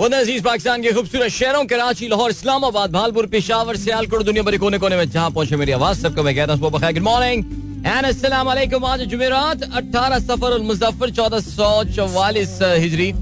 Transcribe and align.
वो 0.00 0.08
नजीज 0.08 0.42
पाकिस्तान 0.42 0.82
के 0.82 0.92
खूबसूरत 0.92 1.28
शहरों 1.28 1.64
कराची, 1.68 2.06
लाहौर, 2.08 2.30
इस्लामाबाद, 2.30 2.90
भालपुर, 2.90 3.26
पेशावर, 3.26 3.76
सियालकोट, 3.76 4.22
दुनिया 4.24 4.42
भर 4.42 4.56
कोने 4.58 4.78
कोने 4.80 4.96
में 4.96 5.10
जहाँ 5.10 5.30
पहुँचे 5.30 5.56
मेरी 5.56 5.72
आवाज़, 5.72 5.98
सबको 6.00 6.22
मैं 6.22 6.34
कहता 6.34 6.52
हूँ 6.52 6.70
गुड 6.70 6.98
मॉर्निंग 7.04 7.84
आज 7.84 9.00
जुमेरात 9.04 9.62
18 9.76 10.18
सफ़र 10.20 10.58
मुजफ्फर 10.62 11.10
1444 11.10 12.62
हिजरी, 12.78 13.12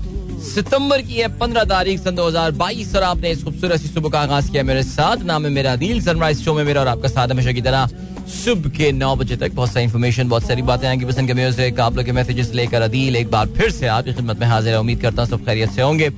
सितंबर 0.44 1.02
की 1.02 1.14
है 1.14 1.28
पंद्रह 1.38 1.64
तारीख, 1.66 2.00
सन 2.00 2.14
2022 2.14 2.95
और 2.96 3.02
आपने 3.02 3.30
इस 3.30 3.42
खूबसूरत 3.45 3.80
सी 3.80 3.88
सुबह 3.88 4.10
का 4.10 4.20
आगाज़ 4.20 4.50
किया 4.52 4.62
मेरे 4.62 4.82
साथ। 4.84 5.26
नाम 5.26 5.45
है 5.45 5.50
मेरा 5.52 5.74
दिल 5.76 6.00
सनराइज 6.02 6.45
शो 6.45 6.54
में 6.54 6.64
मेरा 6.64 6.80
और 6.80 6.88
आपका 6.88 7.08
साथ 7.08 7.29
हमेशा 7.29 7.52
की 7.52 7.62
तरह। 7.62 7.90
सुबह 8.29 8.70
के 8.70 8.90
नौ 8.92 9.14
बजे 9.16 9.36
तक 9.36 9.52
बहुत 9.54 9.70
सारी 9.72 9.84
इन्फॉर्मेशन 9.84 10.29
बहुत 10.29 10.42
सारी 10.42 10.62
बातें 10.62 10.86
आएँगी। 10.88 11.04
पसंद 11.04 11.29
के 11.29 11.34
म्यूज़िक 11.34 11.80
आप 11.80 11.96
लोग 11.96 12.04
के 12.04 12.12
मैसेजेस 12.12 12.52
लेकर 12.54 12.82
अदील 12.82 13.16
एक 13.16 13.30
बार 13.30 13.46
फिर 13.56 13.70
से 13.70 13.86
आपकी 13.86 14.12
खिदमत 14.12 14.40
में 14.40 14.46
हाजिर 14.46 14.72
है। 14.72 14.80
उम्मीद 14.80 15.00
करता 15.02 15.22
हूँ 15.22 15.30
सब 15.30 15.44
खैरियत 15.44 15.70
से 15.70 15.82
होंगे। 15.82 16.11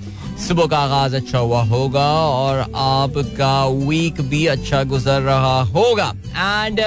सुबह 0.49 0.67
का 0.67 0.79
आगाज़ 0.79 1.17
अच्छा 1.17 1.39
हुआ 1.39 1.63
होगा 1.63 2.09
और 2.27 2.61
आपका 2.61 3.65
वीक 3.87 4.21
भी 4.21 4.45
अच्छा 4.49 4.83
गुजर 4.85 5.21
रहा 5.23 5.61
होगा। 5.63 6.13
एंड 6.37 6.81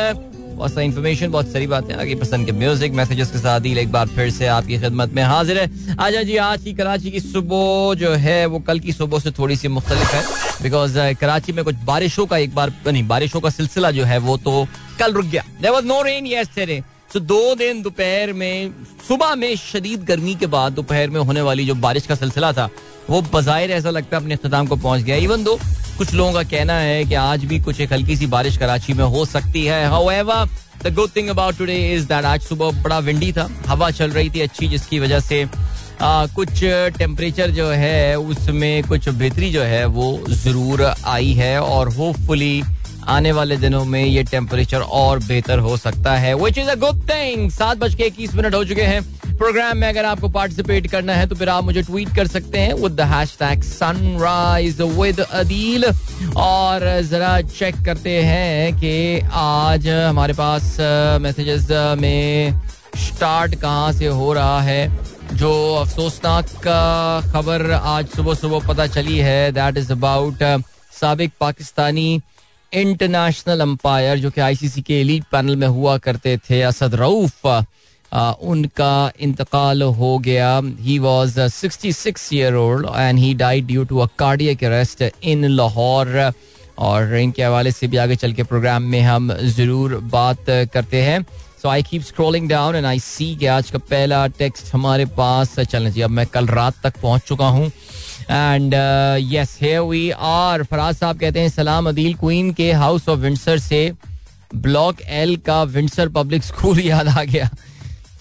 बहुत 0.53 0.73
सारी 0.73 0.85
इन्फॉर्मेशन 0.85 1.31
बहुत 1.31 1.51
सारी 1.51 1.67
बातें। 1.67 1.93
आगे 1.95 2.15
पसंद 2.15 2.45
के 2.45 2.51
म्यूज़िक 2.51 2.91
मैसेजेस 2.91 3.31
के 3.31 3.37
साथ 3.37 3.61
ही 3.61 3.77
एक 3.79 3.91
बार 3.91 4.07
फिर 4.07 4.29
से 4.29 4.47
आपकी 4.47 4.77
खिदमत 4.77 5.13
में 5.13 5.23
हाजिर 5.23 5.57
है। 5.57 5.95
आजा 5.99 6.21
जी, 6.23 6.37
आज 6.37 6.63
की 6.63 6.73
कराची 6.73 7.11
की 7.11 7.19
सुबह 7.19 7.93
जो 7.95 8.13
है, 8.15 8.45
वो 8.45 8.59
कल 8.59 8.79
की 8.79 8.93
सुबह 8.93 9.19
से 9.19 9.31
थोड़ी 9.31 9.55
सी 9.55 9.67
मुख्तलिफ़ 9.67 10.15
है। 10.15 10.23
बिकॉज़ 10.61 10.97
कराची 11.13 11.51
में 11.51 11.63
कुछ 11.65 11.75
बारिशों 11.85 12.25
का 12.25 12.37
एक 12.37 12.55
बार, 12.55 12.73
नहीं, 12.87 13.07
बारिशों 13.07 13.41
का 13.41 13.49
सिलसिला 13.49 13.91
जो 13.91 14.03
है, 14.03 14.17
वो 14.17 14.37
तो 14.37 14.67
कल 14.99 15.13
रुक 15.13 15.25
गया। 15.25 15.43
There 15.61 15.71
was 15.71 15.85
no 15.85 16.01
rain 16.01 16.27
yesterday 16.27 16.81
तो 17.13 17.19
दो 17.19 17.55
दिन 17.55 17.81
दोपहर 17.83 18.31
में 18.33 18.73
सुबह 19.07 19.33
में 19.35 19.55
शदीद 19.55 20.03
गर्मी 20.03 20.33
के 20.35 20.45
बाद 20.47 20.73
दोपहर 20.73 21.09
में 21.09 21.19
होने 21.21 21.41
वाली 21.41 21.65
जो 21.65 21.75
बारिश 21.75 22.07
का 22.07 22.15
सिलसिला 22.15 22.51
था 22.53 22.69
वो 23.09 23.21
बाहिर 23.23 23.71
ऐसा 23.71 23.89
लगता 23.89 24.17
है 24.17 24.21
अपने 24.23 24.35
अख्ताम 24.35 24.67
को 24.67 24.75
पहुँच 24.75 25.01
गया। 25.01 25.15
इवन 25.15 25.43
दो 25.43 25.55
कुछ 25.97 26.13
लोगों 26.13 26.33
का 26.33 26.43
कहना 26.43 26.73
है 26.73 27.03
कि 27.05 27.15
आज 27.15 27.45
भी 27.45 27.59
कुछ 27.59 27.81
एक 27.81 27.93
हल्की 27.93 28.15
सी 28.17 28.27
बारिश 28.27 28.57
कराची 28.57 28.93
में 28.93 29.03
हो 29.05 29.25
सकती 29.25 29.65
है। 29.65 29.85
The 30.83 30.93
good 30.95 31.09
thing 31.15 31.29
about 31.29 31.57
today 31.57 31.75
is 31.93 32.07
that 32.07 32.25
आज 32.25 32.41
सुबह 32.41 32.81
बड़ा 32.83 32.99
विंडी 32.99 33.31
था। 33.33 33.49
हवा 33.67 33.91
चल 33.91 34.11
रही 34.11 34.29
थी 34.29 34.41
अच्छी 34.41 34.67
जिसकी 34.67 34.99
वजह 34.99 35.19
से 35.19 35.43
आ, 36.01 36.25
कुछ 36.25 36.63
टेम्परेचर 36.97 37.51
जो 37.51 37.67
है 37.67 38.17
उसमें 38.19 38.83
कुछ 38.83 39.09
बेहतरी 39.09 39.51
जो 39.51 39.61
है 39.63 39.85
वो 39.87 40.07
ज़रूर 40.29 40.81
आई 41.05 41.31
है 41.33 41.59
और 41.61 41.93
होपफुली 41.95 42.61
आने 43.07 43.31
वाले 43.31 43.57
दिनों 43.57 43.83
में 43.85 44.03
ये 44.03 44.23
टेम्परेचर 44.23 44.81
और 44.99 45.19
बेहतर 45.19 45.59
हो 45.59 45.75
सकता 45.77 46.15
है 46.15 46.33
which 46.35 46.57
is 46.57 46.69
a 46.69 46.75
good 46.79 47.01
thing 47.09 47.49
सात 47.51 47.77
बज 47.77 47.95
के 47.95 48.03
इक्कीस 48.03 48.33
मिनट 48.35 48.55
हो 48.55 48.63
चुके 48.65 48.81
हैं। 48.83 49.01
प्रोग्राम 49.37 49.77
में 49.77 49.87
अगर 49.87 50.05
आपको 50.05 50.29
पार्टिसिपेट 50.29 50.87
करना 50.87 51.13
है 51.13 51.27
तो 51.27 51.35
फिर 51.35 51.49
आप 51.49 51.63
मुझे 51.63 51.81
ट्वीट 51.81 52.15
कर 52.15 52.27
सकते 52.27 52.59
हैं 52.59 52.73
with 52.73 52.91
the 52.91 53.01
hashtag 53.11 53.63
sunrise 53.63 54.81
with 54.81 55.19
Adeel 55.19 55.85
और 56.37 57.01
जरा 57.09 57.39
चेक 57.41 57.83
करते 57.85 58.21
हैं 58.23 58.75
कि 58.75 59.19
आज 59.33 59.87
हमारे 59.87 60.33
पास 60.33 60.77
मैसेजेस 61.21 61.67
में 61.99 62.61
स्टार्ट 63.05 63.55
कहाँ 63.55 63.91
से 63.93 64.07
हो 64.07 64.33
रहा 64.33 64.61
है। 64.61 64.81
जो 65.33 65.51
अफसोसनाक 65.75 66.45
खबर 67.33 67.71
आज 67.71 68.07
सुबह 68.07 68.33
सुबह 68.33 68.67
पता 68.67 68.85
चली 68.87 69.17
है 69.17 69.51
दैट 69.51 69.77
इज़ 69.77 69.91
अबाउट 69.91 70.43
सबक 70.93 71.31
पाकिस्तानी 71.39 72.21
इंटरनेशनल 72.73 73.61
अंपायर 73.61 74.19
जो 74.19 74.29
कि 74.31 74.41
आईसीसी 74.41 74.81
के 74.81 74.99
एलीट 75.01 75.23
पैनल 75.31 75.55
में 75.55 75.67
हुआ 75.67 75.97
करते 75.97 76.37
थे 76.49 76.61
असद 76.63 76.95
रऊफ 76.95 77.45
उनका 78.11 79.11
इंतकाल 79.21 79.81
हो 79.99 80.17
गया। 80.25 80.59
He 80.79 80.97
was 80.99 81.39
sixty 81.41 81.91
six 81.93 82.29
year 82.33 82.55
old 82.55 82.87
and 82.95 83.19
he 83.19 83.33
died 83.35 83.65
due 83.67 83.83
to 83.83 83.97
a 83.99 84.07
cardiac 84.19 84.63
arrest 84.63 85.03
in 85.23 85.45
Lahore 85.51 86.31
और 86.79 87.15
इनके 87.15 87.43
हवाले 87.43 87.71
से 87.71 87.87
भी 87.87 87.97
आगे 87.97 88.15
चल 88.15 88.33
के 88.33 88.43
प्रोग्राम 88.43 88.83
में 88.91 89.01
हम 89.01 89.33
ज़रूर 89.55 89.95
बात 90.11 90.45
करते 90.73 91.01
हैं। 91.01 91.21
So 91.61 91.69
I 91.69 91.83
keep 91.83 92.01
scrolling 92.03 92.49
down 92.49 92.75
and 92.75 92.85
I 92.85 92.99
see 92.99 93.35
के 93.35 93.47
आज 93.47 93.69
का 93.71 93.79
पहला 93.89 94.25
टेक्स्ट 94.39 94.73
हमारे 94.73 95.05
पास 95.17 95.59
चलना 95.59 95.89
चाहिए 95.89 96.03
अब 96.03 96.09
मैं 96.11 96.25
कल 96.27 96.47
रात 96.47 96.81
तक 96.83 97.01
पहुँच 97.01 97.21
चुका 97.27 97.47
हूँ। 97.47 97.71
And 98.23 98.73
yes 99.31 99.57
hey 99.61 99.77
we 99.79 100.09
are 100.11 100.63
Faraz 100.63 100.95
sahab 100.95 101.19
कहते 101.19 101.39
हैं, 101.39 101.49
सलाम 101.49 101.89
अदील 101.89 102.13
क्वीन 102.15 102.51
के 102.53 102.71
हाउस 102.73 103.09
ऑफ़ 103.09 103.19
विंडसर 103.19 103.59
से 103.59 103.91
ब्लॉक 104.55 105.01
एल 105.01 105.35
का 105.45 105.61
विंडसर 105.65 106.09
पब्लिक 106.11 106.43
स्कूल 106.43 106.79
याद 106.79 107.07
आ 107.07 107.23
गया. 107.23 107.49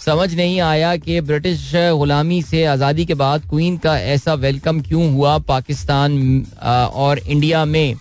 समझ 0.01 0.35
नहीं 0.35 0.61
आया 0.61 0.95
कि 0.97 1.21
ब्रिटिश 1.23 1.71
गुलामी 1.75 2.41
से 2.43 2.65
आज़ादी 2.67 3.05
के 3.07 3.15
बाद 3.15 3.49
क्वीन 3.51 3.77
का 3.79 3.99
ऐसा 4.01 4.35
वेलकम 4.37 4.81
क्यों 4.83 5.13
हुआ 5.13 5.37
पाकिस्तान 5.49 6.45
और 6.95 7.19
इंडिया 7.19 7.65
में? 7.65 7.95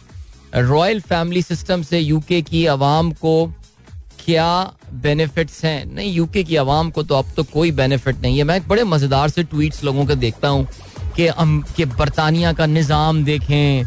रॉयल 0.55 0.99
फैमिली 1.01 1.41
सिस्टम 1.41 1.81
से 1.83 1.99
यूके 1.99 2.41
की 2.41 2.65
आवाम 2.67 3.11
को 3.13 3.45
क्या 4.25 4.71
बेनिफिट्स 4.93 5.63
हैं? 5.65 5.85
नहीं 5.85 6.13
यूके 6.13 6.43
की 6.43 6.55
आवाम 6.55 6.89
को 6.91 7.03
तो 7.03 7.15
अब 7.15 7.31
तो 7.35 7.43
कोई 7.43 7.71
बेनिफिट 7.71 8.21
नहीं 8.21 8.37
है। 8.37 8.43
मैं 8.43 8.59
बड़े 8.67 8.83
मज़ेदार 8.83 9.29
से 9.29 9.43
ट्वीट्स 9.43 9.83
लोगों 9.83 10.05
के 10.05 10.15
देखता 10.15 10.47
हूँ। 10.47 10.67
कि 11.15 11.27
हम 11.29 11.61
कि 11.75 11.85
बरतानिया 11.87 12.53
का 12.53 12.65
निज़ाम 12.65 13.23
देखें। 13.23 13.83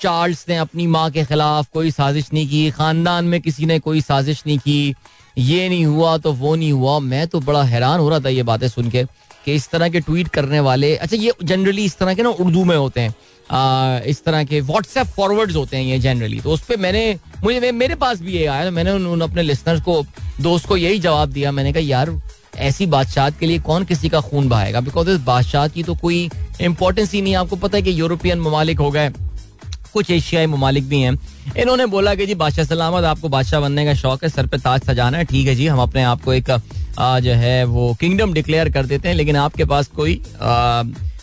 चार्ल्स 0.00 0.44
ने 0.48 0.56
अपनी 0.56 0.86
माँ 0.86 1.10
के 1.10 1.24
खिलाफ 1.24 1.68
कोई 1.72 1.90
साजिश 1.90 2.32
नहीं 2.32 2.48
की 2.48 2.70
खानदान 2.70 3.24
में 3.24 3.40
किसी 3.40 3.66
ने 3.66 3.78
कोई 3.78 4.00
साजिश 4.00 4.42
नहीं 4.46 4.58
की। 4.58 4.94
ये 5.38 5.68
नहीं 5.68 5.84
हुआ 5.84 6.16
तो 6.18 6.32
वो 6.32 6.54
नहीं 6.56 6.72
हुआ। 6.72 6.98
मैं 7.00 7.26
तो 7.28 7.40
बड़ा 7.40 7.62
हैरान 7.64 8.00
हो 8.00 8.08
रहा 8.08 8.20
था 8.20 8.28
ये 8.28 8.42
बातें 8.42 8.68
सुन 8.68 8.90
के 8.90 9.04
कि 9.44 9.54
इस 9.54 9.68
तरह 9.70 9.88
के 9.88 10.00
ट्वीट 10.00 10.28
करने 10.28 10.60
वाले 10.60 10.94
अच्छा 10.96 11.16
ये 11.16 11.32
जनरली 11.42 11.84
इस 11.84 11.96
तरह 11.98 12.14
के 12.14 12.22
ना 12.22 12.28
उर्दू 12.30 12.64
में 12.64 12.76
होते 12.76 13.00
हैं। 13.00 13.14
आ, 13.50 13.98
इस 14.00 14.24
तरह 14.24 14.44
के 14.44 14.60
व्हाट्सएप 14.60 15.06
फॉरवर्ड्स 15.06 15.56
होते 15.56 15.76
हैं 15.76 15.84
ये 15.84 15.98
जनरली। 15.98 16.40
तो 16.40 16.52
उस 16.52 16.64
पर 16.66 16.76
मैंने 16.76 17.18
मुझे 17.44 17.72
मेरे 17.72 17.94
पास 17.94 18.20
भी 18.20 18.32
ये 18.32 18.46
आया 18.46 18.70
मैंने 18.70 18.90
उन, 18.90 19.06
उन 19.06 19.20
अपने 19.20 19.42
लिसनर्स 19.42 19.80
को 19.82 20.04
दोस्त 20.40 20.66
को 20.66 20.76
यही 20.76 20.98
जवाब 20.98 21.30
दिया। 21.32 21.52
मैंने 21.52 21.72
कहा 21.72 21.82
यार 21.82 22.10
ऐसी 22.58 22.86
बादशाह 22.86 23.30
के 23.30 23.46
लिए 23.46 23.58
कौन 23.60 23.84
किसी 23.84 24.08
का 24.08 24.20
खून 24.22 24.48
बहाएगा? 24.48 24.80
बिकॉज़ 24.80 25.10
इस 25.10 25.20
बादशाह 25.22 25.68
की 25.68 25.82
तो 25.82 25.94
कोई 25.94 26.28
इंपॉर्टेंस 26.60 27.12
ही 27.12 27.22
नहीं 27.22 27.34
आपको 27.36 27.56
पता 27.56 27.76
है 27.76 27.82
कि 27.82 28.00
यूरोपियन 28.00 28.40
ममालिक 28.40 28.80
हो 28.80 28.90
गए। 28.90 29.10
कुछ 29.92 30.10
एशियाई 30.10 30.46
ममालिक 30.46 30.88
भी 30.88 31.00
हैं। 31.00 31.12
इन्होंने 31.56 31.86
बोला 31.86 32.14
कि 32.14 32.26
जी, 32.26 32.34
बादशाह 32.34 32.64
सलामत, 32.64 33.04
आपको 33.04 33.28
बादशाह 33.28 33.60
बनने 33.60 33.84
का 33.84 33.94
शौक 33.94 34.24
है, 34.24 34.30
सर 34.30 34.46
पे 34.46 34.58
ताज 34.58 34.80
सजाना 34.82 35.18
है, 35.18 35.24
ठीक 35.24 35.46
है 35.48 35.54
जी, 35.54 35.66
हम 35.66 35.80
अपने 35.80 36.02
आप 36.04 36.22
को 36.22 36.32
एक 36.32 36.50
जो 36.98 37.32
है, 37.34 37.64
वो 37.64 37.94
किंगडम 38.00 38.32
डिक्लेयर 38.32 38.70
कर 38.72 38.86
देते 38.86 39.08
हैं, 39.08 39.14
लेकिन 39.14 39.36
आपके 39.36 39.64
पास 39.64 39.86
कोई 39.96 40.20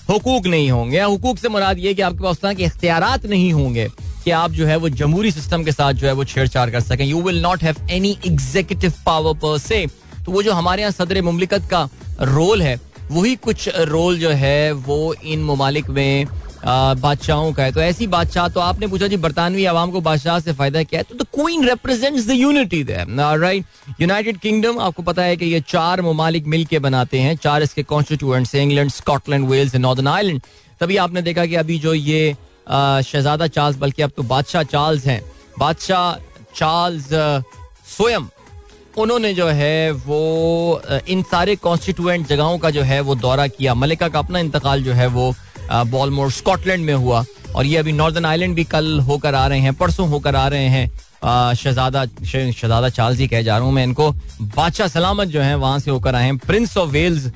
हकूक 0.10 0.48
नहीं 0.48 0.70
होंगे। 0.72 1.00
हकूक 1.00 1.38
से 1.38 1.50
मुराद 1.50 1.80
ये 1.80 1.94
कि 1.94 2.02
आपके 2.02 2.24
पास 2.24 2.38
तरह 2.38 2.54
के 2.54 2.64
इख्तियार 2.64 3.20
नहीं 3.26 3.52
होंगे 3.54 3.88
कि 4.24 4.32
आप 4.32 4.52
जो 4.52 4.66
है, 4.66 4.76
वो 4.78 4.90
जमहूरी 4.92 5.32
सिस्टम 5.32 5.64
के 5.64 5.72
साथ 5.72 5.94
जो 5.94 6.08
है, 6.08 6.14
वो 6.14 6.24
छेड़छाड़ 6.26 6.70
कर 6.70 6.82
सकें। 6.82 7.06
You 7.06 7.22
will 7.22 7.42
not 7.42 7.64
have 7.64 7.88
any 7.92 8.18
executive 8.28 8.94
power 9.06 9.34
per 9.36 9.58
se 9.60 9.86
तो 10.26 10.32
वो 10.32 10.44
जो 10.44 10.54
हमारे 10.54 10.82
यहाँ 10.82 10.92
सदर 10.94 11.22
ममलिकत 11.22 11.68
का 11.72 11.88
रोल 12.22 12.62
है, 12.62 12.80
वही 13.12 13.36
कुछ 13.38 13.70
रोल 13.88 14.20
जो 14.20 14.30
है 14.32 14.72
वो 14.72 15.14
इन 15.16 15.44
ममालिक 15.44 15.90
में 15.90 16.28
बादशाहों 16.66 17.52
का 17.54 17.64
है। 17.64 17.72
तो 17.72 17.82
ऐसी 17.82 18.06
बादशाह 18.08 18.48
तो 18.50 18.60
आपने 18.60 18.88
पूछा 18.88 19.08
जी, 19.08 19.18
बरतानवी 19.18 19.66
आवाम 19.66 19.92
को 19.92 20.02
बादशाह 20.02 20.40
से 20.40 20.54
फ़ायदा 20.54 20.84
क्या 20.84 21.00
है? 21.00 21.04
तो 21.04 21.16
the 21.16 21.26
queen 21.34 21.68
represents 21.70 22.28
the 22.28 22.32
unity 22.32 22.84
right 22.84 23.66
United 24.02 24.38
Kingdom 24.40 24.80
आपको 24.82 25.04
पता 25.04 25.24
है 25.24 25.36
कि 25.38 25.46
ये 25.46 25.60
चार 25.68 26.02
ममालिक 26.02 26.48
मिल 26.48 26.66
के 26.66 26.80
बनाते 26.80 27.20
हैं, 27.20 27.36
चार 27.38 27.64
इसके 27.64 27.84
कॉन्स्टिट्यूएंट्स 27.84 28.56
हैं 28.56 28.62
England 28.64 28.92
Scotland 28.92 29.48
Wales 29.50 29.76
Northern 29.78 30.08
Ireland 30.08 30.42
तभी 30.82 30.98
आपने 30.98 31.22
देखा 31.22 31.46
कि 31.46 31.56
अभी 31.56 31.80
जो 31.80 31.94
ये 31.94 32.36
शहजादा 32.70 33.48
चार्ल्स, 33.50 33.78
बल्कि 33.78 34.02
अब 34.02 34.12
तो 34.18 34.24
बादशाह 34.24 34.64
चार्ल्स 34.66 35.06
हैं। 35.06 35.22
बादशाह 35.60 36.16
चार्ल्स 36.56 37.08
स्वयं 37.88 38.28
उन्होंने 38.98 39.34
जो 39.34 39.48
है 39.48 39.92
वो 39.92 40.82
इन 41.08 41.22
सारे 41.24 41.56
कॉन्स्टिट्यूएंट 41.58 42.28
जगहों 42.28 42.58
का 42.58 42.70
जो 42.70 42.82
है 42.82 43.00
वो 43.02 43.16
दौरा 43.16 43.48
किया। 43.48 43.74
मलिका 43.74 44.08
का 44.08 44.20
अपना 44.20 44.40
इंतकाल 44.40 44.84
जो 44.84 44.94
है 44.94 45.08
वो 45.10 45.34
बॉलमोर 45.72 46.32
स्कॉटलैंड 46.32 46.86
में 46.86 46.94
हुआ। 46.94 47.24
और 47.56 47.66
ये 47.66 47.78
अभी 47.78 47.92
नॉर्दर्न 47.92 48.26
आइलैंड 48.26 48.56
भी 48.56 48.64
कल 48.66 49.00
होकर 49.00 49.36
आ 49.36 49.48
रहे 49.48 49.60
हैं, 49.60 49.74
परसों 49.74 50.08
होकर 50.10 50.36
आ 50.36 50.48
रहे 50.48 50.68
हैं। 50.68 51.54
शहजादा 51.56 52.06
शहजादा 52.26 52.90
चार्ल्स 52.90 53.20
ही 53.20 53.28
कह 53.28 53.42
जा 53.42 53.58
रहा 53.58 53.66
हूँ 53.66 53.74
मैं 53.74 53.84
इनको। 53.84 54.12
बादशाह 54.42 54.88
सलामत 54.88 55.28
जो 55.28 55.42
है 55.42 55.56
वहाँ 55.56 55.80
से 55.80 55.92
होकर 55.92 56.16
आए 56.16 56.26
हैं। 56.26 56.38
प्रिंस 56.38 56.78
ऑफ़ 56.78 56.90
वेल्स 56.90 57.32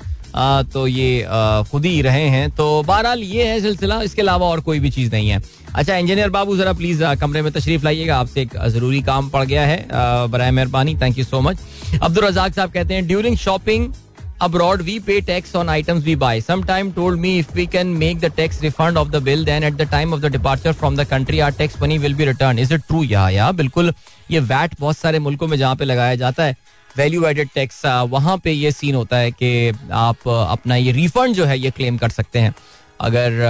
तो 0.74 0.88
ये 0.88 1.25
खुद 1.72 1.86
ही 1.86 2.01
रहे 2.01 2.28
हैं। 2.30 2.50
तो 2.51 2.84
बहरहाल 2.84 3.19
ये 3.19 3.45
है 3.48 3.60
सिलसिला, 3.62 4.01
इसके 4.01 4.22
अलावा 4.22 4.48
और 4.48 4.60
कोई 4.62 4.80
भी 4.80 4.89
चीज़ 4.89 5.12
नहीं 5.12 5.30
है। 5.30 5.42
अच्छा 5.75 5.95
इंजीनियर 5.95 6.30
बाबू, 6.30 6.57
जरा 6.57 6.74
प्लीज़ 6.74 7.04
कमरे 7.22 7.42
में 7.42 7.51
तशरीफ़ 7.54 7.84
लाइएगा। 7.84 8.18
आपसे 8.18 8.42
एक 8.42 8.57
ज़रूरी 8.68 9.01
काम 9.04 9.30
पड़ 9.30 9.44
गया 9.45 9.66
है। 9.66 9.86
बर 10.28 10.50
मेहरबानी। 10.51 10.95
Thank 10.95 11.18
you 11.18 11.25
so 11.25 11.42
much 11.42 11.57
Abdul 12.01 12.25
Razzaq 12.25 12.54
sahab 12.54 12.72
कहते 12.72 12.94
हैं 12.94 13.07
during 13.07 13.38
shopping 13.38 13.94
abroad 14.42 14.81
we 14.81 14.98
pay 15.00 15.19
tax 15.28 15.56
on 15.56 15.69
items 15.69 16.04
we 16.04 16.16
buy 16.16 16.42
some 16.42 16.63
told 16.95 17.19
me 17.19 17.38
if 17.38 17.54
we 17.56 17.66
can 17.68 17.88
make 17.98 18.19
the 18.19 18.31
tax 18.36 18.62
refund 18.63 18.98
of 18.98 19.10
the 19.10 19.22
bill 19.24 19.45
then 19.45 19.63
at 19.63 19.74
the 19.74 19.88
time 19.92 20.13
of 20.13 20.22
the 20.22 20.31
departure 20.31 20.74
from 20.74 20.95
the 20.98 21.04
country 21.10 21.39
our 21.39 21.51
tax 21.54 21.81
money 21.81 21.98
will 21.98 22.13
be 22.16 22.25
return 22.25 22.60
is 22.60 22.74
it 22.74 22.81
true 22.88 23.04
या 23.04 23.51
बिल्कुल। 23.54 23.94
ये 24.31 24.39
VAT 24.42 24.75
बहुत 24.80 24.98
सारे 24.98 25.19
मुल्कों 25.19 25.48
में 25.48 25.57
जहाँ 25.57 25.75
पे 25.75 25.86
लगाया 25.86 26.16
जाता 26.16 26.44
है। 26.44 26.56
वैल्यू 26.98 27.26
एडेड 27.28 27.50
टैक्स 27.56 27.82
वहाँ 28.10 28.38
पे 28.44 28.52
ये 28.52 28.72
सीन 28.72 28.96
होता 28.96 29.18
है 29.18 29.32
कि 29.34 29.72
आप 29.94 30.28
अपना 30.28 30.76
ये 30.76 30.92
रिफंड 30.94 31.36
जो 31.36 31.46
है 31.46 31.60
ये 31.60 31.72
क्लेम 31.72 31.98
कर 31.98 32.10
सकते 32.12 32.40
हैं। 32.40 32.54
अगर 33.02 33.42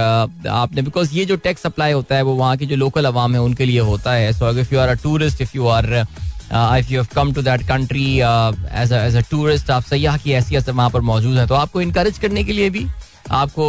आपने 0.50 0.82
बिकॉज़ 0.82 1.14
ये 1.14 1.24
जो 1.24 1.36
टैक्स 1.38 1.66
अप्लाई 1.66 1.92
होता 1.92 2.16
है, 2.16 2.22
वो 2.22 2.34
वहाँ 2.34 2.56
की 2.56 2.66
जो 2.66 2.76
लोकल 2.76 3.04
अवाम 3.06 3.34
है, 3.34 3.40
उनके 3.40 3.64
लिए 3.64 3.80
होता 3.82 4.12
है। 4.12 4.32
सो 4.32 4.44
अगर 4.46 4.66
you 4.72 4.78
are 4.80 4.88
a 4.88 4.94
tourist 5.02 5.40
if 5.42 5.56
you 5.56 5.66
are 5.68 5.86
if 5.94 6.92
you 6.92 7.00
have 7.00 7.06
come 7.14 7.32
to 7.32 7.42
that 7.42 7.62
country 7.68 8.06
as 8.18 9.16
a 9.16 9.22
tourist 9.30 9.70
आप 9.70 9.82
सयाह 9.84 10.16
की 10.16 10.30
हैसियत 10.30 10.68
वहाँ 10.70 10.90
पर 10.90 11.00
मौजूद 11.10 11.38
है। 11.38 11.46
तो 11.46 11.54
आपको 11.54 11.80
इनक्रेज 11.82 12.18
करने 12.18 12.44
के 12.44 12.52
लिए 12.52 12.70
भी 12.70 12.86
आपको 13.32 13.64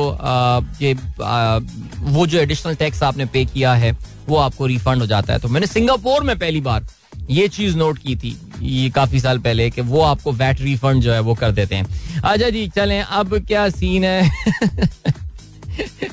ये 0.81 0.93
वो 2.11 2.25
जो 2.27 2.39
एडिशनल 2.39 2.75
टैक्स 2.75 3.03
आपने 3.03 3.25
पे 3.25 3.45
किया 3.45 3.73
है, 3.75 3.91
वो 4.27 4.37
आपको 4.37 4.65
रिफंड 4.65 5.01
हो 5.01 5.07
जाता 5.07 5.33
है। 5.33 5.39
तो 5.39 5.47
मैंने 5.47 5.67
सिंगापुर 5.67 6.23
में 6.23 6.37
पहली 6.39 6.61
बार 6.61 6.85
ये 7.29 7.47
चीज़ 7.47 7.75
नोट 7.77 7.97
की 7.97 8.15
थी, 8.15 8.35
ये 8.61 8.89
काफ़ी 8.89 9.19
साल 9.19 9.39
पहले 9.39 9.69
कि 9.69 9.81
वो 9.81 10.01
आपको 10.01 10.31
वैट 10.33 10.61
रिफंड 10.61 11.01
जो 11.01 11.11
है 11.13 11.19
वो 11.19 11.33
कर 11.35 11.51
देते 11.51 11.75
हैं। 11.75 12.21
अच्छा 12.23 12.49
जी, 12.49 12.67
चलें, 12.67 13.01
अब 13.01 13.37
क्या 13.39 13.67
सीन 13.71 14.03
है? 14.03 14.29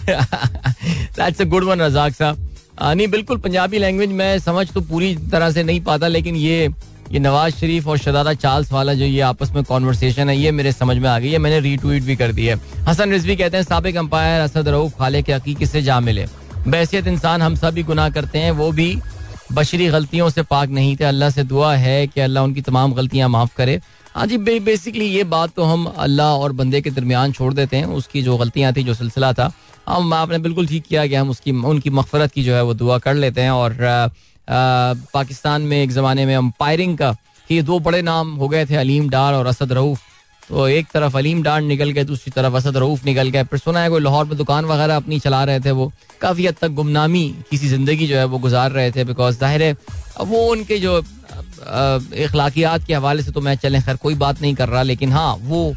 That's 0.09 1.41
a 1.41 1.45
good 1.45 1.65
one 1.65 1.81
Razzaq 1.81 2.15
sahab. 2.15 2.49
नहीं, 2.83 3.09
बिल्कुल, 3.09 3.39
पंजाबी 3.39 3.79
लैंग्वेज 3.79 4.11
में 4.11 4.39
समझ 4.39 4.71
तो 4.71 4.81
पूरी 4.83 5.15
तरह 5.33 5.51
से 5.51 5.63
नहीं 5.63 5.81
पाता, 5.83 6.09
लेकिन 6.09 6.37
ये 6.37 6.69
ये 7.13 7.19
नवाज़ 7.19 7.55
शरीफ 7.55 7.87
और 7.87 7.99
शदादा 7.99 8.33
चार्ल्स 8.35 8.73
वाला 8.73 8.95
जो 8.95 9.05
ये 9.05 9.21
आपस 9.23 9.51
में 9.53 9.63
कॉन्वर्सेशन 9.65 10.29
है, 10.29 10.37
ये 10.37 10.51
मेरे 10.53 10.73
समझ 10.73 10.97
में 10.97 11.09
आ 11.09 11.19
गई 11.19 11.31
है, 11.31 11.39
मैंने 11.39 11.61
रीट्वीट 11.61 12.03
भी 12.03 12.17
कर 12.17 12.33
दी 12.33 12.47
है। 12.47 12.57
हसन 12.89 13.13
रिजवी 13.13 13.37
कहते 13.37 13.57
हैं, 13.57 13.65
सबक 13.65 13.97
अंपायर 13.97 14.41
असद 14.41 14.69
रऊफ, 14.69 14.93
खाले 14.99 15.23
के 15.23 15.33
हकीकी 15.33 15.67
से 15.67 15.83
जा 15.83 15.99
मिले। 16.01 16.27
बैसियत 16.69 17.07
इंसान 17.07 17.43
हम 17.43 17.55
सब 17.55 17.75
भी 17.75 17.83
गुनाह 17.83 18.09
करते 18.11 18.39
हैं, 18.39 18.51
वो 18.51 18.71
भी 18.73 18.97
बशरी 19.53 19.87
गलतियों 19.89 20.29
से 20.31 20.43
पाक 20.45 20.69
नहीं 20.71 20.97
थे। 20.97 21.05
अल्लाह 21.05 21.31
से 21.31 21.43
दुआ 21.45 21.75
है 21.77 22.07
कि 22.07 22.21
अल्लाह 22.21 22.45
उनकी 22.45 22.61
तमाम 22.63 22.93
गलतियाँ 22.95 23.29
माफ़ 23.29 23.55
करे। 23.57 23.81
हाँ 24.15 24.27
जी 24.27 24.37
बेसिकली 24.39 25.05
ये 25.07 25.25
बात 25.27 25.51
तो 25.57 25.65
हम 25.65 25.85
अल्लाह 25.87 26.33
और 26.35 26.53
बंदे 26.53 26.81
के 26.81 26.91
दरमियान 26.91 27.33
छोड़ 27.33 27.53
देते 27.55 27.77
हैं। 27.77 27.87
उसकी 27.97 28.23
जो 28.23 28.37
गलतियाँ 28.37 28.73
थी, 28.73 28.83
जो 28.83 28.95
सिलसिला 28.95 29.33
था 29.33 29.51
हम 29.89 30.15
आपने 30.15 30.39
बिल्कुल 30.39 30.67
ठीक 30.67 30.85
किया 30.85 31.07
कि 31.07 31.15
हम 31.15 31.31
उसकी 31.31 31.53
उनकी 31.53 31.91
मफफरत 31.91 32.33
की 32.33 32.43
जो 32.45 32.55
है 32.55 32.63
वो 32.65 32.75
दुआ 32.75 32.99
कर 32.99 33.15
लेते 33.15 33.41
हैं। 33.41 33.51
और 33.51 33.77
पाकिस्तान 34.49 35.63
में 35.63 35.83
एक 35.83 35.91
ज़माने 35.91 36.27
में 36.27 36.35
अंपायरिंग 36.37 36.97
का 36.99 37.15
ये 37.49 37.63
दो 37.63 37.79
बड़े 37.81 38.03
नाम 38.03 38.35
हो 38.37 38.49
गए 38.49 38.67
थे, 38.67 38.77
अलीम 38.77 39.09
डार 39.11 39.35
और 39.35 39.47
असद 39.47 39.73
रऊफ़। 39.73 40.01
तो 40.49 40.67
एक 40.69 40.87
तरफ़ 40.93 41.17
अलीम 41.17 41.43
डांड 41.43 41.67
निकल 41.69 41.91
गए, 41.91 42.05
दूसरी 42.05 42.31
तरफ़ 42.33 42.55
असद 42.57 42.77
रऊफ 42.77 43.05
निकल 43.05 43.29
गए। 43.31 43.45
फिर 43.45 43.59
सुना 43.59 43.81
है 43.81 43.89
कोई 43.91 44.01
लाहौर 44.01 44.25
में 44.27 44.37
दुकान 44.39 44.65
वगैरह 44.65 44.97
अपनी 44.97 45.19
चला 45.21 45.43
रहे 45.45 45.61
थे 45.61 45.71
वो? 45.73 45.91
काफ़ी 46.21 46.47
हद 46.47 46.55
तक 46.61 46.71
गुमनामी 46.73 47.25
किसी 47.51 47.69
ज़िंदगी 47.69 48.07
जो 48.07 48.17
है 48.17 48.25
वो 48.27 48.39
गुजार 48.39 48.71
रहे 48.73 48.91
थे 48.91 49.05
बिकॉज़ 49.05 49.39
ज़ाहिर 49.39 49.63
है 49.63 49.77
वो 50.23 50.47
उनके 50.51 50.79
जो 50.79 50.97
अखलाकियात 50.97 52.87
के 52.87 52.95
हवाले 52.95 53.23
से 53.23 53.33
तो 53.33 53.41
मैं 53.41 53.55
चलें, 53.57 53.83
खैर 53.83 53.97
कोई 53.97 54.15
बात 54.17 54.43
नहीं 54.43 54.55
कर 54.55 54.69
रहा, 54.69 54.83
लेकिन 54.85 55.13
हाँ 55.13 55.35
वो 55.43 55.75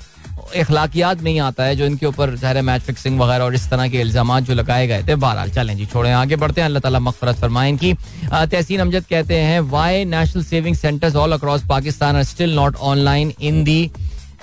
अखलाकियात 0.58 1.22
नहीं 1.22 1.40
आता 1.40 1.64
है 1.64 1.76
जो 1.76 1.86
इनके 1.86 2.06
ऊपर 2.06 2.36
ज़ाहिर 2.36 2.62
मैच 2.62 2.82
फिक्सिंग 2.82 3.20
वगैरह 3.20 3.44
और 3.44 3.56
इस 3.56 3.70
तरह 3.70 3.88
के 3.90 4.00
इल्ज़ाम 4.02 4.40
जो 4.42 4.54
लगाए 4.54 4.86
गए 4.88 5.04
थे। 5.08 5.16
बहरहाल, 5.16 5.50
चलें 5.50 5.76
जी, 5.78 5.86
छोड़ें, 5.86 6.12
आगे 6.14 6.36
बढ़ते 6.36 6.62
हैं। 6.62 6.66
अल्लाह 6.66 6.82
ताला 6.82 7.00
मगफरत 7.00 7.36
फरमाए 7.38 7.72
की 7.74 7.94
तहसीन 8.26 8.80
अमजद 8.82 9.06
कहते 9.10 9.36
हैं 9.40 9.60
why 9.70 10.06
national 10.08 10.44
saving 10.44 10.76
centres 10.76 11.16
all 11.16 11.32
across 11.34 11.66
Pakistan 11.70 12.16
are 12.16 12.24
still 12.26 12.56
not 12.56 12.76
online 12.86 13.34
in 13.42 13.64
the 13.64 13.92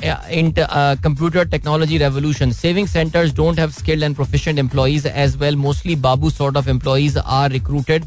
computer 0.02 1.44
technology 1.48 1.98
revolution 1.98 2.50
saving 2.52 2.88
centres 2.88 3.34
don't 3.34 3.58
have 3.58 3.70
skilled 3.70 4.02
and 4.04 4.14
proficient 4.16 4.58
employees 4.58 5.06
as 5.06 5.36
well 5.36 5.56
mostly 5.56 5.96
babu 6.02 6.30
sort 6.30 6.56
of 6.56 6.68
employees 6.70 7.16
are 7.18 7.50
recruited 7.50 8.04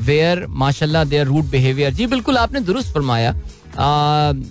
where 0.00 0.46
माशाल्लाह 0.48 1.04
their 1.04 1.26
rude 1.26 1.44
behaviour 1.46 1.92
जी, 1.92 2.06
बिल्कुल 2.06 2.36
आपने 2.38 2.60
दुरुस्त 2.60 2.94
फरमाया। 2.94 3.34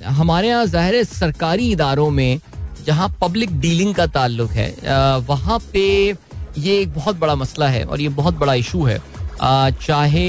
हमारे 0.10 0.48
यहाँ 0.48 0.66
ज़ाहिर 0.66 1.04
सरकारी 1.04 1.72
इदारों 1.72 2.10
में 2.10 2.40
जहाँ 2.86 3.10
पब्लिक 3.22 3.60
डीलिंग 3.62 3.94
का 3.96 4.06
ताल्लुक 4.10 4.52
है 4.52 4.70
वहाँ 5.28 5.60
पे 5.74 5.88
ये 6.58 6.80
एक 6.82 6.94
बहुत 6.94 7.20
बड़ा 7.20 7.36
मसला 7.36 7.68
है 7.70 7.84
और 7.86 8.02
ये 8.02 8.10
बहुत 8.12 8.38
बड़ा 8.38 8.54
इशू 8.54 8.84
है। 8.84 9.00
चाहे 9.42 10.28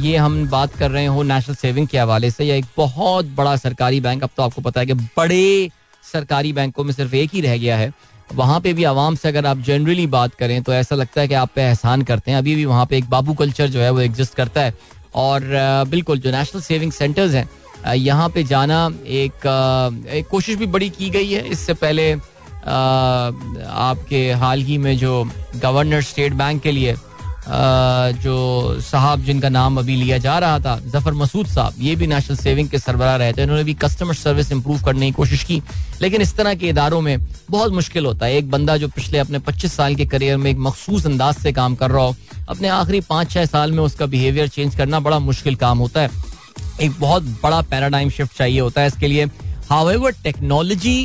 ये 0.00 0.16
हम 0.16 0.46
बात 0.50 0.74
कर 0.74 0.90
रहे 0.90 1.06
हो 1.06 1.22
नेशनल 1.22 1.54
सेविंग 1.54 1.86
के 1.88 1.98
हवाले 1.98 2.30
से 2.30 2.44
या 2.44 2.54
एक 2.56 2.64
बहुत 2.76 3.26
बड़ा 3.36 3.56
सरकारी 3.56 4.00
बैंक 4.00 4.22
अब 4.22 4.30
तो 4.36 4.42
आपको 4.42 4.62
पता 4.62 4.80
है 4.80 4.86
कि 4.86 4.94
बड़े 4.94 5.70
सरकारी 6.12 6.52
बैंकों 6.52 6.84
में 6.84 6.92
सिर्फ़ 6.92 7.14
एक 7.14 7.34
ही 7.34 7.40
रह 7.40 7.56
गया 7.58 7.76
है 7.76 7.92
वहाँ 8.34 8.60
पे 8.60 8.72
भी 8.72 8.84
आवाम 8.84 9.14
से 9.14 9.28
अगर 9.28 9.46
आप 9.46 9.58
जनरली 9.60 10.06
बात 10.08 10.34
करें 10.34 10.62
तो 10.62 10.72
ऐसा 10.74 10.94
लगता 10.94 11.20
है 11.20 11.28
कि 11.28 11.34
आप 11.34 11.50
पे 11.54 11.62
एहसान 11.62 12.02
करते 12.02 12.30
हैं। 12.30 12.38
अभी 12.38 12.54
भी 12.54 12.64
वहाँ 12.64 12.86
पे 12.86 12.96
एक 12.98 13.08
बाबू 13.10 13.34
कल्चर 13.34 13.68
जो 13.68 13.80
है 13.80 13.90
वो 13.90 14.00
एग्जिस्ट 14.00 14.34
करता 14.34 14.60
है। 14.60 14.74
और 15.14 15.42
बिल्कुल 15.88 16.18
जो 16.18 16.30
नेशनल 16.30 16.62
सेविंग 16.62 16.92
सेंटर्स 16.92 17.34
हैं 17.34 17.94
यहाँ 17.94 18.28
पे 18.28 18.42
जाना 18.44 18.86
एक, 19.06 19.46
एक 20.10 20.28
कोशिश 20.28 20.56
भी 20.56 20.66
बड़ी 20.66 20.88
की 20.90 21.10
गई 21.10 21.32
है। 21.32 21.46
इससे 21.48 21.74
पहले 21.74 22.12
आपके 22.64 24.30
हाल 24.32 24.62
ही 24.62 24.78
में 24.78 24.96
जो 24.98 25.24
गवर्नर 25.56 26.02
स्टेट 26.02 26.32
बैंक 26.32 26.62
के 26.62 26.72
लिए 26.72 26.94
जो 27.46 28.80
साहब 28.80 29.24
जिनका 29.24 29.48
नाम 29.48 29.78
अभी 29.78 29.96
लिया 29.96 30.18
जा 30.18 30.38
रहा 30.38 30.58
था, 30.60 30.78
ज़फ़र 30.82 31.12
मसूद 31.12 31.46
साहब, 31.46 31.74
ये 31.78 31.94
भी 31.96 32.06
नेशनल 32.06 32.36
सेविंग 32.36 32.68
के 32.68 32.78
सरबरा 32.78 33.16
रहे 33.16 33.32
थे। 33.32 33.42
इन्होंने 33.42 33.64
भी 33.64 33.74
कस्टमर 33.74 34.14
सर्विस 34.14 34.52
इंप्रूव 34.52 34.82
करने 34.82 35.06
की 35.06 35.12
कोशिश 35.12 35.44
की। 35.44 35.62
लेकिन 36.02 36.22
इस 36.22 36.34
तरह 36.36 36.54
के 36.54 36.68
इदारों 36.68 37.00
में 37.00 37.18
बहुत 37.50 37.72
मुश्किल 37.72 38.06
होता 38.06 38.26
है। 38.26 38.36
एक 38.36 38.50
बंदा 38.50 38.76
जो 38.76 38.88
पिछले 38.88 39.18
अपने 39.18 39.38
25 39.40 39.72
साल 39.72 39.94
के 39.94 40.06
करियर 40.06 40.36
में 40.36 40.50
एक 40.50 40.58
मखसूस 40.58 41.06
अंदाज 41.06 41.34
से 41.34 41.52
काम 41.52 41.74
कर 41.74 41.90
रहा 41.90 42.02
हो, 42.02 42.16
अपने 42.48 42.68
आखिरी 42.70 43.00
पाँच 43.02 43.30
छः 43.30 43.46
साल 43.46 43.72
में 43.72 43.82
उसका 43.82 44.06
बिहेवियर 44.06 44.48
चेंज 44.48 44.74
करना 44.76 45.00
बड़ा 45.00 45.18
मुश्किल 45.20 45.54
काम 45.56 45.78
होता 45.78 46.00
है। 46.00 46.10
एक 46.80 47.00
बहुत 47.00 47.22
बड़ा 47.42 47.60
पैराडाइम 47.62 48.10
शिफ्ट 48.10 48.36
चाहिए 48.38 48.60
होता 48.60 48.80
है 48.80 48.86
इसके 48.86 49.08
लिए। 49.08 49.24
How 49.70 49.90
ever 49.90 50.12
technology 50.24 51.00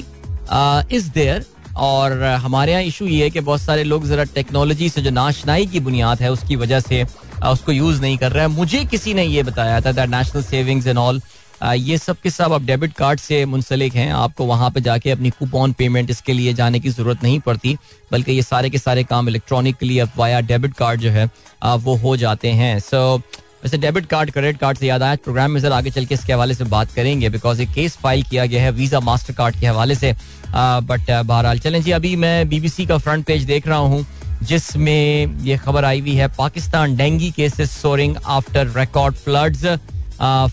is 0.91 1.09
there 1.13 1.45
और 1.79 2.23
हमारे 2.43 2.71
यहाँ 2.71 2.83
इशू 2.83 3.05
ये 3.05 3.23
है 3.23 3.29
कि 3.29 3.39
बहुत 3.41 3.61
सारे 3.61 3.83
लोग 3.83 4.05
जरा 4.07 4.23
टेक्नोलॉजी 4.35 4.89
से 4.89 5.01
जो 5.01 5.11
नाशनाई 5.11 5.65
की 5.65 5.79
बुनियाद 5.79 6.21
है 6.21 6.31
उसकी 6.31 6.55
वजह 6.55 6.79
से 6.79 7.03
उसको 7.47 7.71
यूज़ 7.71 8.01
नहीं 8.01 8.17
कर 8.17 8.31
रहा 8.31 8.43
है। 8.43 8.49
मुझे 8.51 8.83
किसी 8.85 9.13
ने 9.13 9.23
ये 9.23 9.43
बताया 9.43 9.81
था 9.81 9.91
that 9.91 10.09
national 10.09 10.43
savings 10.43 10.87
and 10.87 10.97
all 10.97 11.21
ये 11.63 11.97
सब 11.97 12.17
के 12.23 12.29
सब 12.29 12.51
अब 12.51 12.65
डेबिट 12.65 12.93
कार्ड 12.93 13.19
से 13.19 13.43
मुंसलिक 13.45 13.95
हैं। 13.95 14.11
आपको 14.13 14.45
वहाँ 14.45 14.69
पे 14.71 14.81
जाके 14.81 15.11
अपनी 15.11 15.29
कूपन 15.29 15.73
पेमेंट 15.77 16.09
इसके 16.09 16.33
लिए 16.33 16.53
जाने 16.53 16.79
की 16.79 16.89
ज़रूरत 16.89 17.23
नहीं 17.23 17.39
पड़ती 17.39 17.75
बल्कि 18.11 18.31
ये 18.31 18.41
सारे 18.41 18.69
के 18.69 18.77
सारे 18.77 19.03
काम 19.03 19.29
इलेक्ट्रॉनिकली 19.29 20.01
वाया 20.17 20.39
डेबिट 20.41 20.73
कार्ड 20.73 21.01
जो 21.01 21.09
है 21.09 21.29
वो 21.77 21.95
हो 21.97 22.15
जाते 22.17 22.51
हैं। 22.51 22.79
सो 22.79 23.17
so, 23.17 23.23
वैसे 23.63 23.77
डेबिट 23.77 24.05
कार्ड 24.05 24.31
क्रेडिट 24.31 24.57
कार्ड 24.57 24.77
से 24.77 24.87
याद 24.87 25.03
आया 25.03 25.15
प्रोग्राम 25.23 25.51
में 25.51 25.59
सर 25.61 25.71
आगे 25.71 25.91
चल 25.91 26.05
के 26.05 26.13
इसके 26.15 26.33
हवाले 26.33 26.53
से 26.53 26.63
बात 26.65 26.91
करेंगे 26.95 27.29
बिकॉज़ 27.29 27.61
एक 27.61 27.69
केस 27.73 27.97
फ़ाइल 28.03 28.23
किया 28.29 28.45
गया 28.45 28.61
है 28.63 28.71
वीज़ा 28.71 28.99
मास्टर 28.99 29.33
कार्ड 29.33 29.59
के 29.59 29.65
हवाले 29.67 29.95
से। 29.95 30.13
बट 30.45 31.11
बहरहाल, 31.11 31.59
चलें 31.59 31.81
जी, 31.83 31.91
अभी 31.91 32.15
मैं 32.15 32.49
बीबीसी 32.49 32.85
का 32.85 32.97
फ्रंट 32.97 33.25
पेज 33.25 33.43
देख 33.45 33.67
रहा 33.67 33.77
हूँ, 33.77 34.05
जिसमें 34.43 35.43
ये 35.43 35.57
खबर 35.57 35.85
आई 35.85 35.99
हुई 35.99 36.15
है, 36.15 36.27
Pakistan 36.37 36.95
dengue 36.95 37.31
cases 37.31 37.71
soaring 37.71 38.15
after 38.27 38.67
record 38.77 39.15
floods 39.15 39.65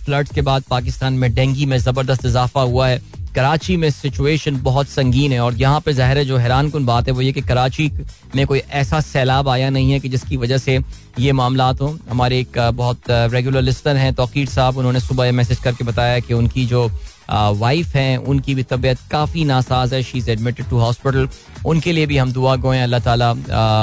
floods 0.04 0.32
के 0.34 0.42
बाद 0.42 0.62
पाकिस्तान 0.70 1.14
में 1.14 1.34
डेंगी 1.34 1.66
में 1.66 1.76
ज़बरदस्त 1.78 2.26
इजाफा 2.26 2.60
हुआ 2.62 2.88
है। 2.88 3.00
कराची 3.36 3.76
में 3.76 3.88
सिचुएशन 3.90 4.60
बहुत 4.62 4.88
संगीन 4.88 5.32
है 5.32 5.40
और 5.40 5.54
यहाँ 5.54 5.80
पे 5.80 5.92
ज़ाहिर 5.92 6.18
है 6.18 6.24
जो 6.24 6.36
हैरान 6.36 6.70
कन 6.70 6.84
बात 6.86 7.08
है 7.08 7.12
वो 7.14 7.20
ये 7.20 7.32
कि 7.32 7.40
कराची 7.42 7.90
में 8.34 8.46
कोई 8.46 8.58
ऐसा 8.58 9.00
सैलाब 9.00 9.48
आया 9.48 9.68
नहीं 9.70 9.92
है 9.92 9.98
कि 10.00 10.08
जिसकी 10.08 10.36
वजह 10.36 10.58
से 10.58 10.78
ये 11.18 11.32
मामला 11.32 11.68
हो। 11.80 11.88
हमारे 12.10 12.38
एक 12.40 12.58
बहुत 12.74 13.10
रेगुलर 13.10 13.62
लिस्टर 13.62 13.96
हैं 13.96 14.14
तोकीर 14.14 14.48
साहब, 14.48 14.76
उन्होंने 14.76 15.00
सुबह 15.00 15.32
मैसेज 15.32 15.58
करके 15.60 15.84
बताया 15.84 16.18
कि 16.20 16.34
उनकी 16.34 16.64
जो 16.66 16.88
वाइफ 17.30 17.94
हैं, 17.96 18.16
उनकी 18.18 18.54
भी 18.54 18.62
तबीयत 18.62 18.98
काफ़ी 19.10 19.44
नासाज 19.44 19.94
है। 19.94 20.02
She 20.02 20.18
is 20.18 20.30
admitted 20.30 20.68
to 20.68 20.78
hospital 20.78 21.28
उनके 21.66 21.92
लिए 21.92 22.06
भी 22.06 22.16
हम 22.16 22.32
दुआ 22.32 22.56
गोएँ। 22.56 22.82
अल्लाह 22.82 23.00
ताला 23.00 23.30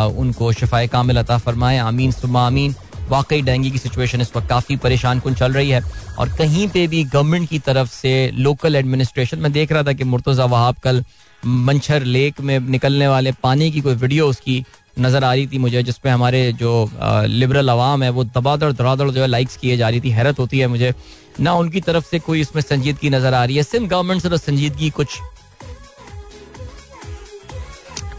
उनको 0.07 0.51
शफाए 0.53 0.87
कामिल 0.87 1.17
अता 1.19 1.37
फरमाए। 1.37 1.77
आमीन 1.79 2.11
सुबह 2.13 2.39
आमीन। 2.41 2.75
वाकई 3.13 3.41
डेंगू 3.41 3.69
की 3.71 3.77
सिचुएशन 3.79 4.21
इस 4.21 4.35
वक्त 4.35 4.47
काफ़ी 4.49 4.75
परेशान 4.77 5.19
कन 5.19 5.33
चल 5.35 5.53
रही 5.53 5.69
है। 5.69 5.81
और 6.19 6.29
कहीं 6.37 6.67
पे 6.69 6.87
भी 6.87 7.03
गवर्नमेंट 7.05 7.49
की 7.49 7.59
तरफ़ 7.61 7.89
से 7.91 8.13
लोकल 8.35 8.75
एडमिनिस्ट्रेशन, 8.75 9.39
में 9.39 9.51
देख 9.51 9.71
रहा 9.71 9.83
था 9.83 9.93
कि 9.93 10.03
मुर्तज़ा 10.05 10.45
वहाब 10.47 10.75
कल 10.83 11.03
मंछर 11.43 12.03
लेक 12.05 12.39
में 12.41 12.59
निकलने 12.61 13.07
वाले 13.07 13.31
पानी 13.43 13.71
की 13.71 13.81
कोई 13.81 13.95
वीडियो 13.95 14.27
उसकी 14.27 14.63
नज़र 14.99 15.23
आ 15.23 15.33
रही 15.33 15.47
थी 15.47 15.57
मुझे, 15.57 15.81
जिसपे 15.83 16.09
हमारे 16.09 16.51
जो 16.53 16.89
लिबरल 17.27 17.69
आवाम 17.69 18.03
है, 18.03 18.09
वो 18.09 18.23
दबादड़ 18.25 18.71
धड़ाधड़ 18.71 19.09
जो 19.09 19.21
है 19.21 19.27
लाइक्स 19.27 19.57
किए 19.57 19.77
जा 19.77 19.89
रही 19.89 20.01
थी, 20.01 20.09
हैरत 20.11 20.39
होती 20.39 20.59
है 20.59 20.67
मुझे। 20.67 20.93
ना 21.39 21.53
उनकी 21.55 21.81
तरफ़ 21.81 22.05
से 22.05 22.19
कोई 22.19 22.41
इसमें 22.41 22.61
संजीदगी 22.61 23.09
नज़र 23.09 23.33
आ 23.33 23.43
रही 23.45 23.55
है। 23.55 23.63
सिंध 23.63 23.89
गवर्नमेंट 23.89 24.21
से 24.21 24.29
तो 24.29 24.37
संजीदगी 24.37 24.89
कुछ 24.89 25.19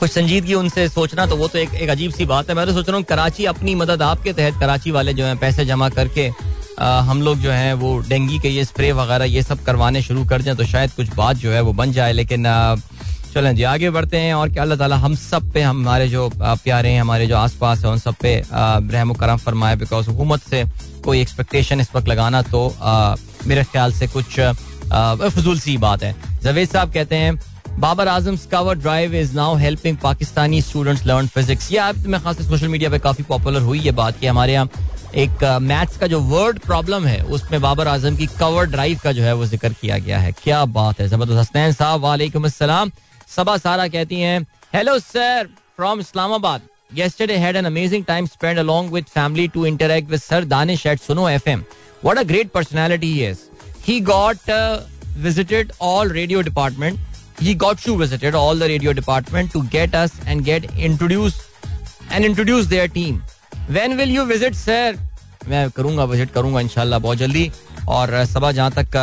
कुछ 0.04 0.11
संजीदगी 0.12 0.54
उनसे 0.54 0.88
सोचना 0.88 1.25
तो 1.26 1.37
वो 1.37 1.46
तो 1.49 1.58
एक, 1.58 1.75
एक 1.75 1.90
अजीब 1.90 2.11
सी 2.12 2.25
बात 2.26 2.49
है। 2.49 2.54
मैं 2.54 2.66
तो 2.66 2.73
सोच 2.73 2.88
रहा 2.88 2.96
हूँ 2.96 3.04
कराची 3.04 3.44
अपनी 3.46 3.75
मदद 3.75 4.02
आपके 4.02 4.32
तहत 4.32 4.58
कराची 4.61 4.90
वाले 4.90 5.12
जो 5.14 5.25
है 5.25 5.37
पैसे 5.38 5.64
जमा 5.66 5.88
करके 5.90 6.28
आ, 6.78 7.00
हम 7.00 7.23
लोग 7.23 7.38
जो 7.38 7.50
है 7.50 7.73
वो 7.75 7.96
डेंगी 8.08 8.38
के 8.38 8.49
ये 8.49 8.64
स्प्रे 8.64 8.90
वगैरह 8.92 9.25
ये 9.25 9.42
सब 9.42 9.62
करवाने 9.64 10.02
शुरू 10.02 10.25
कर 10.28 10.42
दें 10.42 10.54
तो 10.56 10.64
शायद 10.66 10.90
कुछ 10.92 11.14
बात 11.14 11.37
जो 11.37 11.52
है 11.52 11.61
वो 11.61 11.73
बन 11.73 11.92
जाए। 11.92 12.12
लेकिन 12.12 12.44
चलें 13.34 13.54
जी 13.56 13.62
आगे 13.62 13.90
बढ़ते 13.90 14.16
हैं 14.16 14.34
और 14.34 14.50
क्या 14.50 14.62
अल्लाह 14.62 14.78
ताला 14.78 14.96
हम 14.96 15.14
सब 15.16 15.52
पे 15.54 15.62
हमारे 15.62 16.08
जो 16.08 16.28
प्यारे 16.37 16.90
हैं 16.90 17.00
हमारे 17.00 17.26
जो 17.26 17.37
आसपास 17.37 17.84
है 17.84 17.90
उन 17.90 17.99
सब 17.99 18.14
पे 18.23 18.34
रहम 18.52 19.12
करम 19.14 19.37
फरमाए। 19.38 19.76
बिकॉज़ 19.76 20.11
हुकूमत 20.11 20.42
से 20.50 20.64
कोई 21.04 21.20
एक्सपेक्टेशन 21.20 21.80
इस 21.80 21.94
वक्त 21.94 22.08
लगाना 22.08 22.42
तो 22.52 22.68
आ, 22.82 23.16
मेरे 23.46 23.64
ख्याल 23.73 23.92
से 23.92 24.06
कुछ 24.08 24.40
फजूल 25.32 25.58
सी 25.61 25.76
बात 25.78 26.02
है। 26.02 26.14
जवेद 26.42 26.68
साहब 26.68 26.92
कहते 26.92 27.16
हैं 27.16 27.32
Babar 27.80 28.08
Azam 28.08 28.36
cover 28.50 28.74
drive 28.78 29.14
is 29.14 29.34
now 29.36 29.54
helping 29.56 29.96
Pakistani 30.02 30.60
students 30.62 31.06
learn 31.06 31.26
physics 31.34 31.70
ये 31.72 31.78
आप 31.78 32.06
में 32.06 32.20
खास 32.22 32.42
सोशल 32.48 32.68
मीडिया 32.68 32.90
पे 32.90 32.98
काफ़ी 33.06 33.24
पॉपुलर 33.28 33.60
हुई 33.62 33.80
ये 33.80 33.92
बात 34.00 34.18
कि 34.20 34.26
हमारे 34.26 34.52
यहाँ 34.52 34.68
एक 35.22 35.44
मैथ्स 35.62 35.96
का 35.96 36.06
जो 36.06 36.20
वर्ड 36.20 36.58
प्रॉब्लम 36.60 37.04
है 37.06 37.20
उसमें 37.36 37.60
बाबर 37.60 37.88
आज़म 37.88 38.16
की 38.16 38.26
कवर 38.38 38.66
ड्राइव 38.70 38.98
का 39.04 39.12
जो 39.12 39.22
है 39.22 39.32
वो 39.34 39.46
ज़िक्र 39.46 39.72
किया 39.80 39.98
गया 39.98 40.18
है 40.18 40.32
क्या 40.42 40.64
बात 40.76 41.00
है 41.00 41.08
ज़बरदस्त 41.08 41.38
हसनैन 41.38 41.72
साहब 41.72 42.00
वालेकुम 42.00 42.44
अस्सलाम 42.44 42.90
सबा 43.36 43.56
सारा 43.56 43.88
कहती 43.88 44.20
हैं 44.20 44.40
hello 44.74 44.98
sir 45.00 45.48
from 45.76 46.00
Islamabad 46.00 46.60
yesterday 46.92 47.36
had 47.36 47.56
an 47.56 47.66
amazing 47.66 48.04
time 48.04 48.26
spent 48.26 48.58
along 48.58 48.90
with 48.90 49.08
family 49.10 49.48
to 49.48 49.64
interact 49.66 50.08
with 50.08 50.22
Sir 50.22 50.40
Danish 50.44 50.84
at 50.86 51.00
Suno 51.00 51.24
FM. 51.30 51.64
What 52.02 52.18
a 52.18 52.24
great 52.24 52.52
personality 52.52 53.10
he 53.12 53.24
is. 53.24 53.50
He 53.82 53.98
got 54.02 54.48
uh, 54.48 54.82
visited 55.18 55.72
all 55.80 56.06
radio 56.08 56.42
department. 56.42 57.00
He 57.44 57.54
got 57.54 57.76
to 57.80 57.94
visited 57.94 58.34
all 58.34 58.54
the 58.54 58.66
radio 58.66 58.94
department 58.94 59.50
to 59.52 59.62
get 59.64 59.94
us 59.94 60.12
and 60.26 60.42
get 60.42 60.64
introduced 60.78 61.42
and 62.10 62.24
introduce 62.24 62.66
their 62.66 62.88
team. 62.88 63.22
When 63.68 63.98
will 63.98 64.08
you 64.08 64.24
visit, 64.24 64.54
sir? 64.56 64.96
मैं 65.48 65.70
करूँगा 65.70 66.04
visit 66.04 66.30
करूँगा 66.32 66.60
इनशाला 66.60 66.98
बहुत 66.98 67.18
जल्दी 67.18 67.50
और 67.88 68.24
सबा 68.26 68.52
जहाँ 68.52 68.70
तक 68.78 68.96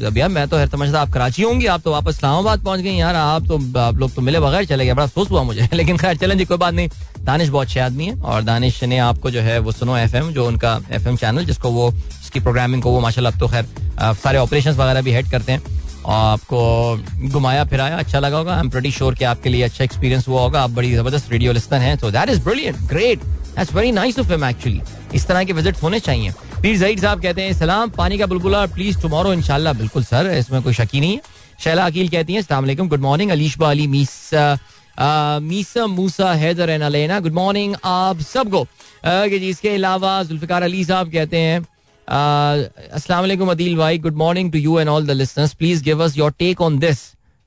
भैया 0.00 0.28
मैं 0.28 0.46
तो 0.48 0.58
हर 0.58 0.68
समझता 0.68 1.00
आप 1.00 1.12
कराची 1.12 1.42
होंगी 1.42 1.66
आप 1.74 1.82
तो 1.84 1.92
वापस 1.92 2.14
इस्लामाबाद 2.14 2.62
पहुँच 2.64 2.80
गए 2.80 2.92
यार 2.92 3.14
आप 3.14 3.48
तो 3.48 3.58
आप 3.80 3.98
लोग 3.98 4.14
तो 4.14 4.22
मिले 4.22 4.40
बगैर 4.40 4.64
चले 4.64 4.86
गए 4.86 4.94
बड़ा 4.94 5.04
अफसोस 5.04 5.30
हुआ 5.30 5.42
मुझे 5.42 5.68
लेकिन 5.74 5.96
खैर 5.96 6.16
चलें 6.16 6.36
जी 6.38 6.44
कोई 6.44 6.58
बात 6.58 6.74
नहीं 6.74 6.88
दानिश 7.20 7.48
बहुत 7.48 7.66
अच्छे 7.66 7.80
आदमी 7.80 8.06
है 8.06 8.18
और 8.20 8.42
दानिश 8.42 8.82
ने 8.84 8.98
आपको 9.10 9.30
जो 9.30 9.40
है 9.40 9.58
वो 9.58 9.72
सुनो 9.72 9.96
एफएम 9.98 10.32
जो 10.32 10.46
उनका 10.46 10.78
एफएम 10.92 11.16
चैनल 11.16 11.44
जिसको 11.44 11.70
वो 11.70 11.88
उसकी 11.90 12.40
प्रोग्रामिंग 12.40 12.82
को 12.82 12.90
वो 12.90 13.00
माशा 13.00 13.28
अब 13.28 13.38
तो 13.40 13.48
खैर 13.48 13.68
सारे 14.24 14.38
ऑपरेशन 14.38 14.70
वगैरह 14.72 15.02
भी 15.02 15.12
हेड 15.12 15.30
करते 15.30 15.52
हैं 15.52 15.73
आपको 16.06 17.28
घुमाया 17.28 17.64
फिराया 17.64 17.96
अच्छा 17.98 18.20
लगा 18.20 18.38
होगा। 18.38 18.54
आई 18.54 18.60
एम 18.60 18.70
प्रेटी 18.70 18.90
श्योर 18.90 19.14
कि 19.14 19.24
आपके 19.24 19.48
लिए 19.48 19.62
अच्छा 19.62 19.84
एक्सपीरियंस 19.84 20.28
हुआ 20.28 20.40
होगा। 20.40 20.62
आप 20.62 20.70
बड़ी 20.70 20.94
ज़बरदस्त 20.94 21.32
रेडियो 21.32 21.52
लिस्टन 21.52 21.78
हैं 21.78 21.96
तो 21.98 22.10
that 22.10 22.30
is 22.30 22.40
brilliant 22.44 22.76
great 22.88 23.22
that's 23.22 23.74
very 23.74 23.92
nice 23.92 24.18
of 24.18 24.32
him 24.32 24.44
actually 24.44 24.80
इस 25.14 25.26
तरह 25.26 25.44
के 25.44 25.52
विज़िट 25.52 25.82
होने 25.82 26.00
चाहिए। 26.00 26.32
पीर 26.62 26.76
जईद 26.78 27.00
साहब 27.00 27.22
कहते 27.22 27.42
हैं, 27.42 27.52
सलाम, 27.54 27.90
पानी 27.90 28.18
का 28.18 28.26
बुलबुला 28.26 28.64
प्लीज़ 28.68 29.00
टुमारो 29.02 29.32
इंशाल्लाह. 29.32 29.72
बिल्कुल 29.72 30.04
सर, 30.04 30.30
इसमें 30.38 30.62
कोई 30.62 30.72
शकी 30.74 31.00
नहीं 31.00 31.12
है। 31.12 31.20
शैला 31.64 31.84
अकील 31.86 32.08
कहती 32.08 32.32
हैं 32.32 32.40
अस्सलाम 32.40 32.86
good 32.86 33.00
morning 33.00 33.30
Alishba 33.30 33.70
Ali, 33.70 33.86
Meesa 33.88 34.58
Meesa 35.42 35.86
Musa 35.86 36.32
Haider 36.34 36.70
and 36.70 36.82
Alena 36.82 37.18
good 37.20 37.32
morning 37.34 37.74
आप 37.84 38.20
सबको 38.22 38.66
जी 39.04 39.48
इसके 39.48 39.68
अलावा 39.68 40.22
जुल्फिकार 40.22 40.62
अली 40.62 40.84
साहब 40.84 41.10
कहते 41.12 41.38
हैं 41.38 41.60
अस्सलाम 42.08 43.50
अदील 43.50 43.76
भाई 43.76 43.98
good 43.98 44.14
morning 44.16 44.52
to 44.52 44.58
you 44.58 44.78
and 44.80 44.88
all 44.88 45.06
the 45.06 45.10
listeners 45.10 45.54
please 45.54 45.84
give 45.84 46.04
us 46.04 46.16
your 46.18 46.32
take 46.38 46.60
on 46.60 46.78
this 46.78 46.98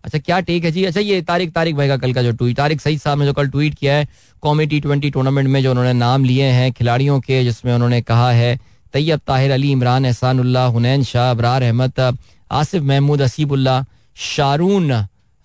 अच्छा 0.04 0.20
क्या 0.20 0.40
टेक 0.40 0.64
है 0.66 0.72
जी? 0.72 0.84
अच्छा 0.86 1.02
ये 1.02 1.22
तारिक 1.22 1.52
तारिक 1.54 1.76
भाई 1.76 1.88
का 1.88 1.98
कल 1.98 2.14
का 2.14 2.22
जो 2.24 2.32
ट्वीट 2.32 2.58
तारिक 2.58 2.82
सईद 2.82 3.00
साहब 3.00 3.20
ने 3.20 3.26
जो 3.26 3.34
कल 3.34 3.48
ट्वीट 3.48 3.74
किया 3.76 3.94
है, 3.96 4.08
कौमी 4.44 4.66
टी 4.66 4.80
ट्वेंटी 4.80 5.10
टूर्नामेंट 5.10 5.50
में 5.50 5.62
जो 5.64 5.70
उन्होंने 5.72 5.94
नाम 5.94 6.26
लिए 6.26 6.46
हैं, 6.46 6.72
खिलाड़ियों 6.72 7.20
के, 7.20 7.44
जिसमें 7.44 7.74
उन्होंने 7.74 8.02
कहा 8.02 8.32
है, 8.32 8.60
तैयब 8.94 9.20
ताहिर 9.28 9.52
अली 9.52 9.72
इमरान 9.72 10.06
एहसानुल्ला 10.06 10.66
हुनैन 10.66 11.04
शाह, 11.04 11.32
अबरार 11.32 11.64
अहमद, 11.64 12.18
आसिफ 12.52 12.84
महमूद 12.84 13.22
असीबुल्ला 13.22 13.84
शारून 14.18 14.92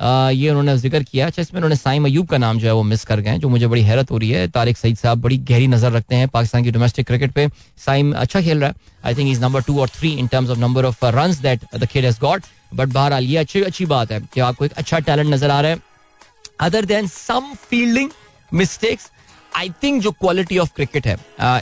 ये 0.02 0.48
उन्होंने 0.50 0.76
ज़िक्र 0.78 1.02
किया 1.02 1.26
अच्छा 1.26 1.42
इसमें 1.42 1.58
उन्होंने 1.58 1.76
साइम 1.76 2.04
अयूब 2.04 2.26
का 2.28 2.38
नाम 2.38 2.58
जो 2.58 2.66
है 2.66 2.72
वो 2.74 2.82
मिस 2.82 3.04
कर 3.04 3.20
गए 3.20 3.38
जो 3.38 3.48
मुझे 3.48 3.66
बड़ी 3.66 3.82
हैरत 3.82 4.10
हो 4.10 4.18
रही 4.18 4.30
है। 4.30 4.46
तारिक 4.50 4.76
सईद 4.78 4.96
साहब 4.96 5.20
बड़ी 5.22 5.36
गहरी 5.40 5.66
नज़र 5.68 5.92
रखते 5.92 6.16
हैं 6.16 6.28
पाकिस्तान 6.28 6.64
की 6.64 6.70
डोमेस्टिक 6.70 7.06
क्रिकेट 7.06 7.32
पे। 7.32 7.48
साइम 7.78 8.12
अच्छा 8.14 8.40
खेल 8.40 8.60
रहा 8.60 8.68
है। 8.68 8.74
I 9.04 9.14
think 9.14 9.30
is 9.30 9.40
number 9.40 9.62
two 9.62 9.78
और 9.80 9.88
three 9.90 10.10
in 10.12 10.26
terms 10.26 10.50
of 10.50 10.58
number 10.58 10.84
of 10.84 11.04
run 11.06 11.34
that 11.42 11.64
the 11.76 11.86
खेल 11.86 12.04
हैज़ 12.04 12.18
गॉट 12.20 12.42
बट 12.74 12.88
बहरहाल, 12.88 13.24
ये 13.24 13.36
अच्छी 13.36 13.62
अच्छी 13.62 13.86
बात 13.86 14.12
है 14.12 14.20
कि 14.34 14.40
आपको 14.40 14.64
एक 14.64 14.72
अच्छा 14.72 14.98
टैलेंट 15.00 15.28
नज़र 15.28 15.50
आ 15.50 15.60
रहा 15.60 15.70
है। 15.70 15.80
Other 16.60 16.84
than 16.84 17.06
some 17.08 17.52
fielding 17.60 18.10
mistakes 18.52 19.10
I 19.56 19.70
think 19.82 20.02
जो 20.02 20.10
क्वालिटी 20.12 20.58
ऑफ़ 20.58 20.70
क्रिकेट 20.76 21.06
है 21.06 21.16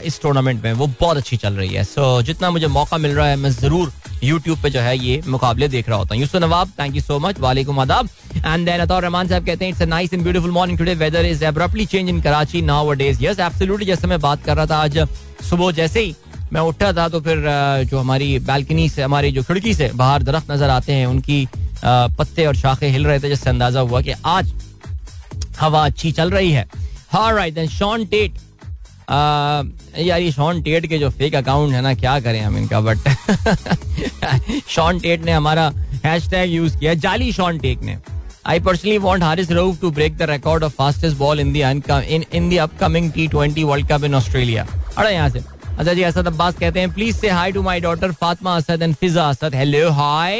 इस 0.05 0.21
टूर्नामेंट 0.21 0.63
में 0.63 0.73
वो 0.73 0.87
बहुत 0.99 1.17
अच्छी 1.17 1.37
चल 1.37 1.53
रही 1.53 1.69
है। 1.69 1.83
सो 1.83 2.19
so, 2.19 2.25
जितना 2.25 2.51
मुझे 2.51 2.67
मौका 2.67 2.97
मिल 2.97 3.11
रहा 3.15 3.27
है 3.27 3.35
मैं 3.35 3.51
ज़रूर 3.51 3.91
यूट्यूब 4.23 4.61
पे 4.63 4.69
जो 4.69 4.79
है 4.79 4.97
ये 4.97 5.21
मुकाबले 5.27 5.67
देख 5.67 5.89
रहा 5.89 5.97
होता 5.97 6.15
हूँ। 6.15 6.39
Nawab 6.41 6.71
thank 6.79 6.95
you 6.95 7.01
so 7.01 7.19
much 7.19 7.39
वालेकुम 7.39 7.79
आदाब 7.79 8.09
एंड 8.37 8.65
देन 8.65 8.81
रहमान 8.81 9.27
साहब 9.27 9.45
कहते 9.45 9.65
हैं 9.65 9.71
it's 9.71 9.81
a 9.81 9.85
nice 9.85 10.13
and 10.13 10.23
beautiful 10.23 10.51
morning 10.51 10.77
today 10.77 10.93
weather 10.95 11.25
is 11.25 11.43
abruptly 11.45 11.85
change 11.85 12.09
in 12.09 12.21
Karachi 12.21 12.61
nowadays 12.93 13.23
yes 13.23 13.39
absolutely 13.39 13.85
जैसे 13.85 14.07
मैं 14.07 14.19
बात 14.21 14.43
कर 14.43 14.55
रहा 14.55 14.65
था 14.65 14.77
आज 14.77 14.97
सुबह 15.49 15.71
जैसे 15.71 16.01
ही 16.01 16.15
मैं 16.53 16.61
उठा 16.61 16.91
था 16.93 17.07
तो 17.09 17.19
फिर 17.21 17.43
जो 17.89 17.99
हमारी 17.99 18.37
बालकनी 18.41 18.87
से 18.89 19.01
हमारी 19.01 19.31
जो 19.31 19.43
खिड़की 19.43 19.73
से 19.73 19.91
बाहर 19.95 20.23
दरख्त 20.23 20.51
नज़र 20.51 20.69
आते 20.69 20.93
हैं 20.93 21.05
उनकी 21.05 21.47
पत्ते 21.85 22.45
और 22.45 22.55
शाखें 22.55 22.87
हिल 22.89 23.05
रहे 23.05 23.19
थे 23.19 23.29
जिससे 23.29 23.49
अंदाज़ा 23.49 23.79
हुआ 23.81 24.01
कि 24.01 24.13
आज 24.27 24.53
हवा 25.59 25.85
अच्छी 25.85 26.11
चल 26.11 26.29
रही 26.31 26.51
है। 26.51 26.65
हाँ 27.11 27.31
राइट 27.35 27.53
देन 27.53 27.67
शॉन 27.67 28.05
टेट 28.05 28.33
यार 29.99 30.21
ये 30.21 30.31
शॉन 30.31 30.61
टेट 30.63 30.85
के 30.87 30.97
जो 30.99 31.09
फेक 31.09 31.35
अकाउंट 31.35 31.73
है 31.73 31.81
ना, 31.81 31.93
क्या 31.93 32.19
करें 32.19 32.39
हम 32.41 32.57
इनका 32.57 32.79
बट 32.81 32.97
शॉन 34.69 34.99
टेट 34.99 35.25
ने 35.25 35.31
हमारा 35.31 35.71
हैश 36.05 36.29
टैग 36.29 36.51
यूज़ 36.51 36.77
किया 36.79 36.93
जाली 36.95 37.31
शॉन 37.33 37.59
टेट 37.59 37.81
ने। 37.83 37.97
I 38.45 38.59
personally 38.59 38.97
want 38.97 39.23
Haris 39.23 39.51
Rauf 39.51 39.81
to 39.81 39.91
break 39.91 40.17
the 40.17 40.29
record 40.29 40.63
of 40.63 40.73
fastest 40.77 41.17
ball 41.17 41.39
in 41.39 41.51
the 41.53 41.61
in 41.61 42.49
the 42.49 42.57
upcoming 42.59 43.11
T 43.13 43.27
twenty 43.27 43.63
World 43.63 43.87
Cup 43.91 44.03
in 44.03 44.15
Australia 44.15 44.67
अरे 44.97 45.13
यहाँ 45.13 45.29
से। 45.29 45.39
अच्छा 45.79 45.93
जी, 45.93 46.03
असद 46.03 46.27
अब्बास 46.27 46.55
कहते 46.59 46.79
हैं 46.79 46.91
please 46.93 47.15
say 47.17 47.29
hi 47.29 47.51
to 47.51 47.61
my 47.61 47.79
daughter 47.79 48.11
Fatima 48.21 48.55
Asad 48.55 48.81
and 48.83 48.95
Fiza 48.95 49.27
Asad 49.29 49.55
hello 49.55 49.89
hi 49.91 50.37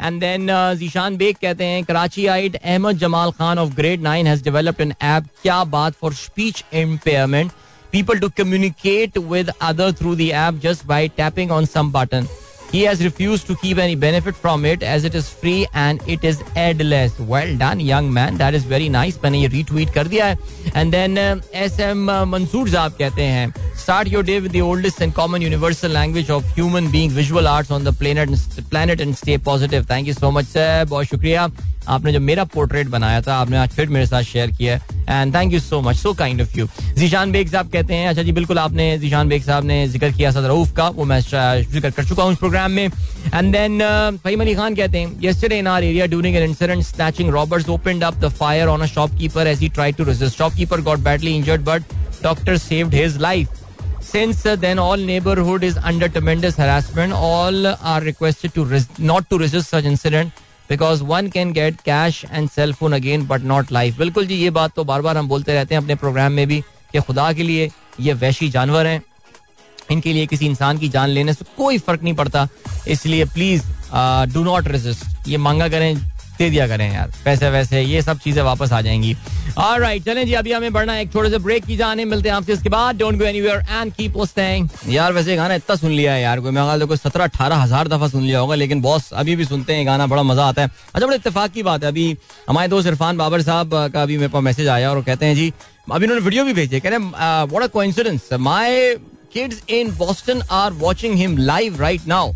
and 0.00 0.20
then 0.20 0.48
Zeeshan 0.78 1.16
Baig 1.16 1.36
कहते 1.42 1.64
हैं 1.64 1.84
Karachi 1.84 2.26
eight 2.26 2.56
Ahmed 2.56 2.98
Jamal 2.98 3.30
Khan 3.38 3.58
of 3.58 3.74
grade 3.76 4.02
nine 4.02 4.26
has 4.26 4.44
developed 4.44 4.80
an 4.80 4.92
app 5.02 5.26
क्या 5.42 5.62
बात 5.72 5.94
for 6.00 6.14
speech 6.14 6.64
impairment 6.74 7.52
people 7.92 8.18
to 8.18 8.28
communicate 8.36 9.18
with 9.30 9.50
other 9.62 9.92
through 9.92 10.14
the 10.16 10.30
app 10.44 10.60
just 10.62 10.86
by 10.86 11.08
tapping 11.16 11.50
on 11.50 11.66
some 11.66 11.92
button. 11.92 12.26
He 12.71 12.81
has 12.83 13.01
refused 13.01 13.47
to 13.47 13.55
keep 13.55 13.77
any 13.77 13.95
benefit 13.95 14.35
from 14.35 14.65
it 14.65 14.83
as 14.83 15.05
it 15.05 15.15
is 15.15 15.29
free 15.29 15.67
and 15.73 16.01
it 16.05 16.25
is 16.25 16.41
adless. 16.63 17.17
Well 17.19 17.55
done, 17.57 17.79
young 17.79 18.11
man. 18.13 18.37
That 18.37 18.53
is 18.53 18.65
very 18.65 18.89
nice. 18.89 19.17
मैंने 19.23 19.41
ये 19.41 19.49
retweet 19.49 19.93
कर 19.93 20.07
दिया 20.07 20.25
है. 20.25 20.37
And 20.75 20.93
then 20.93 21.17
uh, 21.17 21.39
SM 21.67 22.09
uh, 22.09 22.25
Mansoor 22.25 22.69
साहब 22.69 22.97
कहते 22.99 23.23
हैं 23.23 23.53
Start 23.85 24.11
your 24.11 24.23
day 24.23 24.41
with 24.41 24.51
the 24.51 24.61
oldest 24.61 25.01
and 25.01 25.15
common 25.15 25.41
universal 25.41 25.91
language 25.91 26.29
of 26.29 26.43
human 26.55 26.91
being, 26.91 27.09
visual 27.09 27.47
arts 27.47 27.71
on 27.71 27.85
the 27.85 27.93
planet, 27.93 28.29
planet 28.69 28.99
and 28.99 29.17
stay 29.17 29.37
positive. 29.37 29.85
Thank 29.85 30.07
you 30.07 30.13
so 30.13 30.31
much, 30.39 30.45
sir. 30.45 30.85
बहुत 30.89 31.05
शुक्रिया 31.05 31.49
आपने 31.88 32.12
जब 32.12 32.20
मेरा 32.20 32.44
portrait 32.54 32.88
बनाया 32.88 33.20
था 33.22 33.34
आपने 33.34 33.56
आज 33.56 33.70
फिर 33.76 33.88
मेरे 33.88 34.06
साथ 34.06 34.22
शेयर 34.22 34.50
किया 34.50 34.76
है। 34.76 35.00
And 35.10 35.34
thank 35.34 35.52
you 35.52 35.60
so 35.60 35.80
much 35.80 35.96
so 35.96 36.12
kind 36.14 36.42
of 36.42 36.58
you 36.58 36.66
Zeeshan 36.98 37.32
Baig 37.32 37.48
sahab 37.50 37.70
कहते 37.72 37.94
हैं 37.94 38.08
अच्छा 38.08 38.22
जी 38.22 38.32
बिल्कुल 38.32 38.58
आपने 38.58 38.98
जीशान 38.98 39.28
बेग 39.28 39.42
साहब 39.42 39.64
ने 39.64 39.86
ज़िक्र 39.88 40.10
किया 40.12 40.30
सद 40.30 40.44
रऊफ 40.46 40.72
का 40.76 40.88
वो 40.88 41.04
मैं 41.04 41.20
ज़िक्र 41.20 41.90
कर 41.90 42.04
चुका 42.04 42.22
हूँ 42.22 42.32
उस 42.32 42.38
प्रोग्राम 42.38 42.70
में। 42.70 42.84
And 42.84 43.52
then 43.52 43.78
uh, 43.78 44.22
Faheem 44.24 44.40
Ali 44.40 44.54
Khan 44.54 44.74
कहते 44.74 44.98
हैं 44.98 45.18
yesterday 45.22 45.58
in 45.58 45.66
our 45.66 45.84
area 45.84 46.06
during 46.06 46.36
an 46.36 46.48
incident 46.50 46.82
snatching 46.84 47.30
robbers 47.34 47.68
opened 47.68 48.04
up 48.04 48.18
the 48.24 48.28
fire 48.40 48.68
on 48.68 48.86
shopkeeper 48.86 49.46
as 49.46 49.58
he 49.60 49.68
try 49.68 49.92
to 49.92 50.04
resist 50.04 50.38
shopkeeper 50.38 50.80
got 50.90 50.98
badly 51.08 51.36
injured 51.36 51.64
but 51.64 51.82
doctor 52.22 52.56
saved 52.58 52.94
his 52.94 53.18
life 53.20 53.60
Since 54.04 54.40
uh, 54.44 54.54
then, 54.62 54.78
all 54.78 55.02
neighborhood 55.08 55.62
is 55.66 55.76
under 55.90 56.06
tremendous 56.14 56.56
harassment. 56.62 57.14
All 57.18 57.68
are 57.92 58.00
requested 58.06 58.52
to 58.56 58.64
not 59.10 59.28
to 59.30 59.38
resist 59.42 59.70
such 59.74 59.86
incident. 59.90 60.41
Because 60.72 61.02
one 61.04 61.26
can 61.28 61.52
get 61.52 61.80
cash 61.84 62.24
and 62.32 62.48
cell 62.50 62.72
phone 62.72 62.92
again 62.92 63.26
but 63.26 63.42
not 63.44 63.72
life 63.72 63.98
बिल्कुल 63.98 64.26
जी, 64.26 64.34
ये 64.34 64.50
बात 64.50 64.74
तो 64.76 64.84
बार 64.84 65.02
बार 65.02 65.16
हम 65.16 65.28
बोलते 65.28 65.54
रहते 65.54 65.74
हैं 65.74 65.82
अपने 65.82 65.94
प्रोग्राम 65.94 66.32
में 66.32 66.46
भी 66.46 66.60
कि 66.92 67.00
खुदा 67.00 67.32
के 67.32 67.42
लिए 67.42 67.70
ये 68.00 68.12
वैशी 68.14 68.48
जानवर 68.50 68.86
हैं। 68.86 69.02
इनके 69.90 70.12
लिए 70.12 70.26
किसी 70.26 70.46
इंसान 70.46 70.78
की 70.78 70.88
जान 70.88 71.08
लेने 71.08 71.32
से 71.34 71.44
कोई 71.56 71.78
फ़र्क 71.78 72.02
नहीं 72.02 72.14
पड़ता। 72.14 72.46
इसलिए 72.88 73.24
प्लीज़ 73.34 73.62
डू 74.32 74.44
नॉट 74.44 74.68
रेजिस्ट 74.68 75.28
ये 75.28 75.36
मांगा 75.38 75.68
करें 75.68 75.94
दे 76.42 76.50
दिया 76.50 76.66
करें 76.68 76.92
यार। 76.92 77.12
पैसे 77.24 77.50
वैसे, 77.50 77.80
ये 77.82 78.02
सब 78.02 78.18
चीज़ें 78.20 78.42
वापस 78.42 78.72
आ 78.72 78.80
जाएँगी। 78.80 79.16
और 79.58 79.80
राइट 79.80 80.04
चलें 80.04 80.24
जी, 80.26 80.32
अभी 80.34 80.52
हमें 80.52 80.72
बढ़ना 80.72 80.96
एक 80.98 81.12
छोटे 81.12 81.30
से 81.30 81.38
ब्रेक 81.38 81.64
की 81.64 81.76
जाने 81.76 82.04
मिलते 82.04 82.28
हैं 82.28 82.36
आपसे 82.36 82.52
इसके 82.52 82.68
बाद। 82.70 82.98
Don't 82.98 83.18
go 83.18 83.24
anywhere 83.24 83.64
and 83.70 83.92
keep 83.94 84.16
listening 84.16 84.68
यार, 84.88 85.12
वैसे 85.12 85.36
गाना 85.36 85.54
इतना 85.54 85.76
सुन 85.76 85.90
लिया 85.90 86.12
है 86.12 86.22
यार, 86.22 86.40
कोई 86.40 86.50
मैं 86.52 86.86
कोई 86.86 86.96
सत्रह 86.96 87.24
अठारह 87.24 87.56
हज़ार 87.56 87.88
दफ़ा 87.88 88.08
सुन 88.08 88.22
लिया 88.22 88.38
होगा, 88.38 88.54
लेकिन 88.54 88.80
बॉस 88.82 89.10
अभी 89.14 89.36
भी 89.36 89.44
सुनते 89.44 89.74
हैं, 89.74 89.86
गाना 89.86 90.06
बड़ा 90.06 90.22
मज़ा 90.22 90.44
आता 90.44 90.62
है। 90.62 90.68
अच्छा 90.94 91.06
बड़े 91.06 91.16
इतफाक 91.16 91.50
की 91.52 91.62
बात 91.62 91.82
है। 91.82 91.88
अभी 91.88 92.16
हमारे 92.48 92.68
दोस्त 92.68 92.88
इरफान 92.88 93.16
बाबर 93.16 93.42
साहब 93.42 93.74
का 93.94 94.02
अभी 94.02 94.16
मेरे 94.16 94.28
पास 94.28 94.42
मैसेज 94.42 94.68
आया 94.68 94.90
और 94.90 95.02
कहते 95.02 95.26
हैं 95.26 95.34
जी, 95.34 95.52
अभी 95.92 96.04
उन्होंने 96.04 96.24
वीडियो 96.24 96.44
भी 96.44 96.52
भेजे, 96.54 96.80
कह 96.80 96.88
रहे 96.88 96.98
हैं 96.98 97.44
what 97.44 97.62
a 97.62 97.66
coincidence 97.68 98.28
my 98.40 98.94
kids 99.34 99.62
in 99.70 99.90
Boston 99.96 100.42
are 100.52 100.72
watching 100.78 101.14
him 101.16 101.36
live 101.38 101.80
right 101.80 102.06
now 102.06 102.32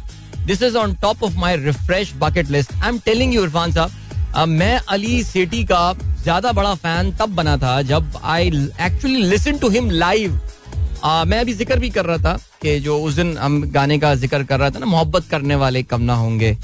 this 0.46 0.62
is 0.62 0.76
on 0.76 0.94
top 1.02 1.22
of 1.24 1.36
my 1.38 1.56
refresh 1.56 2.12
bucket 2.18 2.50
list 2.50 2.72
I 2.74 2.88
am 2.88 2.98
telling 3.04 3.34
you 3.34 3.42
Irfan 3.44 3.72
sahab 3.72 4.48
मैं 4.48 4.76
अली 4.88 5.22
सेठी 5.24 5.64
का 5.64 5.92
ज़्यादा 6.22 6.52
बड़ा 6.52 6.74
फ़ैन 6.74 7.12
तब 7.16 7.34
बना 7.34 7.56
था 7.56 7.80
जब 7.84 8.20
I 8.24 8.48
actually 8.82 9.22
listen 9.22 9.58
to 9.58 9.68
him 9.70 9.90
live 9.90 10.40
मैं 11.04 11.38
अभी 11.40 11.52
ज़िक्र 11.54 11.78
भी 11.78 11.90
कर 11.90 12.04
रहा 12.04 12.16
था 12.18 12.38
कि 12.62 12.78
जो 12.80 12.98
उस 12.98 13.14
दिन 13.14 13.36
हम 13.38 13.60
गाने 13.72 13.98
का 13.98 14.14
ज़िक्र 14.14 14.42
कर 14.44 14.58
रहा 14.60 14.70
था 14.70 14.78
ना, 14.78 14.86
मोहब्बत 14.86 15.24
करने 15.30 15.54
वाले 15.54 15.82
कम 15.82 16.02
ना 16.02 16.14
होंगे। 16.14 16.56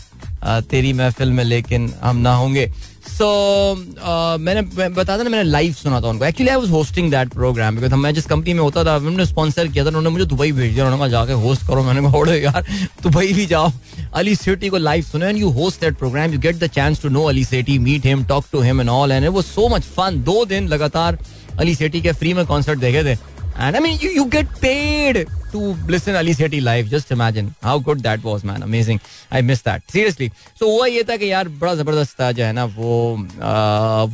तेरी 0.71 0.93
महफिल 0.93 1.31
में 1.31 1.43
लेकिन 1.45 1.93
हम 2.03 2.17
ना 2.17 2.35
होंगे। 2.35 2.71
सो 3.03 3.27
uh, 3.75 4.41
मैंने 4.41 4.63
बताया 4.89 5.23
ना 5.23 5.31
मैंने 5.31 5.43
लाइव 5.51 5.73
सुना 5.75 6.01
था 6.01 6.09
उनको। 6.09 6.25
Actually 6.25 6.51
I 6.51 6.57
was 6.57 6.71
hosting 6.71 7.11
that 7.11 7.33
programme 7.35 7.77
because 7.77 7.95
मैं 7.95 8.13
जिस 8.15 8.27
कंपनी 8.27 8.55
में 8.55 8.61
होता 8.61 8.85
था 8.85 8.97
उन्होंने 8.97 9.27
स्पॉन्सर 9.27 9.69
किया 9.69 9.85
था 9.85 9.89
उन्होंने 9.89 10.11
मुझे 10.11 10.25
दुबई 10.25 10.53
भेज 10.53 10.73
दिया 10.73 10.85
उन्होंने 10.85 11.01
कहा 11.01 11.09
जाके 11.09 11.33
होस्ट 11.43 11.67
करो। 11.69 11.83
मैंने 11.83 12.01
कहा 12.03 12.19
ओड़े 12.19 12.39
यार 12.43 12.67
दुबई 13.03 13.33
भी 13.33 13.47
जाओ। 13.47 13.73
अली 14.15 14.35
सेठी 14.37 14.69
को 14.69 14.79
लाइव 14.79 15.05
सुनो 15.05 15.27
and 15.27 15.39
you 15.39 15.51
host 15.51 15.81
that 15.81 15.99
programme 15.99 16.33
you 16.33 16.39
get 16.39 16.57
the 16.59 16.67
chance 16.75 17.03
to 17.03 17.09
know 17.09 17.25
Ali 17.29 17.45
Sethi 17.45 17.79
meet 17.79 18.07
him 18.07 18.25
talk 18.25 18.45
to 18.53 18.61
him 18.61 18.81
and 18.81 18.91
all 18.91 19.13
and 19.13 19.29
वो 19.29 19.43
सो 19.43 19.69
मच 19.69 19.83
फन 19.97 20.23
दो 20.25 20.45
दिन 20.45 20.69
लगातार 20.69 21.19
अली 21.61 21.75
सेठी 21.75 22.01
के 22.03 22.13
फ्री 22.13 22.35
में 22.35 22.45
कॉन्सर्ट 22.47 22.79
देखे 22.79 23.05
थे। 23.05 23.19
And 23.57 23.77
I 23.77 23.81
mean, 23.81 23.99
you, 24.01 24.11
you 24.11 24.27
get 24.27 24.49
paid 24.61 25.27
to 25.53 25.59
listen 25.87 26.17
Ali 26.17 26.33
Sethi 26.33 26.63
live. 26.63 26.89
Just 26.89 27.11
imagine 27.11 27.55
how 27.63 27.79
good 27.79 28.03
that 28.03 28.25
was, 28.25 28.45
man. 28.45 28.63
Amazing. 28.63 29.01
I 29.31 29.43
missed 29.43 29.65
that. 29.65 29.83
Seriously. 29.91 30.33
So 30.55 30.67
हुआ 30.67 30.87
ये 30.87 31.05
था 31.05 31.17
कि 31.17 31.31
यार 31.31 31.49
बड़ा 31.61 31.75
ज़बरदस्त 31.75 32.23
जो 32.23 32.45
है 32.45 32.53
ना 32.53 32.65
वो 32.77 33.17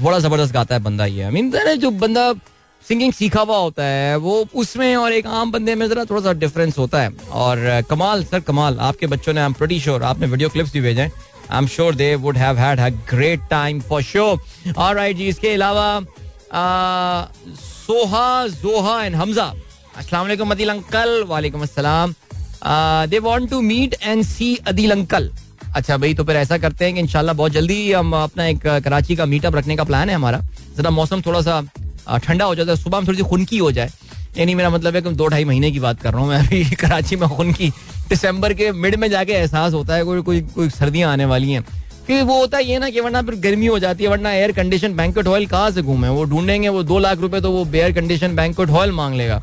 बड़ा 0.02 0.18
ज़बरदस्त 0.18 0.52
गाता 0.52 0.74
है 0.74 0.82
बंदा 0.82 1.06
ये 1.06 1.22
आई 1.22 1.30
मीन 1.30 1.76
जो 1.78 1.90
बंदा 1.90 2.32
सिंगिंग 2.84 3.12
सीखा 3.12 3.40
हुआ 3.40 3.56
होता 3.58 3.84
है 3.84 4.16
वो 4.16 4.34
उसमें 4.54 4.94
और 4.96 5.12
एक 5.12 5.26
आम 5.26 5.50
बंदे 5.52 5.74
में 5.74 5.88
जरा 5.88 6.04
थोड़ा 6.10 6.22
सा 6.22 6.32
डिफरेंस 6.42 6.78
होता 6.78 7.00
है 7.02 7.10
और 7.44 7.58
कमाल 7.90 8.24
सर 8.24 8.40
कमाल 8.40 8.78
आपके 8.80 9.06
बच्चों 9.06 9.32
ने 9.32 9.40
आई 9.40 9.46
एम 9.46 9.52
प्रीटी 9.52 9.80
श्योर 9.80 10.02
आपने 10.10 10.26
वीडियो 10.26 10.48
क्लिप्स 10.48 10.72
भी 10.72 10.80
भेजे 10.80 11.02
I 11.02 11.58
am 11.58 11.66
sure 11.66 11.94
they 11.94 12.14
would 12.24 12.36
have 12.36 12.58
had 12.58 12.80
a 12.80 12.88
great 13.10 13.40
time 13.50 13.80
for 13.88 14.02
sure 14.02 14.72
alright 14.76 15.16
जी 15.16 15.28
इसके 15.28 15.52
अलावा 15.54 15.88
सोहा, 17.88 18.46
जोहा 18.46 19.04
एंड 19.04 19.14
हमजा। 19.16 19.44
अस्सलाम 19.96 20.22
वालेकुम, 20.22 20.50
अदिल 20.50 20.68
अंकल। 20.68 21.22
वालेकुम 21.28 21.62
अस्सलाम। 21.62 22.12
They 23.10 23.18
want 23.18 23.48
to 23.50 23.60
meet 23.60 23.94
and 24.02 24.22
see 24.24 24.54
Adil 24.68 24.90
uncle. 24.90 25.30
अच्छा 25.74 25.96
भाई 25.96 26.14
तो 26.14 26.24
फिर 26.24 26.36
ऐसा 26.36 26.58
करते 26.58 26.84
हैं 26.84 26.94
कि 26.94 27.00
इंशाल्लाह 27.00 27.34
बहुत 27.34 27.52
जल्दी 27.52 27.92
हम 27.92 28.12
अपना 28.16 28.46
एक 28.46 28.66
कराची 28.84 29.16
का 29.16 29.26
मीटअप 29.26 29.56
रखने 29.56 29.76
का 29.76 29.84
प्लान 29.84 30.08
है 30.08 30.14
हमारा। 30.14 30.40
जरा 30.76 30.90
मौसम 30.90 31.22
थोड़ा 31.26 31.40
सा 31.40 31.60
ठंडा 32.18 32.44
हो 32.44 32.54
जाता 32.54 32.70
है 32.70 32.76
सुबह 32.76 32.98
में 33.00 33.08
थोड़ी 33.08 33.18
सी 33.18 33.24
खुनकी 33.24 33.58
हो 33.58 33.72
जाए। 33.72 33.90
यानी 34.38 34.54
मेरा 34.54 34.70
मतलब 34.70 34.94
है 34.94 35.02
कि 35.02 35.10
दो 35.10 35.26
ढाई 35.26 35.44
महीने 35.44 35.70
की 35.72 35.80
बात 35.80 36.02
कर 36.02 36.12
रहा 36.12 36.20
हूँ 36.20 36.28
मैं 36.28 36.38
अभी 36.38 36.64
कराची 36.80 37.16
में 37.16 37.28
खुनकी। 37.28 37.70
दिसंबर 38.08 38.54
के 38.54 38.70
मिड 38.72 38.96
में 38.96 39.08
जाके 39.10 39.32
एहसास 39.32 39.72
होता 39.72 39.94
है, 39.94 40.04
कोई 40.04 40.22
कोई 40.22 40.40
कोई 40.54 40.70
सर्दियाँ 40.70 41.12
आने 41.12 41.24
वाली 41.24 41.52
हैं। 41.52 41.64
कि 42.08 42.20
वो 42.22 42.38
होता 42.38 42.58
है 42.58 42.64
ये 42.64 42.78
ना 42.78 42.88
कि 42.90 43.00
वरना 43.00 43.20
फिर 43.22 43.34
गर्मी 43.40 43.66
हो 43.66 43.78
जाती 43.78 44.04
है 44.04 44.10
वरना 44.10 44.32
एयर 44.32 44.52
कंडीशन 44.52 44.94
बैंकट 44.96 45.26
हॉल 45.26 45.46
कहाँ 45.46 45.70
से 45.70 45.82
घूमे? 45.82 46.08
वो 46.08 46.24
ढूंढेंगे 46.24 46.68
वो 46.68 46.82
दो 46.82 46.98
लाख 46.98 47.18
रुपए 47.20 47.40
तो 47.40 47.50
वो 47.52 47.66
एयर 47.74 47.92
कंडीशन 47.92 48.36
बैंकट 48.36 48.70
हॉल 48.70 48.92
मांग 48.92 49.14
लेगा। 49.14 49.42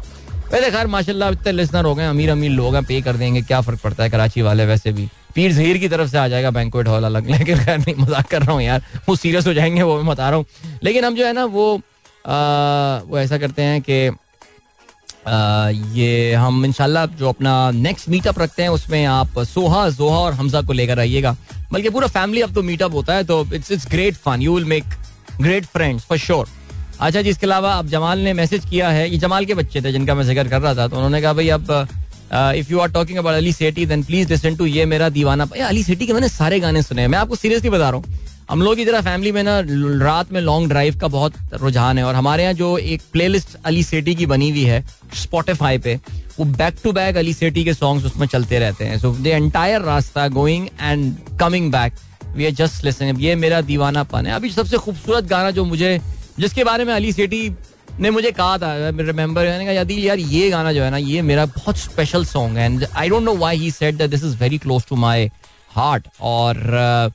वैसे 0.52 0.72
खैर 0.72 0.88
माशाल्लाह 0.88 1.30
इतने 1.32 1.52
लिसनर 1.52 1.86
हो 1.86 1.94
गए 1.96 2.06
अमीर 2.06 2.30
अमीर 2.32 2.52
लोग 2.52 2.76
हैं 2.76 2.84
पे 2.86 3.02
कर 3.02 3.18
देंगे 3.18 3.42
क्या 3.44 3.62
फ़र्क 3.62 3.80
पड़ता 3.84 4.04
है 4.04 4.10
कराची 4.10 4.42
वाले 4.42 4.66
वैसे 4.66 4.92
भी? 4.92 5.08
पीर 5.36 5.52
जहीर 5.54 5.78
की 5.78 5.88
तरफ़ 5.90 6.10
से 6.10 6.18
आ 6.18 6.28
जाएगा 6.28 6.52
बैंकवेट 6.52 6.88
हॉल 6.88 7.04
अलग 7.04 7.30
लेकिन 7.30 7.64
खैर 7.64 7.78
नहीं 7.80 7.96
मज़ाक 7.98 8.28
कर 8.28 8.42
रहा 8.42 8.52
हूँ 8.52 8.62
यार 8.62 8.84
वो 9.10 9.16
सीरियस 9.16 9.48
हो 9.48 9.54
जाएँगे 9.54 9.82
वो 9.82 9.98
मैं 9.98 10.06
बता 10.08 10.30
रहा 10.30 10.38
हूँ। 10.38 10.46
लेकिन 10.84 11.06
हम 11.06 11.16
जो 11.16 11.26
है 11.26 11.34
ना 11.34 11.46
वो 11.46 11.74
आ, 11.76 13.00
वो 13.06 13.20
ऐसा 13.20 13.38
करते 13.38 13.62
हैं 13.62 13.82
कि 13.82 14.12
ये 16.00 16.34
हम 16.34 16.66
इनशाला 16.66 17.06
जो 17.20 17.30
अपना 17.30 17.54
नेक्स्ट 17.72 18.10
मीटअप 18.10 18.40
रखते 18.40 18.64
हैं 18.64 18.70
उसमें 18.70 19.06
आप 19.06 19.40
सोहा 19.46 19.88
जोहा 19.90 20.18
और 20.20 20.34
हमजा 20.34 20.62
को 20.62 20.74
लेकर 20.74 21.00
आइएगा। 21.00 21.36
बल्कि 21.76 21.90
पूरा 21.90 22.08
फैमिली 22.10 22.42
अब 22.42 22.54
तो 22.54 22.62
मीटअप 22.64 22.94
होता 22.94 23.14
है 23.14 23.24
तो 23.24 23.46
it's 23.54 23.72
it's 23.72 23.88
great 23.92 24.16
fun 24.26 24.42
you 24.42 24.54
will 24.56 24.66
make 24.66 24.84
great 25.42 25.66
friends 25.68 26.04
for 26.10 26.18
sure 26.18 26.48
अच्छा 27.00 27.22
जी, 27.22 27.30
इसके 27.30 27.46
अलावा 27.46 27.74
अब 27.74 27.88
जमाल 27.90 28.20
ने 28.20 28.34
मैसेज 28.34 28.66
किया 28.66 28.90
है, 28.90 29.10
ये 29.10 29.18
जमाल 29.18 29.46
के 29.46 29.54
बच्चे 29.54 29.82
थे 29.82 29.92
जिनका 29.92 30.16
मैं 30.16 30.24
ज़िक्र 30.24 30.48
कर 30.50 30.62
रहा 30.62 30.74
था 30.76 30.88
तो 30.88 30.96
उन्होंने 30.96 31.22
कहा, 31.22 31.34
भाई 31.34 31.50
अब 31.50 31.72
if 32.58 32.72
you 32.72 32.80
are 32.80 32.92
talking 32.92 33.18
about 33.20 33.36
Ali 33.36 33.52
Sethi 33.54 33.86
then 33.86 34.04
please 34.04 34.30
listen 34.30 34.56
to 34.56 34.66
ये 34.66 34.86
मेरा 34.86 35.10
दीवाना. 35.10 35.48
अली 35.68 35.84
सेठी 35.84 36.08
के 36.08 36.14
मैंने 36.14 36.30
सारे 36.30 36.60
गाने 36.60 36.82
सुने 36.84 37.02
हैं। 37.02 37.10
मैं 37.10 37.20
आपको 37.20 37.36
सीरियसली 37.36 37.70
बता 37.70 37.90
रहा 37.90 38.00
हूँ 38.00 38.06
हम 38.50 38.62
लोग 38.62 38.76
की 38.76 38.86
तरह 38.86 39.02
फैमिली 39.02 39.32
में 39.32 39.42
ना 39.44 39.60
रात 40.06 40.32
में 40.32 40.40
लॉन्ग 40.42 40.70
ड्राइव 40.70 40.98
का 41.00 41.08
बहुत 41.08 41.34
रुझान 41.54 41.98
है 41.98 42.04
और 42.04 42.16
हमारे 42.16 42.44
यहाँ 42.44 42.54
जो 42.54 42.78
एक 42.78 43.02
प्लेलिस्ट 43.14 43.56
अली 43.66 43.84
सेठी 43.84 44.16
की 44.16 44.26
बनी 44.26 44.50
हुई 44.50 44.64
है 44.64 44.84
स्पॉटिफाई 45.22 45.78
पे 45.78 45.96
वो 46.40 46.46
back 46.46 46.76
to 46.84 46.92
back 46.92 47.18
Ali 47.18 47.34
Sethi 47.34 47.64
के 47.66 47.74
सॉन्ग्स 47.74 48.06
उसमें 48.06 48.28
चलते 48.28 48.60
रहते 48.60 48.86
हैं। 48.86 49.00
सो 49.00 49.12
द 49.14 49.28
एंटायर 49.28 49.82
रास्ता 49.82 50.28
going 50.28 50.68
and 50.82 51.16
coming 51.40 51.72
back 51.72 51.94
we 52.36 52.46
are 52.46 52.52
just 52.52 52.84
listening 52.86 53.24
ये 53.24 53.36
मेरा 53.36 53.62
दीवाना 53.62 54.04
पन 54.04 54.26
है। 54.26 54.34
अभी 54.34 54.50
सबसे 54.50 54.78
खूबसूरत 54.78 55.24
गाना 55.24 55.52
जो 55.52 55.66
मुझे 55.66 56.00
जिसके 56.40 56.64
बारे 56.64 56.86
में 56.86 56.94
अली 56.94 57.12
सेठी 57.14 57.50
ने 58.00 58.10
मुझे 58.12 58.32
कहा 58.32 58.58
था 58.58 58.74
रिमेंबर 58.90 59.46
मैंने 59.46 59.66
कहा 59.66 59.74
यादी 59.74 60.08
यार 60.08 60.20
ये 60.20 60.50
गाना 60.50 60.74
जो 60.74 60.84
है 60.84 60.90
ना 60.92 60.98
ये 60.98 61.22
मेरा 61.22 61.46
बहुत 61.46 61.78
स्पेशल 61.78 62.26
सॉन्ग 62.26 62.58
है 62.58 62.66
and 62.66 62.86
I 62.96 63.10
don't 63.10 63.24
know 63.24 63.36
why 63.36 63.58
he 63.58 63.72
said 63.72 63.98
that 63.98 64.10
this 64.10 64.24
is 64.24 64.36
very 64.38 64.58
close 64.58 64.86
to 64.90 64.96
my 64.96 65.30
heart 65.76 66.08
और 66.22 66.56
uh, 66.56 67.14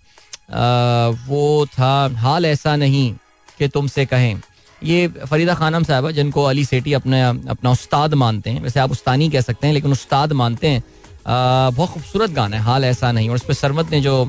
वो 0.50 1.66
था 1.68 2.10
हाल 2.18 2.46
ऐसा 2.46 2.76
नहीं 2.76 3.12
कि 3.58 3.68
तुमसे 3.68 4.04
कहें। 4.06 4.40
ये 4.82 5.06
फरीदा 5.30 5.54
खानम 5.54 5.82
साहब 5.82 6.10
जिनको 6.10 6.44
अली 6.44 6.64
सेठी 6.64 6.92
अपने 6.92 7.22
अपना 7.22 7.70
उस्ताद 7.70 8.14
मानते 8.14 8.50
हैं। 8.50 8.62
वैसे 8.62 8.80
आप 8.80 8.90
उस्तानी 8.90 9.28
कह 9.30 9.40
सकते 9.40 9.66
हैं 9.66 9.74
लेकिन 9.74 9.92
उस्ताद 9.92 10.32
मानते 10.32 10.68
हैं। 10.68 10.82
बहुत 11.26 11.90
खूबसूरत 11.90 12.30
गाना 12.30 12.56
है 12.56 12.62
हाल 12.62 12.84
ऐसा 12.84 13.10
नहीं। 13.12 13.28
और 13.28 13.36
उस 13.36 13.44
पर 13.44 13.54
सरमत 13.54 13.90
ने 13.90 14.00
जो 14.00 14.24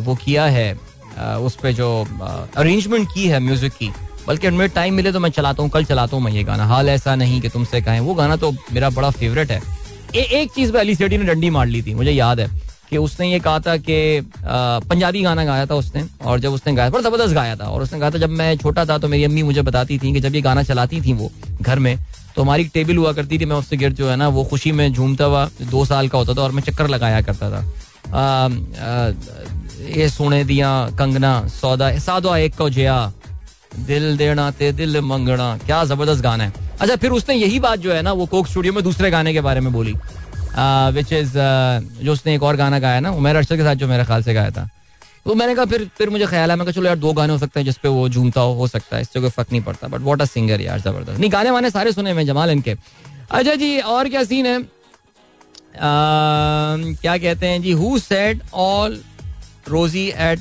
वो 0.00 0.14
किया 0.16 0.44
है 0.46 0.72
उस 1.38 1.56
पर 1.56 1.72
जो 1.72 1.90
अरेंजमेंट 2.56 3.08
की 3.14 3.26
है 3.28 3.40
म्यूज़िक 3.40 3.72
की। 3.72 3.90
बल्कि 4.26 4.48
उनमें 4.48 4.68
टाइम 4.70 4.94
मिले 4.94 5.12
तो 5.12 5.20
मैं 5.20 5.30
चलाता 5.30 5.62
हूँ 5.62 5.70
कल 5.70 5.84
चलाता 5.84 6.16
हूँ 6.16 6.24
मैं 6.24 6.32
ये 6.32 6.42
गाना। 6.44 6.64
हाल 6.66 6.88
ऐसा 6.88 7.14
नहीं 7.14 7.40
कि 7.40 7.48
तुमसे 7.48 7.80
कहें। 7.82 8.00
वो 8.00 8.14
गाना 8.14 8.36
तो 8.36 8.52
मेरा 8.72 8.90
बड़ा 8.90 9.10
फेवरेट 9.10 9.50
है। 9.50 9.60
ए, 10.14 10.20
एक 10.20 10.50
चीज़ 10.52 10.72
पे 10.72 10.78
अली 10.78 10.94
सेठी 10.94 11.18
ने 11.18 11.24
डंडी 11.24 11.50
मार 11.50 11.66
ली 11.66 11.82
थी 11.82 11.94
मुझे 11.94 12.10
याद 12.10 12.40
है। 12.40 12.48
कि 12.90 12.96
उसने 12.98 13.30
ये 13.30 13.38
कहा 13.40 13.58
था 13.60 13.76
कि 13.78 13.98
पंजाबी 14.42 15.22
गाना 15.22 15.44
गाया 15.44 15.66
था 15.66 15.74
उसने 15.74 16.04
और 16.22 16.40
जब 16.40 16.52
उसने 16.52 16.74
गाया, 16.74 16.90
बड़ा 16.90 17.02
ज़बरदस्त 17.02 17.34
गाया 17.34 17.56
था 17.56 17.64
और 17.64 17.82
उसने 17.82 18.00
कहा 18.00 18.10
था, 18.10 18.18
जब 18.18 18.30
मैं 18.30 18.56
छोटा 18.58 18.84
था 18.84 18.98
तो 18.98 19.08
मेरी 19.08 19.24
अम्मी 19.24 19.42
मुझे 19.42 19.62
बताती 19.62 19.98
थी 19.98 20.12
कि 20.12 20.20
जब 20.20 20.34
ये 20.34 20.40
गाना 20.42 20.62
चलाती 20.62 21.00
थी 21.00 21.12
वो 21.12 21.30
घर 21.62 21.78
में 21.78 21.96
तो 22.36 22.42
हमारी 22.42 22.64
टेबल 22.74 22.96
हुआ 22.96 23.12
करती 23.12 23.38
थी, 23.38 23.44
मैं 23.44 23.56
उससे 23.56 23.76
गिर 23.76 23.92
जो 23.92 24.08
है 24.08 24.16
ना, 24.16 24.28
वो 24.28 24.44
खुशी 24.44 24.72
में 24.72 24.92
झूमता 24.92 25.24
हुआ 25.24 25.48
दो 25.62 25.84
साल 25.84 26.08
का 26.08 26.18
होता 26.18 26.34
था 26.34 26.42
और 26.42 26.52
मैं 26.52 26.62
चक्कर 26.62 26.88
लगाया 26.88 27.20
करता 27.22 27.50
था। 27.50 27.60
ये 29.90 30.08
सोने 30.08 30.42
दिया 30.44 30.68
कंगना, 30.98 31.32
सौदा 31.50 31.98
सादो 31.98 32.34
एक 32.36 32.56
को 32.56 32.68
जया, 32.70 33.12
दिल 33.86 34.16
देना 34.16 34.50
ते 34.50 34.70
दिल 34.72 35.00
मंगना, 35.02 35.56
क्या 35.66 35.84
ज़बरदस्त 35.84 36.22
गाना 36.22 36.44
है। 36.44 36.52
अच्छा 36.80 36.96
फिर 36.96 37.10
उसने 37.12 37.34
यही 37.34 37.58
बात 37.60 37.78
जो 37.78 37.92
है 37.92 38.02
ना, 38.02 38.12
वो 38.12 38.26
कोक 38.26 38.46
स्टूडियो 38.46 38.72
में 38.72 38.82
दूसरे 38.84 39.10
गाने 39.10 39.32
के 39.32 39.40
बारे 39.40 39.60
में 39.60 39.72
बोली। 39.72 39.94
विच 40.94 41.12
इज़ 41.12 41.32
जो 42.02 42.12
उसने 42.12 42.34
एक 42.34 42.42
और 42.42 42.56
गाना 42.56 42.78
गाया 42.78 43.00
ना, 43.00 43.10
उमेर 43.12 43.36
अरशद 43.36 43.56
के 43.56 43.62
साथ 43.62 43.74
जो 43.74 43.88
मेरे 43.88 44.04
ख्याल 44.04 44.22
से 44.22 44.34
गाया 44.34 44.50
था 44.50 44.68
तो 45.24 45.34
मैंने 45.34 45.54
कहा, 45.54 45.64
फिर 45.64 45.88
फिर 45.98 46.10
मुझे 46.10 46.26
ख्याल 46.26 46.50
है 46.50 46.56
मैं 46.56 46.70
चलो 46.70 46.86
यार, 46.86 46.96
दो 46.98 47.12
गाने 47.12 47.32
हो 47.32 47.38
सकते 47.38 47.60
हैं 47.60 47.64
जिसपे 47.64 47.88
वो 47.88 48.08
झूमता 48.08 48.40
हो 48.40 48.52
हो 48.54 48.66
सकता 48.68 48.96
है, 48.96 49.02
इससे 49.02 49.20
कोई 49.20 49.30
फ़र्क 49.30 49.52
नहीं 49.52 49.62
पड़ता 49.62 49.88
बट 49.88 50.00
वॉट 50.02 50.22
अ 50.22 50.24
सिंगर 50.26 50.60
यार, 50.60 50.80
ज़बरदस्त. 50.80 51.18
नहीं, 51.20 51.30
गाने 51.32 51.50
वाने 51.50 51.70
सारे 51.70 51.92
सुने 51.92 52.12
मैं 52.14 52.26
जमाल 52.26 52.50
इनके। 52.50 52.74
अच्छा 53.30 53.54
जी, 53.54 53.78
और 53.80 54.08
क्या 54.08 54.22
सीन 54.24 54.46
है? 54.46 54.60
क्या 55.76 57.16
कहते 57.16 57.46
हैं 57.46 57.60
जी 57.62 57.72
who 57.72 57.98
said 57.98 58.40
all 58.54 59.00
rosy 59.68 60.06
at 60.08 60.40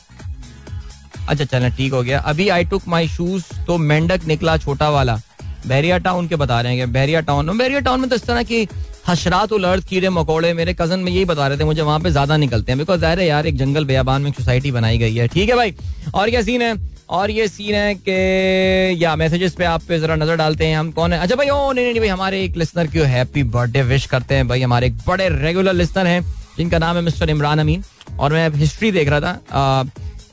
अच्छा 1.28 1.45
चलना 1.45 1.69
ठीक 1.69 1.93
हो 1.93 2.02
गया। 2.04 2.19
अभी 2.22 2.48
आई 2.50 2.63
टुक 2.65 2.88
माई 2.88 3.08
शूज़ 3.08 3.43
तो 3.67 3.78
मेंढक 3.80 4.26
निकला 4.28 4.58
छोटा 4.58 4.89
वाला। 4.89 5.19
बैरिया 5.67 5.98
टाउन 6.00 6.28
के 6.28 6.36
बता 6.36 6.60
रहे 6.62 6.78
हैं 6.78 6.91
बैरिया 6.91 7.22
टाउन 7.22 7.58
बैरिया 7.58 7.80
टाउन 7.80 8.00
में 8.00 8.10
तो 8.10 8.15
इस 8.15 8.26
तरह 8.26 8.43
की 8.43 8.67
हशरात 9.07 9.51
उलर्द 9.51 9.83
कीड़े 9.83 10.09
मकोड़े, 10.09 10.53
मेरे 10.53 10.73
कज़न 10.73 10.99
में 10.99 11.12
यही 11.12 11.25
बता 11.25 11.47
रहे 11.47 11.57
थे 11.57 11.63
मुझे, 11.63 11.81
वहाँ 11.81 11.99
पे 11.99 12.12
ज़्यादा 12.12 12.38
निकलते 12.38 12.71
हैं। 12.71 12.79
बिकॉज़ 12.79 12.99
ज़ाहिर 13.01 13.19
है 13.19 13.25
यार, 13.27 13.47
एक 13.47 13.57
जंगल 13.57 13.85
बेयाबान 13.85 14.21
में 14.21 14.31
सोसाइटी 14.31 14.71
बनाई 14.71 14.97
गई 14.97 15.15
है। 15.15 15.27
ठीक 15.27 15.49
है 15.49 15.55
भाई? 15.55 15.73
और 16.13 16.29
क्या 16.29 16.41
सीन 16.41 16.62
है? 16.62 16.73
और 17.09 17.31
ये 17.31 17.47
सीन 17.47 17.75
है 17.75 17.93
कि, 17.95 19.03
या 19.03 19.15
मैसेजेस 19.15 19.53
पे 19.53 19.65
आप 19.65 19.83
पे 19.83 19.99
जरा 19.99 20.15
नज़र 20.15 20.35
डालते 20.35 20.65
हैं, 20.65 20.77
हम 20.77 20.91
कौन 20.91 21.13
है? 21.13 21.19
अच्छा 21.19 21.35
भाई, 21.35 21.49
ओ, 21.49 21.71
नहीं 21.71 21.85
नहीं 21.85 21.99
भाई, 21.99 22.07
हमारे 22.07 22.43
एक 22.43 22.57
लिसनर 22.57 22.88
की 22.88 22.99
हैप्पी 22.99 23.43
बर्थडे 23.55 23.81
विश 23.83 24.05
करते 24.05 24.35
हैं 24.35 24.47
भाई। 24.47 24.62
हमारे 24.62 24.88
एक 24.88 24.97
बड़े 25.07 25.29
रेगुलर 25.29 25.73
लिसनर 25.73 26.07
हैं, 26.07 26.21
जिनका 26.57 26.77
नाम 26.77 26.95
है 26.95 27.01
मिस्टर 27.01 27.29
इमरान 27.29 27.59
अमीन। 27.59 27.83
और 28.19 28.33
मैं 28.33 28.49
हिस्ट्री 28.49 28.91
देख 28.91 29.09
रहा 29.09 29.19
था 29.21 29.89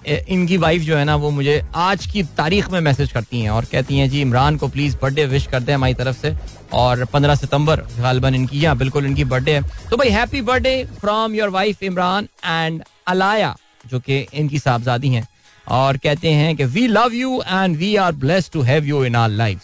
इनकी 0.07 0.57
वाइफ 0.57 0.83
जो 0.83 0.97
है 0.97 1.05
ना, 1.05 1.15
वो 1.17 1.31
मुझे 1.31 1.61
आज 1.75 2.07
की 2.07 2.23
तारीख 2.37 2.69
में 2.71 2.81
मैसेज 2.81 3.13
करती 3.13 3.41
हैं 3.41 3.51
और 3.51 3.65
कहती 3.65 3.99
हैं, 3.99 4.09
जी, 4.11 4.21
इमरान 4.21 4.57
को 4.57 4.69
प्लीज़ 4.69 4.97
बर्थडे 5.03 5.25
विश 5.27 5.47
कर 5.47 5.61
दें 5.61 5.73
हमारी 5.75 5.95
तरफ़ 5.95 6.17
से 6.17 6.35
और 6.73 7.05
पंद्रह 7.05 7.35
सितंबर 7.35 7.81
गालबन 8.01 8.35
इनकी, 8.35 8.65
या 8.65 8.75
बिल्कुल 8.75 9.07
इनकी 9.07 9.25
बर्थडे 9.25 9.55
है। 9.55 9.63
तो 9.91 9.97
भाई 9.97 10.09
happy 10.09 10.41
birthday 10.43 10.85
from 11.01 11.35
your 11.35 11.49
wife 11.51 11.83
Imran 11.83 12.29
and 12.45 12.83
Alaya, 13.07 13.55
जो 13.87 14.01
कि 14.01 14.27
इनकी 14.35 14.59
साहबजादी 14.59 15.09
हैं। 15.09 15.27
और 15.67 15.97
कहते 15.97 16.31
हैं 16.31 16.55
कि 16.57 16.65
we 16.65 16.87
love 16.89 17.15
you 17.15 17.43
and 17.43 17.77
we 17.77 17.95
are 17.97 18.13
blessed 18.15 18.53
to 18.53 18.63
have 18.63 18.85
you 18.85 19.05
in 19.05 19.15
our 19.17 19.35
life 19.37 19.61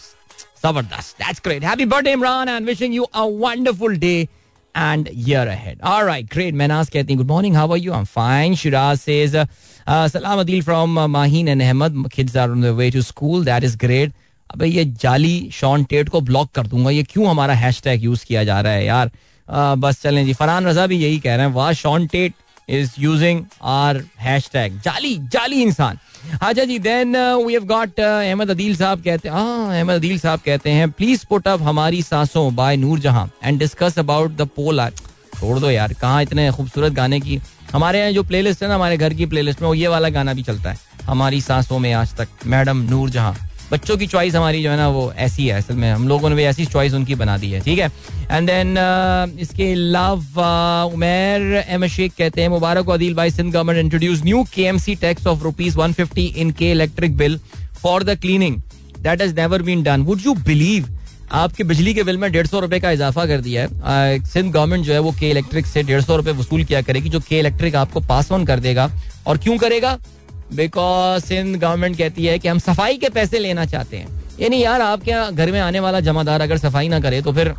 ज़बरदस्त। 0.65 1.17
That's 1.19 1.41
great 1.45 1.65
happy 1.65 1.85
birthday 1.87 2.13
Imran 2.13 2.49
and 2.49 2.67
wishing 2.67 2.95
you 2.95 3.03
a 3.05 3.23
wonderful 3.41 3.97
day 3.97 4.17
and 4.75 5.09
year 5.13 5.49
ahead 5.49 5.81
alright 5.83 6.33
great 6.33 6.55
Mainaz 6.55 6.89
कहती 6.91 7.13
हैं 7.13 7.17
good 7.17 7.29
morning 7.29 7.57
how 7.57 7.73
are 7.73 7.79
you 7.79 7.93
I 7.93 7.99
am 7.99 8.05
fine 8.05 8.55
Shiraz 8.57 8.99
says 8.99 9.37
सलाम 9.89 10.41
Adeel 10.41 10.63
from 10.63 11.01
Maheen 11.11 11.49
and 11.49 11.63
Ahmed 11.63 12.09
kids 12.15 12.37
are 12.37 12.51
on 12.51 12.63
the 12.63 12.75
way 12.77 12.91
to 12.91 13.03
school 13.03 13.45
that 13.45 13.65
is 13.65 13.77
great 13.79 14.13
अबे 14.51 14.67
ये 14.67 14.85
जाली 15.03 15.51
Shaun 15.53 15.85
TET 15.91 16.09
को 16.09 16.21
block 16.21 16.51
कर 16.55 16.67
दूँगा। 16.67 16.91
ये 16.91 17.03
क्यों 17.03 17.29
हमारा 17.29 17.55
हैशटैग 17.55 18.05
यूज़ 18.05 18.25
किया 18.27 18.45
जा 18.45 18.61
रहा 18.61 18.73
है 18.73 18.85
यार? 18.85 19.11
आ, 19.49 19.75
बस 19.75 20.03
चलें 20.03 20.25
जी। 20.27 20.33
फरहान 20.35 20.67
रजा 20.67 20.87
भी 20.87 20.97
यही 20.99 21.19
कह 21.21 21.35
रहे 21.37 21.47
हैं 21.47 21.53
वाह 21.55 21.73
Shaun 21.75 22.07
Tait 22.07 22.35
is 22.69 22.91
using 22.99 23.41
our 23.65 24.03
hash 24.21 24.51
जाली 24.55 25.17
जाली 25.33 25.63
इंसान। 25.63 25.99
अच्छा 26.43 26.65
जी 26.65 26.79
then 26.79 27.17
we 27.17 27.53
have 27.53 27.65
got 27.67 28.01
Ahmed 28.01 28.51
Adeel 28.51 28.77
sahab 28.77 29.03
कहते 29.05 29.29
हैं 29.29 29.35
हाँ 29.37 29.77
अहमद 29.77 29.95
अदील 29.95 30.19
साहब 30.19 30.41
कहते 30.45 30.71
हैं 30.71 30.91
प्लीज़ 30.91 31.25
पुट 31.31 31.49
अप 31.49 31.63
हमारी 31.63 32.03
सांसों 32.03 32.55
by 32.57 32.77
Noor 32.77 32.99
Jahan 33.01 33.31
and 33.45 33.59
discuss 33.59 33.99
about 33.99 34.37
the 34.37 34.49
poll 34.57 34.81
छोड़ 35.43 35.59
दो 35.59 35.71
यार। 35.71 35.93
कहाँ 36.01 36.23
इतने 36.23 36.51
खूबसूरत 36.53 36.93
गाने 36.93 37.21
की 37.21 37.41
हमारे 37.73 37.99
यहाँ 37.99 38.13
जो 38.13 38.23
प्लेलिस्ट 38.25 38.63
है 38.63 38.69
ना 38.69 38.75
हमारे 38.75 38.97
घर 38.97 39.15
की 39.15 39.27
प्लेलिस्ट 39.27 39.61
में 39.63 39.69
वो 39.69 39.75
ये 39.75 39.89
वाला 39.89 40.09
गाना 40.09 40.35
भी 40.35 40.43
चलता 40.43 40.71
है। 40.71 40.77
हमारी 41.05 41.41
सांसों 41.41 41.79
में 41.79 41.93
आज 41.93 42.15
तक 42.17 42.29
मैडम 42.47 42.87
नूर 42.91 43.11
जहाँ 43.11 43.37
बच्चों 43.73 43.97
की 43.97 44.07
चॉइस 44.07 44.35
हमारी 44.35 44.63
जो 44.63 44.71
है 44.71 44.77
ना 44.77 44.89
वो 44.89 45.13
ऐसी 45.17 45.47
है। 45.47 45.59
असल 45.59 45.75
में 45.75 45.91
हम 45.91 46.07
लोगों 46.09 46.29
ने 46.31 46.37
भी 46.37 46.43
ऐसी 46.45 46.67
चॉइस 46.67 46.95
उनकी 46.95 47.15
बना 47.15 47.37
दी 47.39 47.51
है 47.51 47.61
ठीक 47.61 47.79
है? 47.79 47.91
एंड 48.31 48.47
देन 48.47 48.75
uh, 48.75 49.41
इसके 49.41 49.71
अलावा 49.73 50.85
उमेर 50.85 51.65
एम 51.69 51.87
शेख 51.89 52.13
कहते 52.19 52.43
हैं 52.43 52.49
मुबारक 52.49 52.91
अदील 52.91 53.15
भाई 53.15 53.31
Sindh 53.31 53.53
government 53.53 53.79
introduce 53.79 54.23
new 54.25 54.45
K 54.55 54.63
M 54.65 54.79
C 54.79 54.95
tax 54.97 55.27
of 55.27 55.43
rupees 55.45 55.79
one 55.79 55.93
fifty 55.93 56.27
in 56.37 56.51
K 56.59 56.71
electric 56.71 57.17
bill 57.17 57.39
for 57.83 58.05
the 58.05 58.19
cleaning 58.21 58.61
that 58.99 59.23
has 59.23 59.35
never 59.37 59.63
been 59.63 59.83
done 59.83 60.03
would 60.03 60.27
you 60.27 60.35
believe 60.45 60.89
आपके 61.33 61.65
बिजली 61.65 61.93
के 61.95 62.03
bill 62.03 62.17
में 62.19 62.31
डेढ़ 62.33 62.47
सौ 62.47 62.61
रुपए 62.61 62.79
का 62.81 62.91
इजाफा 62.91 63.25
कर 63.27 63.41
दिया 63.41 63.63
है। 63.63 64.19
सिंध 64.25 64.53
गवर्नमेंट 64.53 64.85
जो 64.85 64.93
है 64.93 64.99
वो 64.99 65.13
के 65.13 65.31
इलेक्ट्रिक 65.31 65.67
से 65.67 65.83
डेढ़ 65.83 66.01
सौ 66.01 66.17
रुपए 66.17 66.31
वसूल 66.33 66.65
किया 66.65 66.83
करेगी, 66.83 67.09
जो 67.09 67.21
के 67.21 67.39
इलेक्ट्रिक 67.39 67.77
आपको 67.77 68.01
पास 68.03 68.33
ऑन 68.33 68.45
कर 68.47 68.61
देगा। 68.61 68.91
और 69.27 69.39
क्यों 69.39 69.57
करेगा? 69.59 69.99
बिकॉज़ 70.55 71.25
सिंध 71.25 71.57
गवर्नमेंट 71.57 71.97
कहती 71.99 72.27
है 72.27 72.39
कि 72.39 72.49
हम 72.49 72.59
सफ़ाई 72.61 72.97
के 72.97 73.09
पैसे 73.11 73.39
लेना 73.39 73.65
चाहते 73.67 73.97
हैं। 73.97 74.23
यानी 74.41 74.63
यार, 74.63 74.81
आपके 74.81 75.11
यहाँ 75.11 75.33
घर 75.33 75.53
में 75.53 75.61
आने 75.61 75.81
वाला 75.81 76.01
जमादार 76.03 76.41
अगर 76.41 76.59
सफ़ाई 76.59 76.89
ना 76.89 77.01
करे 77.01 77.23
तो 77.23 77.33
फिर 77.33 77.55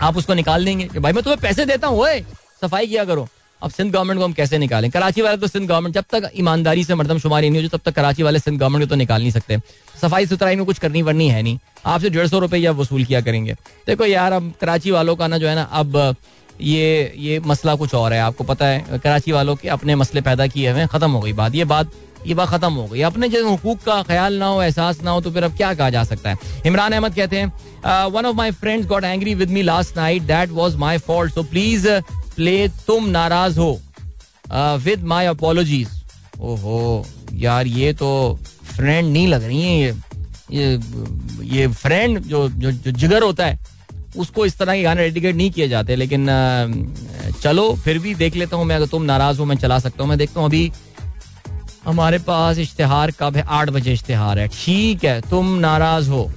आप 0.00 0.16
उसको 0.16 0.34
निकाल 0.34 0.64
देंगे 0.64 0.88
भाई, 0.90 1.12
मैं 1.12 1.22
तुम्हें 1.22 1.40
पैसे 1.40 1.64
देता 1.66 1.86
हूँ 1.86 2.06
सफ़ाई 2.62 2.86
किया 2.86 3.04
करो। 3.04 3.28
अब 3.62 3.70
सिंध 3.70 3.92
गवर्नमेंट 3.92 4.18
को 4.20 4.24
हम 4.24 4.32
कैसे 4.32 4.58
निकालें? 4.58 4.90
कराची 4.90 5.22
वाले 5.22 5.36
तो 5.36 5.46
सिंध 5.46 5.68
गवर्नमेंट 5.68 5.94
जब 5.94 6.04
तक 6.12 6.30
ईमानदारी 6.38 6.84
से 6.84 6.94
मरदम 6.94 7.18
शुमारी 7.18 7.50
नहीं 7.50 7.62
हो 7.62 7.68
तब 7.68 7.80
तक 7.84 7.94
कराची 7.94 8.22
वाले 8.22 8.38
सिंध 8.38 8.58
गवर्नमेंट 8.60 8.84
को 8.84 8.88
तो 8.90 8.96
निकाल 8.96 9.20
नहीं 9.20 9.30
सकते। 9.30 9.58
सफ़ाई 10.02 10.26
सुथराई 10.26 10.56
में 10.56 10.64
कुछ 10.66 10.78
करनी 10.78 11.02
वरनी 11.02 11.28
है 11.28 11.42
नहीं। 11.42 11.58
आपसे 11.86 12.10
डेढ़ 12.10 12.26
सौ 12.26 12.38
रुपये 12.38 12.68
वसूल 12.70 13.04
किया 13.04 13.20
करेंगे। 13.20 13.54
देखो 13.86 14.04
यार, 14.06 14.32
अब 14.32 14.52
कराची 14.60 14.90
वालों 14.90 15.16
का 15.16 15.26
ना 15.26 15.38
जो 15.38 15.48
है 15.48 15.54
ना, 15.54 15.62
अब 15.62 16.16
ये 16.60 17.12
ये 17.18 17.38
मसला 17.40 17.74
कुछ 17.74 17.94
और 17.94 18.12
है। 18.12 18.20
आपको 18.20 18.44
पता 18.44 18.66
है, 18.66 18.98
कराची 18.98 19.32
वालों 19.32 19.54
के 19.56 19.68
अपने 19.68 19.94
मसले 19.94 20.20
पैदा 20.20 20.46
किए 20.46 20.70
हुए 20.70 20.86
खत्म 20.86 21.10
हो 21.10 21.20
गई 21.20 21.32
बात। 21.34 21.54
ये 21.54 21.64
बात 21.66 21.90
ये 22.26 22.34
बात 22.34 22.48
खत्म 22.48 22.72
हो 22.72 22.86
गई। 22.86 23.00
अपने 23.02 23.28
जैसे 23.28 23.48
हकूक 23.48 23.80
का 23.80 24.02
ख्याल 24.02 24.34
ना 24.34 24.46
हो, 24.46 24.62
एहसास 24.62 25.02
ना 25.02 25.10
हो 25.10 25.20
तो 25.20 25.30
फिर 25.30 25.44
अब 25.44 25.56
क्या 25.56 25.72
कहा 25.74 25.90
जा 25.90 26.02
सकता 26.04 26.30
है? 26.30 26.36
इमरान 26.66 26.92
अहमद 26.92 27.14
कहते 27.14 27.36
हैं 27.36 28.08
one 28.10 28.26
of 28.26 28.36
my 28.36 28.50
friends 28.52 28.86
got 28.88 29.04
angry 29.04 29.34
with 29.34 29.50
me 29.50 29.62
last 29.62 29.96
night 29.96 30.22
that 30.24 30.50
was 30.50 30.76
my 30.76 30.98
fault 31.00 31.34
so 31.34 31.42
please 31.44 31.88
play 32.36 32.68
तुम 32.86 33.06
नाराज़ 33.08 33.58
हो। 33.58 33.70
विद 34.84 35.04
माई 35.04 35.26
अपोलोजीज 35.26 35.88
ओहो, 36.40 37.06
यार, 37.34 37.66
ये 37.66 37.92
तो 37.92 38.38
फ्रेंड 38.66 39.12
नहीं 39.12 39.26
लग 39.28 39.44
रही 39.44 39.62
है 39.62 39.78
ये। 39.80 39.94
ये 40.52 40.80
ये 41.50 41.66
फ्रेंड 41.68 42.18
जो 42.20 42.48
जो 42.48 42.70
जो 42.72 42.90
जिगर 42.92 43.22
होता 43.22 43.46
है, 43.46 43.58
उसको 44.16 44.46
इस 44.46 44.58
तरह 44.58 44.74
के 44.74 44.82
गाने 44.82 45.02
डेडिकेट 45.02 45.34
नहीं 45.36 45.50
किए 45.50 45.68
जाते, 45.68 45.96
लेकिन 45.96 46.26
चलो, 47.42 47.72
फिर 47.74 47.98
भी 47.98 48.14
देख 48.14 48.36
लेता 48.36 48.56
हूँ 48.56 48.64
मैं, 48.64 48.76
अगर 48.76 48.86
तुम 48.86 49.02
नाराज़ 49.02 49.38
हो, 49.38 49.44
मैं 49.44 49.56
चला 49.56 49.78
सकता 49.78 50.02
हूँ। 50.02 50.08
मैं 50.08 50.18
देखता 50.18 50.40
हूँ 50.40 50.48
अभी, 50.48 50.70
हमारे 51.84 52.18
पास 52.18 52.58
इश्तेहार 52.58 53.10
कब 53.20 53.36
है? 53.36 53.42
आठ 53.42 53.70
बजे 53.70 53.92
इश्तेहार 53.92 54.38
है। 54.38 54.46
ठीक 54.54 55.04
है, 55.04 55.20
तुम 55.20 55.54
नाराज़ 55.58 56.10
हो। 56.10 56.30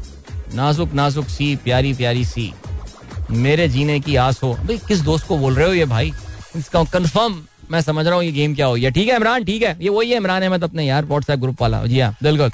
नाजुक 0.54 0.94
नाजुक 0.94 1.28
सी, 1.28 1.56
प्यारी 1.56 1.94
प्यारी 1.94 2.26
सी। 2.26 2.52
मेरे 3.32 3.68
जीने 3.70 4.00
की 4.00 4.16
आस 4.18 4.42
हो। 4.44 4.54
भाई, 4.56 4.78
किस 4.88 5.00
दोस्त 5.02 5.28
को 5.28 5.38
बोल 5.38 5.56
रहे 5.56 5.68
हो 5.68 5.74
ये 5.74 5.86
भाई? 5.86 6.12
इसका 6.56 6.84
कंफर्म 6.94 7.42
मैं 7.72 7.82
समझ 7.82 8.06
रहा 8.06 8.16
हूँ 8.16 8.24
ये 8.24 8.32
गेम 8.32 8.54
क्या 8.56 8.66
हो। 8.66 8.76
गया 8.76 8.90
ठीक 8.90 9.10
है 9.10 9.16
इमरान? 9.16 9.44
ठीक 9.46 9.64
है। 9.64 9.76
ये 9.82 9.90
वही 9.90 10.12
है 10.12 10.18
इमरान 10.18 10.42
अहमद 10.42 10.64
अपने 10.64 10.86
यार 10.86 11.06
व्हाट्सएप 11.06 11.40
ग्रुप 11.40 11.62
वाला। 11.62 11.86
जी 11.86 12.00
हाँ 12.00 12.16
बिल्कुल। 12.24 12.48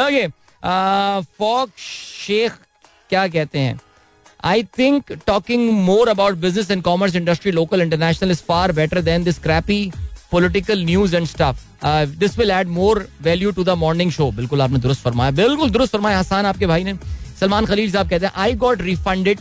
ओके 0.00 0.26
फॉक 1.38 1.70
शेख 1.78 2.52
क्या 3.10 3.26
कहते 3.28 3.58
हैं? 3.58 3.80
I 4.44 4.62
think 4.78 5.12
talking 5.26 5.70
more 5.78 6.08
about 6.08 6.34
business 6.38 6.70
and 6.70 6.82
commerce 6.82 7.16
industry 7.16 7.52
local 7.52 7.82
international 7.82 8.30
is 8.30 8.42
far 8.48 8.72
better 8.72 9.00
than 9.02 9.24
this 9.24 9.38
crappy 9.38 9.90
political 10.30 10.84
news 10.84 11.16
and 11.16 11.26
stuff 11.26 11.64
this 12.18 12.38
will 12.38 12.50
add 12.50 12.68
more 12.68 13.06
value 13.22 13.50
to 13.50 13.64
the 13.64 13.70
morning 13.78 14.10
show 14.12 14.30
बिल्कुल 14.32 14.62
आपने 14.62 14.78
दुरुस्त 14.78 15.02
फरमाया। 15.02 15.30
बिल्कुल 15.32 15.70
दुरुस्त 15.70 15.92
फरमाया। 15.92 16.18
हसान 16.18 16.46
आपके 16.46 16.66
भाई 16.66 16.84
ने। 16.84 16.94
सलमान 17.40 17.66
खलील 17.66 17.90
साहब 17.92 18.08
कहते 18.10 18.26
हैं 18.26 18.32
I 18.36 18.54
got 18.54 18.82
refunded 18.82 19.40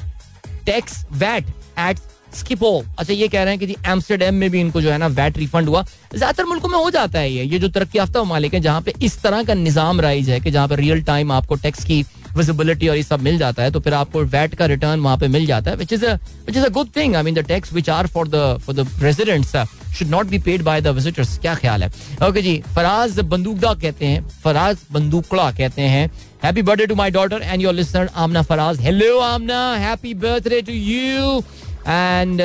tax 0.69 1.03
VAT 1.15 1.45
at 1.79 1.97
Schiphol 2.35 2.71
अच्छा 2.99 3.13
ये 3.13 3.27
कह 3.27 3.43
रहे 3.43 3.53
हैं 3.53 3.59
कि 3.59 3.65
जी 3.67 3.75
एम्स्टरडेम 3.87 4.35
में 4.35 4.49
भी 4.51 4.59
इनको 4.59 4.81
जो 4.81 4.91
है 4.91 4.97
ना 4.97 5.07
वैट 5.09 5.37
रिफंड 5.37 5.69
हुआ। 5.69 5.81
ज़्यादातर 6.15 6.45
मुल्कों 6.45 6.69
में 6.69 6.77
हो 6.77 6.89
जाता 6.91 7.19
है 7.19 7.31
ये। 7.31 7.43
ये 7.43 7.59
जो 7.59 7.67
तरक्की 7.69 7.97
याफ्ता 7.97 8.23
ममालिक 8.23 8.53
है, 8.53 8.59
जहाँ 8.59 8.81
पे 8.81 8.93
इस 9.01 9.21
तरह 9.21 9.43
का 9.43 9.53
निज़ाम 9.53 10.01
राइज 10.01 10.29
है 10.29 10.39
कि 10.39 10.51
जहाँ 10.51 10.67
पे 10.67 10.75
रियल 10.75 11.01
टाइम 11.03 11.31
आपको 11.31 11.55
टैक्स 11.55 11.83
की 11.85 12.03
विजिबिलिटी 12.37 12.87
और 12.87 12.95
ये 12.97 13.03
सब 13.03 13.21
मिल 13.21 13.37
जाता 13.37 13.63
है 13.63 13.71
तो 13.71 13.79
फिर 13.79 13.93
आपको 13.93 14.23
वैट 14.35 14.55
का 14.55 14.65
रिटर्न 14.65 14.99
वहाँ 14.99 15.17
पे 15.17 15.27
मिल 15.27 15.45
जाता 15.45 15.71
है 15.71 15.77
which 15.77 15.93
is 15.93 16.05
which 16.05 16.57
is 16.57 16.65
a 16.65 16.69
good 16.77 16.89
thing 16.95 17.15
I 17.15 17.23
mean 17.23 17.35
the 17.35 17.45
tax 17.47 17.73
which 17.73 17.89
are 17.89 18.07
for 18.07 18.27
the 18.27 18.57
for 18.65 18.75
the 18.75 18.87
residents 19.03 19.55
should 19.97 20.07
not 20.07 20.27
be 20.27 20.39
paid 20.47 20.61
by 20.63 20.81
the 20.81 20.87
visitors 20.97 21.37
क्या 21.39 21.55
ख्याल 21.55 21.83
है? 21.83 21.89
ओके 21.89 22.25
okay 22.25 22.43
जी 22.43 22.57
फराज 22.75 23.19
बंदूकदा 23.29 23.73
कहते 23.81 24.05
हैं 24.05 24.27
फराज 24.43 24.77
बंदूकड़ा 24.91 25.49
कहते 25.51 25.81
हैं 25.93 26.09
happy 26.43 26.61
birthday 26.61 26.85
to 26.87 26.95
my 26.95 27.11
daughter 27.11 27.41
and 27.41 27.61
your 27.61 27.73
listener 27.73 28.09
Amna 28.15 28.41
Faraz 28.51 28.79
hello 28.81 29.17
Amna 29.19 29.59
happy 29.85 30.13
birthday 30.25 30.61
to 30.61 30.73
you 30.73 31.39
and 31.87 32.41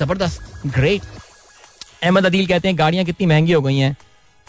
ज़बरदस्त 0.00 0.68
great 0.76 1.02
Ahmed 2.02 2.26
Adeel 2.26 2.46
कहते 2.46 2.68
हैं, 2.68 2.78
गाड़ियाँ 2.78 3.04
कितनी 3.04 3.26
महँगी 3.26 3.52
हो 3.52 3.60
गई 3.62 3.76
हैं? 3.76 3.96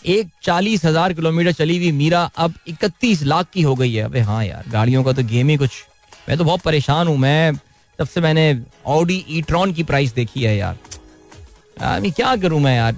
एक 0.06 0.28
चालीस 0.44 0.86
हज़ार 0.86 1.14
किलोमीटर 1.14 1.52
चली 1.54 1.78
हुई 1.78 1.92
मीरा, 1.94 2.22
अब 2.38 2.54
इकतीस 2.68 3.24
लाख 3.24 3.48
की 3.54 3.62
हो 3.62 3.76
गई 3.76 3.94
है। 3.94 4.04
अबे 4.04 4.20
हाँ 4.22 4.44
यार, 4.46 4.64
गाड़ियों 4.72 5.04
का 5.04 5.14
तो 5.14 5.24
गेम 5.24 5.50
ही 5.50 5.58
कुछ। 5.58 5.72
मैं 6.30 6.38
तो 6.38 6.44
बहुत 6.44 6.62
परेशान 6.62 7.08
हूँ। 7.08 7.18
मैं 7.18 7.54
तब 8.00 8.08
से 8.08 8.22
मैंने 8.22 8.56
ऑडी 8.88 9.24
ईट्रॉन 9.30 9.74
की 9.74 9.84
प्राइस 9.84 10.14
देखी 10.14 10.44
है 10.44 10.56
यार। 10.58 10.78
मैं 12.02 12.12
क्या 12.12 12.36
करूँ 12.36 12.60
मैं 12.62 12.76
यार? 12.76 12.96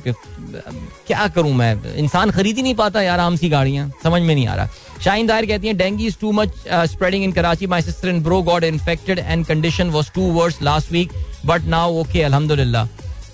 क्या 1.07 1.27
करूँ 1.27 1.53
मैं? 1.55 1.95
इंसान 1.95 2.31
खरीद 2.31 2.55
ही 2.57 2.63
नहीं 2.63 2.75
पाता 2.75 3.01
यार 3.01 3.19
आम 3.19 3.35
सी 3.35 3.49
गाड़ियाँ। 3.49 3.89
समझ 4.03 4.21
में 4.21 4.33
नहीं 4.33 4.47
आ 4.47 4.55
रहा। 4.55 4.67
शाइन 5.03 5.27
दायर 5.27 5.45
कहती 5.45 5.67
है 5.67 5.73
dengue 5.73 6.07
is 6.07 6.17
too 6.21 6.31
much 6.31 6.51
spreading 6.91 7.23
in 7.23 7.31
Karachi 7.31 7.67
my 7.67 7.81
sister 7.81 8.09
in 8.09 8.21
bro 8.23 8.41
got 8.43 8.63
infected 8.63 9.19
and 9.19 9.45
condition 9.45 9.89
was 9.89 10.11
too 10.15 10.21
worse 10.33 10.61
last 10.61 10.91
week 10.91 11.11
but 11.45 11.65
now 11.67 11.99
okay 12.01 12.21
अल्हम्दुलिल्लाह. 12.21 12.87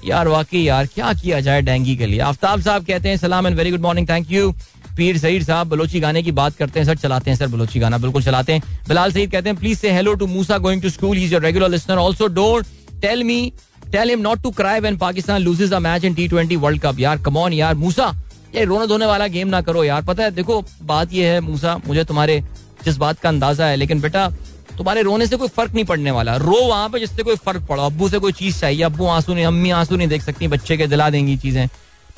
यार, 0.05 0.27
वाकई 0.27 0.59
यार, 0.59 0.85
क्या 0.85 1.13
किया 1.13 1.39
जाए 1.39 1.61
डेंगी 1.61 1.95
के 1.95 2.05
लिए? 2.05 2.19
आफ्ताब 2.21 2.61
साहब 2.61 2.85
कहते 2.85 3.09
हैं, 3.09 3.17
सलाम 3.17 3.47
and 3.47 3.57
very 3.57 3.71
good 3.71 3.81
morning 3.81 4.09
thank 4.09 4.31
you 4.31 4.51
Pir 4.97 5.17
Saeed 5.17 5.43
साहब, 5.43 5.67
बलोची 5.69 5.99
गाने 5.99 6.23
की 6.23 6.31
बात 6.33 6.55
करते 6.55 6.79
हैं, 6.79 6.85
सर 6.85 6.95
चलाते 6.97 7.31
हैं, 7.31 7.37
सर 7.37 7.47
बलोची 7.47 7.79
गाना 7.79 7.97
बिल्कुल 7.97 8.23
चलाते 8.23 8.53
हैं। 8.53 8.61
बिलाल 8.87 9.11
सईद 9.11 9.31
कहते 9.31 9.49
हैं 9.49 9.57
please 9.57 9.79
say 9.79 9.91
hello 9.91 10.13
to 10.13 10.27
Musa 10.27 10.57
going 10.57 10.81
to 10.81 10.89
school 10.89 11.17
is 11.17 11.33
your 11.33 11.41
regular 11.41 11.69
listener 11.69 11.97
also 11.97 12.27
don't 12.29 12.65
tell 13.01 13.23
me 13.23 13.41
tell 13.91 14.09
him 14.09 14.19
not 14.21 14.41
to 14.43 14.51
cry 14.51 14.79
when 14.79 14.97
Pakistan 14.97 15.41
loses 15.41 15.73
a 15.73 15.79
match 15.79 16.03
in 16.05 16.13
T 16.13 16.55
world 16.55 16.81
cup 16.81 16.99
यार 16.99 17.17
come 17.21 17.37
on 17.37 17.53
यार 17.53 17.75
मूसा 17.75 18.11
ये 18.55 18.63
रोने 18.65 18.87
धोने 18.87 19.05
वाला 19.05 19.27
game 19.27 19.47
ना 19.47 19.61
करो 19.61 19.83
यार। 19.83 20.01
पता 20.03 20.23
है, 20.23 20.31
देखो, 20.31 20.63
बात 20.83 21.13
ये 21.13 21.29
है 21.29 21.39
मूसा 21.41 21.75
मुझे 21.87 22.03
तुम्हारे 22.03 22.39
जिस 22.85 22.97
बात 22.97 23.19
का 23.19 23.29
अंदाज़ा 23.29 23.65
है, 23.65 23.75
लेकिन 23.75 24.01
बेटा 24.01 24.27
तुम्हारे 24.79 25.01
रोने 25.01 25.25
से 25.27 25.35
कोई 25.35 25.47
फ़र्क 25.47 25.73
नहीं 25.73 25.83
पड़ने 25.85 26.11
वाला। 26.11 26.35
रो 26.35 26.57
वहाँ 26.67 26.89
पे 26.89 26.99
जिससे 26.99 27.23
कोई 27.23 27.35
फ़र्क 27.35 27.65
पड़ा। 27.69 27.85
अब्बू 27.85 28.07
से 28.09 28.19
कोई 28.19 28.31
चीज़ 28.31 28.59
चाहिए। 28.59 28.83
अब्बू 28.83 29.05
आँसू 29.05 29.33
नहीं 29.33 29.45
अम्मी 29.45 29.69
आँसू 29.69 29.95
नहीं 29.95 30.07
देख 30.07 30.21
सकती 30.21 30.47
बच्चे 30.47 30.77
के 30.77 30.87
दिला 30.87 31.09
देंगी 31.09 31.35
चीज़ें। 31.37 31.67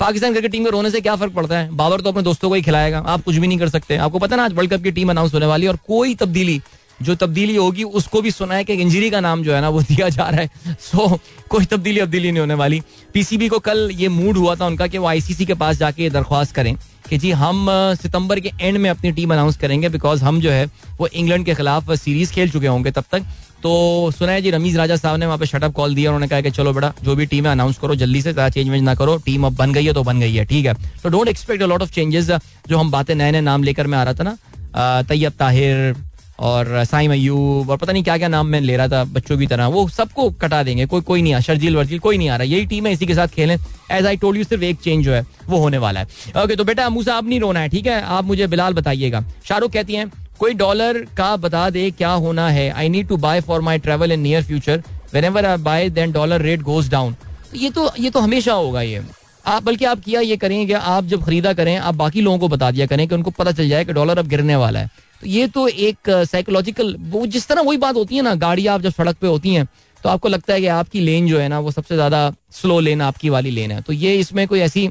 पाकिस्तान 0.00 0.32
क्रिकेट 0.32 0.52
टीम 0.52 0.64
में 0.64 0.70
रोने 0.70 0.90
से 0.90 1.00
क्या 1.00 1.16
फ़र्क 1.16 1.32
पड़ता 1.32 1.58
है? 1.58 1.68
बाबर 1.70 2.00
तो 2.00 2.10
अपने 2.10 2.22
दोस्तों 2.22 2.48
को 2.48 2.54
ही 2.54 2.62
खिलाएगा। 2.62 2.98
आप 2.98 3.22
कुछ 3.22 3.36
भी 3.36 3.46
नहीं 3.46 3.58
कर 3.58 3.68
सकते। 3.68 3.96
आपको 3.96 4.18
पता 4.18 4.36
ना 4.36 4.44
आज 4.44 4.52
वर्ल्ड 4.52 4.72
कप 4.74 4.82
की 4.82 4.90
टीम 4.90 5.10
अनाउंस 5.10 5.34
होने 5.34 5.46
वाली 5.46 5.66
है 5.66 5.70
और 5.70 5.78
कोई 5.86 6.14
तब्दीली 6.14 6.60
जो 7.02 7.14
तब्दीली 7.14 7.56
होगी 7.56 7.82
उसको 7.82 8.22
भी 8.22 8.30
सुना 8.30 8.54
है 8.54 8.64
कि 8.64 8.72
इंजरी 8.72 9.10
का 9.10 9.20
नाम 9.20 9.42
जो 9.42 9.54
है 9.54 9.60
ना 9.60 9.68
वो 9.68 9.82
दिया 9.82 10.08
जा 10.08 10.28
रहा 10.28 10.40
है। 10.40 10.76
सो 10.80 11.06
so, 11.08 11.18
कोई 11.48 11.64
तब्दीली 11.64 12.00
अब्दीली 12.00 12.30
नहीं 12.30 12.40
होने 12.40 12.54
वाली। 12.54 12.80
पीसीबी 13.14 13.48
को 13.48 13.58
कल 13.58 13.90
ये 13.92 14.08
मूड 14.08 14.36
हुआ 14.36 14.54
था 14.54 14.66
उनका 14.66 14.86
कि 14.86 14.98
वो 14.98 15.06
आईसीसी 15.06 15.46
के 15.46 15.54
पास 15.54 15.76
जाके 15.76 16.10
दरख्वास्त 16.10 16.54
करें। 16.54 16.74
कि 17.12 17.16
जी, 17.18 17.30
हम 17.32 17.66
सितंबर 18.00 18.40
के 18.40 18.50
एंड 18.60 18.76
में 18.78 18.88
अपनी 18.90 19.10
टीम 19.12 19.32
अनाउंस 19.32 19.56
करेंगे 19.58 19.88
बिकॉज़ 19.88 20.22
हम 20.24 20.40
जो 20.40 20.50
है, 20.50 20.64
वो 20.98 21.06
इंग्लैंड 21.08 21.44
के 21.46 21.54
खिलाफ 21.54 21.90
सीरीज़ 21.92 22.32
खेल 22.32 22.50
चुके 22.50 22.66
होंगे 22.66 22.90
तब 22.90 23.04
तक। 23.12 23.24
तो 23.62 24.10
सुना 24.10 24.32
है 24.32 24.42
जी, 24.42 24.50
रमीज 24.50 24.76
राजा 24.76 24.96
साहब 24.96 25.18
ने 25.20 25.26
वहाँ 25.26 25.38
पे 25.38 25.46
शटअप 25.46 25.72
कॉल 25.72 25.94
दिया 25.94 26.10
उन्होंने 26.10 26.28
कहा 26.28 26.40
कि 26.40 26.50
चलो 26.50 26.72
बड़ा 26.72 26.92
जो 27.04 27.16
भी 27.16 27.26
टीम 27.26 27.46
है 27.46 27.52
अनाउंस 27.52 27.78
करो, 27.78 27.94
जल्दी 27.94 28.22
से 28.22 28.32
ज़्यादा 28.32 28.48
चेंज 28.50 28.70
वेंज 28.70 28.82
ना 28.84 28.94
करो 28.94 29.16
टीम 29.26 29.46
अब 29.46 29.56
बन 29.56 29.72
गई 29.72 29.84
है 29.84 29.92
तो 29.92 30.02
बन 30.04 30.20
गई 30.20 30.34
है, 30.34 30.44
ठीक 30.44 30.66
है। 30.66 30.74
तो 31.02 31.08
don't 31.08 31.28
expect 31.28 31.62
a 31.62 31.66
lot 31.66 31.82
of 31.82 31.90
changes 31.90 32.30
जो 32.68 32.78
हम 32.78 32.90
बातें 32.90 33.14
नए 33.14 33.30
नए 33.32 33.40
नाम 33.42 33.62
लेकर 33.62 33.86
मैं 33.86 33.98
आ 33.98 34.02
रहा 34.02 34.14
था 34.14 34.24
ना 34.24 35.02
तैयब 35.02 35.32
ताहिर 35.38 35.94
और 36.42 36.84
साई 36.84 37.08
मयूब 37.08 37.70
और 37.70 37.76
पता 37.76 37.92
नहीं 37.92 38.02
क्या 38.04 38.16
क्या 38.18 38.28
नाम 38.28 38.46
मैं 38.46 38.60
ले 38.60 38.76
रहा 38.76 38.88
था 38.88 39.02
बच्चों 39.06 39.36
की 39.38 39.46
तरह। 39.46 39.66
वो 39.66 39.86
सबको 39.88 40.28
कटा 40.40 40.62
देंगे 40.62 40.86
कोई 40.86 41.00
कोई 41.02 41.22
नहीं 41.22 41.34
आ 41.34 41.40
शर्जील 41.40 41.76
वर्जील 41.76 41.98
कोई 41.98 42.18
नहीं 42.18 42.28
आ 42.28 42.36
रहा। 42.36 42.44
यही 42.44 42.66
टीम 42.66 42.86
है 42.86 42.92
इसी 42.92 43.06
के 43.06 43.14
साथ 43.14 43.28
खेलें। 43.28 43.56
एज 43.90 44.06
आई 44.06 44.16
टोल्ड 44.16 44.38
यू 44.38 44.44
सिर्फ़ 44.44 44.64
एक 44.64 44.80
चेंज 44.80 45.04
जो 45.04 45.12
है 45.12 45.24
वो 45.48 45.58
होने 45.58 45.78
वाला 45.78 46.00
है। 46.00 46.06
ओके 46.06 46.40
okay, 46.40 46.56
तो 46.56 46.64
बेटा 46.64 46.88
मूसा 46.90 47.14
आप 47.14 47.24
नहीं 47.24 47.40
रोना 47.40 47.60
है 47.60 47.68
ठीक 47.68 47.86
है? 47.86 48.00
आप 48.02 48.24
मुझे 48.24 48.46
बिलाल 48.46 48.74
बताइएगा। 48.74 49.24
शाहरुख 49.44 49.72
कहती 49.72 49.94
हैं 49.94 50.10
कोई 50.38 50.54
डॉलर 50.54 50.98
का 51.16 51.36
बता 51.38 51.68
दे 51.70 51.90
क्या 51.90 52.10
होना 52.10 52.48
है? 52.50 52.68
I 52.70 52.88
need 52.88 53.08
to 53.08 53.16
buy 53.18 53.40
for 53.40 53.60
my 53.60 53.78
travel 53.78 54.12
in 54.12 54.20
near 54.20 54.42
future 54.44 54.82
whenever 55.24 55.46
I 55.46 55.56
buy 55.60 55.88
then 55.90 56.12
dollar 56.12 56.42
rate 56.42 56.62
goes 56.62 56.90
down 56.90 57.16
ये 57.56 57.70
तो 57.70 57.90
ये 57.98 58.10
तो 58.10 58.20
हमेशा 58.20 58.52
होगा 58.54 58.82
ये। 58.82 59.02
आप 59.46 59.62
बल्कि 59.62 59.84
आप 59.84 60.00
किया 60.00 60.20
ये 60.20 60.36
करें 60.36 60.66
कि 60.66 60.72
आप 60.72 61.04
जब 61.04 61.24
खरीदा 61.24 61.52
करें 61.52 61.76
आप 61.76 61.94
बाकी 61.94 62.20
लोगों 62.20 62.38
को 62.38 62.48
बता 62.48 62.70
दिया 62.70 62.86
करें 62.86 63.06
कि 63.08 63.14
उनको 63.14 63.30
पता 63.30 63.52
चल 63.52 63.68
जाए 63.68 63.84
कि 63.84 63.92
डॉलर 63.92 64.18
अब 64.18 64.28
गिरने 64.28 64.56
वाला 64.56 64.80
है। 64.80 64.90
ये 65.24 65.46
तो 65.48 65.66
एक 65.68 66.10
साइकोलॉजिकल 66.26 66.96
वो 67.10 67.26
जिस 67.28 67.46
तरह 67.48 67.62
वही 67.62 67.78
बात 67.78 67.96
होती 67.96 68.16
है 68.16 68.22
ना, 68.22 68.34
गाड़ी 68.36 68.66
आप 68.66 68.80
जब 68.80 68.92
सड़क 68.92 69.16
पे 69.16 69.26
होती 69.26 69.54
हैं 69.54 69.66
तो 70.04 70.08
आपको 70.08 70.28
लगता 70.28 70.52
है 70.54 70.60
कि 70.60 70.66
आपकी 70.68 71.00
लेन 71.00 71.26
जो 71.28 71.38
है 71.38 71.48
ना, 71.48 71.58
वो 71.60 71.70
सबसे 71.70 71.94
ज़्यादा 71.94 72.32
स्लो 72.52 72.78
लेन 72.80 73.00
आपकी 73.02 73.28
वाली 73.30 73.50
लेन 73.50 73.70
है। 73.70 73.80
तो 73.82 73.92
ये 73.92 74.14
इसमें 74.18 74.46
कोई 74.48 74.60
ऐसी, 74.60 74.90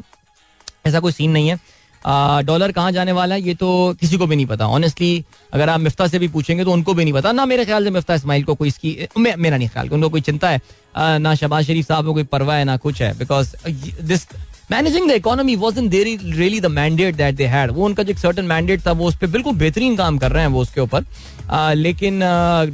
ऐसा 0.86 1.00
कोई 1.00 1.12
सीन 1.12 1.32
नहीं 1.32 1.50
है। 1.50 1.60
डॉलर 2.46 2.72
कहाँ 2.72 2.92
जाने 2.92 3.12
वाला 3.12 3.36
है, 3.36 3.42
ये 3.42 3.54
तो 3.56 3.96
किसी 4.00 4.18
को 4.18 4.28
भी 4.28 4.36
नहीं 4.36 4.46
पता। 4.46 4.68
ऑनेस्टली 4.70 5.24
अगर 5.54 5.70
आप 5.70 5.80
मिफ्ता 5.80 6.08
से 6.08 6.20
भी 6.20 6.28
पूछेंगे 6.28 6.64
तो 6.64 6.72
उनको 6.72 6.94
भी 6.94 7.04
नहीं 7.04 7.14
पता। 7.14 7.32
ना 7.32 7.46
मेरे 7.46 7.66
ख्याल 7.66 7.84
से 7.84 7.90
मिफ्ता 7.92 8.16
इसमाइल 8.16 8.44
को 8.44 8.56
कोई 8.56 8.68
इसकी 8.68 8.98
मेरा 9.18 9.58
नहीं 9.58 9.68
ख्याल, 9.70 9.90
उनको 9.90 10.10
कोई 10.10 10.22
चिंता 10.22 10.50
है। 10.50 10.62
ना 11.20 11.36
शबाज 11.36 11.66
शरीफ 11.66 11.88
साहब 11.88 12.06
को 12.06 12.14
कोई 12.14 12.24
परवाह 12.26 12.58
है, 12.58 12.64
ना 12.66 12.78
कुछ 12.78 13.02
है 13.02 13.18
because 13.18 13.56
this 14.02 14.28
managing 14.72 15.10
the 15.10 15.12
economy 15.12 15.56
was 15.56 15.80
in 15.80 15.88
their 15.90 16.16
really 16.18 16.60
the 16.62 16.66
mandate 16.72 17.16
that 17.16 17.36
they 17.36 17.46
had 17.46 17.72
वो 17.72 17.86
उनका 17.86 18.04
जो 18.04 18.12
एक 18.12 18.18
सर्टन 18.20 18.46
मैंडेट 18.46 18.86
था, 18.86 18.92
वो 18.92 19.08
उस 19.08 19.16
पर 19.18 19.28
बिल्कुल 19.28 19.56
बेहतरीन 19.56 19.96
काम 19.96 20.18
कर 20.18 20.32
रहे 20.32 20.44
हैं 20.44 20.50
वो 20.50 20.62
उसके 20.62 20.82
ऊपर। 20.82 21.06
लेकिन 21.76 22.20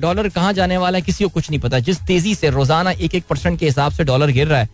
डॉलर 0.01 0.29
कहाँ 0.29 0.51
जाने 0.53 0.77
वाला 0.77 0.97
है, 0.97 1.01
किसी 1.03 1.23
को 1.23 1.29
कुछ 1.29 1.49
नहीं 1.49 1.60
पता। 1.60 1.79
जिस 1.79 1.99
तेज़ी 2.07 2.36
से 2.36 2.49
रोज़ाना 2.49 2.91
एक 2.91 3.15
एक 3.15 3.23
परसेंट 3.29 3.60
के 3.60 3.65
हिसाब 3.65 3.91
से 3.91 4.03
डॉलर 4.03 4.31
गिर 4.31 4.47
रहा 4.47 4.60
है 4.60 4.69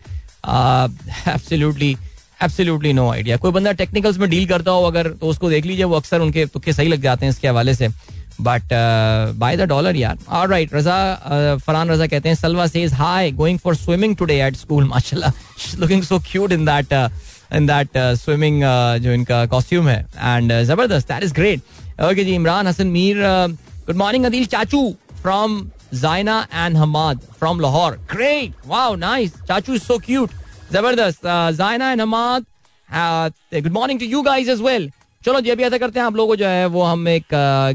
एब्सोल्युटली 1.33 1.95
एब्सोल्युटली 2.39 2.93
नो 2.93 3.09
आइडिया 3.11 3.37
कोई 3.37 3.51
बंदा 3.51 3.71
टेक्निकल्स 3.73 4.17
में 4.19 4.29
डील 4.29 4.47
करता 4.47 4.71
हो 4.71 4.83
अगर 4.85 5.09
तो 5.11 5.27
उसको 5.27 5.49
देख 5.49 5.65
लीजिए, 5.65 5.85
वो 5.85 5.95
अक्सर 5.95 6.21
उनके 6.21 6.45
तुक्के 6.47 6.73
सही 6.73 6.87
लग 6.87 7.01
जाते 7.01 7.25
हैं 7.25 7.31
इसके 7.33 7.47
हवाले 7.47 7.75
से। 7.75 7.87
बट 8.41 8.73
बाय 9.37 9.57
द 9.57 9.67
डॉलर 9.69 9.95
यार 9.95 10.17
और 10.29 10.49
राइट 10.49 10.73
रजा 10.73 11.57
फरहान 11.65 11.89
रजा 11.89 12.07
कहते 12.07 12.29
हैं 12.29 12.35
Salwa 12.35 12.67
says 12.67 12.93
hi 12.93 13.31
going 13.33 13.59
for 13.59 13.75
swimming 13.75 14.15
today 14.15 14.39
at 14.41 14.55
school 14.55 14.83
माशाल्लाह 14.85 15.79
looking 15.79 16.03
so 16.03 16.19
cute 16.31 16.51
in 16.51 16.65
that 16.65 16.93
in 17.53 17.67
that 17.67 17.97
swimming 18.17 18.61
जो 19.03 19.11
इनका 19.11 19.45
कॉस्ट्यूम 19.47 19.87
है 19.89 19.99
एंड 20.15 20.53
ज़बरदस्त 20.63 21.07
दैट 21.07 21.23
इज़ 21.23 21.33
ग्रेट 21.33 22.03
ओके 22.03 22.23
जी 22.23 22.35
इमरान 22.35 22.67
हसन 22.67 22.87
मीर 22.89 23.21
गुड 23.87 23.95
मॉर्निंग 23.95 24.25
अदील 24.25 24.45
चाचू 24.47 24.89
from 25.21 25.61
Zaina 25.93 26.39
and 26.53 26.77
Hamad 26.77 27.19
from 27.39 27.59
Lahore 27.59 27.99
great 28.11 28.53
wow 28.67 28.95
nice 28.95 29.33
चाचू 29.47 29.73
is 29.73 29.83
so 29.83 29.97
cute 30.05 30.31
ज़बरदस्त 30.73 31.21
Zaina 31.57 31.91
and 31.91 32.01
Hamad 32.01 32.45
good 33.53 33.71
morning 33.71 33.99
to 33.99 34.05
you 34.05 34.21
guys 34.21 34.49
as 34.49 34.61
well 34.61 34.91
चलो 35.25 35.39
जी 35.41 35.49
अभी 35.49 35.63
ऐसा 35.63 35.77
करते 35.77 35.99
हैं, 35.99 36.05
आप 36.05 36.15
लोगों 36.15 36.27
को 36.27 36.35
जो 36.35 36.47
है 36.47 36.65
वो 36.67 36.83
हम 36.83 37.07
एक 37.07 37.25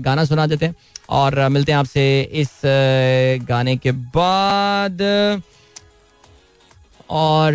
गाना 0.01 0.25
सुना 0.25 0.47
देते 0.47 0.67
हैं 0.67 0.75
और 1.11 1.49
मिलते 1.49 1.73
हैं 1.73 1.79
आपसे 1.79 2.21
इस 2.41 2.51
गाने 3.49 3.77
के 3.77 3.93
बाद। 4.17 5.03
और 7.11 7.55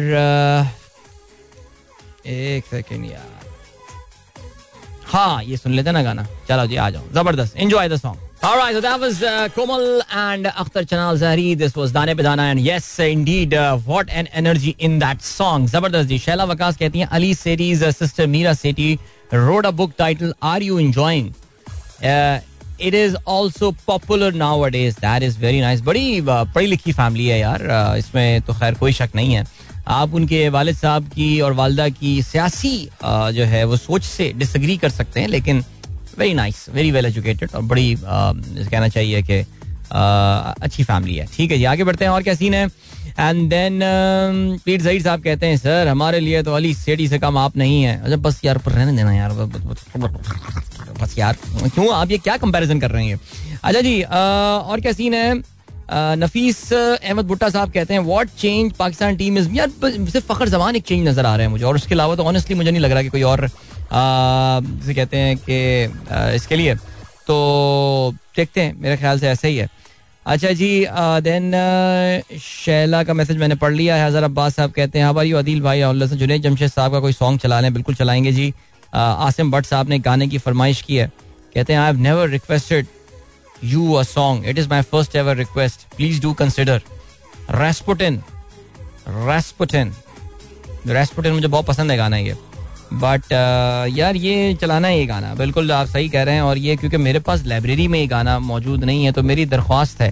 एक 2.26 2.66
सेकेंड 2.66 3.06
यार। 3.06 3.32
हाँ 5.06 5.44
ये 5.44 5.58
सुन 5.58 5.74
लेते 5.74 5.92
ना 5.92 6.02
गाना। 6.04 6.28
चलो 6.48 6.66
जी, 6.68 6.76
आ 6.76 6.90
जाओ। 6.90 7.04
ज़बरदस्त। 7.14 7.58
Enjoy 7.58 7.90
the 7.90 7.98
song 7.98 8.20
All 8.44 8.58
right, 8.58 8.74
so 8.76 8.82
that 8.82 9.00
was 9.00 9.24
uh, 9.24 9.48
Komal 9.56 10.02
and 10.12 10.48
Akhtar 10.48 10.84
Chanal 10.86 11.18
Zahri. 11.18 11.58
This 11.58 11.78
was 11.78 11.94
Dane 11.94 12.10
Bedana, 12.10 12.48
and 12.52 12.60
yes, 12.60 13.00
indeed, 13.00 13.54
uh, 13.54 13.78
what 13.78 14.10
an 14.10 14.28
energy 14.34 14.76
in 14.80 15.00
that 15.00 15.22
song. 15.22 15.66
Zabardast 15.66 16.10
ji. 16.10 16.20
Shaila 16.20 16.48
Wakas 16.50 16.78
कहती 16.78 17.00
हैं 17.00 17.08
Ali 17.10 17.30
Sethi's 17.34 17.82
uh, 17.82 17.94
sister 17.94 18.28
Meera 18.28 18.54
Sethi 18.64 19.00
wrote 19.32 19.66
a 19.66 19.72
book 19.72 19.96
titled 19.96 20.34
Are 20.42 20.62
You 20.62 20.78
Enjoying? 20.78 21.34
Uh, 22.04 22.42
it 22.80 22.94
is 22.94 23.16
also 23.26 23.72
popular 23.72 24.32
nowadays. 24.34 24.98
That 24.98 25.24
is 25.24 25.38
very 25.38 25.62
nice. 25.62 25.80
बड़ी 25.80 26.22
uh, 26.22 26.46
पढ़ी 26.54 26.68
लिखी 26.68 26.94
family 27.00 27.28
है 27.28 27.40
यार 27.40 27.68
uh, 27.68 27.98
इसमें 27.98 28.42
तो 28.42 28.54
खैर 28.54 28.74
कोई 28.80 28.92
शक 28.92 29.16
नहीं 29.16 29.34
है 29.34 29.46
आप 29.88 30.14
उनके 30.16 30.48
वालिद 30.50 30.76
साहब 30.76 31.08
की 31.14 31.30
और 31.42 31.54
वालदा 31.54 31.88
की 31.90 32.22
सियासी 32.24 32.76
uh, 32.88 33.32
जो 33.32 33.46
है 33.54 33.64
वो 33.64 33.78
सोच 33.78 34.04
से 34.04 34.32
डिसग्री 34.38 34.78
कर 34.84 34.90
सकते 34.90 35.20
हैं 35.20 35.28
लेकिन 35.28 35.64
very 36.20 36.34
nice 36.34 36.66
very 36.70 36.92
well 36.92 37.06
educated 37.06 37.50
और 37.56 37.62
बड़ी 37.64 37.96
कहना 38.00 38.88
चाहिए 38.88 39.22
कि 39.22 39.46
अच्छी 39.92 40.84
फैमिली 40.84 41.16
है। 41.16 41.26
ठीक 41.36 41.52
है 41.52 41.58
जी, 41.58 41.64
आगे 41.66 41.84
बढ़ते 41.84 42.06
हैं, 42.06 42.12
और 42.12 42.24
क्या 42.24 42.34
सीन 42.36 42.54
है? 42.54 42.66
एंड 43.20 43.50
देन 43.50 43.80
पीर 44.66 44.82
जहीर 44.82 45.02
साहब 45.04 45.24
कहते 45.24 45.48
हैं 45.48 45.58
सर 45.58 45.88
हमारे 45.88 46.20
लिए 46.20 46.42
तो 46.44 46.54
अली 46.56 46.74
सेडी 46.74 47.08
से 47.08 47.20
कम 47.20 47.38
आप 47.38 47.58
नहीं 47.58 47.82
है। 47.84 48.00
अच्छा 48.02 48.16
बस 48.18 48.42
यार, 48.46 48.58
पर 48.58 48.72
रहने 48.72 48.98
देना 48.98 49.14
यार 49.14 49.32
बस 51.02 51.18
यार, 51.18 51.38
क्यों 51.66 51.94
आप 51.94 52.12
ये 52.12 52.18
क्या 52.18 52.38
कंपैरिजन 52.38 52.80
कर 52.80 52.92
रहे 52.92 53.06
हैं 53.06 53.20
अच्छा 53.64 53.82
जी 53.82 54.02
और 54.04 54.82
क्या 54.82 54.92
सीन 54.92 55.14
है? 55.14 55.34
नफीस 55.92 56.62
अहमद 56.74 57.26
भुट्टा 57.28 57.50
साहब 57.50 57.72
कहते 57.72 57.94
हैं 57.94 58.02
what 58.02 58.30
change 58.40 58.72
Pakistan 58.74 59.16
team 59.16 59.38
is 59.38 59.50
यार 59.54 59.70
सिर्फ़ 59.70 60.26
फखर 60.26 60.50
जमान 60.50 60.76
एक 60.76 60.84
चेंज 60.84 61.08
नज़र 61.08 61.26
आ 61.26 61.36
रहा 61.36 61.46
है 61.46 61.52
मुझे, 61.52 61.66
और 61.66 61.76
उसके 61.76 61.96
अलावा 61.96 62.16
तो 62.16 62.24
ऑनेस्टली 62.24 62.56
मुझे 62.56 62.72
नहीं 62.72 62.82
लग 62.82 62.92
रहा 62.92 63.02
कि 63.02 63.10
कोई 63.10 63.22
और 63.24 63.48
जिसे 63.94 64.94
कहते 64.94 65.18
हैं 65.18 65.38
कि 65.40 66.36
इसके 66.36 66.56
लिए। 66.56 66.76
तो 67.28 68.14
देखते 68.36 68.62
हैं, 68.62 68.76
मेरे 68.78 68.98
ख्याल 68.98 69.20
से 69.20 69.28
ऐसा 69.30 69.48
ही 69.48 69.58
है। 69.58 69.70
अच्छा 70.26 70.52
जी 70.52 70.86
देन 71.22 71.52
शैला 72.42 73.04
का 73.04 73.14
मैसेज 73.14 73.38
मैंने 73.38 73.56
पढ़ 73.56 73.74
लिया 73.74 73.96
है। 73.96 74.06
हज़र 74.08 74.24
अब्बास 74.24 74.56
साहब 74.56 74.72
कहते 74.72 75.00
हैं 75.00 75.06
हमारी 75.06 75.32
अदील 75.34 75.62
भाई 75.62 75.82
जुनेद 76.06 76.42
जमशेद 76.42 76.72
साहब 76.72 76.92
का 76.92 77.00
कोई 77.00 77.14
सॉन्ग 77.14 77.40
चला 77.40 77.60
लें, 77.60 77.74
बिल्कुल 77.74 77.96
चलाएँगे 77.96 78.32
जी। 78.32 78.54
आसिम 78.94 79.52
भट्ट 79.52 79.66
साहब 79.66 79.90
ने 79.90 80.00
गाने 80.00 80.28
की 80.28 80.38
फरमाइश 80.40 80.82
की 80.82 80.96
है। 80.96 81.12
कहते 81.56 81.74
हैं 81.74 81.80
I 81.80 81.86
have 81.86 82.00
never 82.02 82.30
requested 82.30 82.88
you 83.64 83.94
a 83.94 84.04
song 84.04 84.46
it 84.48 84.58
is 84.58 84.70
my 84.70 84.82
first 84.84 85.16
ever 85.16 85.36
request 85.38 85.86
please 85.96 86.22
do 86.22 86.34
consider 86.36 86.82
Rasputin 87.54 88.22
Rasputin 89.10 89.94
Rasputin 90.88 91.34
मुझे 91.34 91.48
बहुत 91.48 91.66
पसंद 91.66 91.92
है 91.92 91.98
गाना 91.98 92.18
ये। 92.18 92.36
बट 92.94 93.24
uh, 93.24 93.98
यार 93.98 94.16
ये 94.16 94.54
चलाना 94.62 94.88
है 94.88 94.98
ये 95.00 95.06
गाना। 95.06 95.34
बिल्कुल 95.36 95.72
आप 95.72 95.88
सही 95.88 96.10
कह 96.10 96.24
रहे 96.24 96.36
हैं 96.36 96.42
और 96.42 96.58
ये 96.58 96.76
क्योंकि 96.76 96.98
मेरे 96.98 97.20
पास 97.22 97.46
लाइब्रेरी 97.46 97.88
में 97.88 98.00
ये 98.00 98.06
गाना 98.08 98.38
मौजूद 98.42 98.84
नहीं 98.84 99.06
है 99.06 99.12
तो 99.12 99.24
मेरी 99.24 99.46
दरख्वास्त 99.46 100.02
है 100.02 100.12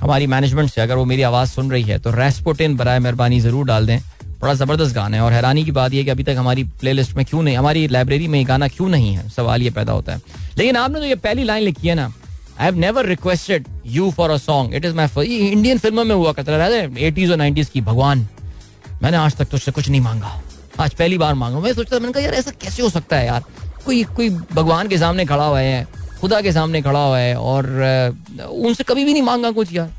हमारी 0.00 0.26
मैनेजमेंट 0.26 0.70
से 0.70 0.80
अगर 0.80 0.96
वो 0.96 1.04
मेरी 1.04 1.22
आवाज़ 1.22 1.50
सुन 1.50 1.70
रही 1.70 1.82
है 1.82 1.98
तो 1.98 2.10
रेस्पोटिन 2.10 2.76
बरए 2.76 2.98
मेहरबानी 2.98 3.40
ज़रूर 3.40 3.66
डाल 3.66 3.86
दें। 3.86 3.98
बड़ा 4.40 4.54
ज़बरदस्त 4.54 4.94
गाना 4.94 5.16
है 5.16 5.22
और 5.22 5.32
हैरानी 5.32 5.64
की 5.64 5.70
बात 5.72 5.92
यह 5.92 6.04
कि 6.04 6.10
अभी 6.10 6.24
तक 6.24 6.36
हमारी 6.38 6.64
प्ले 6.80 6.92
में 6.92 7.24
क्यों 7.24 7.42
नहीं 7.42 7.56
हमारी 7.56 7.86
लाइब्रेरी 7.88 8.28
में 8.28 8.38
ये 8.38 8.44
गाना 8.44 8.68
क्यों 8.68 8.88
नहीं 8.88 9.14
है? 9.14 9.28
सवाल 9.28 9.62
ये 9.62 9.70
पैदा 9.70 9.92
होता 9.92 10.12
है। 10.12 10.20
लेकिन 10.58 10.76
आपने 10.76 11.00
तो 11.00 11.06
ये 11.06 11.14
पहली 11.16 11.44
लाइन 11.44 11.64
लिखी 11.64 11.88
है 11.88 11.94
ना। 11.94 12.06
I 12.58 12.64
have 12.64 12.78
never 12.78 13.06
requested 13.06 13.66
you 13.88 14.10
for 14.10 14.30
a 14.30 14.36
song 14.38 14.74
it 14.74 14.84
is 14.84 14.94
my 14.94 15.26
Indian 15.26 15.78
फ़िल्मों 15.78 16.04
में 16.04 16.14
हुआ 16.14 16.32
करता 16.32 16.56
रहता 16.56 17.00
एटीज 17.06 17.30
और 17.30 17.36
नाइनटीज 17.36 17.68
की 17.68 17.80
भगवान। 17.80 18.26
मैंने 19.02 19.16
आज 19.16 19.36
तक 19.36 19.48
तुझसे 19.48 19.72
कुछ 19.72 19.88
नहीं 19.88 20.00
मांगा। 20.00 20.40
आज 20.80 20.94
पहली 20.94 21.18
बार 21.18 21.34
मांग 21.34 21.50
रहा 21.50 21.58
हूँ। 21.58 21.64
मैं 21.64 21.72
सोचता 21.74 21.98
मैंने 21.98 22.12
कहा, 22.12 22.22
यार, 22.22 22.34
ऐसा 22.34 22.50
कैसे 22.60 22.82
हो 22.82 22.88
सकता 22.90 23.16
है 23.16 23.26
यार? 23.26 23.44
कोई 23.84 24.02
कोई 24.16 24.30
भगवान 24.30 24.88
के 24.88 24.98
सामने 24.98 25.24
खड़ा 25.26 25.44
हुआ 25.44 25.60
है, 25.60 25.86
खुदा 26.20 26.40
के 26.40 26.52
सामने 26.52 26.82
खड़ा 26.82 27.04
हुआ 27.04 27.18
है 27.18 27.36
और 27.36 27.66
उनसे 28.48 28.84
कभी 28.84 29.04
भी 29.04 29.12
नहीं 29.12 29.22
मांगा 29.22 29.50
कुछ 29.50 29.72
यार। 29.72 29.90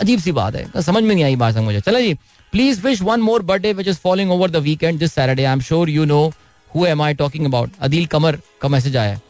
अजीब 0.00 0.20
सी 0.20 0.32
बात 0.32 0.56
है। 0.56 0.82
समझ 0.82 1.02
में 1.02 1.14
नहीं 1.14 1.24
आई 1.24 1.36
बात 1.36 1.56
मुझे 1.56 1.80
चलो 1.80 2.00
जी 2.00 2.14
please 2.52 2.82
wish 2.82 3.02
one 3.02 3.20
more 3.20 3.42
birthday 3.42 3.72
which 3.72 3.88
is 3.88 3.96
following 3.96 4.32
over 4.32 4.50
the 4.50 4.56
weekend 4.56 4.98
this 4.98 5.12
Saturday 5.12 5.44
I 5.44 5.52
am 5.52 5.60
sure 5.60 5.90
you 5.90 6.04
know 6.04 6.32
who 6.70 6.86
am 6.86 7.02
I 7.02 7.14
talking 7.14 7.46
about 7.46 7.70
Adeel 7.80 8.06
Qamar 8.06 8.38
का 8.62 8.68
मैसेज 8.68 8.96
आया 8.96 9.20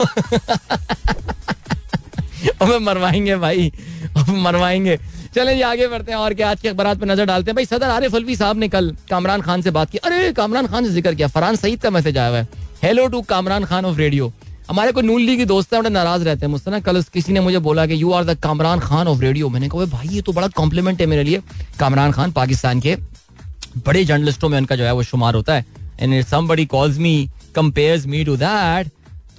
हमें 2.62 2.78
मरवाएँगे 2.78 3.36
भाई। 3.36 3.72
मरवाएँगे। 4.28 4.98
चले 5.34 5.54
जी, 5.54 5.60
आगे 5.62 5.86
बढ़ते 5.88 6.12
हैं 6.12 6.18
और 6.18 6.34
क्या 6.34 6.50
आज 6.50 6.60
के 6.60 6.68
अखबार 6.68 6.94
पर 6.98 7.06
नज़र 7.06 7.24
डालते 7.26 7.50
हैं। 7.50 7.54
भाई 7.56 7.64
सदर 7.64 7.90
आरिफ 7.90 8.14
अलवी 8.14 8.36
साहब 8.36 8.56
ने 8.58 8.68
कल 8.68 8.90
कामरान 9.10 9.40
खान 9.40 9.62
से 9.62 9.70
बात 9.70 9.90
की। 9.90 9.98
अरे, 9.98 10.32
कामरान 10.32 10.66
खान 10.66 10.84
से 10.84 10.90
ज़िक्र 10.90 11.14
किया। 11.14 11.28
फरहान 11.28 11.56
सईद 11.56 11.80
का 11.80 11.90
मैसेज 11.90 12.18
आया 12.18 12.28
हुआ 12.28 12.38
है। 12.38 12.48
Hello 12.82 13.06
to 13.08 13.20
Kamran 13.22 13.64
Khan 13.64 13.84
of 13.84 13.98
radio 13.98 14.32
हमारे 14.70 14.92
को 14.92 15.00
नून 15.00 15.20
लीग 15.20 15.38
की 15.38 15.44
दोस्त 15.44 15.74
है, 15.74 15.80
बड़े 15.80 15.90
नाराज़ 15.90 16.24
रहते 16.24 16.46
हैं 16.46 16.50
मुझसे 16.50 16.70
ना। 16.70 16.80
कल 16.80 17.02
किसी 17.12 17.32
ने 17.32 17.40
मुझे 17.40 17.58
बोला 17.60 17.86
कि 17.86 18.02
you 18.02 18.12
are 18.12 18.24
the 18.24 18.38
Kamran 18.40 18.80
Khan 18.80 19.08
of 19.08 19.20
radio 19.20 19.48
मैंने 19.48 19.68
कहा 19.68 19.84
भाई, 19.86 20.08
ये 20.08 20.20
तो 20.20 20.32
बड़ा 20.32 20.48
कॉम्प्लीमेंट 20.50 21.00
है 21.00 21.06
मेरे 21.06 21.22
लिए। 21.24 21.42
कामरान 21.78 22.12
खान 22.12 22.32
पाकिस्तान 22.32 22.80
के 22.80 22.96
बड़े 23.86 24.04
जर्नलिस्टों 24.04 24.48
में 24.48 24.58
उनका 24.58 24.76
जो 24.76 24.84
है 24.84 24.92
वो 24.92 25.02
शुमार 25.02 25.34
होता 25.34 25.54
है। 25.54 25.64
And 26.00 26.24
somebody 26.26 26.66
calls 26.66 26.98
me 26.98 27.28
compares 27.54 28.06
me 28.06 28.24
to 28.24 28.36
that 28.36 28.90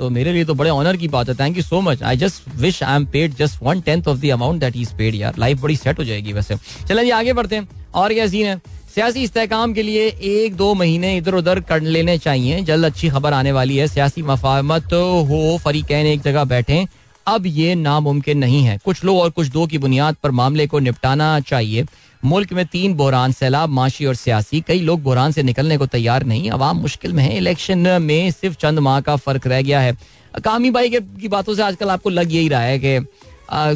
तो 0.02 0.10
मेरे 0.10 0.32
लिए 0.34 0.46
तो 0.46 0.54
बड़े 0.54 0.70
ऑनर 0.70 0.98
की 0.98 1.08
बात 1.08 1.30
है. 1.30 1.34
Thank 1.36 1.58
you 1.58 1.64
so 1.64 1.80
much 1.82 2.04
I 2.04 2.18
just 2.18 2.44
wish 2.56 2.82
I 2.84 2.96
am 2.96 3.06
paid 3.06 3.34
just 3.36 3.62
one 3.64 3.82
tenth 3.82 4.08
of 4.08 4.18
the 4.18 4.30
amount 4.30 4.60
that 4.60 4.76
is 4.76 4.94
paid 4.98 5.16
यार. 5.16 5.36
लाइफ 5.40 5.62
बड़ी 5.62 5.76
सेट 5.76 6.00
हो 6.00 6.04
जाएगी 6.04 6.34
वैसे. 6.34 6.56
चलें 6.88 7.04
जी, 7.04 7.10
आगे 7.10 7.34
बढ़ते 7.34 7.56
हैं. 7.56 7.68
और 7.96 8.14
क्या 8.14 8.28
सीन 8.28 8.46
है? 8.46 8.62
सियासी 8.96 9.24
इस्तेकाम 9.24 9.74
के 9.74 9.84
लिए 9.84 10.08
एक 10.22 10.56
दो 10.56 10.74
महीने 10.74 11.16
इधर 11.18 11.36
उधर 11.36 11.60
कर 11.60 11.82
लेने 11.82 12.18
चाहिए. 12.18 12.62
जल्द 12.62 12.86
अच्छी 12.86 13.10
खबर 13.10 13.34
आने 13.34 13.52
वाली 13.52 13.78
है. 13.78 13.88
सियासी 13.88 14.22
मफाहमत 14.22 14.94
हो, 14.94 15.60
फरीकैन 15.66 16.06
एक 16.06 16.22
जगह 16.22 16.44
बैठे. 16.44 16.86
अब 17.28 17.46
ये 17.46 17.76
नामुमकिन 17.76 18.38
नहीं 18.38 18.64
है. 18.64 18.78
कुछ 18.86 19.04
लोग 19.04 19.20
और 19.20 19.30
कुछ 19.30 19.48
दो 19.48 19.66
की 19.68 19.78
बुनियाद 19.78 20.16
पर 20.24 20.32
मामले 20.32 20.68
को 20.68 20.80
निपटाना 20.80 21.40
चाहिए. 21.40 21.86
मुल्क 22.26 22.54
में 22.54 22.66
तीन 22.66 22.94
बोरान, 22.94 23.32
सैलाब, 23.32 23.70
माशी 23.70 24.06
और 24.06 24.16
सियासी। 24.16 24.60
कई 24.62 24.80
लोग 24.80 25.02
बोरान 25.04 25.32
से 25.32 25.44
निकलने 25.44 25.78
को 25.78 25.86
तैयार 25.88 26.24
नहीं। 26.24 26.50
अवाम 26.52 26.78
मुश्किल 26.78 27.14
में 27.14 27.24
है। 27.24 27.38
इलेक्शन 27.38 27.88
में 28.02 28.32
सिर्फ़ 28.32 28.56
चंद 28.58 28.80
माह 28.80 29.00
का 29.02 29.16
फ़र्क 29.16 29.48
रह 29.48 29.62
गया 29.62 29.80
है। 29.80 29.98
कामी 30.44 30.70
भाई 30.72 30.90
के 30.90 31.28
बातों 31.28 31.56
से 31.56 31.62
आजकल 31.64 31.90
आपको 31.90 32.10
लग 32.10 32.34
यही 32.34 32.48
रहा 32.48 32.62
है 32.62 32.80
कि 32.80 33.00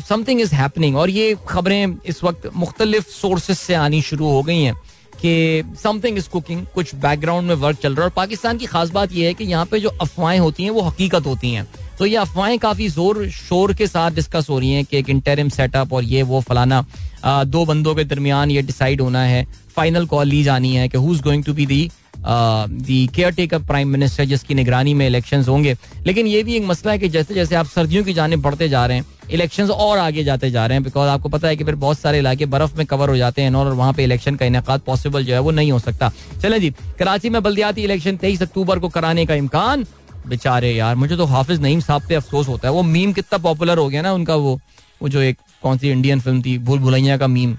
समथिंग 0.07 0.41
इज़ 0.41 0.53
हैपनिंग 0.55 0.97
और 0.97 1.09
ये 1.09 1.35
खबरें 1.47 1.97
इस 2.05 2.23
वक्त 2.23 2.49
मुख्तलिफ़ 2.55 3.09
सोर्सेज 3.11 3.57
से 3.57 3.73
आनी 3.75 4.01
शुरू 4.01 4.27
हो 4.27 4.41
गई 4.43 4.61
हैं 4.61 4.75
कि 5.21 5.63
समथिंग 5.83 6.17
इज़ 6.17 6.29
कुकिंग 6.29 6.65
कुछ 6.75 6.93
बैकग्राउंड 6.95 7.47
में 7.47 7.55
वर्क 7.55 7.77
चल 7.77 7.95
रहा 7.95 8.01
है। 8.01 8.09
और 8.09 8.15
पाकिस्तान 8.15 8.57
की 8.57 8.65
खास 8.65 8.89
बात 8.89 9.13
यह 9.13 9.27
है 9.27 9.33
कि 9.33 9.43
यहाँ 9.43 9.65
पे 9.65 9.79
जो 9.79 9.89
अफवाहें 10.01 10.39
होती 10.39 10.63
हैं, 10.63 10.69
वो 10.69 10.81
हकीकत 10.81 11.25
होती 11.25 11.53
हैं। 11.53 11.67
तो 11.99 12.05
ये 12.05 12.15
अफवाहें 12.17 12.57
काफ़ी 12.59 12.87
ज़ोर 12.89 13.27
शोर 13.31 13.73
के 13.73 13.87
साथ 13.87 14.11
डिस्कस 14.11 14.47
हो 14.49 14.59
रही 14.59 14.71
हैं 14.71 14.85
कि 14.85 14.97
एक 14.97 15.09
इंटरिम 15.09 15.49
सेटअप 15.49 15.93
और 15.93 16.03
ये 16.05 16.23
वो 16.23 16.41
फलाना 16.41 16.85
दो 17.25 17.65
बंदों 17.65 17.95
के 17.95 18.03
दरमियान 18.03 18.51
ये 18.51 18.61
डिसाइड 18.61 19.01
होना 19.01 19.23
है। 19.23 19.45
फाइनल 19.75 20.05
कॉल 20.05 20.27
ली 20.27 20.43
जानी 20.43 20.75
है 20.75 20.87
कि 20.89 20.97
who 20.97 21.13
is 21.13 21.21
going 21.23 21.43
to 21.43 21.53
be 21.53 21.65
the 21.65 21.89
the 22.17 23.05
caretaker 23.31 23.59
prime 23.63 23.89
minister 23.89 24.25
जिसकी 24.25 24.53
निगरानी 24.53 24.93
में 24.93 25.05
इलेक्शन 25.07 25.43
होंगे। 25.43 25.75
लेकिन 26.05 26.27
ये 26.27 26.43
भी 26.43 26.55
एक 26.55 26.63
मसला 26.65 26.91
है 26.91 26.99
कि 26.99 27.09
जैसे 27.09 27.33
जैसे 27.33 27.55
आप 27.55 27.65
सर्दियों 27.65 28.03
की 28.03 28.13
जाने 28.13 28.35
बढ़ते 28.37 28.69
जा 28.69 28.85
रहे 28.85 28.97
हैं 28.97 29.05
इलेक्शन 29.31 29.69
और 29.69 29.97
आगे 29.97 30.23
जाते 30.23 30.49
जा 30.51 30.65
रहे 30.65 30.75
हैं 30.75 30.83
बिकॉज़ 30.83 31.09
आपको 31.09 31.29
पता 31.29 31.47
है 31.47 31.55
कि 31.55 31.63
फिर 31.63 31.75
बहुत 31.77 31.99
सारे 31.99 32.19
इलाके 32.19 32.45
बर्फ़ 32.45 32.77
में 32.77 32.85
कवर 32.85 33.09
हो 33.09 33.17
जाते 33.17 33.41
हैं 33.41 33.53
और 33.55 33.73
वहाँ 33.73 33.93
पे 33.93 34.03
इलेक्शन 34.03 34.35
का 34.35 34.45
इनका 34.45 34.77
पॉसिबल 34.85 35.25
जो 35.25 35.33
है 35.33 35.39
वो 35.39 35.51
नहीं 35.51 35.71
हो 35.71 35.79
सकता। 35.79 36.11
चले 36.41 36.59
जी, 36.59 36.69
कराची 36.99 37.29
में 37.29 37.41
बल्दियाती 37.43 37.83
इलेक्शन 37.83 38.17
तेईस 38.17 38.41
अक्टूबर 38.41 38.79
को 38.79 38.89
कराने 38.89 39.25
का 39.25 39.35
इम्कान। 39.35 39.85
बेचारे 40.25 40.73
यार, 40.73 40.95
मुझे 40.95 41.17
तो 41.17 41.25
हाफिज 41.25 41.61
नईम 41.61 41.79
साहब 41.81 42.07
पे 42.09 42.15
अफसोस 42.15 42.47
होता 42.47 42.67
है। 42.67 42.73
वो 42.73 42.83
मीम 42.83 43.13
कितना 43.13 43.37
पॉपुलर 43.39 43.77
हो 43.77 43.87
गया 43.89 44.01
ना 44.01 44.11
उनका 44.13 44.35
वो 44.37 44.59
वो 45.01 45.09
जो 45.09 45.21
एक 45.21 45.37
कौन 45.63 45.77
सी 45.77 45.89
इंडियन 45.91 46.19
फ़िल्म 46.19 46.41
थी, 46.41 46.57
भूल 46.59 46.79
भुलैया 46.79 47.17
का 47.17 47.27
मीम 47.27 47.57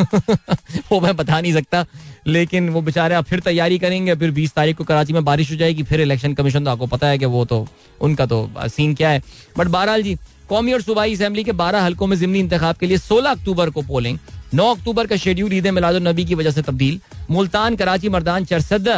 वो 0.90 1.00
मैं 1.00 1.14
बता 1.16 1.40
नहीं 1.40 1.52
सकता, 1.52 1.84
लेकिन 2.26 2.68
वो 2.70 2.80
बेचारे 2.82 3.14
आप 3.14 3.24
फिर 3.24 3.40
तैयारी 3.40 3.78
करेंगे, 3.78 4.14
फिर 4.14 4.30
बीस 4.30 4.52
तारीख 4.52 4.76
को 4.76 4.84
कराची 4.84 5.12
में 5.12 5.24
बारिश 5.24 5.50
हो 5.50 5.56
जाएगी, 5.56 5.82
फिर 5.82 6.00
इलेक्शन 6.00 6.34
कमीशन 6.34 6.64
तो 6.64 6.70
आपको 6.70 6.86
पता 6.88 7.06
है 7.06 7.18
कि 7.18 7.24
वो 7.26 7.44
तो 7.44 7.66
उनका 8.00 8.26
तो 8.26 8.50
सीन 8.58 8.94
क्या 8.94 9.10
है। 9.10 9.22
बट 9.58 9.68
बहरहाल 9.68 10.02
जी, 10.02 10.14
कौमी 10.48 10.72
और 10.72 10.82
सूबाई 10.82 11.14
असम्बली 11.14 11.44
के 11.44 11.52
बारह 11.54 11.82
हल्कों 11.82 12.06
में 12.06 12.16
जिमनी 12.18 12.38
इंतज़ाम 12.38 12.74
के 12.80 12.86
लिए 12.86 12.98
सोलह 12.98 13.30
अक्टूबर 13.30 13.70
को 13.70 13.82
पोलिंग 13.82 14.18
नौ 14.54 14.70
अक्टूबर 14.74 15.06
का 15.06 15.16
शेड्यूल 15.18 15.52
ईद 15.52 15.66
मिलाद 15.68 15.96
नबी 16.02 16.24
की 16.24 16.34
वजह 16.34 16.50
से 16.50 16.62
तब्दील। 16.62 17.00
मुल्तान, 17.30 17.76
कराची, 17.76 18.08
मरदान 18.08 18.44
चरसद 18.44 18.88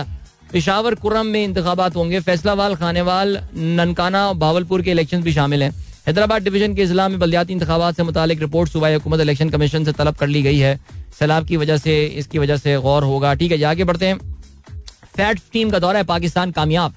पिशावर 0.52 0.94
कुरम 0.94 1.26
में 1.26 1.44
इंतबात 1.44 1.96
होंगे। 1.96 2.20
फैसलावाल, 2.20 2.74
खानेवाल, 2.74 3.38
ननकाना 3.56 4.32
भावलपुर 4.32 4.82
के 4.82 4.90
इलेक्शन 4.90 5.22
भी 5.22 5.32
शामिल 5.32 5.62
हैं। 5.62 5.70
हैदराबाद 6.06 6.42
डिवीज़न 6.42 6.74
के 6.74 6.82
इजला 6.82 7.08
में 7.08 7.18
बलियाती 7.18 7.52
इंतबात 7.52 7.96
से 7.96 8.02
मुतालिक 8.02 8.40
रिपोर्ट 8.40 8.70
सूबाई 8.70 8.94
हुकूमत 8.94 9.20
इलेक्शन 9.20 9.50
कमीशन 9.50 9.84
से 9.84 9.92
तलब 9.92 10.14
कर 10.14 10.26
ली 10.26 10.42
गई 10.42 10.58
है। 10.58 10.80
सैलाब 11.18 11.46
की 11.46 11.56
वजह 11.56 11.76
से, 11.76 12.04
इसकी 12.04 12.38
वजह 12.38 12.56
से 12.56 12.76
गौर 12.76 13.04
होगा। 13.04 13.34
ठीक 13.34 13.52
है 13.52 13.62
आगे 13.62 13.84
बढ़ते 13.84 14.06
हैं। 14.06 14.18
फैट 15.16 15.40
टीम 15.52 15.70
का 15.70 15.78
दौरा 15.78 15.98
है, 15.98 16.04
पाकिस्तान 16.04 16.50
कामयाब। 16.50 16.94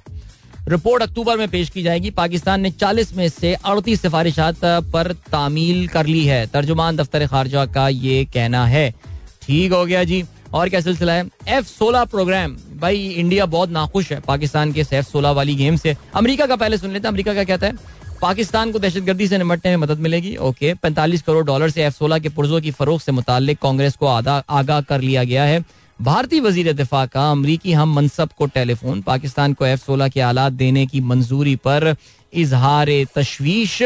रिपोर्ट 0.67 1.03
अक्टूबर 1.03 1.37
में 1.37 1.47
पेश 1.47 1.69
की 1.69 1.83
जाएगी। 1.83 2.09
पाकिस्तान 2.09 2.61
ने 2.61 2.71
40 2.71 3.13
में 3.15 3.29
से 3.29 3.53
अड़तीस 3.53 4.01
सिफारिशात 4.01 4.55
पर 4.93 5.11
तामील 5.31 5.87
कर 5.87 6.05
ली 6.05 6.25
है। 6.25 6.45
तर्जुमान 6.47 6.95
दफ्तर 6.95 7.27
खारजा 7.27 7.65
का 7.65 7.89
ये 7.89 8.23
कहना 8.25 8.65
है। 8.65 8.93
ठीक 9.41 9.73
हो 9.73 9.85
गया 9.85 10.03
जी। 10.03 10.23
और 10.55 10.69
क्या 10.69 10.79
सिलसिला 10.81 11.13
है? 11.13 11.25
एफ़ 11.47 11.65
सोलह 11.67 12.03
प्रोग्राम 12.05 12.55
भाई 12.79 13.07
इंडिया 13.09 13.45
बहुत 13.47 13.69
नाखुश 13.71 14.11
है 14.11 14.19
पाकिस्तान 14.21 14.71
के 14.73 14.81
एफ़ 14.81 15.05
सोलह 15.05 15.31
वाली 15.31 15.55
गेम 15.55 15.75
से। 15.77 15.95
अमेरिका 16.15 16.45
का 16.45 16.55
पहले 16.55 16.77
सुन 16.77 16.91
लेते 16.91 17.07
हैं। 17.07 17.11
अमेरिका 17.11 17.33
का 17.33 17.43
कहता 17.43 17.67
है 17.67 17.73
पाकिस्तान 18.21 18.71
को 18.71 18.79
दहशतगर्दी 18.79 19.27
से 19.27 19.37
निपटने 19.37 19.71
में 19.71 19.77
मदद 19.77 19.99
मिलेगी। 19.99 20.35
ओके 20.37 20.73
पैंतालीस 20.73 21.21
करोड़ 21.21 21.45
डॉलर 21.45 21.69
से 21.69 21.83
एफ़ 21.83 21.93
सोलह 21.93 22.19
के 22.19 22.29
पुर्जों 22.29 22.61
की 22.61 22.71
फरोख 22.71 23.01
से 23.01 23.11
मुतालिक 23.11 23.59
कांग्रेस 23.61 23.95
को 23.95 24.07
आगाह 24.07 24.81
कर 24.81 25.01
लिया 25.01 25.23
गया 25.23 25.43
है। 25.43 25.63
भारतीय 25.99 26.39
वज़ीर 26.41 26.71
दिफा 26.73 27.05
का 27.05 27.29
अमरीकी 27.31 27.73
हम 27.73 27.93
मनसब 27.95 28.29
को 28.37 28.45
टेलीफोन। 28.47 29.01
पाकिस्तान 29.01 29.53
को 29.53 29.65
एफ़ 29.65 29.85
सोलह 29.85 30.09
के 30.09 30.21
आलात 30.21 30.53
देने 30.53 30.85
की 30.85 31.01
मंजूरी 31.01 31.55
पर 31.57 31.95
इजहार 32.33 32.89
तशवीश 33.15 33.81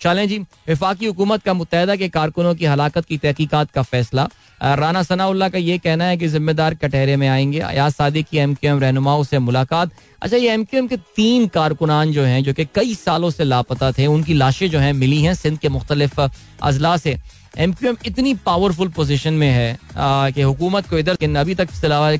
चलें 0.00 0.26
जी, 0.28 0.38
विफाकी 0.68 1.06
हुकूमत 1.06 1.42
का 1.42 1.52
मुतहदा 1.54 1.96
के 1.96 2.08
कारकुनों 2.08 2.54
की 2.54 2.64
हलाकत 2.64 3.04
की 3.04 3.16
तहकीकात 3.18 3.70
का 3.70 3.82
फैसला। 3.82 4.28
राना 4.60 5.02
सनाउल्ला 5.02 5.48
का 5.48 5.58
ये 5.58 5.76
कहना 5.78 6.04
है 6.04 6.16
कि 6.16 6.28
जिम्मेदार 6.28 6.74
कटहरे 6.74 7.16
में 7.16 7.26
आएँगे। 7.28 7.58
अयाज 7.60 7.92
सादिक 7.92 8.26
की 8.26 8.38
एम 8.38 8.54
क्यू 8.54 8.70
एम 8.70 8.80
रहनुमाओं 8.80 9.22
से 9.24 9.38
मुलाकात। 9.38 9.90
अच्छा 10.22 10.36
ये 10.36 10.52
एम 10.52 10.64
क्यू 10.64 10.78
एम 10.80 10.86
के 10.86 10.96
तीन 11.16 11.46
कारकुनान 11.48 12.12
जो 12.12 12.22
हैं, 12.22 12.42
जो 12.44 12.52
कि 12.52 12.64
कई 12.74 12.94
सालों 12.94 13.30
से 13.30 13.44
लापता 13.44 13.92
थे, 13.92 14.06
उनकी 14.06 14.34
लाशें 14.34 14.68
जो 14.70 14.78
हैं, 14.78 14.92
मिली 14.94 15.20
हैं 15.22 15.34
सिंध 15.34 15.58
के 15.58 15.68
मुख्तलिफ़ 15.68 16.20
अजला 16.20 16.96
से। 16.96 17.16
एम 17.58 17.72
क्यू 17.72 17.88
एम 17.88 17.96
इतनी 18.06 18.34
पावरफुल 18.46 18.88
पोजिशन 18.88 19.34
में 19.34 19.50
है 19.50 19.78
कि 19.96 20.42
हुकूमत 20.42 20.88
को 20.88 20.98
इधर 20.98 21.36
अभी 21.36 21.54
तक 21.54 21.68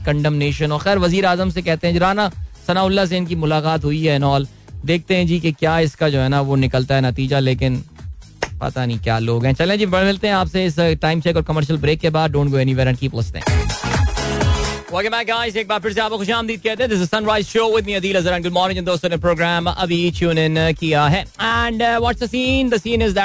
कंडमनेशन 0.07 0.73
और 0.73 0.83
खैर 0.83 0.99
वज़ीर 0.99 1.27
आज़म 1.27 1.51
से 1.51 1.63
कहते 1.63 1.89
हैं 1.89 2.01
राना 2.01 2.31
सनाउल्ला 2.67 3.05
से 3.07 3.17
इनकी 3.17 3.35
मुलाकात 3.37 3.85
हुई 3.85 4.05
है 4.07 4.15
एनऑल 4.15 4.47
देखते 4.85 5.17
हैं 5.17 5.27
जी 5.27 5.41
कि 5.41 5.53
क्या 5.53 5.79
इसका 5.79 6.09
जो 6.09 6.19
है 6.19 6.29
ना 6.29 6.41
वो 6.41 6.57
निकलता 6.57 6.95
है 6.95 7.01
नतीजा, 7.01 7.39
लेकिन 7.39 7.85
पता 8.61 8.87
नहीं 8.87 8.99
क्या 8.99 9.19
लोग 9.19 9.47
हैं। 9.47 9.53
चलें 9.53 9.79
जी, 9.79 9.87
बढ़ 9.87 10.05
मिलते 10.05 10.27
हैं 10.27 10.35
आपसे 10.35 10.67
इस 10.67 10.81
टाइम 10.81 11.21
चेक 11.21 11.37
और 11.37 11.43
कमर्शियल 11.43 11.79
ब्रेक 11.79 12.01
के 12.01 12.11
बाद। 12.11 12.31
Don't 12.31 12.49
go 12.49 12.59
anywhere 12.59 12.89
and 12.89 12.99
keep 12.99 13.15
listening 13.15 13.71
Welcome 14.91 15.15
back, 15.15 15.29
guys. 15.29 15.57
एक 15.57 15.69
बार 15.69 15.79
फिर 15.79 15.93
से 15.93 16.01
आपको 16.01 16.19
खुशामदीद 16.19 16.61
कहते 16.61 16.83
हैं। 16.83 16.91
दोस्तों, 18.85 19.09
ने 19.09 19.17
प्रोग्राम 19.17 19.67
अभी 19.67 20.11
ट्यून 20.11 20.39
इन 20.39 20.73
किया 20.73 21.07
है। 21.07 21.23
एंड 21.23 21.83
व्हाट्स 21.83 22.23
द 22.23 22.27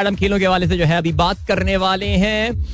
हम 0.07 0.15
खेलों 0.15 0.39
के 0.39 0.45
हवाले 0.45 0.67
से 0.67 0.77
जो 0.77 0.85
है 0.85 0.97
अभी 0.97 1.11
बात 1.11 1.37
करने 1.47 1.77
वाले 1.77 2.05
हैं। 2.05 2.65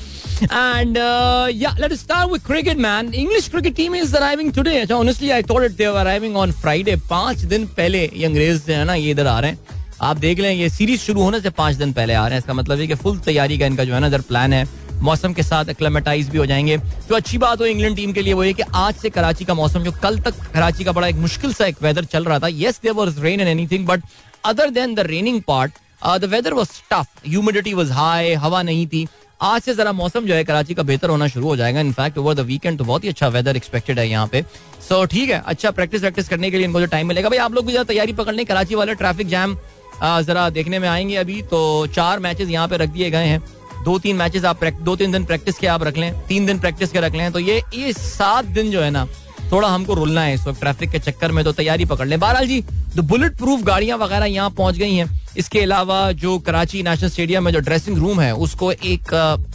And 0.50 0.96
uh, 0.96 1.48
yeah, 1.52 1.74
let's 1.78 2.00
start 2.00 2.30
with 2.30 2.42
cricket, 2.42 2.76
man. 2.76 3.12
English 3.14 3.48
cricket 3.48 3.76
team 3.76 3.94
is 3.94 4.14
arriving 4.14 4.50
today. 4.50 4.84
So 4.86 4.98
honestly, 4.98 5.32
I 5.32 5.42
thought 5.42 5.62
it 5.62 5.76
they 5.76 5.86
were 5.86 6.02
arriving 6.02 6.36
on 6.36 6.52
Friday. 6.52 6.96
पाँच 7.10 7.44
दिन 7.52 7.66
पहले 7.76 8.00
ये 8.14 8.24
अंग्रेज़ 8.26 8.70
है 8.70 8.84
ना 8.84 8.94
ये 8.94 9.10
इधर 9.10 9.26
आ 9.26 9.38
रहे 9.40 9.50
हैं 9.50 9.58
आप 10.02 10.16
देख 10.16 10.40
लें 10.40 10.50
ये 10.52 10.68
सीरीज़ 10.68 11.00
शुरू 11.00 11.22
होने 11.22 11.40
से 11.40 11.50
पाँच 11.50 11.76
दिन 11.76 11.92
पहले 11.92 12.14
आ 12.14 12.26
रहे 12.26 12.34
हैं 12.34 12.38
इसका 12.38 12.54
मतलब 12.54 12.78
है 12.78 12.86
कि 12.86 12.94
फुल 12.94 13.18
तैयारी 13.26 13.58
का 13.58 13.66
इनका 13.66 13.84
जो 13.84 13.94
है 13.94 14.00
ना 14.00 14.06
इधर 14.06 14.20
प्लान 14.30 14.52
है 14.52 14.66
मौसम 15.02 15.32
के 15.32 15.42
साथ 15.42 15.68
एक्लेमेटाइज 15.68 16.28
भी 16.30 16.38
हो 16.38 16.46
जाएँगे। 16.46 16.78
तो 17.08 17.14
अच्छी 17.16 17.38
बात 17.38 17.60
हो 17.60 17.66
इंग्लैंड 17.66 17.96
टीम 17.96 18.12
के 18.12 18.22
लिए 18.22 18.32
वो 18.32 18.42
है 18.42 18.52
कि 18.52 18.62
आज 18.74 18.94
से 18.94 19.10
कराची 19.10 19.44
का 19.44 19.54
मौसम 19.54 19.82
जो 19.84 19.92
कल 20.02 20.18
तक 20.26 20.42
कराची 20.54 20.84
का 20.84 20.92
बड़ा 20.92 21.08
एक 21.08 21.16
मुश्किल 21.28 21.52
सा 21.54 21.66
एक 21.66 21.82
वेदर 21.82 22.04
चल 22.04 22.24
रहा 22.24 22.38
था। 22.38 22.48
Yes 22.48 22.80
there 22.82 22.94
was 22.94 23.22
rain 23.22 23.40
and 23.40 23.48
anything 23.48 23.86
but 23.86 24.02
other 24.44 24.70
than 24.70 24.94
the 24.94 25.06
raining 25.06 25.40
part 25.48 25.72
the 26.20 26.24
weather 26.30 26.54
was 26.54 26.68
tough 26.92 27.26
humidity 27.26 27.72
was 27.74 27.92
high 27.92 28.32
हवा 28.44 28.62
नहीं 28.62 28.86
थी। 28.86 29.06
आज 29.42 29.62
से 29.62 29.74
जरा 29.74 29.92
मौसम 29.92 30.26
जो 30.26 30.34
है 30.34 30.42
कराची 30.44 30.74
का 30.74 30.82
बेहतर 30.82 31.10
होना 31.10 31.26
शुरू 31.28 31.46
हो 31.46 31.54
जाएगा। 31.56 31.80
इनफैक्ट 31.80 32.18
ओवर 32.18 32.34
द 32.34 32.40
वीकेंड 32.40 32.78
तो 32.78 32.84
बहुत 32.84 33.04
ही 33.04 33.08
अच्छा 33.08 33.28
वेदर 33.28 33.56
एक्सपेक्टेड 33.56 33.98
है 33.98 34.08
यहाँ 34.08 34.26
पे। 34.26 34.42
सो 34.42 34.94
so, 34.94 35.10
ठीक 35.10 35.30
है 35.30 35.42
अच्छा 35.46 35.70
प्रैक्टिस 35.70 36.00
प्रैक्टिस 36.00 36.28
करने 36.28 36.50
के 36.50 36.56
लिए 36.56 36.66
इनको 36.66 36.80
जो 36.80 36.86
टाइम 36.86 37.08
मिलेगा। 37.08 37.28
भाई 37.28 37.38
आप 37.38 37.54
लोग 37.54 37.66
भी 37.66 37.72
जरा 37.72 37.84
तैयारी 37.84 38.12
पकड़ने 38.12 38.44
कराची 38.44 38.74
वाले 38.74 38.94
ट्रैफ़िक 38.94 39.28
जैम 39.28 39.56
जरा 40.02 40.48
देखने 40.50 40.78
में 40.78 40.88
आएँगे 40.88 41.16
अभी। 41.16 41.40
तो 41.42 41.86
चार 41.86 42.20
मैचेस 42.20 42.48
यहाँ 42.48 42.68
पे 42.68 42.76
रख 42.76 42.88
दिए 42.88 43.10
गए 43.10 43.26
हैं। 43.26 43.42
दो 43.84 43.98
तीन 43.98 44.16
मैचेस 44.16 44.44
आप 44.44 44.64
दो 44.64 44.94
तीन 44.96 45.12
दिन 45.12 45.24
प्रैक्टिस 45.24 45.58
के 45.58 45.66
आप 45.66 45.82
रख 45.82 45.96
लें। 45.96 46.12
तीन 46.28 46.46
दिन 46.46 46.58
प्रैक्टिस 46.58 46.92
के 46.92 47.00
रख 47.00 47.14
लें। 47.14 47.30
तो 47.32 47.38
ये 47.38 47.60
ये 47.74 47.92
सात 47.92 48.44
दिन 48.44 48.70
जो 48.70 48.80
है 48.80 48.90
ना 48.90 49.06
थोड़ा 49.52 49.68
हमको 49.68 49.94
रुलना 49.94 50.22
है 50.22 50.34
इस 50.34 50.46
वक्त 50.46 50.60
ट्रैफ़िक 50.60 50.90
के 50.90 50.98
चक्कर 51.00 51.32
में। 51.32 51.44
तो 51.44 51.52
तैयारी 51.52 51.84
पकड़ 51.84 52.06
लें। 52.08 52.18
बहरहाल 52.20 52.46
जी 52.46 52.60
तो 52.96 53.02
बुलेट 53.04 53.36
प्रूफ 53.38 53.62
गाड़ियाँ 53.62 53.98
वगैरह 53.98 54.26
यहाँ 54.26 54.50
पहुँच 54.52 54.76
गई 54.76 54.94
हैं। 54.94 55.21
इसके 55.38 55.60
अलावा 55.60 56.00
जो 56.14 56.38
कराची 56.40 56.82
नेशनल 56.82 57.08
स्टेडियम 57.08 57.44
में 57.44 57.52
जो 57.52 57.60
ड्रेसिंग 57.60 57.98
रूम 57.98 58.20
है, 58.20 58.32
उसको 58.36 58.72
एक 58.72 59.10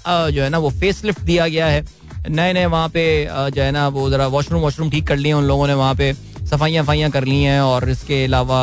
जो 0.08 0.44
है 0.44 0.50
ना, 0.50 0.58
वो 0.58 0.70
फेस 0.72 1.04
लिफ्ट 1.06 1.22
दिया 1.22 1.48
गया 1.48 1.66
है। 1.68 1.86
नए 2.30 2.54
नए 2.54 2.66
वहाँ 2.68 2.90
पे 2.90 3.04
जो 3.30 3.62
है 3.62 3.72
ना, 3.72 3.88
वो 3.90 4.10
जरा 4.10 4.28
वॉशरूम 4.28 4.62
वॉशरूम 4.62 4.90
ठीक 4.92 5.08
कर 5.08 5.18
लिए 5.18 5.34
उन 5.34 5.44
लोगों 5.44 5.68
ने, 5.68 5.74
वहाँ 5.76 5.96
पे 5.96 6.14
सफाइयाँ 6.48 6.84
वफाइयाँ 6.84 7.10
कर 7.12 7.24
ली 7.26 7.42
हैं 7.44 7.60
और 7.62 7.90
इसके 7.90 8.24
अलावा 8.26 8.60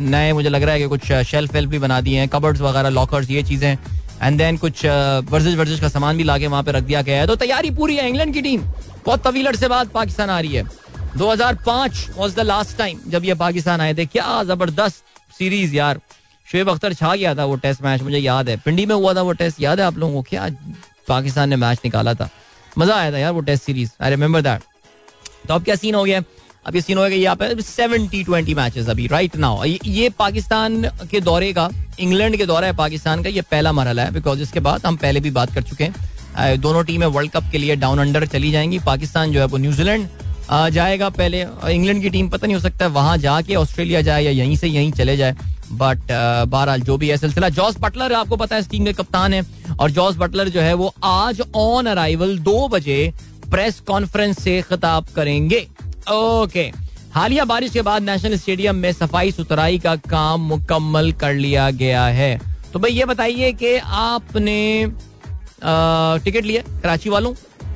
नए 0.00 0.32
मुझे 0.32 0.48
लग 0.48 0.62
रहा 0.62 0.74
है 0.74 0.80
कि 0.80 0.86
कुछ 0.88 1.12
शेल्फ 1.24 1.54
वेल्फ 1.54 1.70
भी 1.70 1.78
बना 1.78 2.00
दिए 2.00 2.18
हैं 2.18 2.28
कबर्ड्स 2.28 2.60
वगैरह 2.60 2.88
लॉकर्स 2.90 3.30
ये 3.30 3.42
चीज़ें 3.42 3.76
एंड 4.22 4.38
देन 4.38 4.56
कुछ 4.56 4.84
वर्जिश 5.30 5.54
वर्जिश 5.56 5.80
का 5.80 5.88
सामान 5.88 6.16
भी 6.16 6.24
ला 6.24 6.38
के 6.38 6.46
वहाँ 6.46 6.62
पे 6.62 6.72
रख 6.72 6.82
दिया 6.84 7.02
गया 7.02 7.20
है। 7.20 7.26
तो 7.26 7.36
तैयारी 7.36 7.70
पूरी 7.70 7.96
है, 7.96 8.08
इंग्लैंड 8.08 8.32
की 8.34 8.42
टीम। 8.42 8.62
बहुत 9.06 9.24
तवील 9.24 9.46
अरसे 9.46 9.68
बाद 9.68 9.88
पाकिस्तान 9.88 10.30
आ 10.30 10.38
रही 10.40 10.54
है। 10.54 10.64
2005 11.16 12.08
वाज 12.16 12.34
द 12.34 12.40
लास्ट 12.40 12.76
टाइम 12.78 12.98
जब 13.08 13.24
ये 13.24 13.34
पाकिस्तान 13.36 13.80
आए 13.80 13.94
थे। 13.94 14.04
क्या 14.06 14.42
ज़बरदस्त 14.44 15.04
सीरीज़ 15.38 15.74
यार 15.76 16.00
शुएब 16.48 16.70
अख्तर 16.70 16.94
छा 16.94 17.14
गया 17.14 17.34
था 17.34 17.44
वो 17.44 17.56
टेस्ट 17.56 17.82
मैच 17.82 18.02
मुझे 18.02 18.18
याद 18.18 18.48
है। 18.48 18.56
पिंडी 18.56 18.86
में 18.86 18.94
हुआ 18.94 19.14
था 19.14 19.22
वो 19.22 19.32
टेस्ट 19.34 19.60
याद 19.60 19.80
है 19.80 19.86
आप 19.86 19.98
लोगों 19.98 20.14
को? 20.14 20.22
क्या 20.22 20.48
पाकिस्तान 21.08 21.48
ने 21.48 21.56
मैच 21.56 21.80
निकाला 21.84 22.14
था। 22.14 22.28
मज़ा 22.78 22.96
आया 22.96 23.12
था 23.12 23.18
यार 23.18 23.32
वो 23.32 23.40
test 23.40 23.64
series 23.64 23.90
I 24.02 24.10
remember 24.10 24.40
that 24.42 24.62
तो 25.48 25.54
अब 25.54 25.64
क्या 25.64 25.74
सीन 25.76 25.94
हो 25.94 26.04
गया? 26.04 26.22
अब 26.66 26.74
ये 26.76 26.80
सीन 26.80 26.98
हो 26.98 27.04
गया 27.04 27.18
यहाँ 27.18 27.36
पे 27.36 27.62
सेवेंटी 27.62 28.22
ट्वेंटी 28.24 28.54
मैचेस 28.54 28.88
अभी 28.88 29.06
राइट 29.06 29.36
नाउ 29.36 29.64
ये 29.64 30.08
पाकिस्तान 30.18 30.82
के 31.10 31.20
दौरे 31.20 31.52
का, 31.52 31.68
इंग्लैंड 32.00 32.36
के 32.36 32.46
दौरा 32.46 32.66
है 32.66 32.76
पाकिस्तान 32.76 33.22
का, 33.22 33.28
ये 33.28 33.42
पहला 33.42 33.72
मरहला 33.72 34.04
है 34.04 34.12
बिकॉज़ 34.12 34.42
इसके 34.42 34.60
बाद 34.60 34.86
हम 34.86 34.96
पहले 34.96 35.20
भी 35.20 35.30
बात 35.30 35.54
कर 35.54 35.62
चुके 35.62 35.84
हैं। 35.84 36.60
दोनों 36.60 36.82
टीमें 36.84 37.06
वर्ल्ड 37.06 37.30
कप 37.32 37.50
के 37.52 37.58
लिए 37.58 37.76
डाउन 37.76 37.98
अंडर 37.98 38.26
चली 38.26 38.50
जाएँगी। 38.52 38.78
पाकिस्तान 38.80 39.32
जो 39.32 39.40
है 39.40 39.46
वो 39.46 39.56
न्यूजीलैंड 39.58 40.08
जाएगा 40.50 41.08
पहले। 41.10 41.40
इंग्लैंड 41.68 42.02
की 42.02 42.10
टीम 42.10 42.28
पता 42.28 42.46
नहीं 42.46 42.54
हो 42.54 42.60
सकता 42.60 42.84
है, 42.84 42.90
वहाँ 42.90 43.16
जाके 43.18 43.54
ऑस्ट्रेलिया 43.54 44.00
जाए 44.02 44.22
या 44.22 44.30
यहीं 44.32 44.56
से 44.56 44.68
यहीं 44.68 44.92
चले 44.92 45.16
जाए। 45.16 45.36
बट 45.72 45.98
बहरहाल 46.48 46.80
जो 46.80 46.96
भी 46.96 47.08
है 47.08 47.16
सिलसिला, 47.16 47.48
जॉस 47.50 47.76
बटलर 47.80 48.12
आपको 48.12 48.36
पता 48.36 48.56
है 48.56 48.60
इस 48.62 48.68
टीम 48.70 48.84
के 48.84 48.92
कप्तान 48.92 49.34
है। 49.34 49.42
और 49.80 49.90
जॉस 49.90 50.16
बटलर 50.16 50.48
जो 50.48 50.60
है 50.60 50.74
वो 50.74 50.92
आज 51.04 51.40
ऑन 51.56 51.86
अराइवल 51.86 52.38
दो 52.38 52.68
बजे 52.68 53.12
प्रेस 53.50 53.80
कॉन्फ्रेंस 53.80 54.38
से 54.38 54.60
खिताब 54.62 55.06
करेंगे। 55.16 55.66
ओके 56.12 56.70
हालिया 57.12 57.44
बारिश 57.44 57.72
के 57.72 57.82
बाद 57.82 58.02
नेशनल 58.02 58.36
स्टेडियम 58.36 58.76
में 58.76 58.92
सफ़ाई 58.92 59.30
सुथराई 59.32 59.78
का 59.78 59.94
काम 59.96 60.40
मुकम्मल 60.40 61.12
कर 61.12 61.34
लिया 61.34 61.70
गया 61.72 62.04
है। 62.06 62.40
तो 62.72 62.78
भाई 62.78 62.92
ये 62.92 63.04
बताइए 63.04 63.52
कि 63.52 63.76
आपने 63.76 64.92
टिकट 66.24 66.44
लिया 66.44 66.62
कराची 66.82 67.10
वालों? 67.10 67.32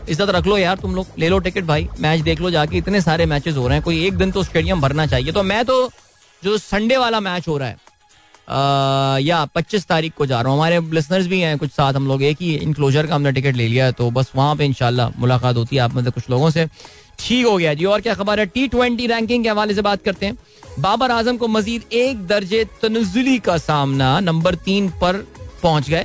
इज़्ज़त 0.08 0.30
रख 0.30 0.46
लो 0.46 0.56
यार 0.58 0.76
तुम 0.78 0.94
लोग। 0.94 1.06
ले 1.18 1.28
लो 1.28 1.38
टिकट 1.38 1.64
भाई। 1.64 1.88
मैच 2.00 2.20
देख 2.20 2.40
लो 2.40 2.50
जाके। 2.50 2.76
इतने 2.78 3.00
सारे 3.00 3.26
मैचेस 3.26 3.56
हो 3.56 3.66
रहे 3.66 3.76
हैं। 3.76 3.84
कोई 3.84 4.04
एक 4.06 4.16
दिन 4.16 4.30
तो 4.30 4.42
स्टेडियम 4.44 4.80
भरना 4.80 5.06
चाहिए। 5.06 5.32
तो 5.32 5.42
मैं 5.42 5.64
तो 5.64 5.88
जो 6.42 6.56
संडे 6.58 6.96
वाला 6.96 7.20
मैच 7.20 7.48
हो 7.48 7.56
रहा 7.58 7.68
है 7.68 7.76
या 9.22 9.44
25 9.54 9.86
तारीख 9.86 10.14
को 10.14 10.26
जा 10.26 10.40
रहा 10.40 10.52
हूँ। 10.52 10.58
हमारे 10.58 10.80
लिसनर्स 10.92 11.26
भी 11.26 11.40
हैं, 11.40 11.56
कुछ 11.58 11.70
साथ 11.70 11.94
हम 11.94 12.06
लोग 12.08 12.22
एक 12.22 12.36
ही 12.40 12.54
इनक्लोजर 12.54 13.06
का 13.06 13.14
हमने 13.14 13.32
टिकट 13.32 13.56
ले 13.56 13.68
लिया 13.68 13.84
है। 13.84 13.92
तो 13.92 14.10
बस 14.10 14.32
वहाँ 14.36 14.56
पे 14.56 14.64
इंशाल्लाह 14.64 15.10
मुलाकात 15.18 15.56
होती 15.56 15.76
है 15.76 15.82
आप 15.82 15.94
में 15.94 16.02
से 16.04 16.10
कुछ 16.10 16.30
लोगों 16.30 16.50
से। 16.50 16.66
ठीक 17.18 17.46
हो 17.46 17.56
गया 17.56 17.74
जी। 17.74 17.84
और 17.84 18.00
क्या 18.00 18.14
खबर 18.14 18.40
है? 18.40 18.46
टी 18.46 18.66
ट्वेंटी 18.68 19.06
रैंकिंग 19.06 19.44
के 19.44 19.50
हवाले 19.50 19.74
से 19.74 19.82
बात 19.82 20.02
करते 20.04 20.26
हैं। 20.26 20.36
बाबर 20.78 21.10
आज़म 21.10 21.36
को 21.36 21.48
मजीद 21.48 21.82
एक 21.92 22.26
दर्जे 22.26 22.64
तनजुली 22.82 23.38
का 23.38 23.56
सामना 23.58 24.18
नंबर 24.20 24.54
तीन 24.64 24.88
पर 25.00 25.16
पहुँच 25.62 25.88
गए। 25.90 26.04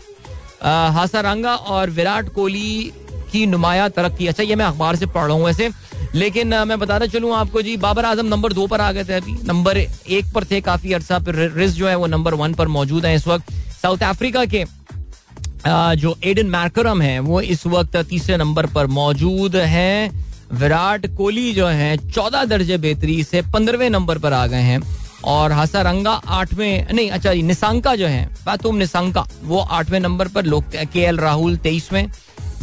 हासारंगा 0.93 1.55
और 1.55 1.89
विराट 1.89 2.33
कोहली 2.33 2.91
की 3.27 3.45
नुमाया 3.45 3.87
तरक्की। 3.89 4.27
अच्छा 4.27 4.43
ये 4.43 4.55
मैं 4.55 4.65
अखबार 4.65 4.95
से 4.95 5.05
पढ़ 5.07 5.25
रहा 5.25 5.35
हूँ 5.35 5.45
वैसे। 5.45 5.69
लेकिन 6.15 6.55
मैं 6.67 6.79
बताना 6.79 7.05
चलूँ 7.07 7.33
आपको 7.35 7.61
जी, 7.61 7.75
बाबर 7.77 8.05
आज़म 8.05 8.25
नंबर 8.25 8.53
दो 8.53 8.67
पर 8.67 8.81
आ 8.81 8.91
गए 8.91 9.03
थे 9.03 9.13
अभी। 9.13 9.37
नंबर 9.47 9.77
एक 9.77 10.31
पर 10.35 10.43
थे 10.43 10.61
काफ़ी 10.61 10.93
अरसा 10.93 11.19
फिर 11.19 11.35
रिज 11.55 11.75
जो 11.75 11.87
है 11.87 11.95
वो 11.95 12.07
नंबर 12.07 12.33
वन 12.33 12.53
पर 12.53 12.67
मौजूद 12.69 13.05
है 13.05 13.15
इस 13.15 13.27
वक्त। 13.27 13.51
साउथ 13.81 14.03
अफ्रीका 14.05 14.45
के 14.45 14.63
जो 15.67 16.15
एडन 16.23 16.47
मैकरम 16.47 17.01
है, 17.01 17.19
वो 17.19 17.41
इस 17.41 17.65
वक्त 17.67 17.97
तीसरे 17.99 18.37
नंबर 18.37 18.65
पर 18.65 18.87
मौजूद 18.89 19.55
है। 19.55 20.09
विराट 20.53 21.05
कोहली 21.07 21.53
जो 21.53 21.67
है, 21.67 21.97
चौदह 22.09 22.45
दर्जे 22.45 22.77
बेहतरी 22.77 23.23
से 23.23 23.41
पंद्रहवें 23.43 23.89
नंबर 23.89 24.17
पर 24.17 24.33
आ 24.33 24.45
गए 24.47 24.61
हैं। 24.63 24.81
और 25.25 25.51
हसारंगा 25.51 26.11
आठवें, 26.11 26.93
नहीं 26.93 27.09
अच्छा 27.09 27.33
निशांका 27.33 27.95
जो 27.95 28.07
है 28.07 28.29
तुम 28.63 28.75
निशांका 28.75 29.25
वो 29.43 29.59
आठवें 29.59 29.99
नंबर 29.99 30.27
पर। 30.27 30.45
लोग 30.45 30.75
के 30.85 30.99
एल 30.99 31.17
राहुल 31.17 31.57
तेईसवें। 31.57 32.07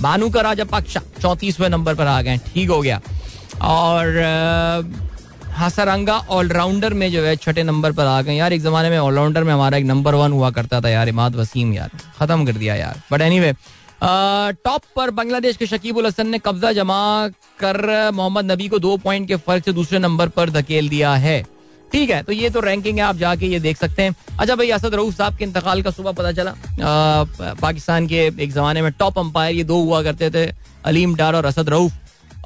बानू 0.01 0.29
का 0.31 0.41
राजा 0.41 0.65
पक्षा 0.65 1.01
चौतीसवें 1.23 1.69
नंबर 1.69 1.95
पर 1.95 2.07
आ 2.07 2.21
गए, 2.23 2.37
ठीक 2.47 2.69
हो 2.71 2.81
गया। 2.83 3.01
और 3.63 4.93
हसरंगा 5.57 6.17
ऑलराउंडर 6.31 6.95
में 6.95 7.11
जो 7.13 7.23
है, 7.23 7.37
छठे 7.37 7.63
नंबर 7.63 7.93
पर 7.93 8.07
आ 8.07 8.21
गए। 8.23 8.35
यार, 8.35 8.53
एक 8.53 8.63
जमाने 8.63 8.91
में 8.91 8.99
ऑलराउंडर 8.99 9.45
में 9.45 9.53
हमारा 9.53 9.79
एक 9.79 9.85
नंबर 9.85 10.15
वन 10.15 10.33
हुआ 10.33 10.51
करता 10.51 10.81
था 10.81 10.89
यार, 10.89 11.09
इमाद 11.09 11.37
वसीम 11.37 11.73
यार। 11.73 11.91
खत्म 12.19 12.47
कर 12.47 12.53
दिया 12.55 12.75
यार। 12.75 13.01
बट 13.13 13.21
एनी 13.21 13.41
वे 13.41 13.55
टॉप 14.03 14.83
पर 14.97 15.11
बांग्लादेश 15.11 15.57
के 15.57 15.67
शकीबुल 15.67 16.07
हसन 16.07 16.29
ने 16.29 16.39
कब्जा 16.39 16.73
जमा 16.73 17.29
कर 17.61 18.11
मोहम्मद 18.15 18.51
नबी 18.51 18.69
को 18.69 18.79
दो 18.79 18.97
पॉइंट 18.97 19.29
के 19.29 19.37
फ़र्क 19.37 19.65
से 19.65 19.73
दूसरे 19.73 19.99
नंबर 19.99 20.29
पर 20.29 20.51
धकेल 20.51 20.89
दिया 20.89 21.15
है। 21.17 21.45
ठीक 21.95 22.11
है 22.11 22.23
तो 22.23 22.33
ये 22.33 22.49
तो 22.51 22.61
रैंकिंग 22.61 22.97
है, 22.99 23.03
आप 23.05 23.17
जाके 23.17 23.47
ये 23.47 23.59
देख 23.61 23.77
सकते 23.77 24.03
हैं। 24.03 24.15
अच्छा 24.41 24.55
भाई, 24.57 24.71
असद 24.73 24.95
रऊफ 24.95 25.17
साहब 25.17 25.37
के 25.37 25.45
इंतकाल 25.45 25.83
का 25.83 25.91
सुबह 25.93 26.13
पता 26.13 26.33
चला। 26.33 26.55
पाकिस्तान 27.57 28.07
के 28.07 28.25
एक 28.27 28.53
जमाने 28.53 28.83
में 28.83 28.91
टॉप 28.99 29.19
अंपायर 29.19 29.55
ये 29.57 29.65
दो 29.65 29.79
हुआ 29.83 30.03
करते 30.03 30.31
थे, 30.31 30.47
अलीम 30.85 31.15
डार 31.17 31.37
और 31.37 31.47
असद 31.47 31.69
रऊफ। 31.69 31.93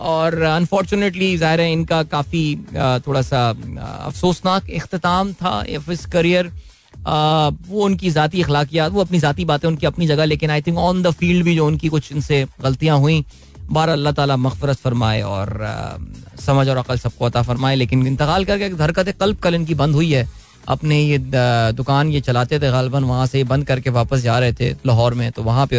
और 0.00 0.40
अनफॉर्चुनेटली 0.42 1.36
ज़ाहिर 1.38 1.60
है, 1.60 1.72
इनका 1.72 2.02
काफ़ी 2.04 2.44
थोड़ा 3.06 3.22
सा 3.22 3.48
अफसोसनाक 3.48 4.70
अख्ताम 4.72 5.32
था 5.34 5.62
इस 5.66 6.06
करियर 6.06 6.52
वो 6.98 7.84
उनकी 7.84 8.10
ज़ाती 8.10 8.42
अखलाकियात 8.42 8.92
वो 8.92 9.00
अपनी 9.00 9.18
ज़ाती 9.18 9.44
बातें 9.44 9.68
उनकी 9.68 9.86
अपनी 9.86 10.06
जगह, 10.06 10.24
लेकिन 10.26 10.50
I 10.50 10.62
think 10.62 10.78
on 10.78 11.02
the 11.02 11.10
field 11.12 11.44
भी 11.44 11.54
जो 11.56 11.66
उनकी 11.66 11.88
कुछ 11.88 12.12
इनसे 12.12 12.44
गलतियाँ 12.62 12.98
हुई। 12.98 13.24
बार 13.70 13.88
अल्लाह 13.88 14.12
ताला 14.12 14.36
मगफरत 14.38 14.76
फरमाए 14.78 15.20
और 15.22 15.48
समझ 16.40 16.68
और 16.68 16.76
अकल 16.76 16.98
सबको 16.98 17.24
अता 17.24 17.42
फरमाए, 17.42 17.74
लेकिन 17.76 18.06
इंतकाल 18.06 18.44
करके 18.44 18.64
हरकत 18.82 19.08
कल्ब 19.20 19.36
कल 19.38 19.54
इनकी 19.54 19.74
बंद 19.74 19.94
हुई 19.94 20.12
है। 20.12 20.28
अपने 20.68 21.00
ये 21.00 21.18
दुकान 21.74 22.08
ये 22.10 22.20
चलाते 22.20 22.58
थे 22.60 22.70
गालबन 22.70 23.04
वहाँ 23.04 23.26
से 23.26 23.42
बंद 23.44 23.66
करके 23.66 23.90
वापस 23.90 24.20
जा 24.22 24.38
रहे 24.38 24.52
थे 24.52 24.70
लाहौर 24.86 25.14
में 25.14 25.30
तो 25.32 25.42
वहाँ 25.42 25.66
पे 25.66 25.76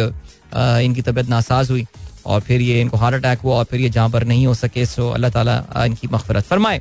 इनकी 0.84 1.02
तबीयत 1.02 1.28
नासाज 1.28 1.70
हुई 1.70 1.86
और 2.26 2.40
फिर 2.40 2.60
ये 2.60 2.80
इनको 2.80 2.96
हार्ट 2.96 3.14
अटैक 3.16 3.38
हुआ 3.40 3.56
और 3.56 3.64
फिर 3.64 3.80
ये 3.80 3.88
जहाँ 3.90 4.08
पर 4.10 4.24
नहीं 4.24 4.46
हो 4.46 4.54
सके, 4.54 4.86
सो 4.86 5.10
अल्लाह 5.10 5.30
ताला 5.30 5.84
इनकी 5.84 6.08
मगफरत 6.12 6.44
फरमाए। 6.44 6.80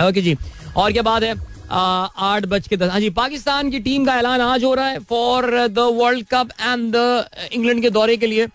ओके 0.00 0.22
जी, 0.22 0.36
और 0.76 0.92
क्या 0.92 1.02
बात 1.02 1.22
है? 1.22 1.34
आठ 1.68 2.46
बज 2.46 2.68
के 2.68 2.76
दस 2.76 2.90
हाँ 2.90 3.00
जी, 3.00 3.10
पाकिस्तान 3.12 3.70
की 3.70 3.80
टीम 3.80 4.04
का 4.06 4.14
ऐलान 4.18 4.40
आज 4.40 4.64
हो 4.64 4.74
रहा 4.74 4.86
है 4.88 4.98
for 5.04 5.66
the 5.68 5.78
world 5.94 6.26
cup 6.30 6.48
and 6.60 6.92
the 6.94 7.50
England 7.52 7.82
के 7.82 7.90
दौरे 7.90 8.16
के 8.16 8.26
लिए। 8.26 8.46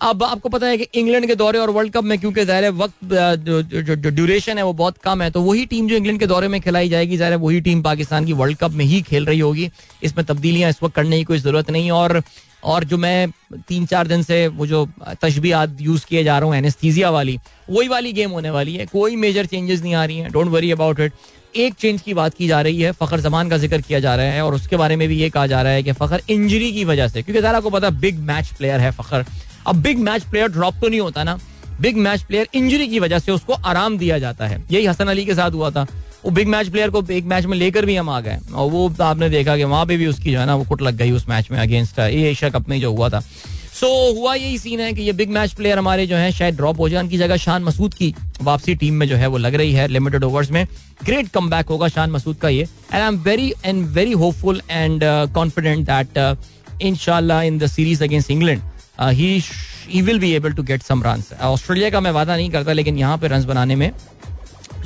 अब 0.00 0.22
आपको 0.22 0.48
पता 0.48 0.66
है 0.66 0.76
कि 0.78 0.86
इंग्लैंड 0.94 1.26
के 1.26 1.34
दौरे 1.34 1.58
और 1.58 1.70
वर्ल्ड 1.70 1.92
कप 1.92 2.04
में 2.04 2.18
क्योंकि 2.18 2.44
ज़ाहिर 2.44 2.70
वक्त 2.72 2.94
जो, 3.04 4.10
ड्यूरेशन 4.10 4.58
है 4.58 4.64
वो 4.64 4.72
बहुत 4.72 4.96
कम 4.98 5.22
है 5.22 5.30
तो 5.30 5.40
वही 5.42 5.64
टीम 5.66 5.88
जो 5.88 5.96
इंग्लैंड 5.96 6.18
के 6.20 6.26
दौरे 6.26 6.48
में 6.48 6.60
खिलाई 6.60 6.88
जाएगी 6.88 7.16
ज़ाहिर 7.16 7.36
वही 7.38 7.60
टीम 7.60 7.82
पाकिस्तान 7.82 8.24
की 8.26 8.32
वर्ल्ड 8.34 8.58
कप 8.58 8.70
में 8.72 8.84
ही 8.84 9.00
खेल 9.02 9.26
रही 9.26 9.40
होगी। 9.40 9.70
इसमें 10.02 10.24
तब्दीलियाँ 10.26 10.70
इस 10.70 10.82
वक्त 10.82 10.94
करने 10.94 11.18
की 11.18 11.24
कोई 11.24 11.38
ज़रूरत 11.38 11.70
नहीं 11.70 11.90
और 11.92 12.22
और 12.64 12.84
जो 12.84 12.96
मैं 12.98 13.30
तीन 13.68 13.86
चार 13.86 14.06
दिन 14.06 14.22
से 14.22 14.46
वो 14.48 14.66
जो 14.66 14.86
तशबीहात 15.22 15.76
यूज़ 15.80 16.06
किए 16.06 16.24
जा 16.24 16.38
रहा 16.38 16.48
हूँ 16.48 16.56
एनेस्थीजिया 16.56 17.10
वाली 17.10 17.38
वही 17.70 17.88
वाली 17.88 18.12
गेम 18.12 18.30
होने 18.30 18.50
वाली 18.50 18.74
है। 18.74 18.86
कोई 18.86 19.16
मेजर 19.16 19.46
चेंजेस 19.46 19.82
नहीं 19.82 19.94
आ 19.94 20.04
रही 20.04 20.18
हैं 20.18 20.32
डोंट 20.32 20.48
वरी 20.48 20.70
अबाउट 20.70 21.00
इट 21.00 21.12
एक 21.56 21.74
चेंज 21.74 22.00
की 22.02 22.14
बात 22.14 22.34
की 22.34 22.46
जा 22.48 22.60
रही 22.62 22.80
है 22.82 22.92
फखर 22.94 23.20
जमान 23.20 23.48
का 23.50 23.56
ज़िक्र 23.58 23.80
किया 23.80 24.00
जा 24.00 24.14
रहा 24.16 24.26
है 24.26 24.44
और 24.44 24.54
उसके 24.54 24.76
बारे 24.76 24.96
में 24.96 25.06
भी 25.08 25.16
ये 25.16 25.30
कहा 25.30 25.46
जा 25.46 25.62
रहा 25.62 25.72
है 25.72 25.82
कि 25.82 25.92
फखर 25.94 26.22
इंजरी 26.30 26.72
की 26.72 26.84
वजह 26.84 27.08
से 27.08 27.22
क्योंकि 27.22 27.42
जरा 27.42 27.60
को 27.60 27.70
पता 27.70 27.90
बिग 28.00 28.20
मैच 28.20 28.52
प्लेयर 28.58 28.80
है 28.80 28.90
फखर। 28.92 29.24
अब 29.66 29.82
बिग 29.82 29.98
मैच 29.98 30.24
प्लेयर 30.24 30.48
ड्रॉप 30.48 30.74
तो 30.80 30.88
नहीं 30.88 31.00
होता 31.00 31.24
ना। 31.24 31.38
बिग 31.80 31.96
मैच 31.96 32.22
प्लेयर 32.22 32.48
इंजरी 32.54 32.88
की 32.88 32.98
वजह 32.98 33.18
से 33.18 33.32
उसको 33.32 33.52
आराम 33.52 33.98
दिया 33.98 34.18
जाता 34.18 34.46
है। 34.46 34.62
यही 34.70 34.86
हसन 34.86 35.06
अली 35.06 35.24
के 35.24 35.34
साथ 35.34 35.50
हुआ 35.50 35.70
था। 35.70 35.86
वो 36.24 36.30
बिग 36.30 36.48
मैच 36.48 36.68
प्लेयर 36.68 36.90
को 36.90 37.02
एक 37.10 37.24
मैच 37.24 37.46
में 37.46 37.56
लेकर 37.58 37.86
भी 37.86 37.96
हम 37.96 38.08
आ 38.08 38.20
गए 38.20 38.38
और 38.54 38.70
वो 38.70 38.92
आपने 39.00 39.28
देखा 39.28 39.56
कि 39.56 39.64
वहाँ 39.64 39.86
पे 39.86 39.96
भी 39.96 40.06
उसकी 40.06 40.32
जो 40.32 40.38
है 40.40 40.46
ना 40.46 40.54
वो 40.54 40.64
कुट 40.64 40.82
लग 40.82 40.96
गई 40.96 41.10
उस 41.10 41.28
मैच 41.28 41.50
में 41.50 41.58
अगेंस्ट 41.58 41.98
ये 41.98 42.30
एशिया 42.30 42.50
कप 42.50 42.68
में 42.68 42.80
जो 42.80 42.92
हुआ 42.92 43.08
था। 43.08 43.20
सो 43.20 43.86
so, 43.86 44.18
हुआ 44.18 44.34
यही 44.34 44.58
सीन 44.58 44.80
है 44.80 44.92
कि 44.92 45.02
ये 45.02 45.12
बिग 45.12 45.30
मैच 45.30 45.52
प्लेयर 45.52 45.78
हमारे 45.78 46.06
जो 46.06 46.16
है 46.16 46.30
शायद 46.32 46.56
ड्रॉप 46.56 46.80
हो 46.80 46.88
जाए 46.88 47.02
उनकी 47.02 47.18
जगह 47.18 47.36
शान 47.36 47.64
मसूद 47.64 47.94
की 47.94 48.14
वापसी 48.42 48.74
टीम 48.74 48.94
में 48.94 49.06
जो 49.08 49.16
है 49.16 49.26
वो 49.26 49.38
लग 49.38 49.54
रही 49.54 49.72
है 49.72 49.86
लिमिटेड 49.88 50.24
ओवर्स 50.24 50.50
में। 50.50 50.66
ग्रेट 51.04 51.28
कम 51.28 51.54
होगा 51.70 51.88
शान 51.88 52.10
मसूद 52.10 52.36
का 52.36 52.48
ये। 52.48 52.62
And 52.62 52.94
I 52.94 53.08
am 53.08 53.18
very 53.18 53.52
and 53.64 53.86
very 53.86 54.12
hopeful 54.12 54.60
and 54.70 55.00
confident 55.34 55.86
that 55.90 56.38
इनशाला 56.82 57.42
in 57.42 57.58
the 57.58 57.66
series 57.66 58.04
against 58.04 58.30
England 58.30 58.60
he 58.96 60.00
will 60.02 60.18
be 60.20 60.32
able 60.34 60.52
to 60.52 60.62
get 60.62 60.82
some 60.82 61.02
run 61.02 61.22
Australia 61.42 61.90
का 61.90 62.00
मैं 62.00 62.10
वादा 62.10 62.36
नहीं 62.36 62.50
करता 62.50 62.72
लेकिन 62.72 62.98
यहाँ 62.98 63.18
पे 63.18 63.28
रन 63.28 63.44
बनाने 63.46 63.76
में 63.76 63.90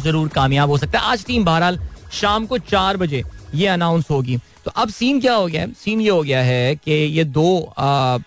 ज़रूर 0.01 0.29
कामयाब 0.29 0.71
हो 0.71 0.79
सकता 0.79 0.99
है। 0.99 1.05
आज 1.05 1.25
टीम 1.27 1.45
बहरहाल 1.45 1.79
शाम 2.13 2.47
को 2.47 2.59
चार 2.61 2.97
बजे 2.97 3.23
ये 3.55 3.67
अनाउंस 3.67 4.05
होगी। 4.11 4.37
तो 4.65 4.71
अब 4.73 4.89
सीन 4.91 5.21
क्या 5.21 5.35
हो 5.35 5.47
गया? 5.47 5.61
है 5.61 5.73
सीन 5.75 6.01
ये 6.01 6.11
हो 6.11 6.23
गया 6.23 6.41
है 6.43 6.75
कि 6.77 6.93
ये 6.93 7.25
दो 7.25 7.75
आ, 7.79 8.19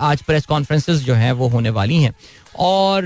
आज 0.00 0.22
प्रेस 0.22 0.46
कॉन्फ्रेंसेस 0.46 1.00
जो 1.00 1.14
हैं 1.14 1.32
वो 1.32 1.48
होने 1.48 1.70
वाली 1.70 2.02
हैं। 2.02 2.14
और 2.58 3.04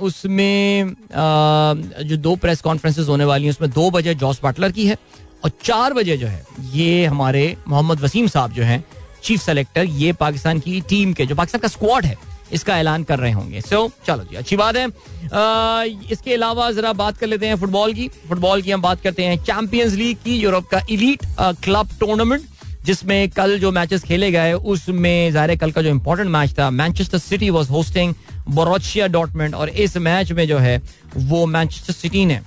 उसमें 0.00 0.94
जो 1.12 2.16
दो 2.16 2.34
प्रेस 2.36 2.60
कॉन्फ्रेंसेस 2.60 3.08
होने 3.08 3.24
वाली 3.24 3.44
हैं 3.44 3.50
उसमें 3.50 3.70
दो 3.70 3.90
बजे 3.90 4.14
जॉस 4.14 4.40
बटलर 4.44 4.72
की 4.72 4.86
है 4.86 4.96
और 5.44 5.50
चार 5.64 5.92
बजे 5.94 6.16
जो 6.16 6.26
है 6.26 6.44
ये 6.72 7.04
हमारे 7.06 7.56
मोहम्मद 7.68 8.00
वसीम 8.00 8.26
साहब 8.28 8.52
जो 8.52 8.62
हैं 8.62 8.84
चीफ 9.22 9.42
सेलेक्टर 9.42 9.84
ये 9.84 10.12
पाकिस्तान 10.20 10.60
की 10.60 10.80
टीम 10.88 11.12
के 11.12 11.26
जो 11.26 11.34
पाकिस्तान 11.34 11.60
का 11.60 11.68
स्क्वाड 11.68 12.06
है 12.06 12.16
इसका 12.52 12.78
ऐलान 12.78 13.02
कर 13.04 13.18
रहे 13.18 13.32
होंगे। 13.32 13.60
सो 13.60 13.76
so, 13.76 14.06
चलो 14.06 14.24
जी 14.24 14.36
अच्छी 14.36 14.56
बात 14.56 14.76
है। 14.76 14.86
आ, 14.86 15.82
इसके 16.12 16.34
अलावा 16.34 16.70
जरा 16.70 16.92
बात 16.92 17.18
कर 17.18 17.26
लेते 17.26 17.46
हैं 17.46 17.56
फुटबॉल 17.56 17.92
की। 17.94 18.08
फुटबॉल 18.28 18.62
की 18.62 18.70
हम 18.70 18.82
बात 18.82 19.00
करते 19.02 19.24
हैं 19.24 19.36
चैंपियंस 19.44 19.92
लीग 19.94 20.16
की 20.24 20.36
यूरोप 20.36 20.66
का 20.68 20.80
इलीट 20.90 21.26
क्लब 21.40 21.88
टूर्नामेंट 22.00 22.48
जिसमें 22.84 23.28
कल 23.30 23.58
जो 23.60 23.70
मैचेस 23.72 24.02
खेले 24.02 24.30
गए 24.32 24.52
उसमें 24.52 25.32
ज़ाहिर 25.32 25.56
कल 25.58 25.72
का 25.72 25.82
जो 25.82 25.90
इंपॉर्टेंट 25.90 26.30
मैच 26.30 26.58
था 26.58 26.70
Manchester 26.72 27.18
City 27.18 27.50
was 27.50 27.70
hosting 27.70 28.14
Borussia 28.48 29.06
Dortmund 29.06 29.54
और 29.54 29.68
इस 29.68 29.96
मैच 29.98 30.32
में 30.32 30.46
जो 30.48 30.58
है 30.58 30.80
वो 31.16 31.44
मैनचेस्टर 31.46 31.92
सिटी 31.92 32.24
ने 32.26 32.40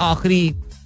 आखिरी 0.00 0.42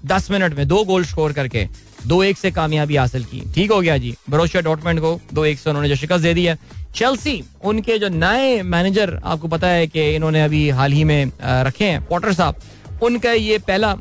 दस 0.06 0.30
मिनट 0.30 0.54
में 0.56 0.66
दो 0.68 0.82
गोल 0.84 1.04
स्कोर 1.04 1.32
करके 1.32 1.66
दो 2.06 2.22
एक 2.24 2.38
से 2.38 2.50
कामयाबी 2.50 2.96
हासिल 2.96 3.24
की। 3.24 3.42
ठीक 3.54 3.70
हो 3.72 3.80
गया 3.80 3.96
जी। 3.98 4.14
बरोशिया 4.30 4.62
डॉटमेंट 4.62 5.00
को 5.00 5.18
दो 5.34 5.44
एक 5.44 5.58
से 5.58 5.70
उन्होंने 5.70 5.88
जो 5.88 5.96
शिकस्त 5.96 6.22
दे 6.22 6.34
दी 6.34 6.44
है। 6.44 6.58
चेल्सी, 6.94 7.42
उनके 7.64 7.98
जो 7.98 8.08
नए 8.08 8.60
मैनेजर, 8.64 9.14
आपको 9.24 9.48
पता 9.48 9.68
है 9.68 9.86
कि 9.86 10.14
इन्होंने 10.14 10.42
अभी 10.42 10.68
हाल 10.70 10.92
ही 10.92 11.04
में 11.04 11.32
रखे 11.42 11.84
हैं 11.84 12.04
पॉटर 12.06 12.32
साहब 12.32 13.02
उनका 13.02 13.32
ये 13.32 13.58
पहला 13.60 13.94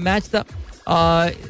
मैच 0.00 0.26
था 0.26 0.44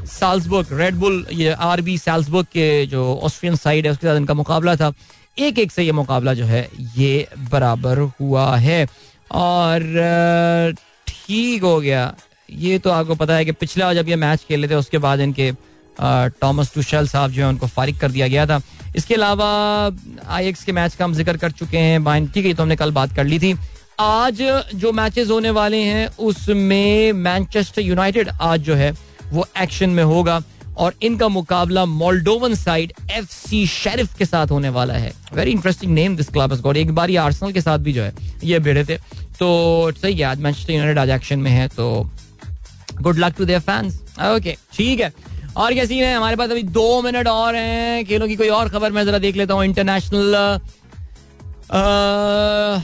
साल्सबर्ग 0.09 0.67
रेडबुल 0.73 1.27
ये 1.33 1.53
आर 1.53 1.81
बी 1.81 1.97
साल्सबर्ग 1.99 2.47
के 2.47 2.87
जो 2.87 3.03
ऑस्ट्रियन 3.23 3.57
साइड 3.57 3.87
है, 3.87 3.93
उसके 3.93 4.07
साथ 4.07 4.17
इनका 4.17 4.35
मुकाबला 4.35 4.75
था। 4.77 4.93
एक 5.37 5.59
एक 5.59 5.73
से 5.73 5.83
ये 5.83 5.93
मुकाबला 5.93 6.35
जो 6.35 6.45
है, 6.45 6.69
ये 6.97 7.27
बराबर 7.51 7.99
हुआ 8.21 8.57
है। 8.57 8.87
और 9.33 10.75
ठीक 11.07 11.63
हो 11.63 11.81
गया। 11.81 12.15
ये 12.51 12.79
तो 12.79 12.91
आपको 12.91 13.15
पता 13.15 13.35
है 13.35 13.45
कि 13.45 13.53
पिछला 13.53 13.93
जब 13.95 14.09
ये 14.09 14.17
मैच 14.17 14.45
खेले 14.49 14.69
थे, 14.69 14.75
उसके 14.75 14.99
बाद 14.99 15.21
इनके 15.21 15.51
टॉमस 16.01 16.73
टूशल 16.75 17.09
साहब 17.09 17.31
जो 17.31 17.43
है, 17.43 17.49
उनको 17.49 17.67
फारिग 17.69 17.99
कर 17.99 18.11
दिया 18.11 18.29
गया 18.29 18.47
था। 18.47 18.61
इसके 18.97 19.15
अलावा 19.15 19.47
आई 20.29 20.49
एक्स 20.49 20.65
के 20.65 20.73
मैच 20.73 20.95
का 20.95 21.05
हम 21.05 21.15
ज़िक्र 21.15 21.37
कर 21.37 21.51
चुके 21.53 21.79
हैं। 21.79 22.03
बाइन 22.05 22.29
ठीक 22.29 22.47
है 22.47 22.55
तो 22.55 22.63
हमने 22.63 22.77
कल 22.77 22.91
बात 22.93 23.15
कर 23.17 23.25
ली 23.25 23.39
थी। 23.39 23.55
आज 24.01 24.43
जो 24.75 24.93
मैचेस 24.93 25.29
होने 25.31 25.51
वाले 25.53 25.79
हैं, 25.79 26.07
उसमें 26.19 27.13
मैनचेस्टर 27.15 27.83
यूनाइटेड 27.83 28.29
आज 28.31 28.61
जो 28.61 28.75
है, 28.75 28.93
वो 29.25 29.47
एक्शन 29.63 29.91
में 29.91 30.03
होगा। 30.05 30.43
और 30.75 30.95
इनका 31.03 31.27
मुकाबला 31.29 31.85
Moldovan 31.87 32.55
side 32.55 32.93
F 33.11 33.27
C 33.27 33.67
Sheriff 33.69 34.15
के 34.19 34.25
साथ 34.25 34.51
होने 34.51 34.69
वाला 34.71 34.95
है। 34.95 35.13
Very 35.35 35.51
interesting 35.51 35.93
name 35.95 36.17
this 36.17 36.29
club 36.29 36.55
got 36.61 36.77
एक 36.77 36.95
बार 36.95 37.11
ये 37.11 37.17
आर्सनल 37.19 37.53
के 37.53 37.61
साथ 37.61 37.79
भी 37.79 37.93
जो 37.93 38.03
है, 38.03 38.13
ये 38.45 38.59
भिड़े 38.59 38.85
थे। 38.85 38.97
तो 39.39 39.93
सही 39.93 40.15
है, 40.15 40.25
आज 40.25 40.41
मैनचेस्टर 40.41 40.73
यूनाइटेड 40.73 40.99
आज 40.99 41.11
एक्शन 41.11 41.39
में 41.39 41.51
है 41.51 41.67
तो 41.69 42.11
good 43.01 43.19
luck 43.19 43.35
to 43.39 43.45
their 43.45 43.61
fans 43.61 44.01
okay 44.27 44.57
ठीक 44.75 45.01
है। 45.01 45.13
और 45.57 45.73
क्या 45.75 45.85
सीन 45.85 46.05
है? 46.05 46.15
हमारे 46.15 46.37
पास 46.37 46.51
अभी 46.51 46.63
दो 46.63 47.03
मिनट 47.03 47.29
और 47.29 47.55
हैं। 47.57 48.05
खेलों 48.07 48.29
की 48.29 48.37
कोई 48.37 48.49
और 48.51 48.69
खबर 48.69 48.93
मैं 48.93 49.05
जरा 49.07 49.19
देख 49.19 49.37
लेता 49.37 49.55
हूँ। 49.55 49.65
International 49.65 50.61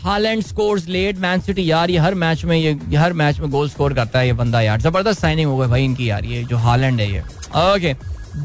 Haaland 0.03 0.43
scores 0.43 0.87
late 0.89 1.19
Man 1.19 1.41
City 1.41 1.71
यार, 1.71 1.91
ये 1.91 1.99
हर 1.99 2.15
मैच 2.17 2.45
में, 2.45 2.57
ये 2.57 2.97
हर 2.97 3.13
मैच 3.13 3.39
में 3.41 3.51
गोल 3.51 3.69
स्कोर 3.69 3.95
करता 3.95 4.19
है 4.19 4.27
ये 4.27 4.33
बंदा 4.33 4.61
यार। 4.61 4.81
ज़बरदस्त 4.81 5.21
साइनिंग 5.21 5.51
हो 5.51 5.57
गई 5.57 5.67
भाई 5.69 5.85
इनकी 5.85 6.09
यार, 6.11 6.25
ये 6.25 6.43
जो 6.45 6.57
हालैंड 6.57 7.01
है 7.01 7.11
ये। 7.13 7.21
ओके 7.65 7.95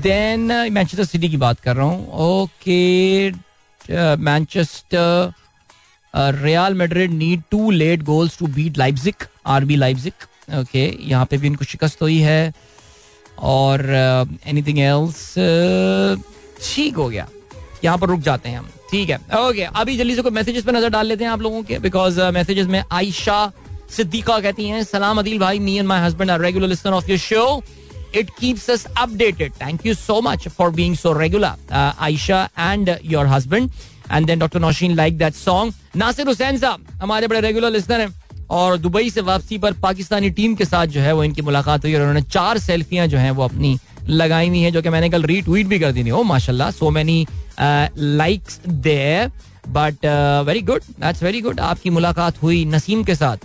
देन 0.01 0.41
मैनचेस्टर 0.71 1.05
सिटी 1.05 1.29
की 1.29 1.37
बात 1.37 1.59
कर 1.59 1.75
रहा 1.75 1.85
हूँ। 1.85 2.07
Okay 2.21 3.31
Manchester 4.17 5.31
Real 6.13 6.73
Madrid 6.73 7.11
need 7.13 7.41
two 7.51 7.71
late 7.71 8.03
goals 8.03 8.37
to 8.39 8.47
beat 8.49 8.77
Leipzig 8.77 9.23
RB 9.47 9.75
Leipzig 9.75 10.13
okay 10.59 10.85
यहाँ 11.01 11.25
पे 11.25 11.37
भी 11.37 11.47
इनको 11.47 11.65
शिकस्त 11.65 12.01
हुई 12.01 12.17
है। 12.19 12.53
और 13.39 13.85
एनीथिंग 14.47 14.77
uh, 14.77 14.83
एल्स 14.83 15.33
ठीक 16.63 16.95
हो 16.95 17.07
गया। 17.09 17.27
यहाँ 17.83 17.97
पर 17.97 18.07
रुक 18.07 18.19
जाते 18.21 18.49
हैं 18.49 18.57
हम 18.57 18.69
ठीक 18.91 19.09
है। 19.09 19.17
ओके 19.39 19.63
अभी 19.63 19.97
जल्दी 19.97 20.15
से 20.15 20.21
कोई 20.21 20.31
मैसेजेस 20.31 20.63
पे 20.63 20.71
नज़र 20.71 20.89
डाल 20.89 21.07
लेते 21.07 21.23
हैं 21.23 21.31
आप 21.31 21.41
लोगों 21.41 21.63
के 21.63 21.79
बिकॉज़ 21.79 22.21
मैसेजेस 22.33 22.65
uh, 22.65 22.71
में 22.71 22.83
आयशा 22.91 23.51
सिद्दीका 23.89 24.39
कहती 24.39 24.67
हैं 24.67 24.83
सलाम 24.83 25.19
अदिल 25.19 25.39
भाई 25.39 25.59
me 25.59 25.77
and 25.77 25.87
my 25.87 26.01
husband 26.05 26.31
are 26.31 26.39
regular 26.41 26.67
listener 26.67 26.93
of 26.93 27.09
your 27.09 27.19
show 27.19 27.61
it 28.15 28.29
keeps 28.39 28.69
us 28.69 28.85
updated 28.97 29.53
thank 29.61 29.85
you 29.85 29.93
so 29.93 30.19
much 30.21 30.47
for 30.47 30.69
being 30.71 30.95
so 30.95 31.13
regular 31.19 31.73
Ayesha 31.73 32.43
and 32.59 32.95
your 33.03 33.27
husband 33.27 33.69
and 34.11 34.25
then 34.27 34.39
doctor 34.39 34.59
Nausheen 34.59 34.95
like 34.95 35.17
that 35.17 35.33
song 35.33 35.73
Nasir 35.95 36.27
Hussain 36.27 36.57
साहब 36.57 36.85
हमारे 37.01 37.27
बड़े 37.27 37.41
regular 37.41 37.71
listener 37.71 38.01
हैं। 38.01 38.22
और 38.49 38.77
Dubai 38.77 39.09
से 39.09 39.21
वापसी 39.21 39.57
पर 39.57 39.73
Pakistani 39.81 40.29
team 40.31 40.55
के 40.55 40.65
साथ 40.65 40.87
जो 40.87 41.01
है 41.01 41.13
वो 41.13 41.23
इनकी 41.23 41.41
मुलाकात 41.41 41.83
हुई 41.85 41.93
और 41.93 42.01
उन्होंने 42.01 42.21
चार 42.23 42.57
सेल्फियाँ 42.59 43.07
जो 43.07 43.17
हैं 43.17 43.31
वो 43.31 43.43
अपनी 43.43 43.77
लगाई 44.09 44.47
हुई 44.49 44.59
हैं 44.59 44.71
जो 44.73 44.81
कि 44.81 44.89
मैंने 44.89 45.09
कल 45.09 45.23
रीट्वीट 45.23 45.67
भी 45.67 45.79
कर 45.79 45.91
दी 45.91 46.03
थी। 46.03 46.11
ओ 46.11 46.23
माशाल्लाह 46.23 46.71
so 46.71 46.89
many 46.91 47.25
likes 47.59 48.59
there 48.67 49.31
but 49.69 50.05
very 50.47 50.61
good 50.61 50.81
that's 50.99 51.23
very 51.23 51.41
good 51.41 51.59
आपकी 51.59 51.89
मुलाकात 51.89 52.41
हुई 52.43 52.63
नसीम 52.65 53.03
के 53.03 53.15
साथ 53.15 53.37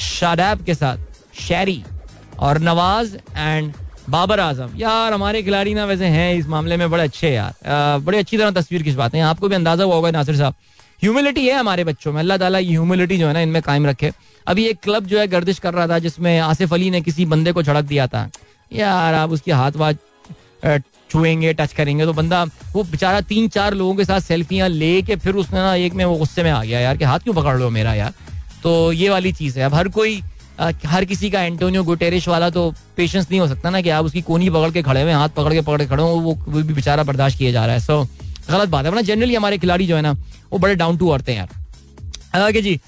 शादाब 0.00 0.64
के 0.64 0.74
साथ 0.74 0.98
शैरी 1.40 1.82
और 2.38 2.58
नवाज़ 2.60 3.16
एंड 3.36 3.72
बाबर 4.08 4.40
आज़म। 4.40 4.70
यार 4.76 5.12
हमारे 5.12 5.42
खिलाड़ी 5.42 5.74
ना 5.74 5.84
वैसे 5.86 6.06
हैं 6.06 6.34
इस 6.34 6.46
मामले 6.48 6.76
में 6.76 6.90
बड़े 6.90 7.02
अच्छे 7.02 7.30
यार। 7.30 7.52
Uh, 7.52 8.04
बड़े 8.06 8.18
अच्छी 8.18 8.36
तरह 8.38 8.50
तस्वीर 8.50 8.82
खिंचवाते 8.82 9.18
हैं। 9.18 9.24
आपको 9.24 9.48
भी 9.48 9.54
अंदाज़ा 9.54 9.84
हुआ 9.84 9.94
होगा 9.94 10.10
नासिर 10.10 10.36
साहब। 10.36 10.54
ह्यूमिलिटी 11.02 11.46
है 11.46 11.54
हमारे 11.54 11.84
बच्चों 11.84 12.12
में, 12.12 12.18
अल्लाह 12.20 12.36
ताला 12.38 12.58
ये 12.58 12.70
ह्यूमिलिटी 12.70 13.18
जो 13.18 13.26
है 13.26 13.32
ना 13.32 13.40
इनमें 13.40 13.62
कायम 13.62 13.86
रखे। 13.86 14.12
अभी 14.46 14.64
एक 14.66 14.78
क्लब 14.82 15.06
जो 15.06 15.18
है 15.18 15.26
गर्दिश 15.28 15.58
कर 15.58 15.74
रहा 15.74 15.86
था, 15.88 15.98
जिसमें 15.98 16.38
आसिफ 16.40 16.72
अली 16.74 16.90
ने 16.90 17.00
किसी 17.00 17.26
बंदे 17.26 17.52
को 17.52 17.62
झड़क 17.62 17.84
दिया 17.84 18.06
था। 18.06 18.28
यार, 18.72 19.14
आप 19.14 19.30
उसकी 19.30 19.50
हाथ 19.50 19.76
वाथ 19.76 19.94
छुएँगे 21.10 21.52
टच 21.52 21.72
करेंगे 21.72 22.04
तो 22.06 22.12
बंदा, 22.12 22.44
वो 22.72 22.82
बेचारा 22.84 23.20
तीन 23.22 23.48
चार 23.48 23.74
लोगों 23.74 23.94
के 23.94 24.04
साथ 24.04 24.20
सेल्फियाँ 24.20 24.68
लेके 24.68 25.16
फिर 25.16 25.34
उसने 25.34 25.58
ना 25.58 25.74
एक 25.76 25.94
में 25.94 26.04
वो 26.04 26.16
गुस्से 26.16 26.42
में 26.42 26.50
आ 26.50 26.62
गया, 26.64 26.80
यार, 26.80 26.96
कि 26.96 27.04
हाथ 27.04 27.18
क्यों 27.18 27.34
पकड़ 27.34 27.56
लो 27.58 27.70
मेरा, 27.70 27.94
यार? 27.94 28.12
तो 28.62 28.92
ये 28.92 29.08
वाली 29.10 29.32
चीज़ 29.32 29.58
है। 29.58 29.64
अब 29.64 29.74
हर 29.74 29.88
कोई 29.90 30.20
हर 30.60 31.04
किसी 31.04 31.30
का 31.30 31.42
एंटोनियो 31.42 31.82
गुटेरिश 31.84 32.26
वाला 32.28 32.48
तो 32.50 32.62
पेशेंस 32.96 33.26
नहीं 33.30 33.40
हो 33.40 33.46
सकता 33.48 33.70
ना 33.70 33.80
कि 33.80 33.90
आप 33.90 34.04
उसकी 34.04 34.20
कोनी 34.22 34.50
पकड़ 34.50 34.70
के 34.70 34.82
खड़े 34.82 35.02
हुए 35.02 35.12
हाथ 35.12 35.28
पकड़ 35.28 35.52
के 35.52 35.60
पकड़ 35.60 35.80
के 35.80 35.86
खड़े 35.86 36.02
हो, 36.02 36.08
वो 36.08 36.34
भी 36.34 36.72
बेचारा 36.74 37.02
बर्दाश्त 37.02 37.38
किया 37.38 37.52
जा 37.52 37.64
रहा 37.66 37.74
है। 37.74 37.80
सो 37.80 38.06
गलत 38.50 38.68
बात 38.68 38.84
है, 38.84 38.90
वरना 38.90 39.02
जनरली 39.04 39.34
हमारे 39.34 39.58
खिलाड़ी 39.58 39.86
जो 39.86 39.96
है 39.96 40.02
ना, 40.02 40.12
वो 40.52 40.58
बड़े 40.58 40.74
डाउन 40.76 40.96
टू 40.96 41.08
अर्थ 41.08 41.28
हैं 41.28 41.36
यार। 41.36 42.48
Okay 42.48 42.62
ji 42.62 42.78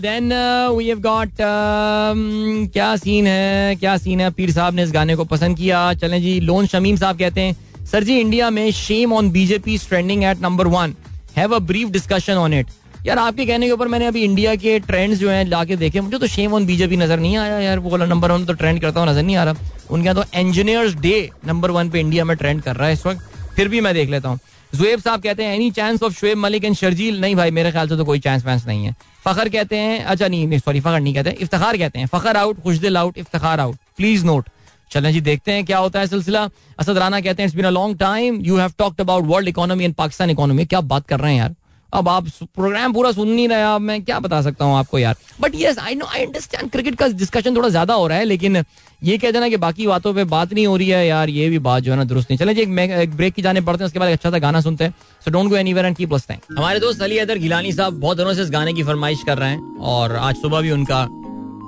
then 0.00 0.32
we 0.76 0.86
have 0.86 1.00
got 1.00 1.30
क्या 1.38 2.94
सीन 2.96 3.26
है, 3.26 3.76
क्या 3.76 3.96
सीन 3.98 4.20
है? 4.20 4.30
पीर 4.30 4.52
साहब 4.52 4.74
ने 4.74 4.82
इस 4.82 4.92
गाने 4.92 5.16
को 5.16 5.24
पसंद 5.26 5.56
किया। 5.56 5.92
चलें 5.94 6.20
जी, 6.22 6.38
लोन 6.40 6.66
शमीम 6.66 6.96
साहब 6.96 7.18
कहते 7.18 7.40
हैं, 7.40 7.56
सर 7.86 8.04
जी 8.04 8.18
इंडिया 8.20 8.50
में 8.50 8.70
shame 8.72 9.12
on 9.12 9.30
BJP 9.30 9.78
trending 9.78 10.24
at 10.24 10.40
number 10.42 10.66
one 10.68 10.94
have 11.36 11.54
a 11.54 11.58
brief 11.60 11.88
discussion 11.90 12.32
on 12.34 12.54
it 12.54 12.66
यार, 13.06 13.18
आपके 13.18 13.44
कहने 13.46 13.66
के 13.66 13.72
ऊपर 13.72 13.88
मैंने 13.88 14.06
अभी 14.06 14.22
इंडिया 14.24 14.54
के 14.56 14.78
ट्रेंड्स 14.80 15.18
जो 15.18 15.30
हैं 15.30 15.44
लाके 15.46 15.76
देखे, 15.76 16.00
मुझे 16.00 16.18
तो 16.18 16.26
शेम 16.28 16.52
ऑन 16.54 16.66
बीजेपी 16.66 16.96
नज़र 16.96 17.18
नहीं 17.20 17.36
आया 17.36 17.58
यार। 17.60 17.78
वो 17.78 17.90
वाला 17.90 18.06
नंबर 18.06 18.32
वन 18.32 18.44
तो 18.46 18.52
ट्रेंड 18.54 18.80
करता 18.80 19.00
हूँ 19.00 19.08
नज़र 19.08 19.22
नहीं 19.22 19.36
आ 19.36 19.44
रहा। 19.44 19.54
उनके 19.90 20.08
यहाँ 20.08 20.22
तो 20.22 20.38
इंजीनियर्स 20.38 20.94
डे 20.96 21.30
नंबर 21.46 21.70
वन 21.70 21.90
पे 21.90 22.00
इंडिया 22.00 22.24
में 22.24 22.36
ट्रेंड 22.36 22.62
कर 22.62 22.76
रहा 22.76 22.88
है 22.88 22.92
इस 22.92 23.06
वक्त। 23.06 23.20
फिर 23.56 23.68
भी 23.68 23.80
मैं 23.80 23.94
देख 23.94 24.10
लेता 24.10 24.28
हूँ। 24.28 24.38
जुएब 24.72 25.00
साहब 25.00 25.22
कहते 25.22 25.44
हैं 25.44 25.54
any 25.54 25.70
chance 25.70 26.02
of 26.02 26.12
Shoaib 26.14 26.38
Malik 26.38 26.64
and 26.64 26.74
Sharjeel 26.76 27.20
नहीं 27.20 27.36
भाई, 27.36 27.50
मेरे 27.50 27.70
ख्याल 27.72 27.88
से 27.88 27.96
तो 27.96 28.04
कोई 28.04 28.18
चांस 28.20 28.44
वैंस 28.44 28.66
नहीं 28.66 28.84
है। 28.84 28.94
फखर 29.24 29.48
कहते 29.48 29.76
हैं 29.76 30.02
अच्छा 30.04 30.28
नहीं 30.28 30.46
नहीं 30.48 30.58
सॉरी 30.58 30.80
फखर 30.80 31.00
नहीं 31.00 31.14
कहते, 31.14 31.30
इफ्तार 31.40 31.76
कहते 31.76 31.98
हैं, 31.98 32.06
Fakhar 32.06 32.36
out 32.36 32.62
Khushdil 32.78 32.96
out 32.96 33.18
Iftikhar 33.18 33.60
out 33.60 33.76
please 33.96 34.24
note 34.26 34.48
चलें 34.90 35.12
जी, 35.12 35.20
देखते 35.20 35.52
हैं 35.52 35.64
क्या 35.64 35.78
होता 35.78 36.00
है 36.00 36.06
सिलसिला। 36.06 36.48
असद 36.80 36.98
राना 36.98 37.20
कहते 37.20 37.42
हैं 37.42 37.48
it's 37.48 37.56
been 37.56 37.66
a 37.66 37.70
long 37.70 37.98
time 37.98 38.40
you 38.44 38.56
have 38.56 38.72
talked 38.78 39.00
about 39.00 39.24
world 39.26 39.48
economy 39.48 39.84
and 39.84 39.94
Pakistan 39.94 40.30
economy 40.30 40.64
क्या 40.64 40.80
बात 40.82 41.06
कर 41.06 41.20
रहे 41.20 41.32
हैं 41.32 41.38
यार? 41.38 41.54
अब 41.92 42.08
आप 42.08 42.26
प्रोग्राम 42.54 42.92
पूरा 42.92 43.10
सुन 43.12 43.28
नहीं 43.28 43.48
रहे 43.48 43.78
मैं 43.80 44.02
क्या 44.04 44.18
बता 44.20 44.40
सकता 44.42 44.64
हूँ 44.64 44.76
आपको 44.76 44.98
यार? 44.98 45.16
But 45.40 45.52
yes 45.54 45.78
I 45.78 45.94
know 45.94 46.06
I 46.06 46.24
understand 46.24 46.70
cricket 46.70 46.94
का 46.94 47.08
डिस्कशन 47.08 47.56
थोड़ा 47.56 47.68
ज़्यादा 47.68 47.94
हो 47.94 48.06
रहा 48.06 48.18
है, 48.18 48.24
लेकिन 48.24 48.62
ये 49.02 49.16
कह 49.18 49.30
देना 49.30 49.48
कि 49.48 49.56
बाकी 49.56 49.86
बातों 49.86 50.12
पे 50.14 50.24
बात 50.26 50.52
नहीं 50.52 50.66
हो 50.66 50.76
रही 50.76 50.88
है 50.88 51.06
यार, 51.06 51.28
ये 51.30 51.48
भी 51.50 51.58
बात 51.60 51.82
जो 51.82 51.92
है 51.92 51.96
ना 51.98 52.04
दुरुस्त 52.04 52.30
नहीं। 52.30 52.38
चले 52.38 52.54
जी, 52.54 52.62
एक 52.62 52.90
एक 52.92 53.16
ब्रेक 53.16 53.34
की 53.34 53.42
जाने 53.42 53.60
पड़ते 53.60 53.78
हैं, 53.78 53.86
उसके 53.86 53.98
बाद 53.98 54.12
अच्छा 54.12 54.30
सा 54.30 54.38
गाना 54.38 54.60
सुनते 54.60 54.84
हैं। 54.84 54.94
So 55.24 55.30
don't 55.30 55.50
go 55.50 55.56
anywhere 55.56 55.86
and 55.86 55.96
keep 55.96 56.12
listening 56.12 56.58
हमारे 56.58 56.80
दोस्त 56.80 57.02
अली 57.02 57.18
अदर 57.18 57.38
गिलानी 57.38 57.72
साहब 57.72 58.00
बहुत 58.00 58.16
दिनों 58.16 58.34
से 58.34 58.42
इस 58.42 58.50
गाने 58.50 58.72
की 58.72 58.82
फरमाइश 58.82 59.22
कर 59.26 59.38
रहे 59.38 59.50
हैं, 59.50 59.78
और 59.78 60.16
आज 60.16 60.36
सुबह 60.36 60.60
भी 60.60 60.70
उनका 60.70 61.06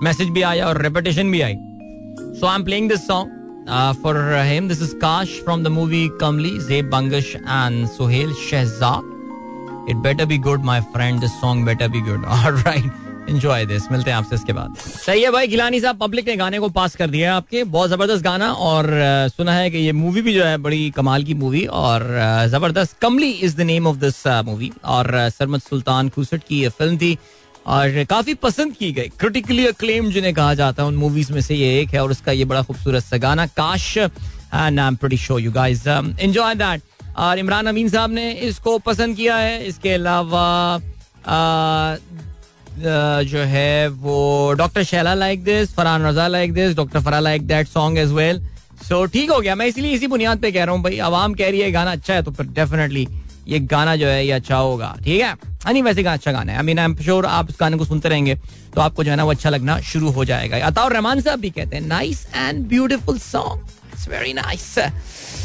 मैसेज 0.02 0.28
भी 0.28 0.42
आया 0.44 0.66
और 0.68 0.82
रेपिटेशन 0.82 1.30
भी 1.30 1.40
आई। 1.40 1.54
So 1.54 2.46
I 2.46 2.54
am 2.54 2.64
playing 2.64 2.88
this 2.88 3.06
song 3.06 4.02
for 4.02 4.16
him 4.46 4.68
this 4.68 4.82
is 4.82 4.94
Kaash 4.98 5.40
from 5.44 5.64
the 5.64 5.68
movie 5.70 6.08
Kamli 6.20 6.58
Zeb 6.60 6.90
Bangash 6.90 7.34
and 7.36 7.86
Sohail 7.88 8.32
Shahzad 8.50 9.12
it 9.90 9.96
better 9.98 10.24
be 10.26 10.38
good 10.40 10.64
my 10.64 10.80
friend 10.92 11.20
this 11.20 11.40
song 11.40 11.66
better 11.66 11.88
be 11.88 12.00
good 12.02 12.24
right 12.58 13.28
enjoy 13.28 13.64
this 13.66 13.90
मिलते 13.92 14.10
हैं 14.10 14.16
आपसे 14.16 14.34
इसके 14.34 14.52
बाद। 14.52 14.74
सही 14.78 15.22
है 15.22 15.30
भाई, 15.32 15.46
गिलानी 15.48 15.80
साहब 15.80 15.98
public 15.98 16.26
ने 16.28 16.36
गाने 16.36 16.58
को 16.58 16.68
पास 16.70 16.96
कर 16.96 17.10
दिया 17.10 17.30
है 17.30 17.36
आपके। 17.36 17.62
बहुत 17.66 17.90
ज़बरदस्त 17.90 18.22
गाना 18.24 18.50
और 18.52 18.88
सुना 19.36 19.52
है 19.52 19.70
कि 19.70 19.78
ये 19.78 19.92
मूवी 19.92 20.22
भी 20.22 20.34
जो 20.34 20.44
है 20.44 20.56
बड़ी 20.58 20.90
कमाल 20.96 21.24
की 21.24 21.34
मूवी 21.34 21.64
और 21.78 22.06
ज़बरदस्त। 22.50 22.98
Kamli 23.02 23.30
is 23.30 23.56
the 23.56 23.60
name 23.62 23.86
of 23.86 23.96
this 23.98 24.26
movie 24.46 24.70
और 24.86 25.28
सरमद 25.30 25.60
सुल्तान 25.60 26.08
खुसट 26.08 26.44
की 26.48 26.60
ये 26.62 26.68
फ़िल्म 26.70 26.96
थी 26.98 27.16
और 27.66 28.04
काफ़ी 28.10 28.34
पसंद 28.42 28.74
की 28.76 28.92
गई। 28.92 29.08
क्रिटिकली 29.18 29.66
अक्लेम 29.66 30.10
जिन्हें 30.12 30.34
कहा 30.34 30.54
जाता 30.54 30.82
है, 30.82 30.88
उन 30.88 30.96
मूवीज़ 30.96 31.32
में 31.32 31.40
से 31.40 31.54
ये 31.54 31.78
एक 31.80 31.94
है 31.94 32.02
और 32.02 32.10
उसका 32.10 32.32
ये 32.32 32.44
बड़ा 32.44 32.62
खूबसूरत 32.62 33.04
सा 33.04 33.16
गाना, 33.18 33.46
Kaash 33.46 33.96
and 33.98 34.80
I 34.80 34.86
am 34.86 34.96
pretty 34.96 35.42
you 35.44 35.52
guys 35.52 35.86
enjoy 35.86 36.54
that 36.54 36.82
और 37.16 37.38
इमरान 37.38 37.66
अमीन 37.66 37.88
साहब 37.88 38.10
ने 38.12 38.30
इसको 38.48 38.78
पसंद 38.80 39.16
किया 39.16 39.36
है। 39.36 39.64
इसके 39.66 39.92
अलावा 39.92 40.78
जो 43.24 43.38
है 43.40 43.88
वो 43.88 44.52
doctor 44.58 44.82
Shaila 44.84 45.14
like 45.14 45.44
this, 45.44 45.74
Farhan 45.74 46.06
Raza 46.06 46.26
like 46.28 46.52
this, 46.54 46.74
doctor 46.76 47.00
Farah 47.00 47.20
like 47.20 47.46
that 47.46 47.68
song 47.68 47.98
as 47.98 48.12
well. 48.12 48.42
So 48.82 49.04
ठीक 49.06 49.30
हो 49.30 49.38
गया। 49.40 49.54
मैं 49.54 49.66
इसलिए 49.66 49.92
इसी 49.92 50.06
बुनियाद 50.06 50.38
पे 50.38 50.50
कह 50.52 50.64
रहा 50.64 50.74
हूँ, 50.74 50.82
भाई, 50.82 50.98
आवाम 51.00 51.34
कह 51.34 51.50
रही 51.50 51.60
है 51.60 51.70
गाना 51.72 51.92
अच्छा 51.92 52.14
है 52.14 52.22
तो 52.22 52.30
फिर 52.30 52.46
डेफिनेटली 52.48 53.06
ये 53.48 53.58
गाना 53.60 53.94
जो 53.96 54.06
है, 54.06 54.24
ये 54.26 54.32
अच्छा 54.32 54.56
होगा। 54.56 54.94
ठीक 55.04 55.20
है? 55.20 55.34
नहीं, 55.66 55.82
वैसे 55.82 56.02
गाना 56.02 56.14
अच्छा 56.14 56.32
गाना 56.32 56.52
है। 56.52 56.58
I 56.58 56.64
mean 56.64 56.78
I 56.78 56.84
am 56.84 56.96
sure 56.96 57.26
आप 57.26 57.50
इस 57.50 57.56
गाने 57.60 57.76
को 57.76 57.84
सुनते 57.84 58.08
रहेंगे 58.08 58.34
तो 58.74 58.80
आपको 58.80 59.04
जो 59.04 59.10
है 59.10 59.16
ना, 59.16 59.24
वो 59.24 59.30
अच्छा 59.30 59.50
लगना 59.50 59.78
शुरू 59.82 60.10
हो 60.10 60.24
जाएगा। 60.24 60.66
अताउर 60.66 60.92
रहमान 60.92 61.20
साहब 61.20 61.40
भी 61.40 61.50
कहते 61.50 61.76
हैं 61.76 61.86
nice 61.86 62.26
and 62.34 62.66
beautiful 62.68 63.18
song 63.20 63.68
it's 63.92 64.08
very 64.08 64.32
nice 64.32 64.74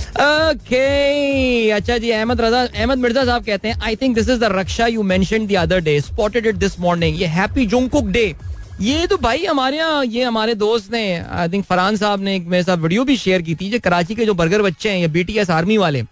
okay 0.09 1.69
अच्छा 1.71 1.97
जी, 1.97 2.09
अहमद 2.11 2.41
रजा, 2.41 2.61
अहमद 2.63 2.97
मिर्ज़ा 2.97 3.23
साहब 3.25 3.43
कहते 3.45 3.67
हैं 3.67 3.79
I 3.79 3.95
think 3.95 4.15
this 4.15 4.29
is 4.29 4.39
the 4.39 4.43
Raksha 4.51 4.87
you 4.87 5.03
mention 5.03 5.45
the 5.47 5.55
other 5.57 5.79
day 5.81 5.99
spotted 6.01 6.45
it 6.47 6.55
this 6.57 6.79
morning 6.79 7.21
ये 7.21 7.27
हैप्पी 7.29 7.65
जोंकुक 7.65 8.05
डे 8.07 8.33
ये 8.81 9.07
तो 9.07 9.17
भाई 9.17 9.45
हमारे 9.45 9.77
यहाँ, 9.77 10.03
ये 10.05 10.23
हमारे 10.23 10.55
दोस्त 10.55 10.91
ने 10.91 11.03
आई 11.17 11.49
थिंक 11.49 11.65
फरहान 11.65 11.95
साहब 11.97 12.21
ने 12.21 12.35
एक 12.35 12.45
मेरे 12.47 12.63
साथ 12.63 12.77
वीडियो 12.77 13.03
भी 13.05 13.17
शेयर 13.17 13.41
की 13.41 13.55
थी 13.55 13.69
जो 13.69 13.79
कराची 13.79 14.15
के 14.15 14.25
जो 14.25 14.33
बर्गर 14.33 14.61
बच्चे 14.61 14.89
हैं, 14.89 14.97
ये 14.97 15.07
बीटीएस 15.07 15.49
आर्मी 15.49 15.77
वाले, 15.77 16.03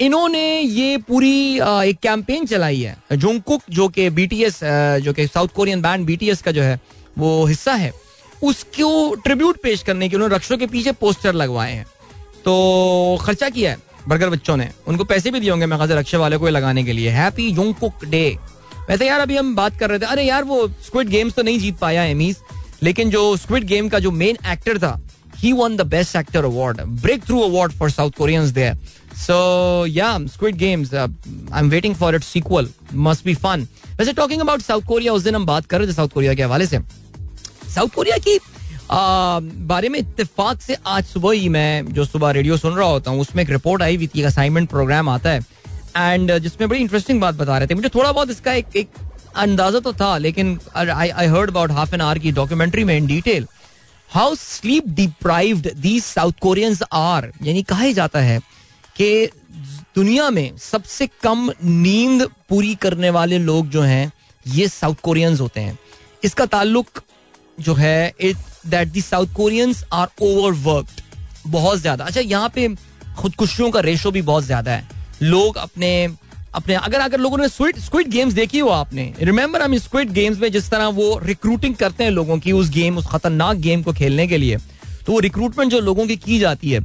इन्होंने 0.00 0.60
ये 0.60 0.96
पूरी 1.08 1.58
एक 1.58 1.98
कैंपेन 2.02 2.46
चलाई 2.46 2.80
है। 2.80 2.96
जोंकुक 3.12 3.62
जो 3.70 3.88
कि 3.88 4.08
बीटीएस 4.10 4.60
जो 5.02 5.12
कि 5.12 5.26
साउथ 5.26 5.48
कोरियन 5.56 5.82
बैंड 5.82 6.06
बीटीएस 6.06 6.42
का 6.42 6.50
जो 6.50 6.62
है, 6.62 6.80
वो 7.18 7.44
हिस्सा 7.46 7.74
है, 7.74 7.92
उसको 8.42 9.14
ट्रिब्यूट 9.24 9.62
पेश 9.62 9.82
करने 9.82 10.08
के 10.08 10.16
उन्होंने 10.16 10.34
रक्षों 10.34 10.58
के 10.58 10.66
पीछे 10.66 10.92
पोस्टर 10.94 11.32
लगवाए 11.34 11.72
हैं। 11.72 11.86
तो 12.44 13.18
खर्चा 13.22 13.48
किया 13.50 13.70
है 13.70 13.78
बर्गर 14.08 14.30
बच्चों 14.30 14.56
ने। 14.56 14.68
उनको 14.88 15.04
पैसे 15.04 15.30
भी 15.30 15.40
दिए 15.40 15.50
होंगे 15.50 15.66
मैं 15.66 15.78
रक्षा 15.88 16.18
वाले 16.18 16.36
को 16.38 16.48
लगाने 16.48 16.84
के 16.84 16.92
लिए। 16.92 17.10
हैप्पी 17.10 17.48
योंग 17.48 17.74
कुक 17.74 18.04
डे 18.04 18.38
वैसे 18.88 19.06
यार 19.06 19.20
अभी 19.20 19.36
हम 19.36 19.54
बात 19.56 19.78
कर 19.78 19.90
रहे 19.90 19.98
थे। 19.98 20.06
अरे 20.06 20.22
यार 20.24 20.44
वो 20.44 20.66
स्क्विड 20.86 21.08
गेम्स 21.08 21.34
तो 21.34 21.42
नहीं 21.42 21.58
जीत 21.60 21.78
पाया 21.78 22.02
एमीज 22.04 22.36
लेकिन 22.82 23.10
जो 23.10 23.36
स्क्विड 23.36 23.64
गेम 23.66 23.88
का 23.88 23.98
जो 23.98 24.10
मेन 24.10 24.38
एक्टर 24.52 24.78
था 24.78 25.00
he 25.40 25.50
won 25.56 25.74
the 25.78 25.84
best 25.90 26.16
actor 26.18 26.40
award 26.46 26.78
breakthrough 27.02 27.42
award 27.48 27.74
for 27.80 27.88
south 27.90 28.16
koreans 28.20 28.52
there. 28.54 28.76
So 29.24 29.36
yeah 29.96 30.24
squid 30.32 30.56
games 30.62 30.92
uh, 30.92 31.06
i'm 31.52 31.70
waiting 31.74 31.94
for 32.00 32.08
its 32.18 32.30
sequel. 32.36 32.70
Must 33.08 33.24
be 33.26 33.34
fun. 33.44 33.66
वैसे 33.98 34.12
talking 34.12 34.40
about 34.40 34.62
South 34.62 34.82
Korea 34.88 35.12
उस 35.12 35.22
दिन 35.22 35.34
हम 35.34 35.46
बात 35.46 35.66
कर 35.66 35.78
रहे 35.78 35.88
थे 35.88 35.92
south 35.92 36.08
Korea 36.14 36.34
के 36.34 36.42
हवाले 36.42 36.66
से। 36.66 36.78
साउथ 37.74 37.88
कोरिया 37.94 38.16
की 38.18 38.38
बारे 38.90 39.88
में 39.88 39.98
इत्तेफाक 39.98 40.60
से 40.60 40.76
आज 40.86 41.04
सुबह 41.04 41.32
ही 41.32 41.48
मैं 41.48 41.92
जो 41.94 42.04
सुबह 42.04 42.30
रेडियो 42.30 42.56
सुन 42.56 42.74
रहा 42.74 42.88
होता 42.88 43.10
हूँ, 43.10 43.20
उसमें 43.20 43.42
एक 43.42 43.50
रिपोर्ट 43.50 43.82
आई 43.82 43.96
हुई 43.96 44.06
थी 44.06 44.22
असाइनमेंट 44.22 44.68
प्रोग्राम 44.70 45.08
आता 45.08 45.30
है। 45.30 45.40
एंड 45.96 46.36
जिसमें 46.38 46.68
बड़ी 46.68 46.80
इंटरेस्टिंग 46.80 47.20
बात 47.20 47.34
बता 47.34 47.58
रहे 47.58 47.66
थे। 47.66 47.74
मुझे 47.74 47.88
थोड़ा 47.88 48.12
बहुत 48.12 48.30
इसका 48.30 48.52
एक 48.52 48.76
एक 48.76 48.88
अंदाज़ा 49.36 49.80
तो 49.80 49.92
था, 49.92 50.16
लेकिन 50.18 50.58
I 50.76 51.26
heard 51.26 51.50
about 51.50 51.70
half 51.70 51.94
an 51.94 52.00
hour 52.00 52.18
की 52.18 52.32
डॉक्यूमेंट्री 52.32 52.84
में 52.84 52.96
in 52.96 53.06
detail 53.06 53.46
how 54.10 54.34
sleep 54.34 54.86
deprived 54.88 55.70
these 55.76 56.02
South 56.04 56.32
Koreans 56.42 56.82
are 56.92 57.30
यानी 57.42 57.62
कहा 57.62 57.82
ही 57.82 57.92
जाता 57.94 58.20
है 58.20 58.38
कि 58.96 59.30
दुनिया 59.96 60.28
में 60.30 60.56
सबसे 60.60 61.08
कम 61.22 61.50
नींद 61.64 62.26
पूरी 62.48 62.74
करने 62.76 63.10
वाले 63.10 63.38
लोग 63.40 63.68
जो 63.68 63.82
हैं, 63.82 64.12
ये 64.46 64.68
साउथ 64.68 64.94
कोरियंस 65.02 65.40
होते 65.40 65.60
हैं। 65.60 65.78
इसका 66.24 66.46
ताल्लुक 66.46 67.00
जो 67.60 67.74
है 67.74 68.12
it 68.20 68.36
that 68.66 68.88
the 68.88 69.00
South 69.00 69.34
Koreans 69.34 69.84
are 69.92 70.08
overworked 70.22 71.00
बहुत 71.46 71.78
ज़्यादा। 71.78 72.04
अच्छा 72.04 72.20
यहाँ 72.20 72.48
पे 72.54 72.68
खुदकुशियों 73.18 73.70
का 73.70 73.80
रेशो 73.80 74.10
भी 74.10 74.22
बहुत 74.22 74.44
ज़्यादा 74.44 74.72
है। 74.72 74.88
लोग 75.22 75.56
अपने 75.58 76.08
अपने, 76.54 76.74
अगर 76.74 77.00
अगर 77.00 77.20
लोगों 77.20 77.38
ने 77.38 77.48
स्विट 77.48 77.78
स्क्विड 77.78 78.08
गेम्स 78.10 78.34
देखी 78.34 78.58
हो 78.58 78.68
आपने। 78.70 79.12
रिमेंबर 79.20 79.62
हम 79.62 79.76
स्क्विड 79.78 80.10
गेम्स 80.12 80.38
में 80.38 80.50
जिस 80.52 80.70
तरह 80.70 80.86
वो 80.88 81.18
रिक्रूटिंग 81.24 81.74
करते 81.76 82.04
हैं 82.04 82.10
लोगों 82.10 82.38
की 82.38 82.52
उस 82.52 82.70
गेम 82.70 82.98
उस 82.98 83.06
खतरनाक 83.06 83.56
गेम 83.58 83.82
को 83.82 83.92
खेलने 83.92 84.26
के 84.26 84.38
लिए 84.38 84.56
तो 85.06 85.12
वो 85.12 85.18
रिक्रूटमेंट 85.20 85.70
जो 85.72 85.80
लोगों 85.80 86.06
की 86.06 86.16
की 86.18 86.38
जाती 86.38 86.70
है 86.70 86.80